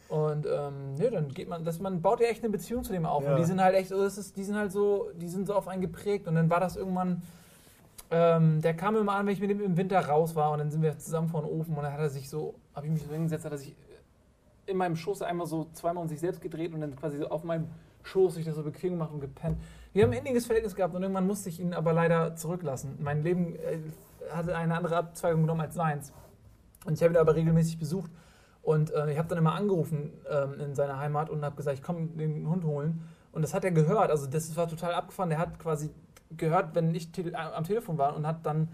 Und 0.09 0.45
ähm, 0.47 0.95
nee, 0.99 1.09
dann 1.09 1.29
geht 1.33 1.49
man, 1.49 1.65
das, 1.65 1.81
man 1.81 2.03
baut 2.03 2.21
ja 2.21 2.27
echt 2.27 2.45
eine 2.45 2.53
Beziehung 2.53 2.85
zu 2.85 2.93
dem 2.93 3.07
auf. 3.07 3.25
Ja. 3.25 3.31
Und 3.31 3.39
die 3.39 3.47
sind 3.47 3.63
halt 3.63 3.75
echt, 3.75 3.89
so, 3.89 3.97
das 3.97 4.19
ist, 4.19 4.37
die 4.37 4.45
sind 4.45 4.57
halt 4.57 4.73
so, 4.73 5.09
die 5.15 5.29
sind 5.29 5.47
so 5.47 5.55
auf 5.55 5.67
einen 5.67 5.81
geprägt. 5.81 6.29
Und 6.29 6.35
dann 6.35 6.51
war 6.51 6.61
das 6.61 6.77
irgendwann, 6.77 7.23
ähm, 8.11 8.61
der 8.61 8.75
kam 8.75 8.95
immer 8.97 9.15
an, 9.15 9.25
wenn 9.25 9.33
ich 9.33 9.41
mit 9.41 9.51
ihm 9.51 9.63
im 9.63 9.79
Winter 9.79 9.99
raus 10.01 10.35
war 10.35 10.53
und 10.53 10.59
dann 10.59 10.71
sind 10.71 10.83
wir 10.83 10.99
zusammen 10.99 11.29
vor 11.29 11.41
den 11.41 11.51
Ofen 11.51 11.75
und 11.75 11.83
dann 11.83 11.95
hat 11.95 12.01
er 12.01 12.11
sich 12.11 12.29
so, 12.29 12.57
habe 12.75 12.85
ich 12.85 12.93
mich 12.93 13.03
so 13.03 13.11
hingesetzt, 13.11 13.47
hat 13.47 13.53
er 13.53 13.59
sich 13.59 13.75
in 14.67 14.77
meinem 14.77 14.97
Schoß 14.97 15.23
einmal 15.23 15.47
so 15.47 15.69
zweimal 15.73 16.03
um 16.03 16.09
sich 16.09 16.21
selbst 16.21 16.41
gedreht 16.41 16.75
und 16.75 16.81
dann 16.81 16.97
quasi 16.97 17.19
so 17.19 17.29
auf 17.29 17.45
meinem 17.45 17.69
Schoß 18.03 18.35
sich 18.35 18.45
das 18.45 18.55
so 18.57 18.63
bequem 18.63 18.93
gemacht 18.93 19.13
und 19.13 19.21
gepennt. 19.21 19.59
Wir 19.93 20.05
haben 20.05 20.13
ein 20.13 20.19
inniges 20.19 20.47
Verhältnis 20.47 20.75
gehabt 20.75 20.95
und 20.95 21.03
irgendwann 21.03 21.27
musste 21.27 21.49
ich 21.49 21.61
ihn 21.61 21.75
aber 21.75 21.93
leider 21.93 22.37
zurücklassen. 22.37 22.99
Mein 23.01 23.23
Leben 23.23 23.57
äh, 23.57 23.79
hatte 24.31 24.57
eine 24.57 24.77
andere 24.77 24.97
Abzweigung 24.97 25.43
genommen 25.43 25.63
als 25.63 25.75
seins. 25.75 26.13
Und 26.85 26.95
ich 26.95 27.03
habe 27.03 27.15
ihn 27.15 27.19
aber 27.19 27.35
regelmäßig 27.35 27.79
besucht. 27.79 28.11
Und 28.63 28.93
äh, 28.93 29.13
ich 29.13 29.19
habe 29.19 29.29
dann 29.29 29.39
immer 29.39 29.55
angerufen 29.55 30.13
ähm, 30.31 30.61
in 30.61 30.75
seiner 30.75 30.99
Heimat 30.99 31.31
und 31.31 31.45
habe 31.45 31.57
gesagt, 31.57 31.79
ich 31.79 31.83
komme 31.83 32.09
den 32.09 32.49
Hund 32.49 32.65
holen. 32.65 33.03
Und 33.33 33.43
das 33.43 33.55
hat 33.55 33.65
er 33.65 33.71
gehört. 33.71 34.11
Also 34.11 34.27
das 34.27 34.57
war 34.57 34.69
total 34.69 34.95
abgefahren. 34.95 35.31
Der 35.31 35.39
hat 35.39 35.59
quasi 35.59 35.91
gehört, 36.37 36.75
wenn 36.75 36.95
ich 36.95 37.13
tele 37.13 37.37
am 37.39 37.65
Telefon 37.65 37.99
war 37.99 38.17
und 38.17 38.27
hat 38.27 38.45
dann, 38.45 38.69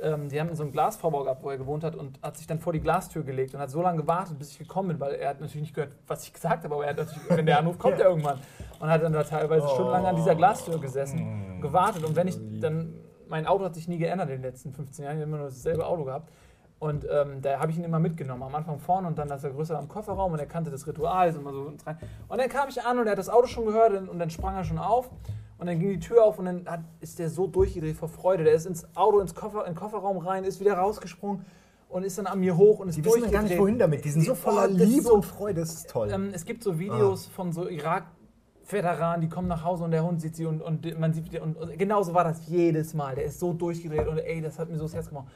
ähm, 0.00 0.28
die 0.28 0.40
haben 0.40 0.54
so 0.54 0.62
einen 0.62 0.72
Glasvorbau 0.72 1.24
gehabt, 1.24 1.42
wo 1.42 1.50
er 1.50 1.58
gewohnt 1.58 1.84
hat 1.84 1.94
und 1.94 2.20
hat 2.22 2.36
sich 2.36 2.46
dann 2.46 2.58
vor 2.60 2.72
die 2.72 2.80
Glastür 2.80 3.22
gelegt 3.24 3.54
und 3.54 3.60
hat 3.60 3.70
so 3.70 3.82
lange 3.82 4.00
gewartet, 4.02 4.38
bis 4.38 4.52
ich 4.52 4.58
gekommen 4.58 4.88
bin, 4.88 5.00
weil 5.00 5.14
er 5.14 5.30
hat 5.30 5.40
natürlich 5.40 5.62
nicht 5.62 5.74
gehört, 5.74 5.94
was 6.06 6.24
ich 6.24 6.32
gesagt 6.32 6.64
habe, 6.64 6.74
aber 6.74 6.84
er 6.84 6.90
hat 6.90 6.98
natürlich, 6.98 7.28
wenn 7.30 7.46
der 7.46 7.58
Anruf 7.58 7.78
kommt, 7.78 7.98
er 8.00 8.08
irgendwann. 8.10 8.38
Und 8.80 8.88
hat 8.88 9.02
dann 9.02 9.12
da 9.12 9.24
teilweise 9.24 9.68
stundenlang 9.68 10.06
an 10.06 10.16
dieser 10.16 10.34
Glastür 10.34 10.80
gesessen, 10.80 11.58
Mm. 11.58 11.60
gewartet. 11.60 12.04
Und 12.04 12.14
wenn 12.16 12.28
ich 12.28 12.38
dann, 12.60 12.94
mein 13.28 13.46
Auto 13.46 13.64
hat 13.64 13.74
sich 13.74 13.88
nie 13.88 13.98
geändert 13.98 14.28
in 14.28 14.36
den 14.36 14.42
letzten 14.42 14.72
15 14.72 15.04
Jahren, 15.04 15.16
ich 15.16 15.22
habe 15.22 15.28
immer 15.30 15.38
nur 15.38 15.48
dasselbe 15.48 15.84
Auto 15.86 16.04
gehabt. 16.04 16.30
Und 16.78 17.04
ähm, 17.10 17.42
da 17.42 17.58
habe 17.58 17.72
ich 17.72 17.78
ihn 17.78 17.82
immer 17.84 17.98
mitgenommen. 17.98 18.44
Am 18.44 18.54
Anfang 18.54 18.78
vorne 18.78 19.08
und 19.08 19.18
dann 19.18 19.28
ist 19.30 19.42
er 19.42 19.50
größer 19.50 19.76
am 19.76 19.88
Kofferraum 19.88 20.32
und 20.32 20.38
er 20.38 20.46
kannte 20.46 20.70
das 20.70 20.86
Ritual. 20.86 21.28
Ist 21.28 21.36
immer 21.36 21.52
so 21.52 21.72
rein. 21.84 21.98
Und 22.28 22.40
dann 22.40 22.48
kam 22.48 22.68
ich 22.68 22.80
an 22.84 23.00
und 23.00 23.06
er 23.06 23.12
hat 23.12 23.18
das 23.18 23.28
Auto 23.28 23.48
schon 23.48 23.66
gehört 23.66 23.94
und, 23.94 24.08
und 24.08 24.20
dann 24.20 24.30
sprang 24.30 24.54
er 24.54 24.62
schon 24.62 24.78
auf. 24.78 25.10
Und 25.58 25.66
dann 25.66 25.78
ging 25.80 25.90
die 25.90 25.98
Tür 25.98 26.24
auf 26.24 26.38
und 26.38 26.44
dann 26.44 26.66
hat, 26.66 26.80
ist 27.00 27.18
der 27.18 27.28
so 27.28 27.48
durchgedreht 27.48 27.96
vor 27.96 28.08
Freude. 28.08 28.44
Der 28.44 28.52
ist 28.52 28.66
ins 28.66 28.86
Auto, 28.94 29.18
ins 29.18 29.34
Koffer, 29.34 29.66
in 29.66 29.72
den 29.72 29.74
Kofferraum 29.74 30.18
rein, 30.18 30.44
ist 30.44 30.60
wieder 30.60 30.74
rausgesprungen 30.74 31.44
und 31.88 32.04
ist 32.04 32.16
dann 32.18 32.26
an 32.26 32.38
mir 32.38 32.56
hoch 32.56 32.78
und 32.78 32.88
ist 32.88 32.98
Die 32.98 33.04
wissen 33.04 33.30
gar 33.30 33.42
nicht, 33.42 33.58
wohin 33.58 33.78
damit. 33.78 34.04
Die 34.04 34.10
sind 34.10 34.24
so 34.24 34.34
voller 34.34 34.68
das 34.68 34.78
Liebe 34.78 35.02
so- 35.02 35.14
und 35.14 35.24
Freude, 35.24 35.60
das 35.60 35.74
ist 35.74 35.90
toll. 35.90 36.10
Ähm, 36.12 36.30
es 36.32 36.44
gibt 36.44 36.62
so 36.62 36.78
Videos 36.78 37.26
von 37.26 37.52
so 37.52 37.68
Irak-Veteranen, 37.68 39.20
die 39.20 39.28
kommen 39.28 39.48
nach 39.48 39.64
Hause 39.64 39.84
und 39.84 39.90
der 39.90 40.04
Hund 40.04 40.20
sieht 40.20 40.36
sie 40.36 40.46
und, 40.46 40.62
und 40.62 40.98
man 40.98 41.12
sieht 41.12 41.40
und, 41.40 41.56
und 41.56 41.76
genauso 41.76 42.14
war 42.14 42.22
das 42.22 42.46
jedes 42.46 42.94
Mal. 42.94 43.16
Der 43.16 43.24
ist 43.24 43.40
so 43.40 43.52
durchgedreht 43.52 44.06
und 44.06 44.18
ey, 44.18 44.40
das 44.40 44.60
hat 44.60 44.70
mir 44.70 44.76
so 44.76 44.84
das 44.84 44.94
Herz 44.94 45.08
gemacht. 45.08 45.26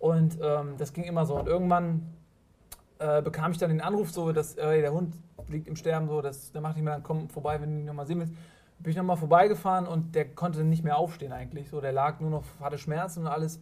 Und 0.00 0.38
ähm, 0.42 0.74
das 0.78 0.92
ging 0.92 1.04
immer 1.04 1.26
so. 1.26 1.38
Und 1.38 1.46
irgendwann 1.46 2.14
äh, 2.98 3.22
bekam 3.22 3.52
ich 3.52 3.58
dann 3.58 3.68
den 3.68 3.82
Anruf 3.82 4.10
so, 4.10 4.32
dass 4.32 4.56
äh, 4.56 4.80
der 4.80 4.92
Hund 4.92 5.14
liegt 5.48 5.68
im 5.68 5.76
Sterben, 5.76 6.08
so, 6.08 6.22
dass, 6.22 6.52
der 6.52 6.60
macht 6.60 6.76
nicht 6.76 6.84
mehr, 6.84 6.94
dann 6.94 7.02
komm 7.02 7.28
vorbei, 7.28 7.60
wenn 7.60 7.70
du 7.70 7.80
ihn 7.80 7.84
nochmal 7.84 8.06
sehen 8.06 8.18
willst. 8.18 8.32
Bin 8.82 8.90
ich 8.90 8.96
nochmal 8.96 9.16
vorbeigefahren 9.16 9.86
und 9.86 10.14
der 10.14 10.34
konnte 10.34 10.64
nicht 10.64 10.82
mehr 10.82 10.96
aufstehen 10.96 11.32
eigentlich. 11.32 11.68
So, 11.68 11.80
der 11.80 11.92
lag 11.92 12.20
nur 12.20 12.30
noch, 12.30 12.44
hatte 12.60 12.78
Schmerzen 12.78 13.20
und 13.20 13.26
alles. 13.26 13.60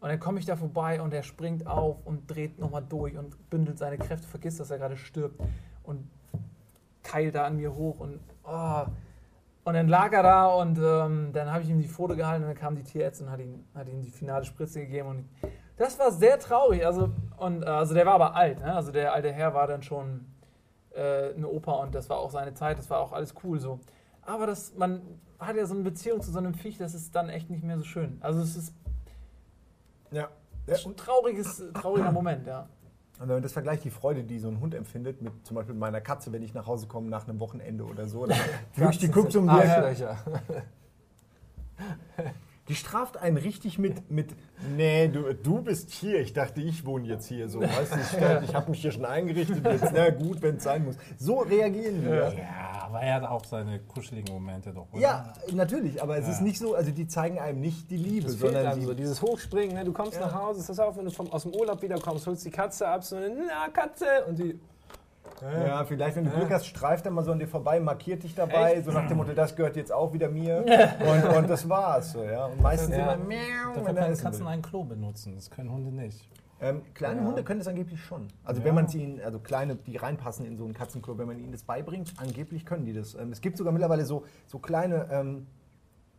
Und 0.00 0.08
dann 0.08 0.20
komme 0.20 0.38
ich 0.38 0.44
da 0.44 0.56
vorbei 0.56 1.00
und 1.00 1.14
er 1.14 1.22
springt 1.22 1.66
auf 1.66 2.04
und 2.04 2.30
dreht 2.30 2.58
nochmal 2.58 2.84
durch 2.86 3.16
und 3.16 3.48
bündelt 3.48 3.78
seine 3.78 3.96
Kräfte, 3.96 4.26
vergisst, 4.26 4.60
dass 4.60 4.70
er 4.70 4.78
gerade 4.78 4.96
stirbt 4.96 5.40
und 5.82 6.08
keilt 7.02 7.34
da 7.34 7.44
an 7.44 7.56
mir 7.56 7.74
hoch 7.74 8.00
und 8.00 8.20
oh. 8.44 8.86
Und 9.64 9.74
dann 9.74 9.88
lag 9.88 10.12
er 10.12 10.22
da 10.22 10.46
und 10.46 10.78
ähm, 10.78 11.30
dann 11.32 11.50
habe 11.50 11.64
ich 11.64 11.70
ihm 11.70 11.80
die 11.80 11.88
Pfote 11.88 12.14
gehalten 12.14 12.44
und 12.44 12.50
dann 12.50 12.56
kam 12.56 12.76
die 12.76 12.84
Tierärztin 12.84 13.26
und 13.26 13.32
hat 13.32 13.40
ihm, 13.40 13.64
hat 13.74 13.88
ihm 13.88 14.00
die 14.00 14.10
finale 14.10 14.44
Spritze 14.44 14.80
gegeben 14.80 15.08
und 15.08 15.28
das 15.76 15.98
war 15.98 16.12
sehr 16.12 16.38
traurig. 16.38 16.86
Also, 16.86 17.10
und, 17.36 17.62
äh, 17.62 17.66
also 17.66 17.92
der 17.94 18.06
war 18.06 18.14
aber 18.14 18.36
alt, 18.36 18.60
ne? 18.60 18.72
also 18.72 18.92
der 18.92 19.12
alte 19.12 19.32
Herr 19.32 19.54
war 19.54 19.66
dann 19.66 19.82
schon 19.82 20.24
äh, 20.94 21.34
eine 21.34 21.48
Opa 21.48 21.72
und 21.72 21.96
das 21.96 22.08
war 22.08 22.18
auch 22.18 22.30
seine 22.30 22.54
Zeit, 22.54 22.78
das 22.78 22.88
war 22.90 23.00
auch 23.00 23.12
alles 23.12 23.34
cool 23.42 23.58
so. 23.58 23.80
Aber 24.26 24.46
das, 24.46 24.74
man 24.76 25.00
hat 25.38 25.56
ja 25.56 25.66
so 25.66 25.74
eine 25.74 25.84
Beziehung 25.84 26.20
zu 26.20 26.30
so 26.30 26.38
einem 26.38 26.54
Viech, 26.54 26.78
das 26.78 26.94
ist 26.94 27.14
dann 27.14 27.28
echt 27.28 27.48
nicht 27.48 27.62
mehr 27.62 27.78
so 27.78 27.84
schön. 27.84 28.18
Also 28.20 28.40
es 28.40 28.56
ist 28.56 28.74
ja. 30.10 30.28
ja. 30.66 30.76
ein 30.84 30.96
trauriges, 30.96 31.62
trauriger 31.74 32.12
Moment, 32.12 32.46
ja. 32.46 32.68
Und 33.18 33.28
wenn 33.28 33.36
man 33.36 33.42
das 33.42 33.52
vergleicht, 33.52 33.84
die 33.84 33.90
Freude, 33.90 34.24
die 34.24 34.38
so 34.38 34.48
ein 34.48 34.60
Hund 34.60 34.74
empfindet, 34.74 35.22
mit 35.22 35.32
zum 35.46 35.54
Beispiel 35.54 35.74
meiner 35.74 36.02
Katze, 36.02 36.32
wenn 36.32 36.42
ich 36.42 36.52
nach 36.52 36.66
Hause 36.66 36.86
komme 36.86 37.08
nach 37.08 37.26
einem 37.26 37.40
Wochenende 37.40 37.84
oder 37.84 38.08
so, 38.08 38.26
dann 38.26 38.38
wirklich, 38.74 38.98
die 38.98 39.08
guckt 39.08 39.34
um 39.36 39.44
die. 39.44 39.50
Arschlöcher. 39.50 40.18
Die 42.68 42.74
straft 42.74 43.16
einen 43.16 43.36
richtig 43.36 43.78
mit, 43.78 44.10
mit 44.10 44.34
nee, 44.76 45.06
du, 45.08 45.32
du 45.34 45.62
bist 45.62 45.90
hier. 45.90 46.20
Ich 46.20 46.32
dachte, 46.32 46.60
ich 46.60 46.84
wohne 46.84 47.06
jetzt 47.06 47.26
hier. 47.26 47.48
So, 47.48 47.60
weißt 47.60 47.94
du, 47.94 47.98
ich, 48.00 48.42
ich 48.48 48.54
habe 48.54 48.70
mich 48.70 48.80
hier 48.82 48.90
schon 48.90 49.04
eingerichtet. 49.04 49.64
Jetzt, 49.64 49.92
na 49.94 50.10
gut, 50.10 50.42
wenn 50.42 50.56
es 50.56 50.64
sein 50.64 50.84
muss. 50.84 50.96
So 51.16 51.38
reagieren 51.40 52.00
die. 52.02 52.08
Ja. 52.08 52.32
Ja, 52.32 52.82
aber 52.82 53.00
er 53.00 53.14
hat 53.14 53.24
auch 53.24 53.44
seine 53.44 53.78
kuscheligen 53.80 54.34
Momente 54.34 54.72
doch, 54.72 54.86
oder? 54.92 55.00
Ja, 55.00 55.32
natürlich, 55.52 56.02
aber 56.02 56.18
es 56.18 56.26
Ja. 56.26 56.32
ist 56.32 56.40
nicht 56.40 56.58
so, 56.58 56.74
also 56.74 56.90
die 56.90 57.06
zeigen 57.06 57.38
einem 57.38 57.60
nicht 57.60 57.90
die 57.90 57.96
Liebe, 57.96 58.26
Das 58.26 58.38
sondern 58.38 58.66
einem 58.66 58.80
die, 58.80 58.86
so, 58.86 58.94
dieses 58.94 59.22
Hochspringen, 59.22 59.76
ne? 59.76 59.84
du 59.84 59.92
kommst 59.92 60.18
nach 60.18 60.34
Hause, 60.34 60.60
ist 60.60 60.68
das 60.68 60.78
auch, 60.80 60.96
wenn 60.96 61.04
du 61.04 61.10
vom, 61.12 61.30
aus 61.30 61.42
dem 61.44 61.54
Urlaub 61.54 61.82
wiederkommst, 61.82 62.26
holst 62.26 62.44
die 62.44 62.50
Katze 62.50 62.88
ab, 62.88 63.04
so 63.04 63.16
eine 63.16 63.28
na, 63.30 63.68
Katze, 63.68 64.06
und 64.28 64.38
die, 64.38 64.58
Ja, 65.42 65.84
vielleicht, 65.84 66.16
wenn 66.16 66.24
du 66.24 66.30
Glück 66.30 66.50
hast, 66.50 66.66
streift 66.66 67.04
er 67.04 67.10
mal 67.12 67.24
so 67.24 67.32
an 67.32 67.38
dir 67.38 67.48
vorbei, 67.48 67.78
markiert 67.80 68.22
dich 68.22 68.34
dabei, 68.34 68.80
so 68.82 68.90
nach 68.90 69.06
dem 69.06 69.16
Motto, 69.18 69.32
das 69.32 69.54
gehört 69.54 69.76
jetzt 69.76 69.92
auch 69.92 70.12
wieder 70.12 70.28
mir. 70.28 70.64
und, 71.00 71.36
und 71.36 71.50
das 71.50 71.68
war's. 71.68 72.12
So, 72.12 72.24
ja. 72.24 72.46
Und 72.46 72.60
meistens 72.62 72.94
immer 72.94 73.16
miau, 73.16 73.36
Dafür 73.74 73.86
wenn 73.86 73.96
können 73.96 74.16
Katzen 74.16 74.46
ein 74.46 74.62
Klo 74.62 74.84
benutzen, 74.84 75.34
das 75.34 75.50
können 75.50 75.70
Hunde 75.70 75.90
nicht. 75.92 76.28
Ähm, 76.58 76.80
kleine 76.94 77.20
Ja. 77.20 77.26
Hunde 77.26 77.44
können 77.44 77.60
das 77.60 77.68
angeblich 77.68 78.00
schon. 78.02 78.28
Also 78.42 78.60
Ja. 78.62 78.66
wenn 78.66 78.74
man 78.74 78.88
sie 78.88 79.02
ihnen, 79.02 79.20
also 79.20 79.38
kleine, 79.38 79.76
die 79.76 79.96
reinpassen 79.96 80.46
in 80.46 80.56
so 80.56 80.64
einen 80.64 80.72
Katzenklo, 80.72 81.18
wenn 81.18 81.26
man 81.26 81.38
ihnen 81.38 81.52
das 81.52 81.62
beibringt, 81.64 82.14
angeblich 82.16 82.64
können 82.64 82.86
die 82.86 82.94
das. 82.94 83.14
Ähm, 83.14 83.30
es 83.30 83.42
gibt 83.42 83.58
sogar 83.58 83.72
mittlerweile 83.74 84.06
so, 84.06 84.24
so 84.46 84.58
kleine, 84.58 85.06
ähm, 85.10 85.46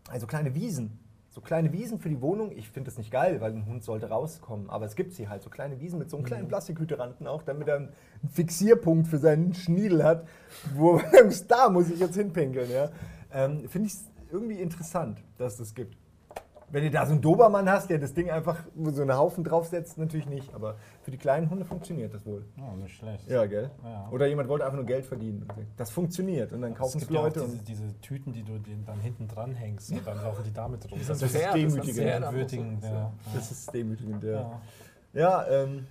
also 0.10 0.28
kleine 0.28 0.54
Wiesen. 0.54 1.00
So 1.38 1.42
kleine 1.42 1.72
Wiesen 1.72 2.00
für 2.00 2.10
die 2.10 2.20
Wohnung. 2.20 2.52
Ich 2.52 2.68
finde 2.68 2.90
das 2.90 2.98
nicht 2.98 3.12
geil, 3.12 3.40
weil 3.42 3.52
ein 3.52 3.68
Hund 3.68 3.84
sollte 3.84 4.10
rauskommen. 4.10 4.72
Aber 4.72 4.86
es 4.86 4.96
gibt 4.96 5.14
sie 5.14 5.30
halt, 5.30 5.44
so 5.44 5.52
kleine 5.52 5.80
Wiesen 5.80 6.00
mit 6.00 6.10
so 6.10 6.18
einem 6.18 6.24
Mhm. 6.24 6.28
kleinen 6.30 6.48
Plastikhydranten 6.48 7.28
auch, 7.28 7.44
damit 7.44 7.68
er 7.68 7.76
einen 7.76 7.90
Fixierpunkt 8.28 9.08
für 9.08 9.20
seinen 9.20 9.54
Schniedel 9.54 10.04
hat, 10.04 10.28
wo 10.74 11.00
da 11.48 11.70
muss 11.70 11.92
ich 11.92 12.00
jetzt 12.00 12.16
hinpinkeln. 12.16 12.72
Ja? 12.72 12.90
Ähm, 13.32 13.70
finde 13.70 13.88
ich 13.88 13.94
irgendwie 14.32 14.60
interessant, 14.60 15.24
dass 15.38 15.54
es 15.54 15.60
das 15.60 15.76
gibt. 15.76 15.96
Wenn 16.70 16.84
du 16.84 16.92
da 16.92 17.06
so 17.06 17.14
einen 17.14 17.22
Dobermann 17.22 17.70
hast, 17.70 17.90
der 17.90 17.98
das 17.98 18.14
Ding 18.14 18.30
einfach 18.30 18.58
so 18.76 19.02
einen 19.02 19.16
Haufen 19.16 19.44
draufsetzt, 19.46 19.98
natürlich 19.98 20.28
nicht. 20.28 20.54
Aber 20.54 20.76
für 21.02 21.12
die 21.12 21.18
kleinen 21.18 21.50
Hunde 21.50 21.64
funktioniert 21.64 22.14
das 22.14 22.26
wohl. 22.26 22.46
Ja, 22.58 22.74
nicht 22.76 22.96
schlecht. 22.98 23.26
Ja, 23.30 23.46
gell? 23.46 23.72
Ja. 23.86 24.10
Oder 24.12 24.28
jemand 24.28 24.50
wollte 24.50 24.66
einfach 24.66 24.76
nur 24.76 24.86
Geld 24.86 25.06
verdienen. 25.06 25.48
Das 25.78 25.92
funktioniert 25.92 26.52
und 26.52 26.62
dann 26.62 26.74
kaufen 26.74 26.98
es 26.98 27.08
gibt 27.08 27.12
ja 27.12 27.20
auch 27.22 27.24
Leute. 27.26 27.40
diese, 27.42 27.58
und 27.60 27.68
diese 27.68 28.02
Tüten, 28.02 28.34
die 28.34 28.44
du 28.44 28.60
dann 28.86 29.00
hinten 29.00 29.28
dran 29.30 29.54
hängst 29.56 29.92
und 29.92 30.06
dann 30.06 30.18
laufen 30.18 30.44
die 30.44 30.52
damit 30.54 30.92
rum. 30.92 31.00
Das 31.00 31.22
ein 31.22 31.28
ist 31.28 31.36
ist 31.36 31.54
demütigend. 31.54 31.96
Pferd. 31.98 32.24
entwürdigend. 32.24 32.84
Ja. 32.84 33.14
das 33.34 33.52
ist 33.52 33.74
demütigend, 33.74 34.24
ja. 34.24 34.32
Ja. 34.32 34.62
Ja, 35.14 35.48
ähm, 35.48 35.88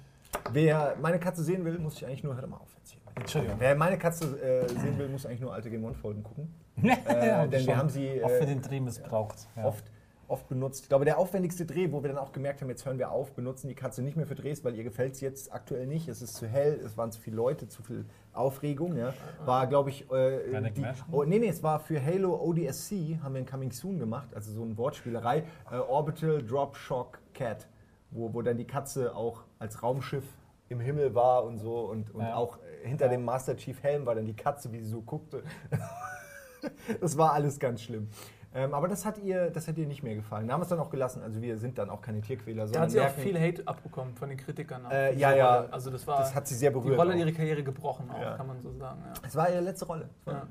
wer 0.53 0.97
meine 1.01 1.19
Katze 1.19 1.43
sehen 1.43 1.65
will, 1.65 1.79
muss 1.79 1.95
ich 1.97 2.07
eigentlich 2.07 2.23
nur, 2.23 2.37
hör 2.37 2.47
mal 2.47 2.59
auf 2.59 2.75
jetzt 2.77 2.91
hier. 2.93 3.01
Entschuldigung. 3.17 3.57
Wer 3.59 3.75
meine 3.77 3.97
Katze 3.97 4.39
äh, 4.41 4.69
sehen 4.69 4.99
will, 4.99 5.09
muss 5.09 5.25
eigentlich 5.25 5.41
nur 5.41 5.55
alte 5.55 5.71
Game 5.71 5.85
One-Folgen 5.85 6.23
gucken. 6.23 6.55
Ja, 6.83 7.45
Äh, 7.45 7.49
denn 7.49 7.67
wir 7.67 7.77
haben 7.79 7.89
sie 7.89 8.23
Auch 8.23 8.29
für 8.29 8.43
äh, 8.43 8.47
den 8.47 8.61
Dreh 8.61 8.81
missbraucht. 8.81 9.49
Ja. 9.57 9.65
oft, 9.65 9.85
oft 10.29 10.49
benutzt. 10.49 10.83
Ich 10.83 10.89
glaube, 10.89 11.05
der 11.05 11.19
aufwendigste 11.19 11.65
Dreh, 11.67 11.93
wo 11.93 12.03
wir 12.03 12.09
dann 12.09 12.19
auch 12.19 12.33
gemerkt 12.33 12.61
haben, 12.61 12.69
jetzt 12.69 12.85
hören 12.85 12.99
wir 12.99 13.11
auf, 13.11 13.33
benutzen 13.33 13.69
die 13.69 13.75
Katze 13.75 14.03
nicht 14.03 14.17
mehr 14.17 14.27
für 14.27 14.35
Drehs, 14.35 14.65
weil 14.65 14.75
ihr 14.75 14.85
gefällt 14.85 15.15
es 15.15 15.21
jetzt 15.21 15.53
aktuell 15.53 15.87
nicht. 15.87 16.09
Es 16.09 16.23
ist 16.23 16.35
zu 16.35 16.47
hell, 16.47 16.81
es 16.85 16.97
waren 16.97 17.13
zu 17.13 17.21
viele 17.21 17.37
Leute, 17.37 17.69
zu 17.69 17.83
viel 17.83 18.05
Aufregung. 18.33 18.97
Ja. 18.97 19.15
War, 19.45 19.67
glaube 19.67 19.91
ich, 19.91 20.11
äh, 20.11 20.71
die, 20.71 20.85
oh, 21.11 21.25
nee, 21.25 21.39
nee, 21.39 21.49
es 21.49 21.63
war 21.63 21.81
für 21.81 22.05
Halo 22.05 22.35
ODSC, 22.43 23.19
haben 23.23 23.35
wir 23.35 23.41
ein 23.43 23.47
Coming 23.47 23.73
Soon 23.73 23.99
gemacht, 23.99 24.29
also 24.35 24.53
so 24.53 24.63
eine 24.63 24.77
Wortspielerei. 24.77 25.45
Äh, 25.71 25.77
Orbital 25.77 26.43
Drop 26.43 26.77
Shock 26.77 27.19
Cat, 27.35 27.67
wo, 28.11 28.33
wo 28.35 28.43
dann 28.43 28.57
die 28.59 28.67
Katze 28.67 29.15
auch 29.15 29.45
als 29.59 29.83
Raumschiff 29.83 30.25
im 30.69 30.81
Himmel 30.81 31.15
war 31.15 31.45
und 31.45 31.59
so 31.59 31.81
und, 31.81 32.13
und 32.15 32.23
Ja. 32.23 32.35
auch 32.35 32.59
hinter 32.83 33.09
dem 33.09 33.25
Master 33.25 33.57
Chief 33.57 33.81
Helm 33.83 34.07
war 34.07 34.15
dann 34.15 34.27
die 34.27 34.35
Katze, 34.35 34.73
wie 34.73 34.81
sie 34.81 34.91
so 34.91 35.01
guckte. 35.01 35.43
das 37.01 37.17
war 37.17 37.33
alles 37.33 37.59
ganz 37.59 37.83
schlimm. 37.83 38.09
Ähm, 38.57 38.73
aber 38.75 38.89
das 38.89 39.05
hat, 39.05 39.19
ihr, 39.19 39.51
das 39.51 39.69
hat 39.69 39.77
ihr 39.77 39.87
nicht 39.87 40.03
mehr 40.03 40.15
gefallen. 40.15 40.47
Da 40.49 40.55
haben 40.55 40.61
wir 40.61 40.65
es 40.65 40.71
dann 40.71 40.81
auch 40.81 40.89
gelassen. 40.91 41.23
Also 41.23 41.43
wir 41.43 41.59
sind 41.59 41.77
dann 41.77 41.91
auch 41.91 42.01
keine 42.01 42.23
Tierquäler. 42.23 42.67
Da 42.67 42.81
hat 42.81 42.91
sie 42.91 42.99
auch 43.01 43.05
merken- 43.05 43.21
viel 43.21 43.39
Hate 43.39 43.63
abbekommen 43.69 44.15
von 44.15 44.31
den 44.31 44.39
Kritikern. 44.39 44.91
Äh, 44.91 45.15
ja, 45.19 45.29
diese 45.29 45.39
ja. 45.39 45.57
Rolle. 45.57 45.73
Also 45.73 45.91
das 45.91 46.07
war 46.07 46.19
Das 46.19 46.35
hat 46.35 46.49
sie 46.49 46.55
sehr 46.55 46.71
die 46.71 46.75
berührt. 46.79 46.99
Rolle 46.99 47.15
auch. 47.15 47.19
ihre 47.19 47.33
Karriere 47.33 47.63
gebrochen, 47.63 48.11
auch, 48.11 48.21
Ja. 48.21 48.37
kann 48.37 48.47
man 48.47 48.61
so 48.63 48.73
sagen. 48.73 49.03
Ja. 49.05 49.13
Es 49.27 49.37
war 49.37 49.51
ihre 49.51 49.61
letzte 49.61 49.85
Rolle. 49.85 50.09
Ja. 50.27 50.47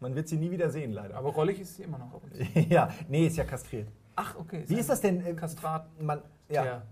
man 0.00 0.14
wird 0.16 0.26
sie 0.28 0.36
nie 0.36 0.50
wieder 0.50 0.68
sehen, 0.70 0.92
leider. 0.92 1.16
Aber 1.16 1.30
rollig 1.30 1.60
ist 1.60 1.76
sie 1.76 1.84
immer 1.84 1.98
noch 1.98 2.12
ab 2.12 2.20
und 2.24 2.34
zu. 2.34 2.42
ja, 2.68 2.88
nee, 3.08 3.26
ist 3.26 3.36
ja 3.36 3.44
kastriert. 3.44 3.88
Ach, 4.16 4.34
okay. 4.36 4.64
Wie 4.66 4.74
ist 4.76 4.90
das 4.90 5.00
denn? 5.00 5.24
äh, 5.24 5.32
Kastrat. 5.34 5.86
Man, 6.00 6.20
ja, 6.48 6.82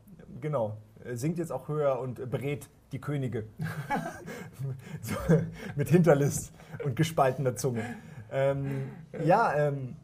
genau. 0.40 0.76
Äh, 1.04 1.16
Singt 1.16 1.38
jetzt 1.38 1.50
auch 1.50 1.66
höher 1.66 1.98
und 1.98 2.20
äh, 2.20 2.26
berät 2.26 2.68
die 2.92 3.00
Könige. 3.00 3.46
so, 5.02 5.14
mit 5.74 5.88
Hinterlist 5.88 6.52
und 6.84 6.94
gespaltener 6.94 7.56
Zunge. 7.56 7.82
Ähm, 8.30 8.90
ja, 9.24 9.54
ähm, 9.54 9.96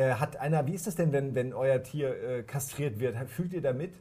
äh, 0.00 0.14
hat 0.14 0.38
einer, 0.38 0.66
wie 0.66 0.74
ist 0.74 0.86
das 0.86 0.94
denn, 0.96 1.12
wenn, 1.12 1.34
wenn 1.34 1.52
euer 1.52 1.82
Tier 1.82 2.08
äh, 2.22 2.42
kastriert 2.42 2.98
wird? 2.98 3.16
Fühlt 3.28 3.52
ihr 3.52 3.60
da 3.60 3.72
mit? 3.72 3.92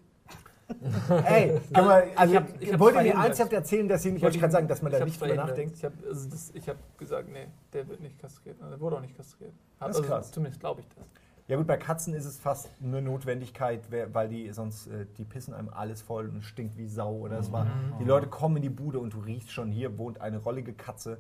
Ey, 1.26 1.60
kann 1.74 1.86
man, 1.86 2.04
also, 2.16 2.34
ich 2.34 2.40
hab- 2.40 2.62
ich 2.62 2.80
wollt 2.80 2.96
ihr 2.96 3.02
mir 3.02 3.14
ernsthaft 3.16 3.52
erzählen, 3.54 3.88
dass 3.88 4.04
sie 4.04 4.12
nicht, 4.12 4.22
wollte 4.22 4.36
ich 4.36 4.42
gerade 4.42 4.54
sagen, 4.54 4.68
dass 4.68 4.82
man 4.84 4.92
da 4.92 5.04
nicht 5.04 5.20
drüber 5.20 5.34
nachdenkt? 5.36 5.76
Ich 5.76 5.84
habe 5.84 5.96
also 6.08 6.30
hab 6.68 6.98
gesagt, 6.98 7.30
nee, 7.30 7.48
der 7.74 7.88
wird 7.88 8.02
nicht 8.02 8.20
kastriert. 8.20 8.56
Also, 8.62 8.70
Der 8.76 8.80
wurde 8.80 8.98
auch 8.98 9.02
nicht 9.02 9.18
kastriert. 9.18 9.52
Hat, 9.80 9.90
Das 9.90 9.98
ist 9.98 10.04
also, 10.04 10.14
krass. 10.14 10.32
Zumindest 10.32 10.60
glaube 10.60 10.82
ich 10.82 10.88
das. 10.90 11.04
Ja 11.48 11.58
gut, 11.58 11.66
bei 11.66 11.78
Katzen 11.78 12.14
ist 12.14 12.26
es 12.26 12.38
fast 12.38 12.70
eine 12.84 13.02
Notwendigkeit, 13.02 13.82
weil 14.14 14.30
die 14.30 14.52
sonst, 14.52 14.86
äh, 14.88 15.08
die 15.18 15.26
pissen 15.26 15.56
einem 15.56 15.70
alles 15.70 16.04
voll 16.04 16.30
und 16.30 16.44
stinkt 16.44 16.78
wie 16.78 16.88
Sau. 16.88 17.14
Oder 17.14 17.40
es 17.40 17.52
war, 17.52 17.66
die 18.00 18.04
Leute 18.06 18.28
kommen 18.28 18.58
in 18.58 18.62
die 18.62 18.70
Bude 18.70 19.00
und 19.00 19.16
du 19.16 19.20
riechst 19.20 19.52
schon, 19.52 19.72
hier 19.72 19.98
wohnt 19.98 20.22
eine 20.22 20.38
rollige 20.38 20.74
Katze. 20.74 21.18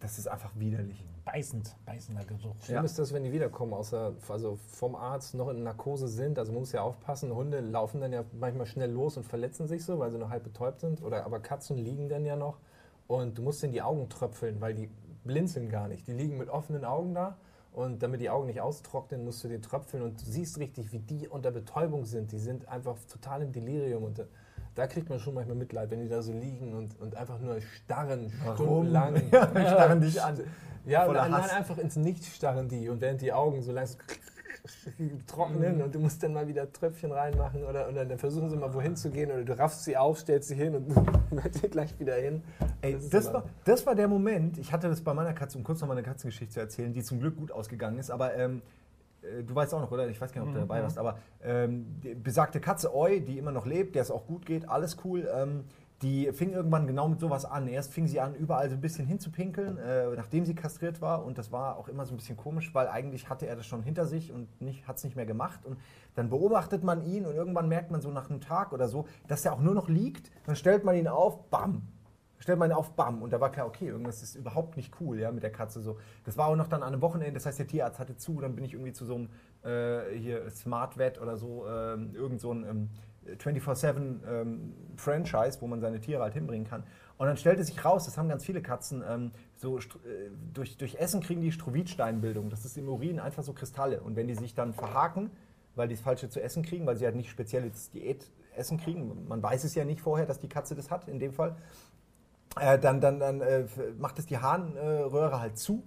Das 0.00 0.18
ist 0.18 0.26
einfach 0.28 0.50
widerlich. 0.56 1.04
Beißend, 1.26 1.76
beißender 1.84 2.24
Geruch. 2.24 2.56
Schlimm 2.62 2.76
Ja. 2.78 2.82
ist 2.82 2.98
das, 2.98 3.12
wenn 3.12 3.22
die 3.22 3.32
wiederkommen, 3.32 3.74
außer, 3.74 4.14
also 4.28 4.58
vom 4.68 4.94
Arzt 4.96 5.34
noch 5.34 5.50
in 5.50 5.62
Narkose 5.62 6.08
sind. 6.08 6.38
Also 6.38 6.52
man 6.52 6.62
muss 6.62 6.72
ja 6.72 6.80
aufpassen, 6.82 7.34
Hunde 7.34 7.60
laufen 7.60 8.00
dann 8.00 8.12
ja 8.12 8.24
manchmal 8.32 8.66
schnell 8.66 8.90
los 8.90 9.18
und 9.18 9.24
verletzen 9.24 9.68
sich 9.68 9.84
so, 9.84 9.98
weil 9.98 10.10
sie 10.10 10.18
noch 10.18 10.30
halb 10.30 10.42
betäubt 10.44 10.80
sind. 10.80 11.02
Oder 11.02 11.24
aber 11.26 11.40
Katzen 11.40 11.76
liegen 11.76 12.08
dann 12.08 12.24
ja 12.24 12.34
noch 12.34 12.58
und 13.06 13.36
du 13.36 13.42
musst 13.42 13.62
in 13.62 13.72
die 13.72 13.82
Augen 13.82 14.08
tröpfeln, 14.08 14.60
weil 14.60 14.74
die 14.74 14.88
blinzeln 15.24 15.68
gar 15.68 15.86
nicht. 15.86 16.08
Die 16.08 16.12
liegen 16.12 16.38
mit 16.38 16.48
offenen 16.48 16.84
Augen 16.86 17.14
da 17.14 17.36
und 17.72 18.02
damit 18.02 18.20
die 18.22 18.30
Augen 18.30 18.46
nicht 18.46 18.62
austrocknen, 18.62 19.24
musst 19.24 19.44
du 19.44 19.48
die 19.48 19.60
tröpfeln 19.60 20.02
und 20.02 20.20
du 20.20 20.24
siehst 20.24 20.58
richtig, 20.58 20.92
wie 20.92 20.98
die 20.98 21.28
unter 21.28 21.50
Betäubung 21.50 22.06
sind. 22.06 22.32
Die 22.32 22.38
sind 22.38 22.66
einfach 22.68 22.96
total 23.12 23.42
im 23.42 23.52
Delirium 23.52 24.04
und 24.04 24.26
da, 24.80 24.86
kriegt 24.86 25.08
man 25.08 25.18
schon 25.20 25.34
manchmal 25.34 25.56
Mitleid, 25.56 25.90
wenn 25.90 26.00
die 26.00 26.08
da 26.08 26.22
so 26.22 26.32
liegen 26.32 26.74
und, 26.74 26.98
und 27.00 27.14
einfach 27.16 27.38
nur 27.38 27.60
starren, 27.60 28.32
stundenlang. 28.54 29.22
Ja, 29.32 29.46
starren 29.48 30.00
dich 30.00 30.22
an. 30.22 30.40
Ja, 30.86 31.04
Voller 31.04 31.28
nein, 31.28 31.50
einfach 31.50 31.78
ins 31.78 31.96
Nichts 31.96 32.34
starren 32.34 32.68
die 32.68 32.88
und 32.88 33.00
während 33.00 33.20
die 33.20 33.32
Augen 33.32 33.62
so 33.62 33.72
langsam 33.72 34.00
trocknen 35.26 35.76
Mhm. 35.76 35.82
und 35.84 35.94
du 35.94 35.98
musst 36.00 36.22
dann 36.22 36.32
mal 36.32 36.46
wieder 36.46 36.70
Tröpfchen 36.70 37.12
reinmachen 37.12 37.64
oder, 37.64 37.88
oder 37.88 38.04
dann 38.04 38.18
versuchen 38.18 38.50
sie 38.50 38.56
mal 38.56 38.72
wohin 38.74 38.96
zu 38.96 39.10
gehen 39.10 39.30
oder 39.30 39.42
du 39.42 39.58
raffst 39.58 39.84
sie 39.84 39.96
auf, 39.96 40.18
stellst 40.18 40.48
sie 40.48 40.54
hin 40.54 40.74
und 40.74 40.94
dann 41.30 41.70
gleich 41.70 41.98
wieder 41.98 42.14
hin. 42.16 42.42
Ey, 42.82 42.94
Das 42.94 43.08
das, 43.08 43.32
war, 43.32 43.44
das 43.64 43.86
war 43.86 43.94
der 43.94 44.08
Moment, 44.08 44.58
ich 44.58 44.72
hatte 44.72 44.88
das 44.88 45.00
bei 45.00 45.14
meiner 45.14 45.32
Katze, 45.32 45.56
um 45.58 45.64
kurz 45.64 45.80
noch 45.80 45.88
meine 45.88 46.02
Katzengeschichte 46.02 46.54
zu 46.54 46.60
erzählen, 46.60 46.92
die 46.92 47.02
zum 47.02 47.20
Glück 47.20 47.36
gut 47.36 47.52
ausgegangen 47.52 47.98
ist, 47.98 48.10
aber 48.10 48.34
ähm, 48.34 48.60
äh, 48.60 48.79
du 49.42 49.54
weißt 49.54 49.74
auch 49.74 49.80
noch, 49.80 49.90
oder? 49.90 50.08
Ich 50.08 50.20
weiß 50.20 50.32
gar 50.32 50.42
nicht, 50.42 50.48
ob 50.48 50.54
du 50.54 50.60
dabei 50.60 50.82
warst, 50.82 50.98
aber 50.98 51.18
ähm, 51.42 52.00
die 52.02 52.14
besagte 52.14 52.60
Katze 52.60 52.94
Oi, 52.94 53.20
die 53.20 53.38
immer 53.38 53.52
noch 53.52 53.66
lebt, 53.66 53.94
der 53.94 54.02
es 54.02 54.10
auch 54.10 54.26
gut 54.26 54.46
geht, 54.46 54.68
alles 54.68 54.96
cool, 55.04 55.28
ähm, 55.34 55.64
die 56.02 56.32
fing 56.32 56.52
irgendwann 56.52 56.86
genau 56.86 57.08
mit 57.08 57.20
sowas 57.20 57.44
an. 57.44 57.68
Erst 57.68 57.92
fing 57.92 58.06
sie 58.06 58.20
an, 58.20 58.34
überall 58.34 58.70
so 58.70 58.74
ein 58.74 58.80
bisschen 58.80 59.06
hinzupinkeln, 59.06 59.76
äh, 59.76 60.06
nachdem 60.16 60.46
sie 60.46 60.54
kastriert 60.54 61.02
war. 61.02 61.24
Und 61.24 61.36
das 61.36 61.52
war 61.52 61.76
auch 61.76 61.88
immer 61.88 62.06
so 62.06 62.14
ein 62.14 62.16
bisschen 62.16 62.38
komisch, 62.38 62.74
weil 62.74 62.88
eigentlich 62.88 63.28
hatte 63.28 63.46
er 63.46 63.56
das 63.56 63.66
schon 63.66 63.82
hinter 63.82 64.06
sich 64.06 64.32
und 64.32 64.48
hat 64.86 64.96
es 64.96 65.04
nicht 65.04 65.16
mehr 65.16 65.26
gemacht. 65.26 65.66
Und 65.66 65.78
dann 66.14 66.30
beobachtet 66.30 66.84
man 66.84 67.02
ihn 67.02 67.26
und 67.26 67.34
irgendwann 67.34 67.68
merkt 67.68 67.90
man 67.90 68.00
so 68.00 68.10
nach 68.10 68.30
einem 68.30 68.40
Tag 68.40 68.72
oder 68.72 68.88
so, 68.88 69.06
dass 69.28 69.44
er 69.44 69.52
auch 69.52 69.60
nur 69.60 69.74
noch 69.74 69.88
liegt. 69.88 70.30
Dann 70.46 70.56
stellt 70.56 70.84
man 70.84 70.96
ihn 70.96 71.06
auf, 71.06 71.50
bam, 71.50 71.82
stellt 72.40 72.58
man 72.58 72.72
auf, 72.72 72.90
bam. 72.96 73.22
Und 73.22 73.32
da 73.32 73.40
war 73.40 73.52
klar, 73.52 73.66
okay, 73.66 73.86
irgendwas 73.86 74.22
ist 74.22 74.34
überhaupt 74.34 74.76
nicht 74.76 74.92
cool, 75.00 75.20
ja, 75.20 75.30
mit 75.30 75.44
der 75.44 75.52
Katze 75.52 75.80
so. 75.80 75.98
Das 76.24 76.36
war 76.36 76.48
auch 76.48 76.56
noch 76.56 76.66
dann 76.66 76.82
an 76.82 76.92
einem 76.92 77.02
Wochenende, 77.02 77.34
das 77.34 77.46
heißt, 77.46 77.60
der 77.60 77.68
Tierarzt 77.68 78.00
hatte 78.00 78.16
zu, 78.16 78.40
dann 78.40 78.56
bin 78.56 78.64
ich 78.64 78.72
irgendwie 78.72 78.92
zu 78.92 79.04
so 79.04 79.14
einem, 79.14 79.28
äh, 79.62 80.18
hier, 80.18 80.50
Smart 80.50 80.98
Vet 80.98 81.20
oder 81.20 81.36
so, 81.36 81.66
ähm, 81.68 82.14
irgend 82.14 82.40
so 82.40 82.52
ein 82.52 82.64
ähm, 82.64 82.88
24-7 83.38 84.26
ähm, 84.26 84.74
Franchise, 84.96 85.60
wo 85.60 85.66
man 85.66 85.80
seine 85.80 86.00
Tiere 86.00 86.22
halt 86.22 86.34
hinbringen 86.34 86.66
kann. 86.66 86.82
Und 87.18 87.26
dann 87.26 87.36
stellte 87.36 87.62
sich 87.62 87.84
raus, 87.84 88.06
das 88.06 88.16
haben 88.16 88.28
ganz 88.28 88.44
viele 88.44 88.62
Katzen, 88.62 89.04
ähm, 89.06 89.32
so 89.56 89.78
äh, 89.78 89.82
durch, 90.54 90.78
durch 90.78 90.94
Essen 90.94 91.20
kriegen 91.20 91.42
die 91.42 91.52
Strovidsteinbildung. 91.52 92.48
Das 92.48 92.64
ist 92.64 92.78
im 92.78 92.88
Urin 92.88 93.20
einfach 93.20 93.42
so 93.42 93.52
Kristalle. 93.52 94.00
Und 94.00 94.16
wenn 94.16 94.26
die 94.26 94.34
sich 94.34 94.54
dann 94.54 94.72
verhaken, 94.72 95.30
weil 95.74 95.88
die 95.88 95.94
das 95.94 96.02
Falsche 96.02 96.28
zu 96.28 96.42
essen 96.42 96.62
kriegen, 96.62 96.86
weil 96.86 96.96
sie 96.96 97.04
halt 97.04 97.16
nicht 97.16 97.30
spezielles 97.30 97.90
Diätessen 97.90 98.78
kriegen, 98.78 99.28
man 99.28 99.42
weiß 99.42 99.64
es 99.64 99.74
ja 99.74 99.84
nicht 99.84 100.00
vorher, 100.00 100.26
dass 100.26 100.40
die 100.40 100.48
Katze 100.48 100.74
das 100.74 100.90
hat, 100.90 101.08
in 101.08 101.18
dem 101.18 101.32
Fall, 101.32 101.56
äh, 102.58 102.78
dann, 102.78 103.00
dann, 103.00 103.20
dann 103.20 103.40
äh, 103.40 103.66
macht 103.98 104.18
es 104.18 104.26
die 104.26 104.38
Harnröhre 104.38 105.40
halt 105.40 105.58
zu 105.58 105.84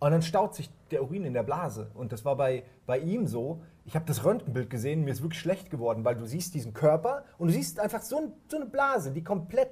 und 0.00 0.12
dann 0.12 0.22
staut 0.22 0.54
sich 0.54 0.70
der 0.90 1.02
Urin 1.02 1.24
in 1.24 1.34
der 1.34 1.42
Blase. 1.42 1.90
Und 1.94 2.12
das 2.12 2.24
war 2.24 2.36
bei, 2.36 2.64
bei 2.86 2.98
ihm 2.98 3.26
so. 3.26 3.62
Ich 3.84 3.94
habe 3.94 4.06
das 4.06 4.24
Röntgenbild 4.24 4.70
gesehen, 4.70 5.04
mir 5.04 5.12
ist 5.12 5.22
wirklich 5.22 5.40
schlecht 5.40 5.70
geworden, 5.70 6.04
weil 6.04 6.16
du 6.16 6.24
siehst 6.26 6.54
diesen 6.54 6.72
Körper 6.72 7.24
und 7.38 7.48
du 7.48 7.54
siehst 7.54 7.78
einfach 7.78 8.02
so, 8.02 8.16
ein, 8.16 8.32
so 8.48 8.56
eine 8.56 8.66
Blase, 8.66 9.12
die 9.12 9.22
komplett 9.22 9.70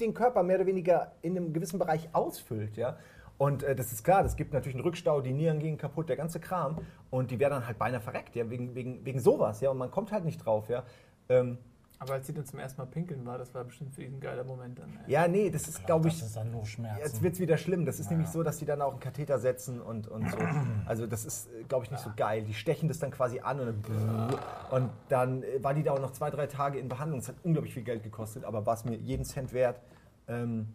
den 0.00 0.14
Körper 0.14 0.42
mehr 0.42 0.56
oder 0.56 0.66
weniger 0.66 1.12
in 1.22 1.36
einem 1.36 1.52
gewissen 1.52 1.78
Bereich 1.78 2.08
ausfüllt. 2.12 2.76
Ja? 2.76 2.98
Und 3.36 3.62
äh, 3.62 3.76
das 3.76 3.92
ist 3.92 4.02
klar, 4.02 4.22
das 4.22 4.36
gibt 4.36 4.52
natürlich 4.52 4.74
einen 4.74 4.84
Rückstau, 4.84 5.20
die 5.20 5.32
Nieren 5.32 5.60
gehen 5.60 5.78
kaputt, 5.78 6.08
der 6.08 6.16
ganze 6.16 6.40
Kram. 6.40 6.78
Und 7.10 7.30
die 7.30 7.38
wäre 7.38 7.50
dann 7.50 7.66
halt 7.66 7.78
beinahe 7.78 8.00
verreckt, 8.00 8.34
ja? 8.34 8.50
wegen, 8.50 8.74
wegen, 8.74 9.04
wegen 9.04 9.20
sowas. 9.20 9.60
Ja? 9.60 9.70
Und 9.70 9.78
man 9.78 9.90
kommt 9.90 10.12
halt 10.12 10.24
nicht 10.24 10.44
drauf. 10.44 10.68
Ja? 10.68 10.82
Ähm, 11.28 11.58
Aber 12.00 12.12
als 12.14 12.28
sie 12.28 12.32
dann 12.32 12.44
zum 12.46 12.60
ersten 12.60 12.80
Mal 12.80 12.86
pinkeln 12.86 13.26
war, 13.26 13.38
das 13.38 13.52
war 13.54 13.64
bestimmt 13.64 13.92
für 13.92 14.04
ihn 14.04 14.14
ein 14.14 14.20
geiler 14.20 14.44
Moment 14.44 14.78
dann. 14.78 14.88
ey. 15.04 15.12
ja, 15.12 15.26
nee, 15.26 15.50
das 15.50 15.66
ist, 15.66 15.84
glaube 15.84 16.06
ich, 16.08 16.18
Das 16.20 16.28
ist 16.28 16.36
dann 16.36 16.52
nur 16.52 16.64
Schmerzen. 16.64 17.00
Jetzt 17.02 17.22
wird 17.22 17.34
es 17.34 17.40
wieder 17.40 17.56
schlimm. 17.56 17.84
Das 17.84 17.98
ist 17.98 18.06
Ja. 18.06 18.12
nämlich 18.12 18.28
so, 18.30 18.44
dass 18.44 18.58
die 18.58 18.66
dann 18.66 18.80
auch 18.82 18.92
einen 18.92 19.00
Katheter 19.00 19.38
setzen 19.40 19.80
und, 19.80 20.06
und 20.06 20.30
so. 20.30 20.36
Also 20.86 21.06
das 21.08 21.24
ist, 21.24 21.48
glaube 21.68 21.84
ich, 21.84 21.90
nicht 21.90 22.00
so 22.02 22.10
geil. 22.16 22.44
Die 22.44 22.54
stechen 22.54 22.88
das 22.88 22.98
dann 23.00 23.10
quasi 23.10 23.40
an 23.40 23.58
und 23.60 23.66
dann, 23.88 24.38
und 24.70 24.90
dann 25.08 25.42
äh, 25.42 25.62
war 25.62 25.74
die 25.74 25.82
da 25.82 25.92
auch 25.92 26.00
noch 26.00 26.12
zwei, 26.12 26.30
drei 26.30 26.46
Tage 26.46 26.78
in 26.78 26.88
Behandlung. 26.88 27.18
Das 27.20 27.28
hat 27.28 27.36
unglaublich 27.42 27.74
viel 27.74 27.82
Geld 27.82 28.02
gekostet, 28.04 28.44
aber 28.44 28.64
war 28.64 28.74
es 28.74 28.84
mir 28.84 28.94
jeden 28.96 29.24
Cent 29.24 29.52
wert. 29.52 29.80
Ähm, 30.28 30.68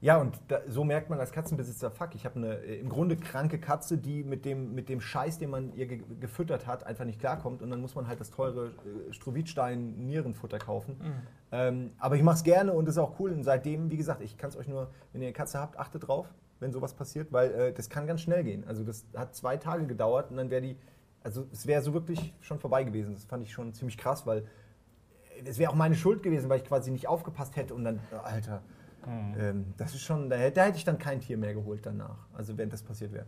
ja, 0.00 0.18
und 0.18 0.38
da, 0.48 0.60
so 0.68 0.84
merkt 0.84 1.08
man 1.08 1.18
als 1.18 1.32
Katzenbesitzer, 1.32 1.90
fuck, 1.90 2.14
ich 2.14 2.26
habe 2.26 2.36
eine 2.36 2.58
äh, 2.58 2.78
im 2.78 2.88
Grunde 2.90 3.16
kranke 3.16 3.58
Katze, 3.58 3.96
die 3.96 4.24
mit 4.24 4.44
dem, 4.44 4.74
mit 4.74 4.90
dem 4.90 5.00
Scheiß, 5.00 5.38
den 5.38 5.50
man 5.50 5.72
ihr 5.74 5.86
ge 5.86 6.02
gefüttert 6.20 6.66
hat, 6.66 6.84
einfach 6.84 7.06
nicht 7.06 7.18
klarkommt. 7.18 7.62
Und 7.62 7.70
dann 7.70 7.80
muss 7.80 7.94
man 7.94 8.06
halt 8.06 8.20
das 8.20 8.30
teure 8.30 8.66
äh, 8.66 9.12
Strovidstein-Nierenfutter 9.12 10.58
kaufen. 10.58 11.00
Ähm, 11.50 11.92
aber 11.98 12.16
ich 12.16 12.22
mache 12.22 12.36
es 12.36 12.44
gerne 12.44 12.74
und 12.74 12.88
ist 12.88 12.98
auch 12.98 13.18
cool. 13.18 13.32
Und 13.32 13.42
seitdem, 13.42 13.90
wie 13.90 13.96
gesagt, 13.96 14.20
ich 14.20 14.36
kann 14.36 14.50
es 14.50 14.56
euch 14.56 14.68
nur, 14.68 14.90
wenn 15.12 15.22
ihr 15.22 15.28
eine 15.28 15.32
Katze 15.32 15.58
habt, 15.58 15.78
achtet 15.78 16.06
drauf, 16.06 16.26
wenn 16.60 16.72
sowas 16.72 16.92
passiert, 16.92 17.32
weil 17.32 17.50
äh, 17.52 17.72
das 17.72 17.88
kann 17.88 18.06
ganz 18.06 18.20
schnell 18.20 18.44
gehen. 18.44 18.64
Also 18.66 18.84
das 18.84 19.06
hat 19.16 19.34
zwei 19.34 19.56
Tage 19.56 19.86
gedauert 19.86 20.30
und 20.30 20.36
dann 20.36 20.50
wäre 20.50 20.60
die, 20.60 20.76
also 21.22 21.46
es 21.52 21.66
wäre 21.66 21.80
so 21.80 21.94
wirklich 21.94 22.34
schon 22.40 22.58
vorbei 22.58 22.84
gewesen. 22.84 23.14
Das 23.14 23.24
fand 23.24 23.42
ich 23.42 23.52
schon 23.52 23.72
ziemlich 23.72 23.96
krass, 23.96 24.26
weil 24.26 24.40
äh, 24.40 25.48
es 25.48 25.58
wäre 25.58 25.70
auch 25.70 25.76
meine 25.76 25.94
Schuld 25.94 26.22
gewesen, 26.22 26.50
weil 26.50 26.58
ich 26.58 26.66
quasi 26.66 26.90
nicht 26.90 27.08
aufgepasst 27.08 27.56
hätte 27.56 27.74
und 27.74 27.84
dann, 27.84 28.00
äh, 28.12 28.16
Alter, 28.16 28.62
ähm, 29.06 29.74
das 29.76 29.94
ist 29.94 30.02
schon, 30.02 30.28
da, 30.30 30.36
hätte- 30.36 30.56
da 30.56 30.64
hätte 30.64 30.78
ich 30.78 30.84
dann 30.84 30.98
kein 30.98 31.20
Tier 31.20 31.36
mehr 31.36 31.54
geholt 31.54 31.84
danach, 31.84 32.26
also 32.34 32.56
wenn 32.58 32.68
das 32.70 32.82
passiert 32.82 33.12
wäre. 33.12 33.26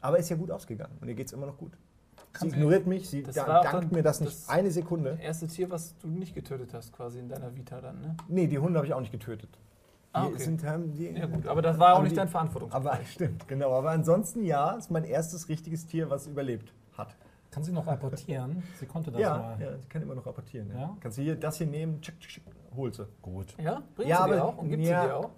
Aber 0.00 0.18
ist 0.18 0.28
ja 0.28 0.36
gut 0.36 0.50
ausgegangen 0.50 0.96
und 1.00 1.08
ihr 1.08 1.14
geht 1.14 1.26
es 1.26 1.32
immer 1.32 1.46
noch 1.46 1.56
gut. 1.58 1.72
Sie 2.16 2.22
Kannst 2.32 2.54
du- 2.54 2.58
ignoriert 2.58 2.86
mich, 2.86 3.08
sie 3.08 3.22
da, 3.22 3.62
dankt 3.62 3.90
mir 3.92 4.02
das 4.02 4.20
nicht 4.20 4.32
das- 4.32 4.48
eine 4.48 4.70
Sekunde. 4.70 5.10
Das 5.12 5.20
erste 5.20 5.46
Tier, 5.48 5.70
was 5.70 5.96
du 5.98 6.08
nicht 6.08 6.34
getötet 6.34 6.72
hast, 6.74 6.92
quasi 6.92 7.18
in 7.18 7.28
deiner 7.28 7.54
Vita 7.56 7.80
dann, 7.80 8.00
ne? 8.00 8.16
Nee, 8.28 8.46
die 8.46 8.58
Hunde 8.58 8.78
habe 8.78 8.86
ich 8.86 8.92
auch 8.94 9.00
nicht 9.00 9.12
getötet. 9.12 9.50
Ah, 10.12 10.26
okay. 10.26 10.38
sind, 10.38 10.62
die, 10.96 11.10
Ja 11.10 11.26
gut, 11.26 11.46
aber 11.46 11.60
das 11.62 11.78
war 11.78 11.94
auch 11.94 12.02
nicht 12.02 12.12
die- 12.12 12.16
dein 12.16 12.28
Verantwortungsbereich. 12.28 12.94
Aber 12.98 13.04
stimmt, 13.06 13.46
genau. 13.48 13.72
Aber 13.72 13.90
ansonsten 13.90 14.42
ja, 14.44 14.70
ist 14.72 14.90
mein 14.90 15.04
erstes 15.04 15.48
richtiges 15.48 15.86
Tier, 15.86 16.08
was 16.10 16.26
überlebt 16.26 16.72
hat. 16.96 17.14
Kann 17.50 17.62
sie 17.62 17.72
noch 17.72 17.86
apportieren? 17.86 18.62
Sie 18.78 18.86
konnte 18.86 19.10
das 19.10 19.20
ja, 19.20 19.36
mal. 19.36 19.60
ja, 19.60 19.74
ich 19.76 19.88
kann 19.88 20.02
immer 20.02 20.14
noch 20.14 20.26
rapportieren. 20.26 20.70
Ja. 20.70 20.78
Ja? 20.80 20.96
Kannst 21.00 21.18
du 21.18 21.22
hier 21.22 21.34
das 21.36 21.56
hier 21.56 21.66
nehmen, 21.66 22.00
tschick, 22.00 22.18
tschick, 22.20 22.42
tschick, 22.68 22.76
hol 22.76 22.92
sie. 22.92 23.06
Gut. 23.22 23.54
Ja? 23.62 23.82
Bringt 23.94 24.08
Ja, 24.10 24.16
sie 24.18 24.22
aber- 24.22 24.34
dir 24.34 24.44
auch 24.44 24.58
und 24.58 24.68
gibt 24.70 24.82
ja. 24.84 25.02
sie 25.02 25.08
dir 25.08 25.16
auch? 25.16 25.30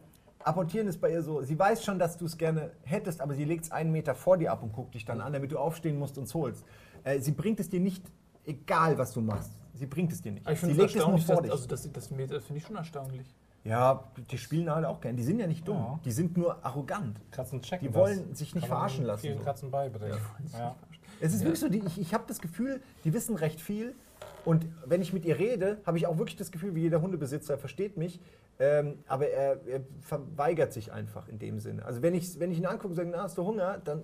Apportieren 0.42 0.88
ist 0.88 0.98
bei 1.00 1.12
ihr 1.12 1.22
so, 1.22 1.42
sie 1.42 1.58
weiß 1.58 1.84
schon, 1.84 1.98
dass 1.98 2.16
du 2.16 2.24
es 2.24 2.38
gerne 2.38 2.70
hättest, 2.82 3.20
aber 3.20 3.34
sie 3.34 3.44
legt 3.44 3.64
es 3.64 3.70
einen 3.72 3.92
Meter 3.92 4.14
vor 4.14 4.38
dir 4.38 4.50
ab 4.52 4.62
und 4.62 4.72
guckt 4.72 4.94
dich 4.94 5.04
dann 5.04 5.20
an, 5.20 5.34
damit 5.34 5.52
du 5.52 5.58
aufstehen 5.58 5.98
musst 5.98 6.16
und 6.16 6.24
es 6.24 6.34
holst. 6.34 6.64
Äh, 7.04 7.20
sie 7.20 7.32
bringt 7.32 7.60
es 7.60 7.68
dir 7.68 7.80
nicht, 7.80 8.02
egal 8.46 8.96
was 8.96 9.12
du 9.12 9.20
machst. 9.20 9.52
Sie 9.74 9.84
bringt 9.86 10.12
es 10.12 10.22
dir 10.22 10.32
nicht. 10.32 10.46
Aber 10.46 10.54
ich 10.54 10.60
sie 10.60 10.66
finde 10.66 10.84
es 10.84 10.94
legt 10.94 11.02
es 11.02 11.06
nur 11.08 11.18
vor 11.18 11.36
dass, 11.36 11.42
dich. 11.42 11.52
also 11.52 11.66
das, 11.66 11.82
das, 11.92 12.08
das, 12.08 12.44
finde 12.46 12.56
ich 12.56 12.64
schon 12.64 12.76
erstaunlich. 12.76 13.26
ja, 13.64 14.02
die 14.30 14.38
spielen 14.38 14.70
halt 14.74 14.86
auch 14.86 15.00
gern. 15.02 15.14
Die 15.16 15.22
sind 15.22 15.38
ja 15.40 15.46
nicht 15.46 15.68
dumm. 15.68 15.76
Ja. 15.76 16.00
Die 16.06 16.10
sind 16.12 16.34
nur 16.38 16.64
arrogant. 16.64 17.20
Katzen 17.30 17.60
checken 17.60 17.88
Die 17.88 17.92
das. 17.92 18.00
wollen 18.00 18.34
sich 18.34 18.54
nicht 18.54 18.66
verarschen 18.66 19.04
lassen, 19.04 19.20
Vielen 19.22 19.38
so. 19.38 19.44
Katzen 19.44 19.70
beibringen. 19.70 20.18
Ja. 20.54 20.74
Es 21.20 21.34
ist 21.34 21.40
wirklich 21.42 21.60
so, 21.60 21.68
die, 21.68 21.80
ich, 21.80 22.00
ich 22.00 22.14
habe 22.14 22.24
das 22.26 22.40
Gefühl, 22.40 22.80
die 23.04 23.12
wissen 23.12 23.36
recht 23.36 23.60
viel. 23.60 23.94
Und 24.44 24.66
wenn 24.86 25.02
ich 25.02 25.12
mit 25.12 25.24
ihr 25.24 25.38
rede, 25.38 25.78
habe 25.84 25.98
ich 25.98 26.06
auch 26.06 26.18
wirklich 26.18 26.36
das 26.36 26.50
Gefühl, 26.50 26.74
wie 26.74 26.80
jeder 26.80 27.00
Hundebesitzer 27.02 27.58
versteht 27.58 27.96
mich. 27.96 28.20
Ähm, 28.58 28.98
aber 29.06 29.28
er, 29.28 29.66
er 29.66 29.80
verweigert 30.00 30.72
sich 30.72 30.92
einfach 30.92 31.28
in 31.28 31.38
dem 31.38 31.60
Sinne. 31.60 31.84
Also 31.84 32.02
wenn 32.02 32.14
ich, 32.14 32.38
wenn 32.38 32.50
ich 32.50 32.58
ihn 32.58 32.66
angucke 32.66 32.88
und 32.88 32.94
sage, 32.94 33.08
na, 33.10 33.22
hast 33.22 33.38
du 33.38 33.44
Hunger, 33.44 33.80
dann 33.84 34.02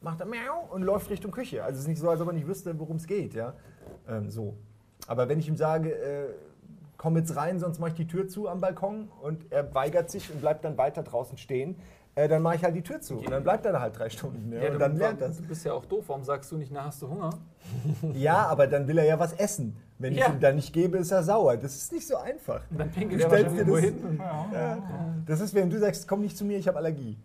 macht 0.00 0.20
er 0.20 0.26
miau 0.26 0.68
und 0.70 0.82
läuft 0.82 1.10
Richtung 1.10 1.30
Küche. 1.30 1.62
Also 1.62 1.76
es 1.76 1.82
ist 1.82 1.88
nicht 1.88 2.00
so, 2.00 2.08
als 2.08 2.20
ob 2.20 2.28
er 2.28 2.32
nicht 2.32 2.46
wüsste, 2.46 2.78
worum 2.78 2.96
es 2.96 3.06
geht, 3.06 3.34
ja. 3.34 3.54
Ähm, 4.08 4.30
so. 4.30 4.56
Aber 5.06 5.28
wenn 5.28 5.38
ich 5.38 5.48
ihm 5.48 5.56
sage, 5.56 5.92
äh, 5.94 6.28
komm 6.96 7.16
jetzt 7.16 7.36
rein, 7.36 7.58
sonst 7.58 7.80
mache 7.80 7.90
ich 7.90 7.96
die 7.96 8.06
Tür 8.06 8.28
zu 8.28 8.48
am 8.48 8.60
Balkon 8.60 9.08
und 9.20 9.50
er 9.50 9.74
weigert 9.74 10.10
sich 10.10 10.30
und 10.30 10.40
bleibt 10.40 10.64
dann 10.64 10.78
weiter 10.78 11.02
draußen 11.02 11.36
stehen, 11.36 11.76
äh, 12.14 12.28
dann 12.28 12.42
mache 12.42 12.56
ich 12.56 12.64
halt 12.64 12.74
die 12.76 12.82
Tür 12.82 13.00
zu 13.00 13.18
und 13.18 13.30
dann 13.30 13.42
bleibt 13.42 13.64
er 13.66 13.72
da 13.72 13.80
halt 13.80 13.98
drei 13.98 14.10
Stunden. 14.10 14.52
Ja, 14.52 14.60
Ja, 14.60 14.66
und 14.68 14.72
du, 14.74 14.78
dann 14.78 14.96
lernt 14.96 15.20
das. 15.20 15.36
Du 15.38 15.42
bist 15.44 15.64
ja 15.64 15.72
auch 15.72 15.84
doof. 15.86 16.04
Warum 16.08 16.24
sagst 16.24 16.50
du 16.52 16.56
nicht, 16.56 16.70
na, 16.72 16.84
hast 16.84 17.00
du 17.02 17.08
Hunger? 17.08 17.30
Ja, 18.14 18.46
aber 18.46 18.66
dann 18.66 18.86
will 18.88 18.98
er 18.98 19.04
ja 19.04 19.18
was 19.18 19.32
essen. 19.34 19.76
Wenn 19.98 20.14
Ja. 20.14 20.26
ich 20.26 20.32
ihm 20.34 20.40
dann 20.40 20.56
nicht 20.56 20.72
gebe, 20.72 20.98
ist 20.98 21.10
er 21.12 21.22
sauer. 21.22 21.56
Das 21.56 21.74
ist 21.76 21.92
nicht 21.92 22.06
so 22.06 22.16
einfach. 22.16 22.60
Und 22.70 22.80
dann 22.80 22.90
pinkelt 22.90 23.22
Du 23.22 23.26
er 23.28 23.44
dir 23.44 23.64
das- 23.64 23.78
hin. 23.80 24.20
Ja. 24.52 24.78
Das 25.26 25.40
ist, 25.40 25.54
wenn 25.54 25.70
du 25.70 25.78
sagst, 25.78 26.06
komm 26.08 26.20
nicht 26.22 26.36
zu 26.36 26.44
mir, 26.44 26.58
ich 26.58 26.66
habe 26.68 26.78
Allergie. 26.78 27.16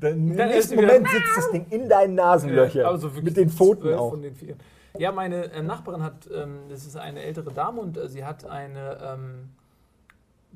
Dann 0.00 0.14
im 0.14 0.36
Dann 0.36 0.48
ist 0.48 0.54
nächsten 0.70 0.76
Moment 0.76 1.08
sitzt 1.08 1.36
das 1.36 1.50
Ding 1.52 1.66
in 1.70 1.88
deinen 1.88 2.14
Nasenlöcher. 2.14 2.88
Also 2.88 3.08
wirklich 3.10 3.24
mit 3.24 3.36
den 3.36 3.50
Pfoten 3.50 3.94
auch. 3.94 4.10
Von 4.10 4.22
den 4.22 4.34
vier. 4.34 4.56
Ja, 4.98 5.12
meine 5.12 5.50
äh, 5.52 5.62
Nachbarin 5.62 6.02
hat, 6.02 6.28
ähm, 6.34 6.60
das 6.68 6.84
ist 6.86 6.96
eine 6.96 7.20
ältere 7.22 7.52
Dame 7.52 7.80
und 7.80 7.96
äh, 7.96 8.08
sie 8.08 8.24
hat 8.24 8.44
eine, 8.46 8.96
ähm, 9.02 9.50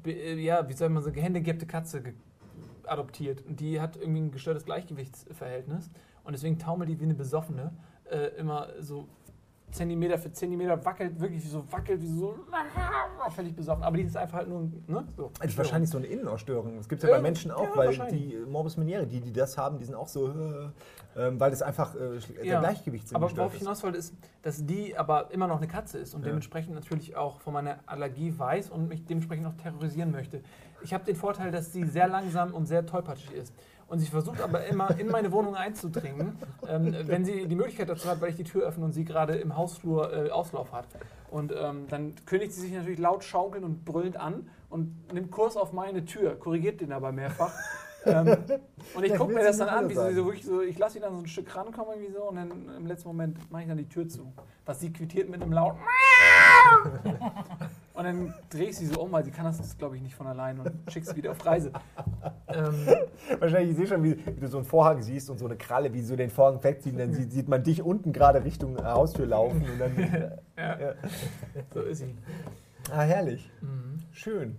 be, 0.03 0.13
äh, 0.13 0.35
ja, 0.41 0.69
wie 0.69 0.73
soll 0.73 0.89
man 0.89 1.03
sagen, 1.03 1.15
gehandicapte 1.17 1.67
Katze 1.67 2.01
ge 2.03 2.13
adoptiert. 2.91 3.45
Und 3.47 3.61
die 3.61 3.81
hat 3.81 3.97
irgendwie 3.97 4.21
ein 4.21 4.31
gestörtes 4.31 4.65
Gleichgewichtsverhältnis 4.65 5.91
und 6.25 6.33
deswegen 6.33 6.59
taumelt 6.59 6.89
die 6.91 6.99
wie 7.01 7.05
eine 7.05 7.15
Besoffene 7.15 7.73
äh, 8.11 8.29
immer 8.39 8.69
so 8.81 9.09
Zentimeter 9.71 10.17
für 10.17 10.33
Zentimeter 10.33 10.83
wackelt, 10.83 11.21
wirklich 11.21 11.47
so 11.47 11.63
wackelt, 11.71 12.01
wie 12.01 12.07
so 12.07 12.35
völlig 13.35 13.55
besoffen. 13.55 13.83
Aber 13.85 13.99
die 13.99 14.05
ist 14.05 14.17
einfach 14.17 14.39
halt 14.39 14.49
nur, 14.49 14.63
ne? 14.87 15.07
So. 15.15 15.31
Das 15.39 15.49
ist 15.49 15.59
wahrscheinlich 15.59 15.91
so 15.91 15.99
eine 15.99 16.07
Innenausstörung. 16.07 16.79
Das 16.79 16.89
gibt 16.89 17.03
es 17.03 17.07
ja 17.07 17.13
bei 17.13 17.19
Ähm, 17.19 17.23
Menschen 17.23 17.51
auch, 17.51 17.65
ja, 17.65 17.77
weil 17.77 18.11
die 18.11 18.35
äh, 18.35 18.47
Morbus 18.47 18.79
Meniere, 18.79 19.07
die, 19.07 19.21
die 19.21 19.31
das 19.31 19.59
haben, 19.59 19.79
die 19.79 19.85
sind 19.85 19.95
auch 19.95 20.09
so, 20.09 20.29
äh, 20.29 20.71
ähm, 21.19 21.39
weil 21.39 21.51
das 21.51 21.61
einfach 21.61 21.95
äh, 21.95 22.19
der 22.37 22.45
Ja, 22.47 22.61
Gleichgewichtssinn 22.61 23.15
Aber 23.17 23.31
worauf 23.37 23.49
ich 23.53 23.57
ist. 23.57 23.67
hinaus 23.67 23.83
wollte, 23.83 23.99
ist, 23.99 24.15
dass 24.41 24.65
die 24.65 24.97
aber 24.97 25.31
immer 25.33 25.47
noch 25.47 25.59
eine 25.59 25.69
Katze 25.69 25.99
ist 25.99 26.15
und 26.15 26.23
Ja. 26.23 26.29
dementsprechend 26.29 26.75
natürlich 26.75 27.15
auch 27.15 27.39
von 27.41 27.53
meiner 27.53 27.79
Allergie 27.85 28.33
weiß 28.39 28.71
und 28.71 28.89
mich 28.89 29.05
dementsprechend 29.05 29.47
auch 29.49 29.55
terrorisieren 29.57 30.13
möchte. 30.13 30.41
Ich 30.83 30.95
habe 30.95 31.05
den 31.05 31.17
Vorteil, 31.17 31.51
dass 31.51 31.73
sie 31.73 31.85
sehr 31.85 32.09
langsam 32.09 32.55
und 32.55 32.67
sehr 32.67 32.87
tollpatschig 32.87 33.33
ist. 33.33 33.53
Und 33.89 34.01
sie 34.01 34.07
versucht 34.07 34.43
aber 34.43 34.67
immer 34.67 34.99
in 34.99 35.09
meine 35.09 35.33
Wohnung 35.33 35.57
einzudringen, 35.57 36.37
ähm, 36.69 36.95
wenn 37.07 37.25
sie 37.25 37.47
die 37.47 37.57
Möglichkeit 37.57 37.89
dazu 37.89 38.09
hat, 38.09 38.21
weil 38.21 38.31
ich 38.31 38.37
die 38.37 38.45
Tür 38.45 38.67
öffne 38.67 38.85
und 38.85 38.93
sie 38.93 39.05
gerade 39.05 39.37
im 39.37 39.57
Hausflur 39.57 40.13
äh, 40.13 40.31
Auslauf 40.31 40.73
hat. 40.73 40.87
Und 41.31 41.53
ähm, 41.59 41.87
dann 41.89 42.15
kündigt 42.27 42.53
sie 42.53 42.61
sich 42.61 42.73
natürlich 42.73 42.99
laut 42.99 43.25
schaukelnd 43.25 43.65
und 43.65 43.85
brüllend 43.87 44.19
an 44.19 44.51
und 44.69 45.13
nimmt 45.13 45.31
Kurs 45.31 45.57
auf 45.57 45.73
meine 45.73 46.05
Tür, 46.05 46.39
korrigiert 46.39 46.83
den 46.83 46.93
aber 46.93 47.13
mehrfach. 47.13 47.53
ähm, 48.05 48.37
und 48.95 49.05
ich 49.05 49.15
gucke 49.15 49.33
mir 49.33 49.43
das 49.43 49.57
dann 49.57 49.69
an, 49.69 49.89
wie 49.89 49.95
sie 49.95 50.15
so 50.15 50.25
wirklich 50.27 50.45
so, 50.45 50.61
ich 50.61 50.79
lasse 50.79 50.95
sie 50.95 51.01
dann 51.01 51.15
so 51.15 51.21
ein 51.21 51.27
Stück 51.27 51.55
rankommen 51.57 51.93
irgendwie 51.95 52.13
so 52.13 52.25
und 52.25 52.37
dann 52.37 52.51
im 52.77 52.87
letzten 52.87 53.09
Moment 53.09 53.51
mache 53.51 53.63
ich 53.63 53.69
dann 53.69 53.79
die 53.79 53.89
Tür 53.89 54.07
zu. 54.07 54.33
Was 54.67 54.81
sie 54.81 54.93
quittiert 54.93 55.31
mit 55.31 55.43
einem 55.43 55.53
lauten 55.53 55.81
Und 57.95 58.05
dann 58.05 58.33
drehe 58.49 58.69
ich 58.69 58.77
sie 58.77 58.87
so 58.87 59.01
um, 59.01 59.11
weil 59.11 59.25
sie 59.25 59.33
kann 59.33 59.45
das, 59.45 59.77
glaube 59.77 59.97
ich, 59.97 60.03
nicht 60.03 60.15
von 60.15 60.29
allein 60.29 60.61
und 60.61 60.71
schick 60.89 61.05
sie 61.05 61.17
wieder 61.17 61.33
auf 61.33 61.45
Reise. 61.45 61.73
Ähm, 62.47 62.87
Wahrscheinlich, 63.41 63.73
ich 63.73 63.77
sehe 63.77 63.87
schon, 63.89 64.05
wie, 64.05 64.25
wie 64.25 64.41
du 64.41 64.47
so 64.47 64.59
einen 64.59 64.67
Vorhang 64.67 65.03
siehst 65.03 65.29
und 65.31 65.39
so 65.39 65.47
eine 65.47 65.57
Kralle, 65.57 65.93
wie 65.93 66.01
so 66.03 66.15
den 66.15 66.31
Vorhang 66.31 66.63
wegziehen, 66.63 66.97
dann 66.97 67.13
sieht, 67.13 67.33
sieht 67.33 67.49
man 67.49 67.65
dich 67.65 67.83
unten 67.83 68.13
gerade 68.13 68.45
Richtung 68.45 68.77
äh, 68.79 68.83
Haustür 68.85 69.27
laufen 69.27 69.65
und 69.69 69.81
dann. 69.81 69.97
ja, 70.57 70.79
ja. 70.79 70.95
so 71.75 71.81
ist 71.83 71.99
sie. 71.99 72.15
Ah, 72.93 73.01
herrlich. 73.03 73.51
Mhm. 73.63 73.99
Schön. 74.13 74.57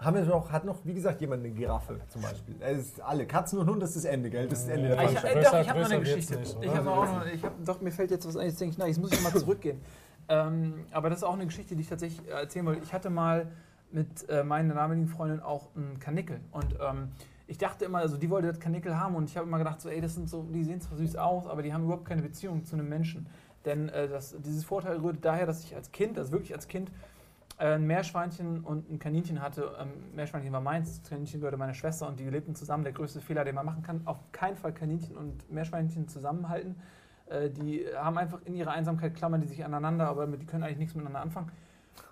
Haben 0.00 0.16
wir 0.16 0.24
noch, 0.24 0.50
hat 0.50 0.64
noch, 0.64 0.78
wie 0.84 0.94
gesagt, 0.94 1.20
jemand 1.20 1.44
eine 1.44 1.52
Giraffe 1.52 2.00
zum 2.08 2.22
Beispiel? 2.22 2.56
Es 2.60 2.78
ist 2.78 3.00
alle. 3.02 3.26
Katzen 3.26 3.58
und 3.58 3.68
Hund, 3.68 3.82
das 3.82 3.90
ist 3.94 4.04
das 4.06 4.12
Ende, 4.12 4.30
gell? 4.30 4.48
Das 4.48 4.60
ist 4.60 4.68
das 4.68 4.74
Ende 4.76 4.88
der 4.88 4.98
Ah, 4.98 5.04
ich, 5.04 5.10
Veranstaltung. 5.10 5.42
äh, 5.42 5.44
doch, 5.44 5.60
ich 5.60 5.68
habe 5.68 5.80
noch 5.80 5.90
eine 5.90 6.00
Geschichte. 6.00 6.36
nicht, 6.38 6.56
ich 6.62 6.74
habe 6.74 6.90
auch 6.90 7.04
noch, 7.04 7.26
ich 7.26 7.44
hab, 7.44 7.64
doch, 7.66 7.80
mir 7.82 7.92
fällt 7.92 8.10
jetzt 8.10 8.26
was 8.26 8.36
ein, 8.38 8.46
jetzt 8.46 8.60
denke 8.62 8.72
ich, 8.72 8.78
na, 8.78 8.86
jetzt 8.86 8.98
muss 8.98 9.12
ich 9.12 9.22
mal 9.22 9.32
zurückgehen. 9.38 9.78
Ähm, 10.32 10.86
aber 10.92 11.10
das 11.10 11.18
ist 11.18 11.24
auch 11.24 11.34
eine 11.34 11.44
Geschichte, 11.44 11.76
die 11.76 11.82
ich 11.82 11.88
tatsächlich 11.88 12.26
äh, 12.26 12.32
erzählen 12.32 12.64
wollte. 12.64 12.82
Ich 12.82 12.94
hatte 12.94 13.10
mal 13.10 13.48
mit 13.90 14.26
äh, 14.30 14.42
meiner 14.42 14.72
damaligen 14.72 15.06
Freundin 15.06 15.40
auch 15.40 15.68
einen 15.76 16.00
Kanickel. 16.00 16.40
Und 16.52 16.74
ähm, 16.80 17.08
ich 17.46 17.58
dachte 17.58 17.84
immer, 17.84 17.98
also 17.98 18.16
die 18.16 18.30
wollte 18.30 18.48
das 18.48 18.58
Kanickel 18.58 18.98
haben 18.98 19.14
und 19.14 19.28
ich 19.28 19.36
habe 19.36 19.46
immer 19.46 19.58
gedacht, 19.58 19.82
so, 19.82 19.90
ey, 19.90 20.00
das 20.00 20.14
sind 20.14 20.30
so, 20.30 20.42
die 20.50 20.64
sehen 20.64 20.80
zwar 20.80 20.96
süß 20.96 21.16
aus, 21.16 21.46
aber 21.46 21.62
die 21.62 21.74
haben 21.74 21.84
überhaupt 21.84 22.06
keine 22.06 22.22
Beziehung 22.22 22.64
zu 22.64 22.76
einem 22.76 22.88
Menschen. 22.88 23.26
Denn 23.66 23.90
äh, 23.90 24.08
das, 24.08 24.34
dieses 24.42 24.64
Vorteil 24.64 24.96
rührt 24.96 25.22
daher, 25.22 25.44
dass 25.44 25.64
ich 25.64 25.76
als 25.76 25.92
Kind, 25.92 26.16
also 26.16 26.32
wirklich 26.32 26.54
als 26.54 26.66
Kind, 26.66 26.90
äh, 27.58 27.74
ein 27.74 27.86
Meerschweinchen 27.86 28.60
und 28.60 28.90
ein 28.90 28.98
Kaninchen 28.98 29.42
hatte. 29.42 29.76
Ähm, 29.78 29.90
Meerschweinchen 30.16 30.50
war 30.50 30.62
meins, 30.62 31.02
das 31.02 31.10
Kaninchen 31.10 31.40
gehörte 31.40 31.58
meiner 31.58 31.74
Schwester 31.74 32.08
und 32.08 32.18
die 32.18 32.24
lebten 32.24 32.54
zusammen. 32.54 32.84
Der 32.84 32.94
größte 32.94 33.20
Fehler, 33.20 33.44
den 33.44 33.54
man 33.54 33.66
machen 33.66 33.82
kann, 33.82 34.00
auf 34.06 34.16
keinen 34.32 34.56
Fall 34.56 34.72
Kaninchen 34.72 35.14
und 35.14 35.52
Meerschweinchen 35.52 36.08
zusammenhalten. 36.08 36.76
Äh, 37.32 37.50
die 37.50 37.84
haben 37.96 38.18
einfach 38.18 38.40
in 38.44 38.54
ihrer 38.54 38.72
Einsamkeit 38.72 39.14
klammern 39.14 39.40
die 39.40 39.48
sich 39.48 39.64
aneinander, 39.64 40.08
aber 40.08 40.26
die 40.26 40.46
können 40.46 40.62
eigentlich 40.62 40.78
nichts 40.78 40.94
miteinander 40.94 41.20
anfangen. 41.20 41.50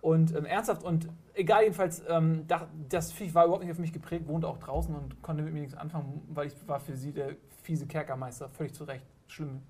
Und 0.00 0.34
ähm, 0.34 0.46
ernsthaft 0.46 0.82
und 0.82 1.08
egal 1.34 1.62
jedenfalls, 1.62 2.02
ähm, 2.08 2.46
da, 2.46 2.68
das 2.88 3.12
Viech 3.12 3.34
war 3.34 3.44
überhaupt 3.44 3.64
nicht 3.64 3.72
auf 3.72 3.78
mich 3.78 3.92
geprägt, 3.92 4.26
wohnte 4.28 4.48
auch 4.48 4.58
draußen 4.58 4.94
und 4.94 5.22
konnte 5.22 5.42
mit 5.42 5.52
mir 5.52 5.60
nichts 5.60 5.74
anfangen, 5.74 6.22
weil 6.28 6.46
ich 6.46 6.68
war 6.68 6.80
für 6.80 6.96
sie 6.96 7.12
der 7.12 7.36
fiese 7.62 7.86
Kerkermeister, 7.86 8.48
völlig 8.50 8.74
zu 8.74 8.84
Recht. 8.84 9.06
Schlimm. 9.28 9.62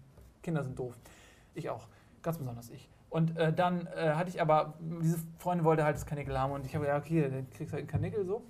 Kinder 0.42 0.62
sind 0.62 0.78
doof. 0.78 0.94
Ich 1.54 1.68
auch. 1.68 1.88
Ganz 2.22 2.38
besonders 2.38 2.70
ich. 2.70 2.88
Und 3.08 3.36
äh, 3.36 3.52
dann 3.52 3.88
äh, 3.88 4.12
hatte 4.14 4.30
ich 4.30 4.40
aber, 4.40 4.74
diese 4.80 5.18
Freundin 5.38 5.64
wollte 5.64 5.84
halt 5.84 5.96
das 5.96 6.06
Kanickel 6.06 6.38
haben 6.38 6.52
und 6.52 6.64
ich 6.64 6.74
habe 6.74 6.84
gesagt, 6.84 7.06
okay, 7.06 7.22
dann 7.22 7.50
kriegst 7.50 7.72
du 7.72 7.76
halt 7.76 7.86
ein 7.86 7.88
Kanickel 7.88 8.24
so. 8.24 8.42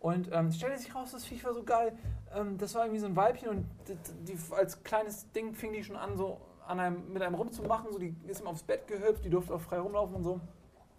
Und 0.00 0.30
ähm, 0.32 0.52
stellte 0.52 0.78
sich 0.78 0.94
raus, 0.94 1.12
das 1.12 1.24
Viech 1.24 1.44
war 1.44 1.54
so 1.54 1.62
geil. 1.62 1.92
Ähm, 2.34 2.58
das 2.58 2.74
war 2.74 2.82
irgendwie 2.84 3.00
so 3.00 3.06
ein 3.06 3.16
Weibchen 3.16 3.48
und 3.48 3.66
die, 3.86 4.32
die, 4.32 4.38
als 4.54 4.82
kleines 4.82 5.30
Ding 5.32 5.54
fing 5.54 5.72
die 5.72 5.82
schon 5.82 5.96
an, 5.96 6.16
so 6.16 6.40
an 6.68 6.80
einem, 6.80 7.12
mit 7.12 7.22
einem 7.22 7.34
rumzumachen. 7.34 7.92
So, 7.92 7.98
die 7.98 8.14
ist 8.26 8.40
immer 8.40 8.50
aufs 8.50 8.62
Bett 8.62 8.86
gehüpft, 8.86 9.24
die 9.24 9.30
durfte 9.30 9.54
auch 9.54 9.60
frei 9.60 9.78
rumlaufen 9.78 10.16
und 10.16 10.22
so. 10.22 10.40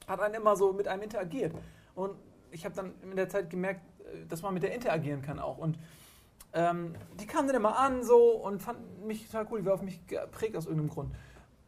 Hat 0.07 0.19
einen 0.19 0.35
immer 0.35 0.55
so 0.55 0.73
mit 0.73 0.87
einem 0.87 1.03
interagiert. 1.03 1.53
Und 1.95 2.15
ich 2.51 2.65
habe 2.65 2.75
dann 2.75 2.93
in 3.03 3.15
der 3.15 3.29
Zeit 3.29 3.49
gemerkt, 3.49 3.81
äh, 3.99 4.25
dass 4.27 4.41
man 4.41 4.53
mit 4.53 4.63
der 4.63 4.73
interagieren 4.73 5.21
kann 5.21 5.39
auch. 5.39 5.57
Und 5.57 5.77
ähm, 6.53 6.95
die 7.19 7.27
kam 7.27 7.45
dann 7.45 7.55
immer 7.55 7.77
an 7.77 8.03
so 8.03 8.31
und 8.31 8.61
fand 8.61 9.05
mich 9.05 9.27
total 9.27 9.47
cool, 9.51 9.59
die 9.59 9.65
war 9.65 9.75
auf 9.75 9.83
mich 9.83 10.05
geprägt 10.07 10.55
aus 10.55 10.65
irgendeinem 10.65 10.89
Grund. 10.89 11.13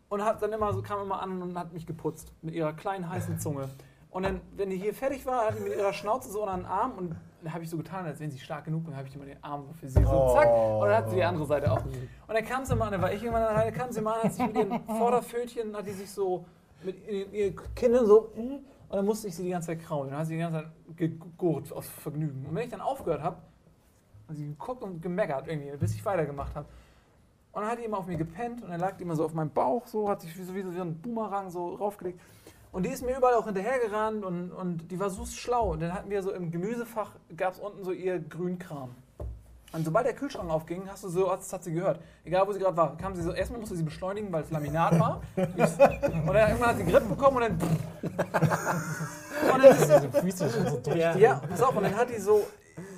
Und 0.09 0.25
hat 0.25 0.41
dann 0.41 0.51
immer 0.51 0.73
so, 0.73 0.81
kam 0.81 1.01
immer 1.01 1.21
an 1.21 1.41
und 1.41 1.57
hat 1.57 1.71
mich 1.71 1.85
geputzt 1.85 2.33
mit 2.41 2.53
ihrer 2.53 2.73
kleinen 2.73 3.09
heißen 3.09 3.39
Zunge. 3.39 3.69
Und 4.09 4.23
dann, 4.23 4.41
wenn 4.57 4.69
die 4.69 4.77
hier 4.77 4.93
fertig 4.93 5.25
war, 5.25 5.47
hat 5.47 5.57
die 5.57 5.61
mit 5.61 5.73
ihrer 5.73 5.93
Schnauze 5.93 6.29
so 6.29 6.43
an 6.43 6.61
den 6.61 6.65
Arm 6.65 6.97
und 6.97 7.15
habe 7.49 7.63
ich 7.63 7.69
so 7.69 7.77
getan, 7.77 8.05
als 8.05 8.19
wenn 8.19 8.31
sie 8.31 8.39
stark 8.39 8.65
genug 8.65 8.83
bin, 8.85 8.95
habe 8.95 9.07
ich 9.07 9.15
immer 9.15 9.25
den 9.25 9.43
Arm 9.43 9.65
so 9.65 9.73
für 9.73 9.87
sie 9.87 10.03
so 10.03 10.33
zack 10.33 10.49
und 10.49 10.87
dann 10.87 10.97
hat 10.97 11.09
sie 11.09 11.15
die 11.15 11.23
andere 11.23 11.45
Seite 11.45 11.71
auch. 11.71 11.83
Und 11.83 12.33
dann 12.33 12.45
kam 12.45 12.65
sie 12.65 12.75
mal 12.75 12.85
an, 12.85 12.91
dann 12.93 13.01
war 13.01 13.11
ich 13.11 13.21
irgendwann 13.21 13.43
alleine, 13.43 13.71
kam 13.71 13.91
sie 13.91 14.01
mal 14.01 14.15
an, 14.15 14.23
hat 14.23 14.33
sich 14.33 14.45
mit 14.45 14.55
ihren 14.55 14.83
Vorderpfötchen, 14.85 15.75
hat 15.75 15.85
die 15.87 15.91
sich 15.91 16.11
so 16.11 16.45
mit 16.83 17.07
ihren 17.07 17.55
Kindern 17.75 18.05
so 18.05 18.31
mm, 18.35 18.39
und 18.91 18.97
dann 18.97 19.05
musste 19.05 19.29
ich 19.29 19.35
sie 19.35 19.43
die 19.43 19.51
ganze 19.51 19.67
Zeit 19.67 19.79
kraulen. 19.79 20.09
Dann 20.09 20.19
hat 20.19 20.27
sie 20.27 20.33
die 20.33 20.39
ganze 20.39 20.63
Zeit 20.63 20.71
gegurrt 20.97 21.71
aus 21.71 21.87
Vergnügen. 21.87 22.45
Und 22.45 22.53
wenn 22.53 22.63
ich 22.63 22.69
dann 22.69 22.81
aufgehört 22.81 23.21
habe, 23.21 23.37
hat 24.27 24.35
sie 24.35 24.47
geguckt 24.47 24.83
und 24.83 25.01
gemeckert 25.01 25.47
irgendwie, 25.47 25.77
bis 25.77 25.95
ich 25.95 26.03
weitergemacht 26.03 26.53
habe. 26.55 26.67
Und 27.53 27.61
dann 27.61 27.71
hat 27.71 27.79
die 27.79 27.85
immer 27.85 27.97
auf 27.97 28.07
mir 28.07 28.17
gepennt 28.17 28.61
und 28.63 28.69
dann 28.69 28.79
lag 28.79 28.97
die 28.97 29.03
immer 29.03 29.15
so 29.15 29.23
auf 29.25 29.33
meinem 29.33 29.51
Bauch, 29.51 29.87
so 29.87 30.09
hat 30.09 30.21
sich 30.21 30.37
wie 30.37 30.43
so, 30.43 30.53
wie 30.55 30.61
so 30.61 30.73
wie 30.73 30.79
ein 30.81 31.01
Boomerang 31.01 31.49
so 31.49 31.75
raufgelegt. 31.75 32.19
Und 32.71 32.85
die 32.85 32.89
ist 32.89 33.03
mir 33.03 33.17
überall 33.17 33.33
auch 33.33 33.45
hinterhergerannt 33.45 34.23
und, 34.23 34.51
und 34.51 34.89
die 34.91 34.99
war 34.99 35.09
so 35.09 35.25
schlau. 35.25 35.71
Und 35.73 35.81
dann 35.81 35.93
hatten 35.93 36.09
wir 36.09 36.23
so 36.23 36.31
im 36.31 36.51
Gemüsefach, 36.51 37.11
gab 37.35 37.53
es 37.53 37.59
unten 37.59 37.83
so 37.83 37.91
ihr 37.91 38.19
Grünkram. 38.19 38.95
Und 39.73 39.85
sobald 39.85 40.05
der 40.05 40.13
Kühlschrank 40.13 40.49
aufging, 40.49 40.83
hast 40.89 41.03
du 41.03 41.09
so, 41.09 41.27
das 41.27 41.51
hat 41.51 41.63
sie 41.63 41.73
gehört. 41.73 42.01
Egal 42.25 42.45
wo 42.45 42.51
sie 42.51 42.59
gerade 42.59 42.75
war, 42.75 42.97
kam 42.97 43.15
sie 43.15 43.21
so, 43.21 43.31
erstmal 43.31 43.59
musste 43.59 43.75
sie 43.75 43.83
beschleunigen, 43.83 44.31
weil 44.31 44.43
es 44.43 44.51
Laminat 44.51 44.99
war. 44.99 45.21
und 45.35 45.57
dann 45.57 46.49
irgendwann 46.49 46.69
hat 46.69 46.77
sie 46.77 46.85
Grip 46.85 47.07
bekommen 47.07 47.37
und 47.37 47.43
dann. 47.43 47.59
und 49.53 49.63
dann 49.63 49.71
ist, 49.71 49.81
Diese 49.81 50.11
Füße 50.11 50.49
schon 50.49 50.67
so 50.67 50.77
durch. 50.77 50.97
ja, 50.97 51.41
pass 51.49 51.61
auf, 51.61 51.75
und 51.75 51.83
dann 51.83 51.95
hat 51.95 52.09
die 52.09 52.19
so, 52.19 52.45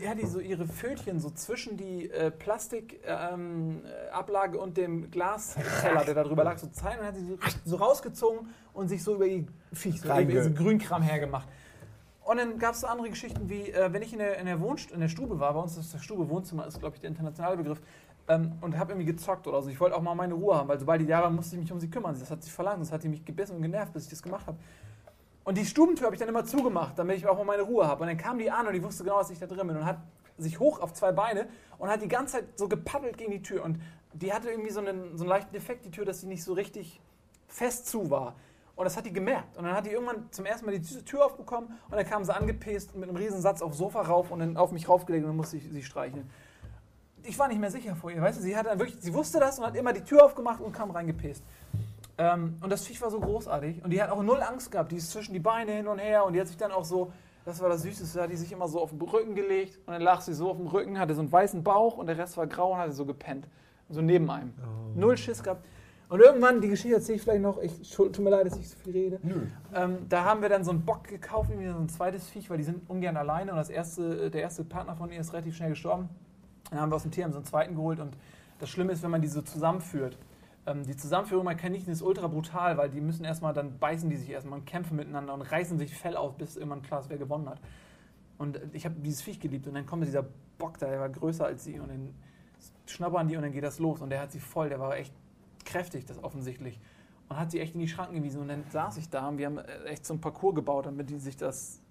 hat 0.08 0.20
die 0.20 0.26
so 0.26 0.40
ihre 0.40 0.68
Pfötchen 0.68 1.20
so 1.20 1.30
zwischen 1.30 1.78
die 1.78 2.10
äh, 2.10 2.32
Plastikablage 2.32 4.58
ähm, 4.58 4.60
äh, 4.60 4.64
und 4.64 4.78
dem 4.78 5.12
Glasteller, 5.12 6.06
der 6.06 6.14
da 6.14 6.24
drüber 6.24 6.44
lag, 6.44 6.58
so 6.58 6.68
zeigen 6.68 7.02
und 7.02 7.08
hat 7.08 7.16
sie 7.16 7.26
so, 7.26 7.38
so 7.66 7.76
rausgezogen 7.78 8.48
und 8.74 8.88
sich 8.88 9.04
so 9.04 9.16
über 9.16 9.26
ihr 9.26 9.46
Viech, 9.72 10.02
so 10.02 10.08
über 10.08 10.24
diesen 10.24 10.56
Grünkram 10.56 11.02
hergemacht. 11.02 11.48
Und 12.26 12.38
dann 12.38 12.58
gab 12.58 12.74
es 12.74 12.82
so 12.82 12.88
andere 12.88 13.10
Geschichten 13.10 13.50
wie, 13.50 13.70
äh, 13.70 13.92
wenn 13.92 14.02
ich 14.02 14.14
in 14.14 14.20
der, 14.20 14.38
in, 14.38 14.46
der 14.46 14.60
Wohnst 14.62 14.92
in 14.92 15.02
der 15.02 15.10
Stube 15.10 15.40
war, 15.40 15.54
bei 15.54 15.60
uns 15.60 15.78
ist 15.78 15.94
das 15.94 16.04
Stube, 16.04 16.30
Wohnzimmer 16.30 16.66
ist, 16.66 16.80
glaube 16.80 16.96
ich, 16.96 17.02
der 17.02 17.10
internationale 17.10 17.58
Begriff, 17.58 17.82
ähm, 18.30 18.54
und 18.62 18.78
habe 18.78 18.94
irgendwie 18.94 19.12
gezockt 19.12 19.46
oder 19.48 19.62
so. 19.62 19.70
Ich 19.70 19.80
wollte 19.80 19.96
auch 19.96 20.02
mal 20.02 20.16
meine 20.16 20.34
Ruhe 20.34 20.56
haben, 20.56 20.70
weil 20.70 20.80
sobald 20.80 21.02
die 21.02 21.06
da 21.06 21.22
war, 21.22 21.30
musste 21.30 21.56
ich 21.56 21.62
mich 21.62 21.72
um 21.72 21.80
sie 21.80 21.90
kümmern. 21.90 22.16
Das 22.18 22.32
hat 22.32 22.42
sich 22.42 22.54
verlangt, 22.54 22.82
das 22.82 22.92
hat 22.92 23.04
die 23.04 23.10
mich 23.10 23.26
gebissen 23.26 23.58
und 23.58 23.62
genervt, 23.62 23.94
bis 23.94 24.06
ich 24.06 24.10
das 24.10 24.24
gemacht 24.24 24.48
habe. 24.48 24.58
Und 25.44 25.58
die 25.58 25.66
Stubentür 25.66 26.06
habe 26.06 26.16
ich 26.16 26.20
dann 26.20 26.30
immer 26.30 26.46
zugemacht, 26.46 26.98
damit 26.98 27.18
ich 27.18 27.28
auch 27.28 27.38
mal 27.38 27.44
meine 27.44 27.64
Ruhe 27.64 27.86
habe. 27.86 28.04
Und 28.04 28.08
dann 28.08 28.18
kam 28.18 28.38
die 28.40 28.50
an 28.50 28.66
und 28.68 28.74
die 28.74 28.84
wusste 28.84 29.04
genau, 29.04 29.20
dass 29.20 29.30
ich 29.30 29.40
da 29.40 29.46
drin 29.46 29.68
bin 29.68 29.78
und 29.78 29.86
hat 29.86 30.00
sich 30.38 30.60
hoch 30.60 30.80
auf 30.80 30.94
zwei 30.94 31.12
Beine 31.12 31.48
und 31.78 31.90
hat 31.90 32.02
die 32.02 32.08
ganze 32.08 32.38
Zeit 32.38 32.46
so 32.58 32.68
gepaddelt 32.68 33.18
gegen 33.18 33.32
die 33.32 33.42
Tür. 33.42 33.64
Und 33.64 33.80
die 34.14 34.34
hatte 34.34 34.50
irgendwie 34.50 34.72
so 34.72 34.80
einen, 34.80 35.18
so 35.18 35.24
einen 35.24 35.30
leichten 35.30 35.54
Defekt, 35.54 35.86
die 35.86 35.92
Tür, 35.92 36.06
dass 36.06 36.22
sie 36.22 36.28
nicht 36.28 36.44
so 36.44 36.54
richtig 36.54 37.02
fest 37.48 37.88
zu 37.88 38.10
war. 38.10 38.36
Und 38.76 38.86
das 38.86 38.98
hat 38.98 39.06
die 39.06 39.14
gemerkt. 39.14 39.58
Und 39.58 39.66
dann 39.66 39.76
hat 39.76 39.86
die 39.86 39.92
irgendwann 39.92 40.32
zum 40.32 40.46
ersten 40.46 40.66
Mal 40.66 40.78
die 40.78 41.04
Tür 41.04 41.26
aufbekommen 41.26 41.70
und 41.90 41.96
dann 41.96 42.06
kam 42.06 42.24
sie 42.24 42.34
angepäst 42.34 42.96
mit 42.96 43.08
einem 43.08 43.18
riesen 43.18 43.42
Satz 43.42 43.62
aufs 43.62 43.78
Sofa 43.78 44.02
rauf 44.02 44.32
und 44.32 44.40
dann 44.40 44.58
auf 44.58 44.72
mich 44.72 44.90
raufgelegt 44.90 45.24
und 45.24 45.30
dann 45.30 45.38
musste 45.38 45.58
ich 45.58 45.70
sie 45.70 45.84
streicheln. 45.84 46.28
ich 47.24 47.38
war 47.38 47.48
nicht 47.48 47.60
mehr 47.60 47.72
sicher 47.72 47.96
vor 47.96 48.12
ihr, 48.12 48.22
weißt 48.22 48.40
du, 48.40 48.42
sie 48.42 48.58
hat 48.58 48.66
dann 48.66 48.80
wirklich, 48.80 48.98
sie 49.00 49.14
wusste 49.14 49.40
das 49.40 49.60
und 49.60 49.66
hat 49.66 49.76
immer 49.76 49.94
die 49.94 50.04
Tür 50.04 50.26
aufgemacht 50.26 50.60
und 50.60 50.74
kam 50.74 50.90
reingepäst. 50.90 51.44
Ähm, 52.18 52.58
und 52.62 52.70
das 52.70 52.86
Viech 52.86 53.02
war 53.02 53.10
so 53.10 53.20
großartig 53.20 53.84
und 53.84 53.90
die 53.90 54.02
hat 54.02 54.12
auch 54.12 54.22
null 54.22 54.42
Angst 54.42 54.72
gehabt, 54.72 54.92
die 54.92 54.98
ist 54.98 55.12
zwischen 55.12 55.34
die 55.34 55.40
Beine 55.40 55.72
hin 55.72 55.88
und 55.88 56.00
her 56.00 56.26
und 56.26 56.34
die 56.34 56.40
hat 56.40 56.48
sich 56.48 56.58
dann 56.58 56.72
auch 56.72 56.86
so, 56.86 57.12
das 57.44 57.60
war 57.62 57.70
das 57.70 57.82
Süßeste, 57.82 58.18
da 58.18 58.24
hat 58.26 58.32
die 58.32 58.36
sich 58.36 58.52
immer 58.52 58.68
so 58.68 58.80
auf 58.80 58.92
den 58.92 59.02
Rücken 59.02 59.36
gelegt 59.36 59.80
und 59.86 59.94
dann 59.94 60.02
lag 60.02 60.22
sie 60.22 60.34
so 60.34 60.52
auf 60.52 60.58
dem 60.58 60.68
Rücken, 60.68 61.00
hatte 61.00 61.16
so 61.16 61.22
einen 61.22 61.32
weißen 61.32 61.64
Bauch 61.64 61.98
und 61.98 62.08
der 62.08 62.18
Rest 62.18 62.38
war 62.38 62.46
grau 62.48 62.74
und 62.74 62.78
hatte 62.78 62.94
so 62.94 63.06
gepennt. 63.06 63.48
So 63.90 64.02
neben 64.02 64.30
einem. 64.30 64.54
Null 64.96 65.18
Schiss 65.18 65.44
gehabt. 65.44 65.66
Und 66.10 66.20
irgendwann, 66.20 66.62
die 66.62 66.70
Geschichte 66.70 66.96
erzähle 66.96 67.16
ich 67.16 67.24
vielleicht 67.24 67.42
noch, 67.42 67.58
ich 67.60 67.90
tut 67.90 68.18
mir 68.20 68.30
leid, 68.30 68.46
dass 68.46 68.58
ich 68.58 68.70
so 68.70 68.78
viel 68.78 68.94
rede. 68.94 69.20
Ähm, 69.74 69.98
da 70.10 70.24
haben 70.24 70.42
wir 70.42 70.50
dann 70.50 70.64
so 70.64 70.70
einen 70.70 70.86
Bock 70.86 71.06
gekauft, 71.06 71.50
irgendwie 71.50 71.70
so 71.70 71.78
ein 71.78 71.90
zweites 71.90 72.30
Viech, 72.30 72.50
weil 72.50 72.58
die 72.58 72.64
sind 72.64 72.88
ungern 72.90 73.18
alleine 73.18 73.52
und 73.52 73.58
das 73.58 73.70
erste, 73.70 74.30
der 74.30 74.42
erste 74.42 74.64
Partner 74.64 74.96
von 74.96 75.12
ihr 75.12 75.20
ist 75.20 75.34
relativ 75.34 75.56
schnell 75.56 75.70
gestorben. 75.70 76.10
Dann 76.70 76.80
haben 76.80 76.92
wir 76.92 76.96
aus 76.96 77.02
dem 77.02 77.12
Tierheim 77.12 77.32
so 77.32 77.40
einen 77.40 77.46
zweiten 77.46 77.76
geholt 77.76 78.00
und 78.00 78.16
das 78.60 78.70
Schlimme 78.70 78.94
ist, 78.94 79.02
wenn 79.02 79.12
man 79.12 79.22
die 79.22 79.28
so 79.28 79.42
zusammenführt. 79.42 80.18
Ähm, 80.66 80.86
die 80.86 80.96
Zusammenführung 80.96 81.46
bei 81.46 81.56
Kaninchen 81.56 81.92
ist 81.92 82.02
ultra 82.02 82.28
brutal, 82.28 82.78
weil 82.78 82.90
die 82.90 83.02
müssen 83.02 83.26
erstmal, 83.26 83.54
dann 83.54 83.78
beißen 83.80 84.10
die 84.10 84.18
sich 84.18 84.30
erstmal 84.30 84.60
und 84.60 84.66
kämpfen 84.66 84.96
miteinander 84.96 85.34
und 85.34 85.42
reißen 85.42 85.78
sich 85.78 85.96
Fell 85.96 86.16
auf, 86.16 86.38
bis 86.38 86.56
irgendwann 86.56 86.82
klar 86.82 87.02
ist, 87.02 87.10
wer 87.10 87.18
gewonnen 87.18 87.50
hat. 87.50 87.60
Und 88.38 88.60
ich 88.74 88.86
habe 88.86 88.96
dieses 88.96 89.22
Viech 89.22 89.40
geliebt 89.40 89.68
und 89.68 89.76
dann 89.76 89.86
kommt 89.86 90.06
dieser 90.06 90.26
Bock 90.58 90.78
da, 90.78 90.88
der 90.88 91.00
war 91.00 91.10
größer 91.10 91.46
als 91.46 91.64
sie 91.64 91.80
und 91.80 91.90
dann 91.90 92.14
schnappern 92.86 93.28
die 93.28 93.36
und 93.36 93.44
dann 93.44 93.52
geht 93.52 93.64
das 93.64 93.80
los 93.80 94.02
und 94.02 94.10
der 94.10 94.22
hat 94.22 94.32
sie 94.32 94.40
voll, 94.40 94.70
der 94.70 94.80
war 94.80 94.96
echt 94.98 95.14
kräftig, 95.66 96.06
das 96.06 96.24
offensichtlich. 96.24 96.80
Und 97.30 97.38
hat 97.38 97.52
sie 97.52 97.60
echt 97.60 97.74
in 97.74 97.80
die 97.80 97.88
Schranken 97.88 98.16
gewiesen 98.16 98.42
und 98.42 98.48
dann 98.48 98.64
saß 98.70 98.98
ich 98.98 99.10
da 99.10 99.28
und 99.28 99.38
wir 99.38 99.46
haben 99.46 99.58
äh, 99.58 99.86
echt 99.86 100.06
so 100.06 100.14
ein 100.14 100.22
Parcours 100.22 100.56
gebaut, 100.56 100.86
damit 100.86 101.10
die 101.10 101.18
sich 101.20 101.38
das, 101.38 101.82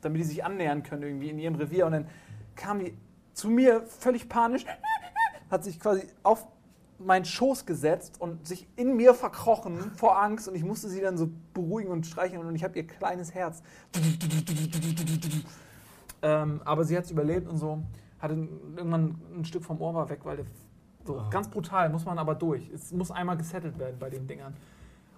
damit 0.00 0.20
die 0.20 0.24
sich 0.24 0.44
annähern 0.44 0.82
können 0.82 1.02
irgendwie 1.02 1.30
in 1.30 1.38
ihrem 1.38 1.54
Revier 1.54 1.86
und 1.86 1.92
dann 1.92 2.08
kam 2.54 2.78
die 2.78 2.96
zu 3.32 3.48
mir 3.48 3.82
völlig 3.82 4.28
panisch, 4.28 4.64
hat 5.50 5.64
sich 5.64 5.80
quasi 5.80 6.06
auf 6.22 6.46
meinen 6.98 7.24
Schoß 7.24 7.66
gesetzt 7.66 8.20
und 8.20 8.46
sich 8.46 8.66
in 8.76 8.96
mir 8.96 9.14
verkrochen 9.14 9.92
vor 9.96 10.20
Angst 10.20 10.48
und 10.48 10.54
ich 10.54 10.64
musste 10.64 10.88
sie 10.88 11.00
dann 11.00 11.16
so 11.18 11.28
beruhigen 11.52 11.90
und 11.90 12.06
streicheln 12.06 12.44
und 12.44 12.54
ich 12.54 12.64
habe 12.64 12.76
ihr 12.76 12.86
kleines 12.86 13.34
Herz. 13.34 13.62
Ähm, 16.22 16.62
aber 16.64 16.84
sie 16.84 16.96
hat 16.96 17.04
es 17.04 17.10
überlebt 17.10 17.46
und 17.48 17.58
so. 17.58 17.82
Hatte 18.18 18.34
irgendwann 18.76 19.20
ein 19.36 19.44
Stück 19.44 19.64
vom 19.64 19.80
Ohr 19.80 19.94
war 19.94 20.08
weg, 20.08 20.20
weil 20.24 20.36
der 20.36 20.46
so 21.04 21.22
ganz 21.30 21.48
brutal 21.48 21.88
muss 21.90 22.04
man 22.04 22.18
aber 22.18 22.34
durch. 22.34 22.68
Es 22.70 22.92
muss 22.92 23.10
einmal 23.10 23.36
gesettelt 23.36 23.78
werden 23.78 23.96
bei 23.98 24.10
den 24.10 24.26
Dingern. 24.26 24.54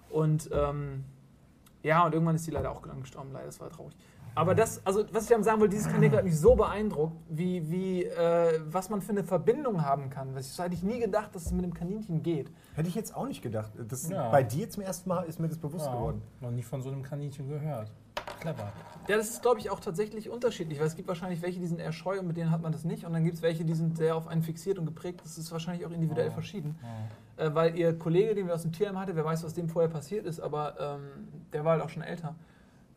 Und 0.09 0.49
ähm, 0.53 1.03
ja, 1.81 2.05
und 2.05 2.13
irgendwann 2.13 2.35
ist 2.35 2.45
sie 2.45 2.51
leider 2.51 2.71
auch 2.71 2.81
gestorben, 2.81 3.31
leider, 3.31 3.45
das 3.45 3.59
war 3.59 3.69
traurig. 3.69 3.95
Aber 4.35 4.55
das, 4.55 4.85
also 4.85 5.03
was 5.11 5.23
ich 5.23 5.29
damit 5.29 5.45
sagen 5.45 5.59
will, 5.61 5.69
dieses 5.69 5.87
Kaninchen 5.91 6.17
hat 6.17 6.23
mich 6.25 6.37
so 6.39 6.55
beeindruckt, 6.55 7.17
wie, 7.29 7.69
wie 7.69 8.03
äh, 8.05 8.59
was 8.67 8.89
man 8.89 9.01
für 9.01 9.11
eine 9.11 9.23
Verbindung 9.23 9.83
haben 9.85 10.09
kann. 10.09 10.33
Das 10.33 10.57
hätte 10.57 10.73
ich 10.75 10.83
nie 10.83 10.99
gedacht, 10.99 11.35
dass 11.35 11.45
es 11.47 11.51
mit 11.51 11.63
einem 11.63 11.73
Kaninchen 11.73 12.23
geht. 12.23 12.49
Hätte 12.75 12.87
ich 12.87 12.95
jetzt 12.95 13.15
auch 13.15 13.27
nicht 13.27 13.41
gedacht. 13.41 13.71
Das, 13.87 14.09
Ja. 14.09 14.29
Bei 14.29 14.43
dir 14.43 14.69
zum 14.69 14.83
ersten 14.83 15.09
Mal 15.09 15.23
ist 15.23 15.39
mir 15.39 15.47
das 15.49 15.57
bewusst 15.57 15.85
Ja, 15.87 15.93
geworden. 15.93 16.21
noch 16.41 16.51
nie 16.51 16.63
von 16.63 16.81
so 16.81 16.89
einem 16.89 17.03
Kaninchen 17.03 17.47
gehört. 17.49 17.91
Clever. 18.39 18.71
Ja, 19.07 19.17
das 19.17 19.29
ist, 19.31 19.41
glaube 19.41 19.59
ich, 19.59 19.69
auch 19.69 19.79
tatsächlich 19.79 20.29
unterschiedlich, 20.29 20.79
weil 20.79 20.87
es 20.87 20.95
gibt 20.95 21.07
wahrscheinlich 21.07 21.41
welche, 21.41 21.59
die 21.59 21.67
sind 21.67 21.79
eher 21.79 21.91
scheu 21.91 22.19
und 22.19 22.27
mit 22.27 22.37
denen 22.37 22.51
hat 22.51 22.61
man 22.61 22.71
das 22.71 22.85
nicht. 22.85 23.05
Und 23.05 23.13
dann 23.13 23.23
gibt 23.23 23.35
es 23.37 23.41
welche, 23.41 23.65
die 23.65 23.73
sind 23.73 23.97
sehr 23.97 24.15
auf 24.15 24.27
einen 24.27 24.43
fixiert 24.43 24.77
und 24.77 24.85
geprägt. 24.85 25.21
Das 25.23 25.37
ist 25.37 25.51
wahrscheinlich 25.51 25.85
auch 25.85 25.91
individuell 25.91 26.27
Ja. 26.27 26.33
verschieden. 26.33 26.77
Ja. 27.37 27.45
Äh, 27.45 27.55
weil 27.55 27.75
ihr 27.77 27.97
Kollege, 27.97 28.35
den 28.35 28.47
wir 28.47 28.53
aus 28.53 28.61
dem 28.61 28.71
Tierheim 28.71 28.97
hatten, 28.99 29.15
wer 29.15 29.25
weiß, 29.25 29.43
was 29.43 29.53
dem 29.53 29.67
vorher 29.67 29.89
passiert 29.89 30.25
ist, 30.25 30.39
aber 30.39 30.75
ähm, 30.79 31.01
der 31.51 31.65
war 31.65 31.73
halt 31.73 31.81
auch 31.83 31.89
schon 31.89 32.03
älter, 32.03 32.35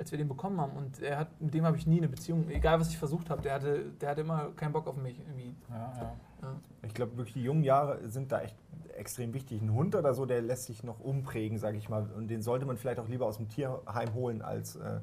als 0.02 0.10
wir 0.10 0.18
den 0.18 0.28
bekommen 0.28 0.60
haben. 0.60 0.72
Und 0.72 1.00
er 1.00 1.18
hat, 1.18 1.40
mit 1.40 1.54
dem 1.54 1.64
habe 1.64 1.76
ich 1.76 1.86
nie 1.86 1.98
eine 1.98 2.08
Beziehung, 2.08 2.48
egal 2.50 2.80
was 2.80 2.90
ich 2.90 2.98
versucht 2.98 3.30
habe, 3.30 3.40
der 3.40 3.54
hatte, 3.54 3.84
der 4.00 4.10
hatte 4.10 4.20
immer 4.22 4.50
keinen 4.56 4.72
Bock 4.72 4.86
auf 4.86 4.96
mich 4.96 5.18
irgendwie. 5.20 5.54
Ja, 5.70 5.92
ja. 5.96 6.16
Ja. 6.42 6.56
Ich 6.82 6.92
glaube, 6.92 7.16
wirklich 7.16 7.34
die 7.34 7.44
jungen 7.44 7.62
Jahre 7.62 8.08
sind 8.08 8.32
da 8.32 8.40
echt 8.40 8.56
extrem 8.96 9.32
wichtig. 9.32 9.62
Ein 9.62 9.72
Hund 9.72 9.94
oder 9.94 10.12
so, 10.12 10.26
der 10.26 10.42
lässt 10.42 10.64
sich 10.64 10.82
noch 10.82 10.98
umprägen, 11.00 11.56
sage 11.58 11.78
ich 11.78 11.88
mal. 11.88 12.10
Und 12.16 12.28
den 12.28 12.42
sollte 12.42 12.66
man 12.66 12.76
vielleicht 12.76 12.98
auch 12.98 13.08
lieber 13.08 13.26
aus 13.26 13.36
dem 13.36 13.48
Tierheim 13.48 14.12
holen, 14.14 14.42
als, 14.42 14.76
äh, 14.76 15.00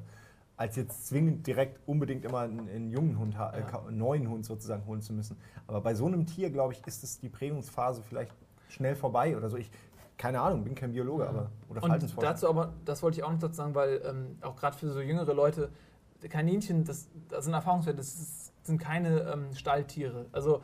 als 0.58 0.76
jetzt 0.76 1.08
zwingend 1.08 1.46
direkt 1.46 1.80
unbedingt 1.86 2.26
immer 2.26 2.40
einen, 2.40 2.68
einen 2.68 2.90
jungen 2.90 3.18
Hund, 3.18 3.34
äh, 3.34 3.38
einen 3.38 3.96
neuen 3.96 4.28
Hund 4.28 4.44
sozusagen 4.44 4.84
holen 4.86 5.00
zu 5.00 5.14
müssen. 5.14 5.38
Aber 5.66 5.80
bei 5.80 5.94
so 5.94 6.06
einem 6.06 6.26
Tier, 6.26 6.50
glaube 6.50 6.74
ich, 6.74 6.86
ist 6.86 7.02
es 7.02 7.18
die 7.18 7.30
Prägungsphase 7.30 8.02
vielleicht 8.02 8.34
schnell 8.68 8.94
vorbei 8.94 9.36
oder 9.36 9.48
so. 9.48 9.56
Ich, 9.56 9.70
keine 10.20 10.38
Ahnung, 10.38 10.64
bin 10.64 10.74
kein 10.74 10.92
Biologe, 10.92 11.26
aber 11.26 11.50
oder 11.70 11.82
Und 11.82 12.22
dazu 12.22 12.46
aber, 12.46 12.74
das 12.84 13.02
wollte 13.02 13.18
ich 13.18 13.24
auch 13.24 13.32
noch 13.32 13.38
dazu 13.38 13.54
sagen, 13.54 13.74
weil 13.74 14.02
ähm, 14.04 14.36
auch 14.42 14.54
gerade 14.54 14.76
für 14.76 14.90
so 14.90 15.00
jüngere 15.00 15.32
Leute, 15.32 15.70
Kaninchen, 16.28 16.84
das, 16.84 17.08
das 17.30 17.46
sind 17.46 17.54
Erfahrungswerte, 17.54 17.96
das 17.96 18.52
sind 18.62 18.78
keine 18.78 19.20
ähm, 19.32 19.54
Stalltiere. 19.54 20.26
Also 20.32 20.60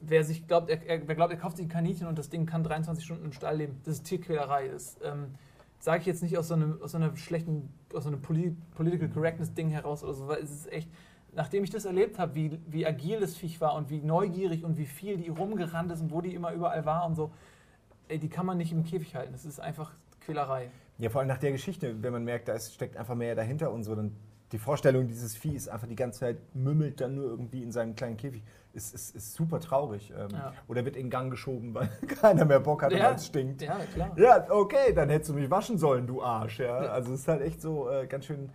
wer 0.00 0.24
sich 0.24 0.46
glaubt, 0.46 0.70
er, 0.70 0.82
er, 0.86 1.06
wer 1.06 1.14
glaubt, 1.14 1.30
er 1.30 1.38
kauft 1.38 1.58
sich 1.58 1.66
ein 1.66 1.68
Kaninchen 1.68 2.06
und 2.06 2.18
das 2.18 2.30
Ding 2.30 2.46
kann 2.46 2.64
23 2.64 3.04
Stunden 3.04 3.26
im 3.26 3.32
Stall 3.32 3.58
leben, 3.58 3.82
das 3.84 3.96
ist 3.96 4.04
Tierquälerei. 4.04 4.68
Das 4.68 4.96
ähm, 5.04 5.34
sage 5.78 6.00
ich 6.00 6.06
jetzt 6.06 6.22
nicht 6.22 6.38
aus 6.38 6.48
so 6.48 6.54
einem, 6.54 6.80
aus 6.80 6.92
so 6.92 6.96
einer 6.96 7.14
schlechten, 7.18 7.68
aus 7.92 8.04
so 8.04 8.08
einem 8.08 8.22
Poli 8.22 8.56
Political 8.76 9.10
Correctness 9.10 9.52
Ding 9.52 9.68
heraus 9.68 10.04
oder 10.04 10.14
so, 10.14 10.26
weil 10.26 10.42
es 10.42 10.50
ist 10.50 10.72
echt, 10.72 10.88
nachdem 11.34 11.64
ich 11.64 11.70
das 11.70 11.84
erlebt 11.84 12.18
habe, 12.18 12.34
wie, 12.34 12.58
wie 12.66 12.86
agil 12.86 13.20
das 13.20 13.36
Viech 13.36 13.60
war 13.60 13.74
und 13.74 13.90
wie 13.90 14.00
neugierig 14.00 14.64
und 14.64 14.78
wie 14.78 14.86
viel 14.86 15.18
die 15.18 15.28
rumgerannt 15.28 15.92
ist 15.92 16.00
und 16.00 16.10
wo 16.10 16.22
die 16.22 16.34
immer 16.34 16.54
überall 16.54 16.86
war 16.86 17.04
und 17.04 17.14
so, 17.14 17.30
ey, 18.08 18.18
die 18.18 18.28
kann 18.28 18.46
man 18.46 18.58
nicht 18.58 18.72
im 18.72 18.84
Käfig 18.84 19.14
halten. 19.14 19.32
Das 19.32 19.44
ist 19.44 19.60
einfach 19.60 19.92
Quälerei. 20.20 20.70
Ja, 20.98 21.10
vor 21.10 21.20
allem 21.20 21.28
nach 21.28 21.38
der 21.38 21.52
Geschichte, 21.52 22.02
wenn 22.02 22.12
man 22.12 22.24
merkt, 22.24 22.48
da 22.48 22.54
ist, 22.54 22.74
steckt 22.74 22.96
einfach 22.96 23.14
mehr 23.14 23.34
dahinter 23.34 23.70
und 23.70 23.84
so, 23.84 23.94
dann 23.94 24.16
die 24.52 24.58
Vorstellung, 24.58 25.08
dieses 25.08 25.36
Vieh 25.36 25.54
ist 25.56 25.68
einfach 25.68 25.88
die 25.88 25.96
ganze 25.96 26.20
Zeit 26.20 26.36
mümmelt 26.54 27.00
dann 27.00 27.16
nur 27.16 27.24
irgendwie 27.26 27.62
in 27.62 27.72
seinem 27.72 27.96
kleinen 27.96 28.16
Käfig, 28.16 28.44
ist, 28.72 28.94
ist, 28.94 29.14
ist 29.16 29.34
super 29.34 29.58
traurig. 29.60 30.12
Ähm, 30.16 30.28
Ja. 30.32 30.52
Oder 30.68 30.84
wird 30.84 30.96
in 30.96 31.10
Gang 31.10 31.30
geschoben, 31.30 31.74
weil 31.74 31.88
keiner 32.20 32.44
mehr 32.44 32.60
Bock 32.60 32.82
hat, 32.82 32.92
Ja. 32.92 33.04
weil 33.08 33.14
es 33.16 33.26
stinkt. 33.26 33.62
Ja, 33.62 33.76
klar. 33.92 34.12
Ja, 34.16 34.46
okay, 34.50 34.92
dann 34.94 35.08
hättest 35.10 35.30
du 35.30 35.34
mich 35.34 35.50
waschen 35.50 35.78
sollen, 35.78 36.06
du 36.06 36.22
Arsch. 36.22 36.60
Ja? 36.60 36.76
Also 36.78 37.12
es 37.12 37.20
ist 37.20 37.28
halt 37.28 37.42
echt 37.42 37.60
so 37.60 37.90
äh, 37.90 38.06
ganz 38.06 38.24
schön. 38.26 38.50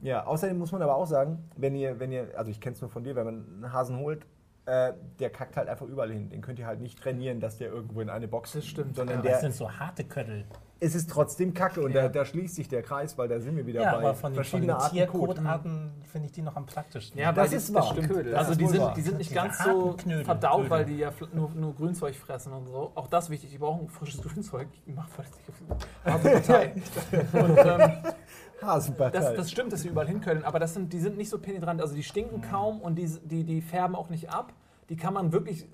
Ja, 0.00 0.26
außerdem 0.26 0.58
muss 0.58 0.72
man 0.72 0.82
aber 0.82 0.96
auch 0.96 1.06
sagen, 1.06 1.44
wenn 1.56 1.74
ihr, 1.74 1.98
wenn 2.00 2.10
ihr, 2.12 2.28
also 2.36 2.50
ich 2.50 2.60
kenne 2.60 2.74
es 2.74 2.80
nur 2.80 2.90
von 2.90 3.04
dir, 3.04 3.14
wenn 3.14 3.24
man 3.26 3.34
einen 3.64 3.72
Hasen 3.72 3.98
holt, 3.98 4.26
äh, 4.66 4.92
der 5.18 5.30
kackt 5.30 5.56
halt 5.56 5.68
einfach 5.68 5.86
überall 5.86 6.10
hin. 6.10 6.30
Den 6.30 6.40
könnt 6.40 6.58
ihr 6.58 6.66
halt 6.66 6.80
nicht 6.80 6.98
trainieren, 6.98 7.40
dass 7.40 7.58
der 7.58 7.68
irgendwo 7.70 8.00
in 8.00 8.08
eine 8.10 8.28
Box. 8.28 8.52
Das 8.52 8.66
stimmt, 8.66 8.96
Sondern 8.96 9.18
ja. 9.18 9.22
Das 9.22 9.32
der, 9.32 9.40
sind 9.40 9.54
so 9.54 9.70
harte 9.70 10.04
Köttel. 10.04 10.44
es 10.80 10.94
ist 10.94 11.10
trotzdem 11.10 11.52
Kacke 11.52 11.82
und 11.82 11.92
Ja. 11.92 12.02
da, 12.04 12.08
da 12.08 12.24
schließt 12.24 12.54
sich 12.54 12.68
der 12.68 12.82
Kreis, 12.82 13.16
weil 13.18 13.28
da 13.28 13.40
sind 13.40 13.56
wir 13.56 13.66
wieder 13.66 13.82
Ja, 13.82 13.92
bei 13.92 13.98
aber 13.98 14.14
von 14.14 14.32
den, 14.32 14.42
von 14.44 14.60
den 14.62 14.70
verschiedenen 14.70 14.70
Arten 14.70 14.96
Kot. 15.06 15.36
Tierkotarten 15.36 15.92
finde 16.10 16.26
ich 16.26 16.32
die 16.32 16.42
noch 16.42 16.56
am 16.56 16.64
praktischsten. 16.66 17.20
Ja, 17.20 17.32
Das 17.32 17.50
weil 17.50 17.56
ist 17.58 17.68
die, 17.68 17.74
wahr. 17.74 17.82
das 17.94 18.04
stimmt. 18.04 18.26
Das 18.26 18.34
also 18.38 18.50
ist 18.52 18.60
die 18.60 18.66
sind, 18.68 18.80
wahr. 18.80 18.94
die 18.94 19.00
sind 19.02 19.18
nicht 19.18 19.34
ganz 19.34 19.58
so 19.62 19.92
Knödel, 19.98 20.24
verdaut, 20.24 20.54
Knödel. 20.60 20.70
weil 20.70 20.84
die 20.86 20.96
ja 20.98 21.12
nur, 21.34 21.50
nur 21.50 21.74
Grünzeug 21.74 22.14
fressen 22.16 22.52
und 22.54 22.66
so. 22.66 22.92
Auch 22.94 23.06
das 23.08 23.28
wichtig, 23.30 23.50
die 23.50 23.58
brauchen 23.58 23.88
frisches 23.90 24.22
Grünzeug. 24.26 24.68
Ich 24.86 24.94
mach 24.94 25.08
voll 25.08 25.24
die 25.26 26.10
Partei. 26.10 26.72
und, 27.32 27.58
ähm, 27.58 27.92
Hasenpartei. 28.64 29.18
das, 29.18 29.34
das 29.34 29.50
stimmt, 29.50 29.72
dass 29.72 29.82
sie 29.82 29.88
überall 29.88 30.06
hin 30.08 30.20
können, 30.20 30.44
aber 30.44 30.58
das 30.58 30.74
sind, 30.74 30.92
die 30.92 31.00
sind 31.00 31.16
nicht 31.16 31.28
so 31.30 31.38
penetrant. 31.38 31.80
Also 31.80 31.94
die 31.94 32.02
stinken 32.02 32.40
kaum 32.42 32.80
und 32.80 32.96
die, 32.96 33.06
die, 33.24 33.44
die 33.44 33.60
färben 33.62 33.94
auch 33.96 34.08
nicht 34.10 34.30
ab. 34.30 34.52
Die 34.88 34.96
kann 34.96 35.14
man 35.14 35.32
wirklich 35.32 35.66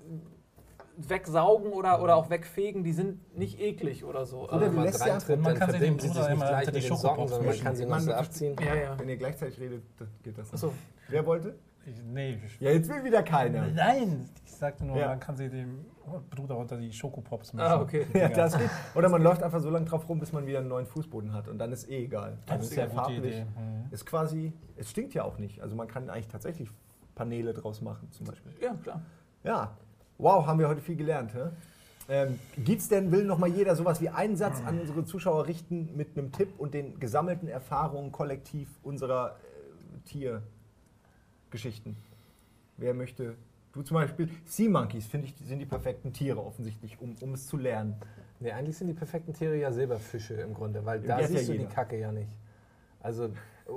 wegsaugen 0.97 1.71
oder, 1.71 2.01
oder 2.01 2.15
auch 2.15 2.29
wegfegen. 2.29 2.83
Die 2.83 2.93
sind 2.93 3.35
nicht 3.37 3.59
eklig 3.59 4.03
oder 4.03 4.25
so. 4.25 4.49
Oder 4.49 4.67
Ähm, 4.67 4.75
du 4.75 4.81
lässt 4.81 4.95
sie 4.99 5.03
einfach- 5.03 5.13
reintritt, 5.29 5.39
man 5.41 5.53
dann 5.55 5.59
kann 5.59 5.71
sie 5.71 5.79
dem 5.79 5.97
Bruder 5.97 6.19
nicht 6.21 6.29
immer 6.31 6.47
gleich 6.47 6.65
mit 6.67 6.75
den 6.75 6.95
Socken, 6.97 7.27
sondern 7.27 7.45
man 7.47 7.59
kann 7.59 7.75
sie 7.75 7.83
noch 7.83 7.89
Man- 7.91 8.01
so 8.01 8.13
abziehen. 8.13 8.55
ja, 8.63 8.75
ja. 8.75 8.99
Wenn 8.99 9.09
ihr 9.09 9.17
gleichzeitig 9.17 9.59
redet, 9.59 9.83
dann 9.97 10.07
geht 10.23 10.37
das 10.37 10.45
nicht. 10.51 10.53
Achso. 10.63 10.73
Wer 11.07 11.25
wollte? 11.25 11.55
Ich, 11.85 11.95
nee, 12.03 12.39
ich, 12.45 12.59
Ja, 12.59 12.71
jetzt 12.71 12.89
will 12.89 13.03
wieder 13.03 13.23
keiner. 13.23 13.65
Nein, 13.73 14.29
ich 14.45 14.51
sagte 14.51 14.85
nur, 14.85 14.97
Ja. 14.97 15.07
man 15.07 15.19
kann 15.19 15.35
sie 15.35 15.49
dem 15.49 15.83
Bruder 16.29 16.57
unter 16.57 16.77
die 16.77 16.91
Schokopops 16.91 17.53
mischen. 17.53 17.67
Ah, 17.67 17.81
okay. 17.81 18.05
Ja, 18.13 18.29
das 18.29 18.57
geht. 18.57 18.69
Oder 18.95 19.09
man 19.09 19.21
läuft 19.21 19.43
einfach 19.43 19.59
so 19.59 19.69
lange 19.69 19.85
drauf 19.85 20.07
rum, 20.09 20.19
bis 20.19 20.31
man 20.31 20.45
wieder 20.45 20.59
einen 20.59 20.67
neuen 20.67 20.85
Fußboden 20.85 21.33
hat 21.33 21.47
und 21.47 21.57
dann 21.57 21.71
ist 21.71 21.89
eh 21.89 22.05
egal. 22.05 22.37
Dann 22.45 22.57
Das 22.59 22.67
ist 22.67 22.75
ja 22.75 22.87
farblich. 22.87 23.43
Mhm. 23.43 23.85
Ist 23.91 24.05
quasi, 24.05 24.53
es 24.77 24.89
stinkt 24.89 25.13
ja 25.13 25.23
auch 25.23 25.37
nicht. 25.37 25.61
Also 25.61 25.75
man 25.75 25.87
kann 25.87 26.09
eigentlich 26.09 26.27
tatsächlich 26.27 26.69
Paneele 27.15 27.53
draus 27.53 27.81
machen, 27.81 28.11
zum 28.11 28.25
Beispiel. 28.25 28.53
Ja, 28.61 28.73
klar. 28.75 29.01
Ja, 29.43 29.77
wow, 30.17 30.45
haben 30.45 30.59
wir 30.59 30.67
heute 30.67 30.81
viel 30.81 30.95
gelernt. 30.95 31.33
Hä? 31.33 31.49
Ähm, 32.09 32.39
gibt's 32.57 32.89
denn, 32.89 33.11
will 33.11 33.23
noch 33.23 33.37
mal 33.37 33.49
jeder 33.49 33.75
sowas 33.75 34.01
wie 34.01 34.09
einen 34.09 34.35
Satz 34.35 34.61
an 34.65 34.79
unsere 34.79 35.05
Zuschauer 35.05 35.47
richten 35.47 35.95
mit 35.95 36.17
einem 36.17 36.31
Tipp 36.31 36.49
und 36.57 36.73
den 36.73 36.99
gesammelten 36.99 37.47
Erfahrungen 37.47 38.11
kollektiv 38.11 38.67
unserer 38.83 39.37
äh, 40.05 40.41
Tiergeschichten? 41.49 41.95
Wer 42.77 42.93
möchte? 42.93 43.35
Du 43.73 43.81
zum 43.83 43.95
Beispiel, 43.95 44.29
Sea 44.45 44.69
Monkeys, 44.69 45.07
finde 45.07 45.27
ich, 45.27 45.35
sind 45.47 45.59
die 45.59 45.65
perfekten 45.65 46.11
Tiere 46.11 46.43
offensichtlich, 46.43 46.99
um, 46.99 47.15
um 47.21 47.33
es 47.33 47.47
zu 47.47 47.57
lernen. 47.57 47.95
Nee, 48.39 48.51
eigentlich 48.51 48.77
sind 48.77 48.87
die 48.87 48.93
perfekten 48.93 49.33
Tiere 49.33 49.55
ja 49.55 49.71
Silberfische 49.71 50.33
im 50.35 50.53
Grunde, 50.53 50.85
weil 50.85 50.99
da 51.01 51.19
siehst 51.19 51.33
ja 51.33 51.39
du 51.41 51.45
die 51.53 51.57
jeder. 51.59 51.69
Kacke 51.73 51.97
ja 51.97 52.11
nicht. 52.11 52.31
Also 52.99 53.29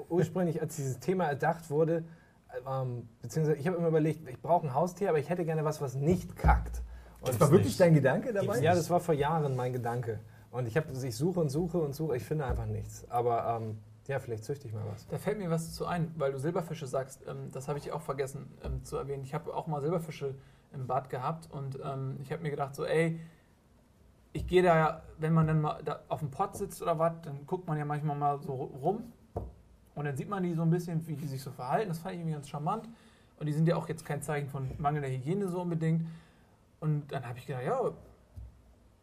ursprünglich, 0.08 0.60
als 0.60 0.76
dieses 0.76 0.98
Thema 0.98 1.24
erdacht 1.26 1.70
wurde, 1.70 2.04
ähm, 2.68 3.08
beziehungsweise 3.22 3.58
ich 3.58 3.66
habe 3.66 3.76
immer 3.76 3.88
überlegt, 3.88 4.28
ich 4.28 4.40
brauche 4.40 4.66
ein 4.66 4.74
Haustier, 4.74 5.08
aber 5.10 5.18
ich 5.18 5.28
hätte 5.28 5.44
gerne 5.44 5.64
was, 5.64 5.80
was 5.80 5.94
nicht 5.94 6.36
kackt. 6.36 6.82
Und 7.20 7.28
Das 7.28 7.40
war 7.40 7.50
wirklich 7.50 7.68
nicht. 7.68 7.80
dein 7.80 7.94
Gedanke 7.94 8.32
dabei? 8.32 8.60
Ja, 8.60 8.74
das 8.74 8.90
war 8.90 9.00
vor 9.00 9.14
Jahren 9.14 9.54
mein 9.56 9.72
Gedanke. 9.72 10.20
Und 10.50 10.66
ich, 10.66 10.76
hab, 10.76 10.84
ich 10.90 11.16
suche 11.16 11.40
und 11.40 11.48
suche 11.50 11.78
und 11.78 11.94
suche, 11.94 12.16
ich 12.16 12.22
finde 12.24 12.46
einfach 12.46 12.66
nichts. 12.66 13.08
Aber 13.10 13.60
ähm, 13.60 13.78
ja, 14.08 14.18
vielleicht 14.18 14.44
züchte 14.44 14.66
ich 14.66 14.74
mal 14.74 14.84
was. 14.92 15.06
Da 15.08 15.18
fällt 15.18 15.38
mir 15.38 15.50
was 15.50 15.74
zu 15.74 15.86
ein, 15.86 16.12
weil 16.16 16.32
du 16.32 16.38
Silberfische 16.38 16.86
sagst. 16.86 17.22
Ähm, 17.26 17.50
das 17.52 17.68
habe 17.68 17.78
ich 17.78 17.92
auch 17.92 18.02
vergessen 18.02 18.52
ähm, 18.62 18.84
zu 18.84 18.96
erwähnen. 18.96 19.24
Ich 19.24 19.34
habe 19.34 19.54
auch 19.54 19.66
mal 19.66 19.80
Silberfische 19.80 20.34
im 20.72 20.86
Bad 20.86 21.10
gehabt 21.10 21.48
und 21.50 21.78
ähm, 21.84 22.18
ich 22.20 22.32
habe 22.32 22.42
mir 22.42 22.50
gedacht, 22.50 22.74
so, 22.74 22.84
ey, 22.84 23.20
ich 24.32 24.46
gehe 24.46 24.62
da 24.62 24.76
ja, 24.76 25.02
wenn 25.18 25.32
man 25.32 25.46
dann 25.46 25.60
mal 25.60 25.80
auf 26.08 26.18
dem 26.18 26.30
Pott 26.30 26.56
sitzt 26.56 26.82
oder 26.82 26.98
was, 26.98 27.12
dann 27.22 27.46
guckt 27.46 27.68
man 27.68 27.78
ja 27.78 27.84
manchmal 27.84 28.16
mal 28.16 28.42
so 28.42 28.52
rum 28.52 29.12
und 29.94 30.04
dann 30.04 30.16
sieht 30.16 30.28
man 30.28 30.42
die 30.42 30.54
so 30.54 30.62
ein 30.62 30.70
bisschen, 30.70 31.06
wie 31.06 31.14
die 31.14 31.26
sich 31.26 31.40
so 31.40 31.50
verhalten. 31.50 31.88
Das 31.88 32.00
fand 32.00 32.14
ich 32.14 32.20
irgendwie 32.20 32.34
ganz 32.34 32.48
charmant. 32.48 32.88
Und 33.38 33.46
die 33.46 33.52
sind 33.52 33.66
ja 33.68 33.76
auch 33.76 33.88
jetzt 33.88 34.04
kein 34.04 34.22
Zeichen 34.22 34.48
von 34.48 34.70
mangelnder 34.78 35.08
Hygiene 35.08 35.48
so 35.48 35.60
unbedingt. 35.60 36.06
Und 36.80 37.10
dann 37.12 37.26
habe 37.26 37.38
ich 37.38 37.46
gedacht, 37.46 37.64
ja, 37.64 37.80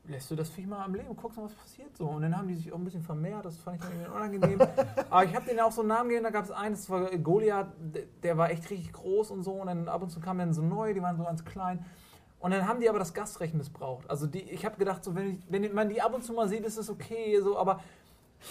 lässt 0.06 0.30
du 0.32 0.36
das 0.36 0.50
Viech 0.50 0.66
mal 0.68 0.84
am 0.84 0.94
Leben, 0.96 1.16
guckst 1.16 1.38
mal, 1.38 1.46
was 1.46 1.54
passiert 1.54 1.96
so. 1.96 2.06
Und 2.08 2.24
dann 2.24 2.36
haben 2.36 2.48
die 2.48 2.56
sich 2.56 2.72
auch 2.74 2.78
ein 2.78 2.84
bisschen 2.84 3.04
vermehrt, 3.04 3.46
das 3.46 3.58
fand 3.58 3.78
ich 3.78 3.82
dann 3.84 3.92
irgendwie 3.94 4.12
unangenehm. 4.48 4.62
Aber 5.10 5.24
ich 5.24 5.36
habe 5.36 5.46
denen 5.46 5.60
auch 5.60 5.72
so 5.72 5.82
einen 5.82 5.90
Namen 5.90 6.10
gegeben, 6.10 6.24
da 6.24 6.32
gab 6.32 6.44
es 6.46 6.52
einen, 6.52 6.74
das 6.76 6.90
war 6.90 7.10
Goliath, 7.18 7.68
der- 7.80 8.04
der 8.24 8.38
war 8.38 8.50
echt 8.50 8.70
richtig 8.70 8.92
groß 8.94 9.32
und 9.32 9.44
so. 9.44 9.54
Und 9.54 9.68
dann 9.68 9.88
ab 9.88 10.02
und 10.02 10.10
zu 10.10 10.20
kamen 10.20 10.40
dann 10.40 10.54
so 10.54 10.62
neue, 10.62 10.94
die 10.94 11.02
waren 11.02 11.18
so 11.18 11.24
ganz 11.24 11.46
klein. 11.46 11.86
Und 12.40 12.52
dann 12.52 12.68
haben 12.68 12.80
die 12.80 12.90
aber 12.90 12.98
das 12.98 13.14
Gastrecht 13.14 13.54
missbraucht. 13.54 14.10
Also 14.10 14.26
die, 14.26 14.42
ich 14.42 14.66
habe 14.66 14.76
gedacht, 14.78 15.04
so, 15.04 15.14
wenn, 15.14 15.36
ich, 15.36 15.40
wenn 15.50 15.74
man 15.74 15.90
die 15.90 16.02
ab 16.02 16.14
und 16.14 16.24
zu 16.24 16.34
mal 16.34 16.50
sieht, 16.50 16.66
ist 16.66 16.78
es 16.78 16.90
okay, 16.90 17.40
so, 17.40 17.58
aber 17.58 17.80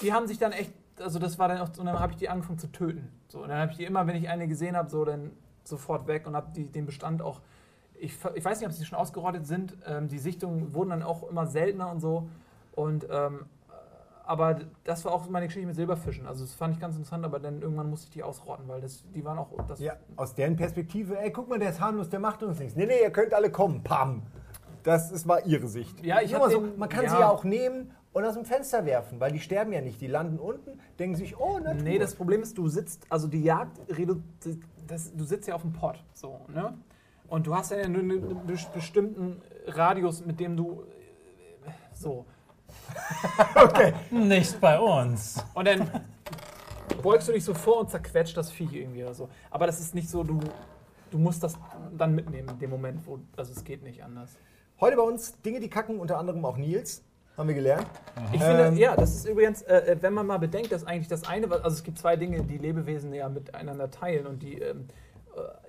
die 0.03 0.13
haben 0.13 0.29
sich 0.29 0.39
dann 0.39 0.53
echt, 0.53 0.73
also 1.01 1.19
das 1.19 1.39
war 1.41 1.49
dann 1.49 1.59
auch, 1.59 1.69
und 1.77 1.87
dann 1.87 1.99
habe 1.99 2.13
ich 2.13 2.19
die 2.19 2.29
angefangen 2.29 2.61
zu 2.61 2.69
töten. 2.71 3.11
So, 3.27 3.43
und 3.43 3.49
dann 3.49 3.59
habe 3.59 3.73
ich 3.73 3.79
die 3.79 3.85
immer, 3.85 4.07
wenn 4.07 4.15
ich 4.15 4.29
eine 4.29 4.47
gesehen 4.47 4.77
habe, 4.77 4.89
so 4.89 5.05
dann 5.05 5.33
sofort 5.65 6.07
weg 6.07 6.29
und 6.29 6.37
habe 6.37 6.53
den 6.53 6.87
Bestand 6.87 7.21
auch, 7.23 7.41
ich, 8.01 8.17
ich 8.35 8.45
weiß 8.45 8.61
nicht, 8.61 8.69
ob 8.69 8.73
sie 8.73 8.85
schon 8.85 8.99
ausgerottet 8.99 9.47
sind, 9.47 9.77
ähm, 9.87 10.09
die 10.09 10.19
Sichtungen 10.19 10.75
wurden 10.75 10.91
dann 10.91 11.03
auch 11.03 11.29
immer 11.29 11.47
seltener 11.47 11.91
und 11.91 12.01
so. 12.01 12.29
Und 12.73 13.07
ähm, 13.11 13.47
aber 14.25 14.61
das 14.85 15.05
war 15.05 15.13
auch 15.13 15.29
meine 15.29 15.47
Geschichte 15.47 15.67
mit 15.67 15.75
Silberfischen. 15.75 16.25
Also 16.27 16.45
das 16.45 16.55
fand 16.55 16.75
ich 16.75 16.81
ganz 16.81 16.95
interessant, 16.95 17.25
aber 17.25 17.41
dann 17.41 17.61
irgendwann 17.63 17.91
musste 17.91 18.07
ich 18.07 18.11
die 18.13 18.23
ausrotten, 18.23 18.69
weil 18.69 18.81
das, 18.81 19.03
die 19.13 19.25
waren 19.25 19.39
auch 19.39 19.49
das. 19.67 19.81
Ja, 19.81 19.95
aus 20.17 20.35
deren 20.37 20.57
Perspektive, 20.57 21.19
ey, 21.19 21.33
guck 21.33 21.49
mal, 21.49 21.59
der 21.59 21.71
ist 21.71 21.81
harmlos, 21.81 22.09
der 22.11 22.21
macht 22.21 22.43
uns 22.45 22.61
nichts. 22.61 22.77
Nee, 22.77 22.87
nee, 22.87 23.03
ihr 23.03 23.11
könnt 23.11 23.35
alle 23.35 23.51
kommen, 23.51 23.83
pam. 23.83 24.23
Das 24.85 25.11
ist 25.11 25.27
mal 25.27 25.43
ihre 25.45 25.67
Sicht. 25.67 26.05
Ja, 26.05 26.21
ich 26.21 26.33
mal 26.33 26.49
so, 26.49 26.61
den- 26.61 26.79
man 26.79 26.89
kann 26.89 27.05
ja. 27.05 27.11
sie 27.11 27.19
ja 27.19 27.29
auch 27.29 27.43
nehmen 27.43 27.91
und 28.13 28.25
aus 28.25 28.35
dem 28.35 28.45
Fenster 28.45 28.87
werfen, 28.87 29.19
weil 29.19 29.33
die 29.33 29.41
sterben 29.41 29.73
ja 29.73 29.81
nicht. 29.81 30.01
Die 30.01 30.07
landen 30.07 30.39
unten, 30.39 30.79
denken 30.99 31.17
sich, 31.17 31.39
oh, 31.39 31.59
Natur. 31.59 31.83
Nee, 31.83 31.99
das 31.99 32.15
Problem 32.15 32.43
ist, 32.43 32.57
du 32.57 32.69
sitzt, 32.69 33.07
also 33.11 33.27
die 33.27 33.43
Jagd, 33.43 33.81
das, 34.87 35.13
du 35.13 35.25
sitzt 35.25 35.49
ja 35.49 35.57
auf 35.57 35.63
dem 35.63 35.73
Pott, 35.73 36.03
so, 36.15 36.41
ne? 36.49 36.75
Und 37.31 37.47
du 37.47 37.55
hast 37.55 37.70
ja 37.70 37.89
nur 37.89 38.02
einen 38.02 38.24
einen 38.24 38.61
bestimmten 38.74 39.40
Radius, 39.66 40.24
mit 40.27 40.39
dem 40.40 40.57
du, 40.57 40.82
so. 41.94 42.27
Nicht 44.11 44.61
bei 44.61 44.78
uns. 44.78 45.43
Und 45.55 45.66
dann 45.66 45.89
beugst 47.02 47.28
du 47.28 47.32
dich 47.32 47.44
so 47.44 47.55
vor 47.55 47.81
und 47.81 47.90
zerquetscht 47.90 48.36
das 48.36 48.51
Viech 48.51 48.73
irgendwie 48.73 49.05
oder 49.05 49.15
so. 49.15 49.28
Aber 49.51 49.66
das 49.66 49.81
ist 49.81 49.94
nicht 49.94 50.09
so, 50.11 50.23
du, 50.24 50.40
du 51.11 51.19
musst 51.19 51.43
das 51.43 51.57
dann 51.97 52.15
mitnehmen 52.15 52.48
in 52.48 52.59
dem 52.59 52.70
Moment, 52.70 53.07
wo, 53.07 53.20
also 53.36 53.52
es 53.52 53.65
geht 53.65 53.82
nicht 53.82 54.02
anders. 54.02 54.36
Heute 54.81 54.97
bei 54.97 55.02
uns 55.02 55.40
Dinge, 55.43 55.61
die 55.61 55.69
kacken, 55.69 56.01
unter 56.01 56.19
anderem 56.19 56.44
auch 56.44 56.57
Nils, 56.57 57.02
haben 57.36 57.48
wir 57.48 57.55
gelernt. 57.55 57.86
Ich 58.32 58.40
Ähm, 58.40 58.47
finde, 58.47 58.81
ja, 58.81 58.97
das 58.97 59.15
ist 59.15 59.27
übrigens, 59.27 59.62
äh, 59.62 59.93
äh, 59.93 60.02
wenn 60.02 60.12
man 60.12 60.27
mal 60.27 60.39
bedenkt, 60.39 60.73
dass 60.73 60.85
eigentlich 60.85 61.09
das 61.09 61.27
eine, 61.27 61.51
also 61.51 61.69
es 61.69 61.82
gibt 61.82 61.98
zwei 61.98 62.16
Dinge, 62.16 62.43
die 62.43 62.59
Lebewesen 62.59 63.15
ja 63.15 63.28
miteinander 63.28 63.90
teilen 63.90 64.27
und 64.27 64.43
die, 64.43 64.59
ähm, 64.59 64.89
äh, 64.89 65.10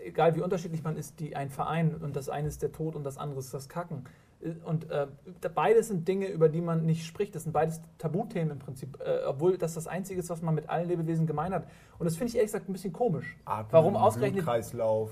egal 0.04 0.36
wie 0.36 0.42
unterschiedlich 0.42 0.84
man 0.84 0.98
ist, 0.98 1.20
die 1.20 1.36
ein 1.36 1.50
Verein 1.50 1.96
und 1.96 2.16
das 2.16 2.30
eine 2.30 2.48
ist 2.48 2.62
der 2.62 2.72
Tod 2.72 2.96
und 2.96 3.04
das 3.04 3.18
andere 3.18 3.40
ist 3.40 3.54
das 3.54 3.70
Kacken. 3.70 4.06
Äh, 4.42 4.52
Und 4.66 4.90
äh, 4.90 5.08
beides 5.54 5.88
sind 5.88 6.08
Dinge, 6.08 6.28
über 6.28 6.50
die 6.50 6.62
man 6.62 6.86
nicht 6.86 7.06
spricht. 7.06 7.36
Das 7.36 7.44
sind 7.44 7.52
beides 7.52 7.82
Tabuthemen 7.98 8.52
im 8.52 8.60
Prinzip, 8.60 9.00
äh, 9.00 9.26
obwohl 9.26 9.58
das 9.58 9.74
das 9.74 9.88
Einzige 9.88 10.20
ist, 10.20 10.30
was 10.30 10.42
man 10.42 10.56
mit 10.56 10.70
allen 10.70 10.88
Lebewesen 10.88 11.28
gemein 11.28 11.54
hat. 11.54 11.68
Und 12.00 12.06
das 12.06 12.16
finde 12.16 12.30
ich 12.30 12.36
ehrlich 12.36 12.52
gesagt 12.52 12.70
ein 12.70 12.74
bisschen 12.74 12.94
komisch. 12.94 13.38
Atmen, 13.46 13.72
Warum 13.72 13.96
ausgerechnet 13.96 14.44
Blutkreislauf. 14.44 15.12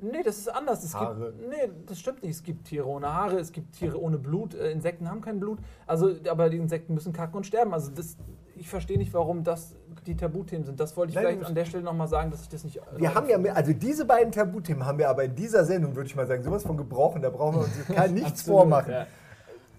Nee, 0.00 0.22
das 0.22 0.38
ist 0.38 0.48
anders. 0.48 0.84
Es 0.84 0.94
Haare. 0.94 1.32
Gibt, 1.32 1.48
nee, 1.48 1.72
das 1.86 1.98
stimmt 1.98 2.22
nicht. 2.22 2.32
Es 2.32 2.42
gibt 2.42 2.66
Tiere 2.66 2.86
ohne 2.86 3.12
Haare, 3.12 3.38
es 3.38 3.50
gibt 3.52 3.72
Tiere 3.76 4.00
ohne 4.00 4.18
Blut. 4.18 4.54
Äh, 4.54 4.70
Insekten 4.70 5.08
haben 5.08 5.20
kein 5.20 5.40
Blut. 5.40 5.58
Also, 5.86 6.10
aber 6.28 6.50
die 6.50 6.58
Insekten 6.58 6.94
müssen 6.94 7.12
kacken 7.12 7.36
und 7.36 7.46
sterben. 7.46 7.72
Also 7.72 7.90
das, 7.92 8.16
ich 8.56 8.68
verstehe 8.68 8.98
nicht, 8.98 9.12
warum 9.14 9.44
das 9.44 9.74
die 10.06 10.16
Tabuthemen 10.16 10.64
sind. 10.64 10.80
Das 10.80 10.96
wollte 10.96 11.10
ich 11.10 11.14
Nein, 11.16 11.24
vielleicht 11.26 11.44
an 11.44 11.54
der 11.54 11.64
Stelle 11.64 11.82
nochmal 11.84 12.08
sagen, 12.08 12.30
dass 12.30 12.42
ich 12.42 12.48
das 12.48 12.64
nicht. 12.64 12.80
Wir 12.96 13.14
haben 13.14 13.28
ja, 13.28 13.38
mehr- 13.38 13.56
also 13.56 13.72
diese 13.72 14.04
beiden 14.04 14.32
Tabuthemen 14.32 14.84
haben 14.86 14.98
wir 14.98 15.08
aber 15.08 15.24
in 15.24 15.34
dieser 15.34 15.64
Sendung, 15.64 15.94
würde 15.96 16.06
ich 16.08 16.16
mal 16.16 16.26
sagen, 16.26 16.42
sowas 16.42 16.62
von 16.62 16.76
gebrochen. 16.76 17.22
Da 17.22 17.30
brauchen 17.30 17.56
wir 17.56 17.64
uns 17.64 17.86
kein 17.94 18.14
nichts 18.14 18.42
vormachen. 18.42 18.92
Ja. 18.92 19.06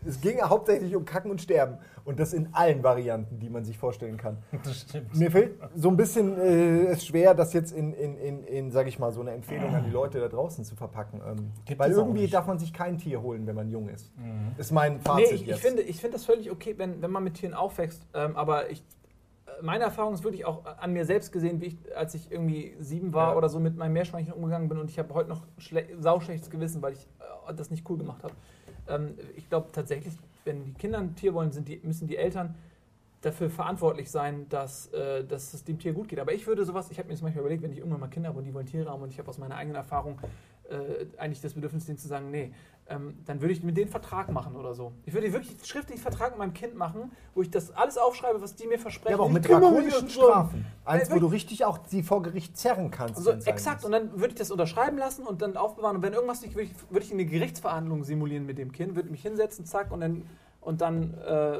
Es 0.08 0.22
ging 0.22 0.38
ja 0.38 0.50
hauptsächlich 0.50 0.96
um 0.96 1.06
Kacken 1.06 1.30
und 1.32 1.42
Sterben. 1.42 1.78
Und 2.06 2.20
das 2.22 2.32
in 2.34 2.48
allen 2.54 2.84
Varianten, 2.84 3.38
die 3.40 3.50
man 3.50 3.66
sich 3.66 3.78
vorstellen 3.78 4.18
kann. 4.18 4.38
Das 4.64 4.82
stimmt. 4.82 5.16
Mir 5.16 5.30
fällt 5.30 5.56
so 5.76 5.90
ein 5.90 5.98
bisschen 5.98 6.38
äh, 6.40 6.86
es 6.86 7.06
schwer, 7.06 7.34
das 7.34 7.52
jetzt 7.54 7.72
in, 7.74 7.94
in, 7.94 8.18
in, 8.18 8.44
in 8.46 8.72
sage 8.72 8.88
ich 8.90 8.98
mal, 8.98 9.12
so 9.12 9.20
eine 9.22 9.32
Empfehlung 9.32 9.76
an 9.76 9.84
die 9.84 9.92
Leute 9.92 10.20
da 10.20 10.28
draußen 10.30 10.64
zu 10.64 10.76
verpacken. 10.76 11.22
Ähm, 11.28 11.52
weil 11.78 11.92
irgendwie 11.92 12.28
darf 12.28 12.48
man 12.48 12.58
sich 12.60 12.72
kein 12.74 12.98
Tier 12.98 13.22
holen, 13.22 13.46
wenn 13.46 13.56
man 13.56 13.70
jung 13.70 13.90
ist. 13.90 14.16
Mhm. 14.18 14.56
Ist 14.58 14.72
mein 14.72 14.94
Nee, 14.94 15.00
Fazit 15.04 15.32
ich, 15.32 15.42
ich 15.42 15.48
jetzt. 15.48 15.60
finde, 15.62 15.82
ich 15.82 16.00
finde 16.00 16.16
das 16.18 16.26
völlig 16.26 16.50
okay, 16.50 16.76
wenn, 16.78 17.02
wenn 17.02 17.12
man 17.12 17.24
mit 17.24 17.34
Tieren 17.36 17.54
aufwächst. 17.54 18.06
Ähm, 18.14 18.36
aber 18.38 18.70
ich, 18.70 18.84
meine 19.62 19.84
Erfahrung 19.86 20.14
ist 20.14 20.24
wirklich 20.24 20.46
auch 20.46 20.64
an 20.80 20.94
mir 20.94 21.04
selbst 21.06 21.32
gesehen, 21.32 21.60
wie 21.62 21.66
ich, 21.66 21.78
als 21.96 22.14
ich 22.16 22.32
irgendwie 22.32 22.76
sieben 22.80 23.14
war 23.14 23.32
Ja. 23.32 23.38
oder 23.38 23.50
so 23.50 23.60
mit 23.60 23.76
meinem 23.76 23.94
Meerschweinchen 23.94 24.34
umgegangen 24.34 24.70
bin 24.70 24.78
und 24.78 24.90
ich 24.90 25.00
habe 25.00 25.14
heute 25.14 25.30
noch 25.30 25.42
schle 25.58 25.84
sauschlechtes 26.00 26.50
Gewissen, 26.50 26.82
weil 26.82 26.94
ich 26.94 27.08
äh, 27.50 27.54
das 27.54 27.70
nicht 27.72 27.90
cool 27.90 27.98
gemacht 27.98 28.24
habe. 28.24 28.34
Ähm, 28.90 29.16
ich 29.36 29.50
glaube 29.50 29.70
tatsächlich, 29.72 30.14
wenn 30.46 30.64
die 30.66 30.74
Kinder 30.74 31.00
ein 31.00 31.16
Tier 31.16 31.34
wollen, 31.34 31.52
die, 31.66 31.80
müssen 31.84 32.08
die 32.08 32.18
Eltern 32.18 32.56
dafür 33.22 33.50
verantwortlich 33.50 34.10
sein, 34.10 34.48
dass, 34.50 34.88
äh, 34.94 35.24
dass 35.24 35.54
es 35.54 35.64
dem 35.64 35.80
Tier 35.80 35.94
gut 35.94 36.08
geht. 36.08 36.20
Aber 36.20 36.34
ich 36.34 36.46
würde 36.48 36.66
sowas, 36.66 36.92
ich 36.92 37.00
habe 37.00 37.08
mir 37.08 37.14
das 37.14 37.22
manchmal 37.22 37.42
überlegt, 37.42 37.64
wenn 37.64 37.72
ich 37.72 37.80
irgendwann 37.80 38.00
mal 38.00 38.08
Kinder 38.08 38.30
habe 38.30 38.40
und 38.40 38.46
die 38.46 38.54
wollen 38.54 38.66
Tiere 38.66 38.90
haben 38.90 39.02
und 39.02 39.12
ich 39.12 39.20
habe 39.20 39.30
aus 39.30 39.38
meiner 39.38 39.56
eigenen 39.56 39.76
Erfahrung 39.76 40.20
äh, 40.70 41.06
eigentlich 41.18 41.42
das 41.42 41.54
Bedürfnis, 41.54 41.86
denen 41.86 41.98
zu 41.98 42.08
sagen, 42.08 42.30
nee, 42.32 42.52
ähm, 42.90 43.18
dann 43.26 43.42
würde 43.42 43.54
ich 43.54 43.64
mit 43.64 43.76
denen 43.76 43.90
Vertrag 43.90 44.32
machen 44.32 44.56
oder 44.56 44.74
so. 44.74 44.94
Ich 45.06 45.14
würde 45.14 45.32
wirklich 45.34 45.56
einen 45.56 45.66
schriftlichen 45.66 46.02
Vertrag 46.02 46.32
mit 46.32 46.40
meinem 46.40 46.54
Kind 46.54 46.76
machen, 46.76 47.12
wo 47.36 47.42
ich 47.42 47.50
das 47.52 47.72
alles 47.72 47.98
aufschreibe, 47.98 48.42
was 48.42 48.56
die 48.56 48.68
mir 48.68 48.80
versprechen. 48.80 49.12
ja, 49.12 49.16
aber 49.18 49.26
auch 49.26 49.32
mit 49.32 49.48
drakonischen. 49.48 50.10
Strafen. 50.10 50.66
Eins, 50.86 51.10
Äh, 51.10 51.16
wo 51.16 51.20
du 51.20 51.28
richtig 51.28 51.66
auch 51.66 51.80
sie 51.88 52.04
vor 52.04 52.22
Gericht 52.22 52.58
zerren 52.58 52.90
kannst. 52.92 53.18
Also 53.18 53.32
exakt, 53.50 53.84
und 53.84 53.92
dann 53.92 54.12
würde 54.14 54.30
ich 54.30 54.36
das 54.36 54.52
unterschreiben 54.52 54.98
lassen 54.98 55.26
und 55.26 55.42
dann 55.42 55.58
aufbewahren. 55.58 55.98
Und 55.98 56.04
wenn 56.04 56.14
irgendwas 56.14 56.42
nicht, 56.42 56.56
würde 56.56 56.70
ich, 56.72 56.92
würde 56.92 57.06
ich 57.06 57.12
eine 57.12 57.26
Gerichtsverhandlung 57.26 58.04
simulieren 58.04 58.46
mit 58.46 58.58
dem 58.58 58.72
Kind, 58.72 58.96
würde 58.96 59.10
mich 59.10 59.22
hinsetzen, 59.22 59.66
zack, 59.66 59.92
und 59.92 60.00
dann, 60.02 60.24
und 60.62 60.82
dann 60.82 61.14
äh, 61.16 61.60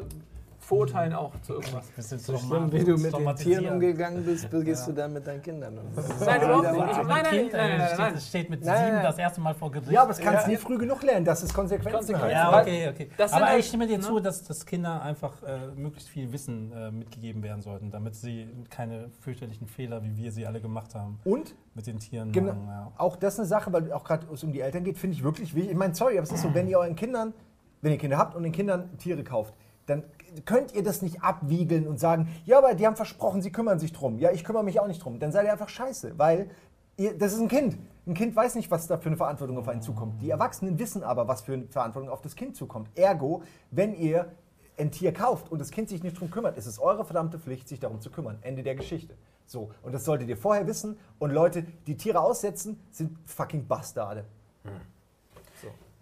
verurteilen 0.68 1.14
auch 1.14 1.32
zu 1.42 1.54
irgendwas. 1.54 1.86
Bisschen 1.96 2.20
So 2.20 2.34
trauma- 2.34 2.48
schlimm, 2.68 2.72
wie 2.74 2.84
du 2.84 2.98
mit 2.98 3.14
den. 3.14 3.36
Tieren 3.38 3.68
umgegangen 3.74 4.26
bist, 4.26 4.50
begehst 4.50 4.86
du 4.88 4.92
dann 4.92 5.14
mit 5.14 5.26
deinen 5.26 5.42
Kindern. 5.42 5.78
um. 5.78 5.86
Nein, 6.26 6.42
überhaupt 6.42 6.72
nicht. 6.74 6.86
Nein, 6.86 7.08
nein, 7.08 7.24
nein, 7.24 7.50
äh, 7.80 7.96
nein, 7.98 8.14
es 8.16 8.28
steht 8.28 8.50
mit 8.50 8.66
Nein, 8.66 8.86
sieben 8.92 9.04
das 9.04 9.18
erste 9.18 9.40
Mal 9.40 9.54
vor 9.56 9.72
Gericht. 9.72 9.92
ja, 9.92 10.02
aber 10.02 10.12
es 10.12 10.18
kannst 10.20 10.46
du 10.46 10.52
Ja. 10.52 10.58
nie 10.58 10.62
früh 10.62 10.78
genug 10.78 11.02
lernen, 11.04 11.24
dass 11.26 11.42
es 11.42 11.54
Konsequenzen, 11.54 11.94
Konsequenzen. 12.16 12.26
hat. 12.26 12.32
Ja, 12.32 12.52
Weil- 12.52 12.62
okay, 12.64 12.90
okay. 12.90 13.10
das 13.16 13.32
Aber 13.32 13.46
halt- 13.46 13.60
ich 13.62 13.68
stimme 13.68 13.88
dir 13.88 13.98
ne? 13.98 14.04
zu, 14.04 14.20
dass, 14.20 14.44
dass 14.44 14.66
Kinder 14.66 15.02
einfach 15.02 15.42
äh, 15.44 15.68
möglichst 15.76 16.10
viel 16.10 16.32
Wissen 16.34 16.74
äh, 16.74 16.92
mitgegeben 16.92 17.42
werden 17.44 17.62
sollten, 17.62 17.90
damit 17.90 18.16
sie 18.16 18.48
keine 18.70 19.10
fürchterlichen 19.22 19.68
Fehler, 19.68 20.04
wie 20.04 20.18
wir 20.18 20.32
sie 20.34 20.46
alle 20.46 20.60
gemacht 20.60 20.96
haben, 20.96 21.20
Und 21.24 21.56
mit 21.76 21.88
den 21.88 22.00
Tieren 22.00 22.32
Genau. 22.34 22.54
machen. 22.54 22.68
Ja. 22.68 22.92
auch 22.98 23.16
das 23.16 23.36
ist 23.36 23.40
eine 23.40 23.48
Sache, 23.48 23.72
weil 23.72 23.92
auch 23.94 24.04
gerade 24.04 24.28
es 24.34 24.44
um 24.44 24.52
die 24.52 24.60
Eltern 24.62 24.84
geht, 24.84 24.98
finde 24.98 25.16
ich 25.16 25.24
wirklich 25.24 25.56
wichtig. 25.56 25.72
Ich 25.72 25.78
meine, 25.78 25.96
sorry, 25.96 26.18
aber 26.18 26.24
es 26.24 26.32
ist 26.34 26.42
so, 26.42 26.54
wenn 26.54 26.68
ihr 26.68 26.78
euren 26.80 26.96
Kindern, 26.98 27.34
wenn 27.82 27.92
ihr 27.94 27.98
Kinder 27.98 28.18
habt 28.18 28.36
und 28.36 28.44
den 28.44 28.52
Kindern 28.52 28.98
Tiere 28.98 29.24
kauft, 29.24 29.54
dann 29.86 30.04
könnt 30.46 30.74
ihr 30.74 30.84
das 30.84 31.02
nicht 31.02 31.22
abwiegeln 31.22 31.88
und 31.88 32.00
sagen, 32.00 32.30
ja, 32.46 32.58
aber 32.58 32.76
die 32.76 32.86
haben 32.86 32.96
versprochen, 32.96 33.42
sie 33.42 33.52
kümmern 33.52 33.80
sich 33.80 33.94
drum. 33.94 34.20
Ja, 34.20 34.32
ich 34.32 34.44
kümmere 34.44 34.64
mich 34.64 34.80
auch 34.80 34.88
nicht 34.88 35.04
drum. 35.04 35.20
Dann 35.20 35.32
seid 35.32 35.46
ihr 35.46 35.52
einfach 35.52 35.70
scheiße, 35.70 36.18
weil 36.18 36.50
ihr, 36.98 37.18
das 37.18 37.34
ist 37.34 37.40
ein 37.40 37.48
Kind. 37.48 37.78
Ein 38.06 38.14
Kind 38.14 38.36
weiß 38.36 38.56
nicht, 38.56 38.72
was 38.72 38.88
da 38.88 38.98
für 38.98 39.08
eine 39.08 39.18
Verantwortung 39.18 39.58
auf 39.58 39.68
einen 39.68 39.82
zukommt. 39.82 40.22
Die 40.22 40.30
Erwachsenen 40.30 40.80
wissen 40.80 41.04
aber, 41.04 41.28
was 41.28 41.42
für 41.42 41.54
eine 41.54 41.68
Verantwortung 41.68 42.10
auf 42.10 42.22
das 42.22 42.36
Kind 42.36 42.56
zukommt. 42.56 42.90
Ergo, 42.96 43.44
wenn 43.72 43.94
ihr 43.94 44.32
ein 44.78 44.92
Tier 44.92 45.14
kauft 45.14 45.52
und 45.52 45.60
das 45.60 45.72
Kind 45.72 45.90
sich 45.90 46.04
nicht 46.04 46.20
drum 46.20 46.30
kümmert, 46.30 46.58
ist 46.58 46.68
es 46.68 46.80
eure 46.80 47.04
verdammte 47.04 47.40
Pflicht, 47.40 47.68
sich 47.68 47.80
darum 47.80 48.00
zu 48.00 48.12
kümmern. 48.12 48.38
Ende 48.42 48.64
der 48.64 48.76
Geschichte. 48.76 49.16
So, 49.46 49.72
und 49.82 49.94
das 49.94 50.06
solltet 50.06 50.30
ihr 50.30 50.38
vorher 50.38 50.68
wissen. 50.68 50.98
Und 51.20 51.32
Leute, 51.32 51.66
die 51.88 51.98
Tiere 51.98 52.20
aussetzen, 52.20 52.80
sind 52.92 53.18
fucking 53.26 53.66
Bastarde. 53.66 54.26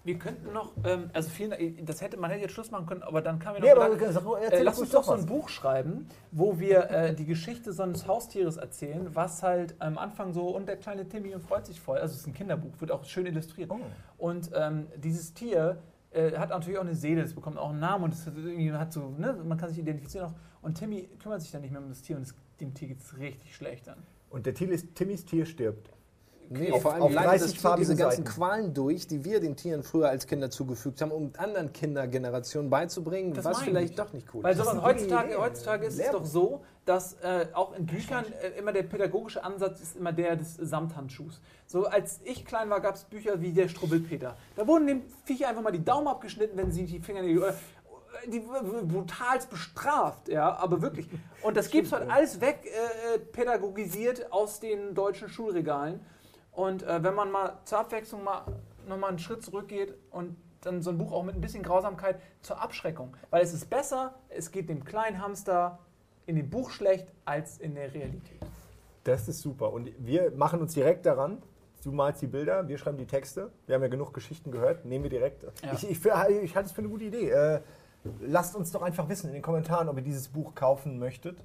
Wir 0.06 0.20
könnten 0.20 0.54
noch, 0.54 0.72
ähm, 0.84 1.10
also 1.14 1.30
vielen, 1.30 1.84
das 1.84 2.00
hätte 2.00 2.16
man 2.18 2.30
hätte 2.30 2.44
jetzt 2.44 2.54
Schluss 2.54 2.70
machen 2.70 2.86
können, 2.86 3.02
aber 3.02 3.24
dann 3.24 3.40
kam 3.40 3.54
mir 3.54 3.60
noch 3.60 3.66
Nee, 3.66 3.72
aber 3.74 3.96
gedacht, 3.96 4.14
sag, 4.14 4.54
äh, 4.54 4.62
lass 4.62 4.80
uns 4.80 4.92
doch 4.92 5.04
so 5.04 5.14
ein 5.14 5.26
Buch 5.26 5.50
schreiben, 5.50 6.08
wo 6.32 6.60
wir 6.60 6.92
äh, 6.92 7.16
die 7.16 7.26
Geschichte 7.26 7.74
so 7.74 7.82
eines 7.82 8.06
Haustieres 8.06 8.58
erzählen, 8.58 9.10
was 9.16 9.42
halt 9.42 9.74
am 9.80 9.98
Anfang 9.98 10.32
so 10.32 10.56
und 10.56 10.68
der 10.68 10.78
kleine 10.78 11.10
Timmy 11.10 11.34
und 11.34 11.42
freut 11.42 11.66
sich 11.66 11.82
voll. 11.82 11.98
Also 11.98 12.14
es 12.14 12.22
ist 12.22 12.28
ein 12.28 12.34
Kinderbuch, 12.34 12.80
wird 12.80 12.92
auch 12.92 13.04
schön 13.04 13.26
illustriert. 13.26 13.72
Oh. 13.72 13.80
Und 14.20 14.52
ähm, 14.54 14.86
dieses 14.96 15.34
Tier 15.34 15.82
äh, 16.12 16.38
hat 16.38 16.50
natürlich 16.50 16.78
auch 16.78 16.84
eine 16.84 16.94
Seele, 16.94 17.24
es 17.24 17.34
bekommt 17.34 17.58
auch 17.58 17.72
einen 17.72 17.80
Namen 17.80 18.04
und 18.04 18.14
es 18.14 18.28
hat 18.78 18.94
so, 18.94 19.10
ne, 19.18 19.34
man 19.44 19.58
kann 19.58 19.70
sich 19.70 19.80
identifizieren 19.80 20.28
auch. 20.28 20.34
Und 20.62 20.78
Timmy 20.78 21.10
kümmert 21.18 21.42
sich 21.42 21.50
dann 21.50 21.62
nicht 21.62 21.72
mehr 21.72 21.82
um 21.82 21.90
das 21.90 22.04
Tier 22.04 22.16
und 22.16 22.22
es, 22.22 22.36
dem 22.60 22.76
Tier 22.76 22.90
geht 22.90 23.00
es 23.02 23.18
richtig 23.18 23.56
schlecht 23.56 23.88
dann. 23.88 23.98
Und 24.30 24.46
der 24.46 24.54
Tier 24.54 24.70
ist, 24.70 24.94
Timmys 24.94 25.26
Tier 25.26 25.48
stirbt. 25.48 25.90
Nee, 26.50 26.72
Auf- 26.72 26.82
vor 26.84 26.94
allem 26.94 27.04
auf 27.04 27.12
leidet 27.14 27.34
das 27.34 27.42
30 27.54 27.62
Tier 27.62 27.76
diese 27.78 27.96
ganzen 27.96 28.24
Seiten. 28.26 28.36
Qualen 28.36 28.74
durch, 28.74 29.08
die 29.08 29.24
wir 29.26 29.40
den 29.40 29.56
Tieren 29.56 29.84
früher 29.84 30.10
als 30.10 30.28
Kinder 30.28 30.50
zugefügt 30.50 31.02
haben, 31.02 31.12
um 31.12 31.32
anderen 31.38 31.74
Kindergenerationen 31.74 32.70
beizubringen, 32.70 33.34
Das 33.34 33.46
was 33.46 33.62
vielleicht 33.62 33.92
ich. 33.92 33.96
doch 33.96 34.14
nicht 34.14 34.28
cool 34.34 34.44
Weil 34.44 34.54
ist. 34.54 34.64
gute 34.64 34.82
heutzutage, 34.84 35.38
heutzutage 35.38 35.86
ist 35.88 35.94
es 35.94 36.00
Lehrbuch. 36.00 36.20
doch 36.20 36.26
so, 36.26 36.64
dass 36.86 37.14
äh, 37.24 37.48
auch 37.54 37.76
in 37.76 37.86
Büchern 37.86 38.26
äh, 38.42 38.60
immer 38.60 38.72
der 38.74 38.84
pädagogische 38.84 39.44
Ansatz 39.44 39.82
ist 39.82 39.96
immer 39.98 40.14
der 40.14 40.36
des 40.36 40.56
Samthandschuhs. 40.56 41.42
So 41.66 41.86
als 41.88 42.20
ich 42.24 42.46
klein 42.46 42.70
war, 42.70 42.80
gab 42.80 42.96
es 42.96 43.06
Bücher 43.06 43.42
wie 43.42 43.52
der 43.52 43.68
Strubbelpeter. 43.68 44.36
Da 44.56 44.68
wurden 44.68 44.86
dem 44.88 45.02
Viech 45.26 45.48
einfach 45.48 45.62
mal 45.64 45.72
die 45.72 45.84
Daumen 45.84 46.08
abgeschnitten, 46.08 46.58
wenn 46.58 46.72
sie 46.72 46.86
die 46.86 47.00
Finger 47.00 47.22
nicht. 47.24 47.42
Äh, 47.42 47.54
die 48.28 48.40
w- 48.42 48.46
w- 48.48 48.86
brutalst 48.86 49.50
bestraft, 49.50 50.30
ja, 50.30 50.56
aber 50.56 50.82
wirklich. 50.82 51.06
Und 51.42 51.58
das 51.58 51.70
gibt's 51.70 51.92
heute 51.92 52.10
alles 52.10 52.40
weg, 52.40 52.60
äh, 52.64 53.16
äh, 53.16 53.20
pädagogisiert 53.20 54.32
aus 54.32 54.62
den 54.62 54.94
deutschen 54.96 55.28
Schulregalen. 55.28 56.00
Und 56.56 56.84
äh, 56.84 57.04
wenn 57.04 57.14
man 57.14 57.32
mal 57.32 57.58
zur 57.66 57.80
Abwechslung 57.80 58.24
mal 58.24 58.46
nochmal 58.88 59.10
einen 59.10 59.20
Schritt 59.20 59.44
zurückgeht 59.44 59.94
und 60.12 60.38
dann 60.62 60.82
so 60.82 60.90
ein 60.90 60.98
Buch 60.98 61.12
auch 61.12 61.24
mit 61.24 61.36
ein 61.36 61.42
bisschen 61.42 61.64
Grausamkeit 61.64 62.20
zur 62.42 62.62
Abschreckung. 62.62 63.16
Weil 63.30 63.44
es 63.44 63.54
ist 63.54 63.70
besser, 63.70 64.16
es 64.30 64.52
geht 64.52 64.70
dem 64.70 64.84
kleinen 64.84 65.22
Hamster 65.22 65.80
in 66.26 66.36
dem 66.36 66.50
Buch 66.50 66.72
schlecht 66.72 67.08
als 67.24 67.58
in 67.60 67.76
der 67.76 67.94
Realität. 67.94 68.40
Das 69.04 69.28
ist 69.28 69.42
super. 69.42 69.72
Und 69.72 69.92
wir 70.00 70.32
machen 70.32 70.62
uns 70.62 70.74
direkt 70.74 71.06
daran. 71.06 71.42
Du 71.84 71.92
malst 71.92 72.24
die 72.24 72.28
Bilder, 72.28 72.68
wir 72.68 72.80
schreiben 72.80 72.98
die 72.98 73.06
Texte. 73.06 73.52
Wir 73.68 73.76
haben 73.76 73.84
ja 73.84 73.90
genug 73.90 74.12
Geschichten 74.14 74.50
gehört, 74.50 74.86
nehmen 74.86 75.04
wir 75.04 75.12
direkt. 75.12 75.44
Ja. 75.44 75.74
Ich, 75.74 75.88
ich, 75.88 76.04
ich 76.04 76.56
halte 76.56 76.68
es 76.68 76.72
für 76.72 76.80
eine 76.80 76.90
gute 76.90 77.04
Idee. 77.06 77.30
Äh, 77.30 77.62
lasst 78.22 78.56
uns 78.56 78.72
doch 78.72 78.82
einfach 78.82 79.08
wissen 79.08 79.28
in 79.28 79.34
den 79.34 79.44
Kommentaren, 79.44 79.88
ob 79.88 79.98
ihr 79.98 80.04
dieses 80.04 80.30
Buch 80.30 80.56
kaufen 80.56 80.98
möchtet. 80.98 81.38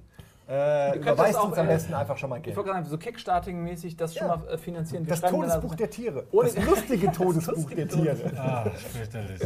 Äh, 0.47 0.91
könnt 0.93 1.03
überweist 1.05 1.37
auch, 1.37 1.47
uns 1.49 1.57
am 1.57 1.65
äh, 1.67 1.73
besten 1.73 1.93
einfach 1.93 2.17
schon 2.17 2.29
mal 2.29 2.37
Ich 2.37 2.43
Geld. 2.43 2.57
wollte 2.57 2.71
gerade 2.71 2.83
sagen, 2.85 2.91
so 2.91 2.97
Kickstarting-mäßig 3.09 3.95
das 3.95 4.15
schon 4.15 4.27
Ja. 4.27 4.35
mal 4.37 4.47
äh, 4.49 4.57
finanzieren. 4.57 5.05
Wir 5.05 5.11
Das 5.15 5.21
Todesbuch 5.21 5.75
der 5.75 5.89
Tiere. 5.89 6.25
Ohne- 6.31 6.49
Das 6.55 6.65
lustige 6.65 7.11
Todesbuch 7.11 7.69
der 7.71 7.87
Tiere. 7.87 8.17
Ah, 8.37 8.69
fürchterlich. 8.71 9.39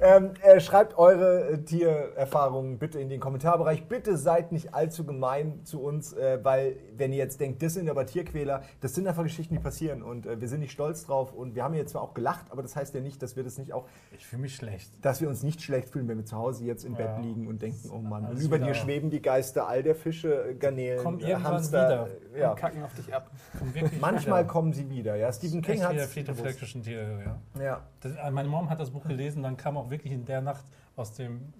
Ähm, 0.00 0.30
äh, 0.42 0.58
schreibt 0.60 0.98
eure 0.98 1.62
Tiererfahrungen 1.64 2.78
bitte 2.78 2.98
in 2.98 3.08
den 3.08 3.20
Kommentarbereich. 3.20 3.86
Bitte 3.86 4.16
seid 4.16 4.52
nicht 4.52 4.74
allzu 4.74 5.04
gemein 5.04 5.64
zu 5.64 5.80
uns, 5.82 6.12
äh, 6.12 6.38
weil 6.42 6.76
wenn 6.96 7.12
ihr 7.12 7.18
jetzt 7.18 7.40
denkt, 7.40 7.62
das 7.62 7.74
sind 7.74 7.88
aber 7.88 8.06
Tierquäler, 8.06 8.62
das 8.80 8.94
sind 8.94 9.06
einfach 9.06 9.22
Geschichten, 9.22 9.54
die 9.54 9.60
passieren 9.60 10.02
und 10.02 10.26
äh, 10.26 10.40
wir 10.40 10.48
sind 10.48 10.60
nicht 10.60 10.72
stolz 10.72 11.04
drauf 11.06 11.32
und 11.32 11.54
wir 11.54 11.62
haben 11.64 11.74
jetzt 11.74 11.92
zwar 11.92 12.02
auch 12.02 12.14
gelacht, 12.14 12.46
aber 12.50 12.62
das 12.62 12.74
heißt 12.74 12.94
ja 12.94 13.00
nicht, 13.00 13.22
dass 13.22 13.36
wir 13.36 13.44
das 13.44 13.58
nicht 13.58 13.72
auch, 13.72 13.86
Ich 14.12 14.26
fühle 14.26 14.42
mich 14.42 14.54
schlecht. 14.56 14.92
dass 15.04 15.20
wir 15.20 15.28
uns 15.28 15.42
nicht 15.42 15.62
schlecht 15.62 15.88
fühlen, 15.90 16.08
wenn 16.08 16.18
wir 16.18 16.24
zu 16.26 16.36
Hause 16.36 16.64
jetzt 16.64 16.84
im 16.84 16.92
Ja. 16.96 17.06
Bett 17.06 17.24
liegen 17.24 17.46
und 17.46 17.62
denken, 17.62 17.90
oh 17.92 17.98
Mann, 17.98 18.19
und 18.20 18.26
Alles 18.26 18.44
über 18.44 18.56
wieder- 18.56 18.66
dir 18.66 18.74
schweben 18.74 19.10
die 19.10 19.20
Geister 19.22 19.66
all 19.66 19.82
der 19.82 19.94
Fische, 19.94 20.50
äh, 20.50 20.54
Garnelen, 20.54 21.02
Kommt 21.02 21.22
äh, 21.22 21.30
irgendwann 21.30 21.52
Hamster. 21.54 22.08
äh, 22.34 22.40
Ja. 22.40 22.50
und 22.52 22.56
kacken 22.58 22.82
auf 22.82 22.94
dich 22.94 23.12
ab. 23.14 23.30
Wirklich 23.72 24.00
Manchmal 24.00 24.42
wieder. 24.44 24.52
kommen 24.52 24.72
sie 24.72 24.88
wieder. 24.88 25.16
Ja, 25.16 25.32
Stephen 25.32 25.62
King 25.62 25.82
hat 25.82 25.92
wieder 25.92 26.04
es 26.32 26.56
frischen 26.56 26.82
Tiere, 26.82 27.38
ja. 27.56 27.62
ja. 27.62 27.82
Das, 28.00 28.12
äh, 28.16 28.30
meine 28.30 28.48
Mom 28.48 28.70
hat 28.70 28.80
das 28.80 28.90
Buch 28.90 29.04
gelesen, 29.06 29.42
dann 29.42 29.56
kam 29.56 29.76
auch 29.76 29.90
wirklich 29.90 30.12
in 30.12 30.24
der 30.24 30.40
Nacht 30.40 30.64
aus 30.96 31.12
dem 31.14 31.52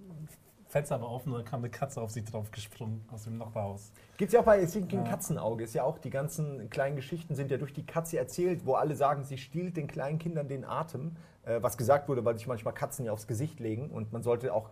Fenster 0.67 0.95
aber 0.95 1.09
offen 1.09 1.33
und 1.33 1.39
dann 1.39 1.45
kam 1.45 1.59
eine 1.59 1.69
Katze 1.69 1.99
auf 2.01 2.11
sie 2.11 2.23
drauf 2.23 2.49
gesprungen 2.49 3.03
aus 3.11 3.25
dem 3.25 3.37
Nachbarhaus. 3.37 3.91
Gibt 4.15 4.29
es 4.29 4.33
ja 4.33 4.39
auch 4.39 4.45
bei 4.45 4.65
Stephen 4.65 4.87
King 4.87 5.03
Ja. 5.03 5.09
Katzenauge. 5.11 5.65
Ist 5.65 5.73
ja 5.75 5.83
auch, 5.83 5.97
die 5.97 6.09
ganzen 6.09 6.69
kleinen 6.69 6.95
Geschichten 6.95 7.35
sind 7.35 7.51
ja 7.51 7.57
durch 7.57 7.73
die 7.73 7.85
Katze 7.85 8.17
erzählt, 8.17 8.65
wo 8.65 8.75
alle 8.75 8.95
sagen, 8.95 9.25
sie 9.25 9.37
stiehlt 9.37 9.75
den 9.75 9.87
kleinen 9.87 10.17
Kindern 10.17 10.47
den 10.47 10.63
Atem. 10.63 11.17
Äh, 11.43 11.57
was 11.61 11.75
gesagt 11.75 12.07
wurde, 12.07 12.23
weil 12.23 12.37
sich 12.37 12.45
manchmal 12.47 12.73
Katzen 12.73 13.03
ja 13.03 13.11
aufs 13.11 13.25
Gesicht 13.27 13.59
legen 13.59 13.89
und 13.89 14.13
man 14.13 14.21
sollte 14.21 14.53
auch 14.53 14.69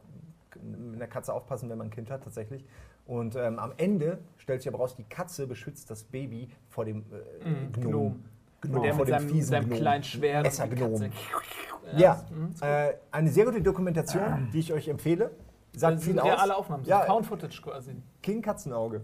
mit 0.63 0.95
einer 0.95 1.07
Katze 1.07 1.33
aufpassen, 1.33 1.69
wenn 1.69 1.77
man 1.77 1.87
ein 1.87 1.91
Kind 1.91 2.09
hat, 2.11 2.23
tatsächlich. 2.23 2.65
Und 3.05 3.35
ähm, 3.35 3.57
am 3.59 3.73
Ende 3.77 4.19
stellt 4.37 4.61
sich 4.61 4.69
aber 4.69 4.77
raus, 4.79 4.95
die 4.95 5.03
Katze 5.03 5.47
beschützt 5.47 5.89
das 5.89 6.03
Baby 6.03 6.49
vor 6.69 6.85
dem 6.85 7.05
äh, 7.43 7.49
Mhm, 7.49 7.71
Gnom. 7.73 7.91
Gnom. 7.91 8.23
Gnom, 8.61 8.75
Und 8.75 8.83
der 8.83 8.93
vor 8.93 9.05
mit 9.05 9.13
dem 9.13 9.19
seinem, 9.19 9.29
fiesen 9.29 9.49
seinem 9.49 9.67
Gnom. 9.69 9.77
kleinen 9.79 10.03
Schwert. 10.03 10.45
Katze. 10.45 11.09
Ja, 11.97 12.23
gut. 12.29 12.61
äh, 12.61 12.93
eine 13.11 13.29
sehr 13.29 13.45
gute 13.45 13.61
Dokumentation, 13.61 14.49
die 14.53 14.59
ich 14.59 14.71
euch 14.73 14.87
empfehle. 14.87 15.31
Sagt 15.73 15.95
das 15.97 16.03
viel 16.03 16.13
sind 16.13 16.19
aus. 16.21 16.27
reale 16.37 16.55
Aufnahmen, 16.55 16.83
so 16.83 16.89
Ja. 16.89 17.01
Found 17.05 17.25
Footage 17.25 17.61
quasi. 17.61 17.95
King 18.21 18.41
Katzenauge. 18.41 19.01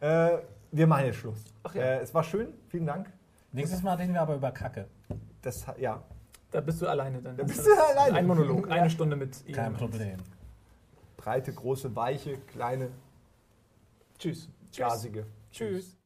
Ja. 0.00 0.28
Äh, 0.34 0.38
wir 0.70 0.86
machen 0.86 1.06
jetzt 1.06 1.16
Schluss. 1.16 1.42
Ach 1.62 1.74
ja. 1.74 1.82
äh, 1.82 2.00
es 2.00 2.12
war 2.12 2.22
schön, 2.22 2.48
vielen 2.68 2.86
Dank. 2.86 3.10
Nächstes 3.52 3.82
Mal 3.82 3.94
reden 3.94 4.12
wir 4.12 4.20
aber 4.20 4.34
über 4.36 4.50
Kacke. 4.50 4.86
Das, 5.40 5.64
ja, 5.78 6.02
Da 6.50 6.60
bist 6.60 6.82
du 6.82 6.86
alleine 6.86 7.22
dann. 7.22 7.36
Da 7.36 7.44
bist 7.44 7.66
du 7.66 7.70
alleine. 7.72 8.16
Ein 8.18 8.26
Monolog, 8.26 8.70
eine 8.70 8.90
Stunde 8.90 9.16
mit 9.16 9.46
ihm. 9.46 9.54
Kein 9.54 9.72
Problem. 9.72 10.18
Breite, 11.18 11.52
große, 11.52 11.94
weiche, 11.94 12.38
kleine, 12.46 12.90
Tschüss. 14.18 14.48
gasige. 14.74 15.26
Tschüss. 15.52 15.97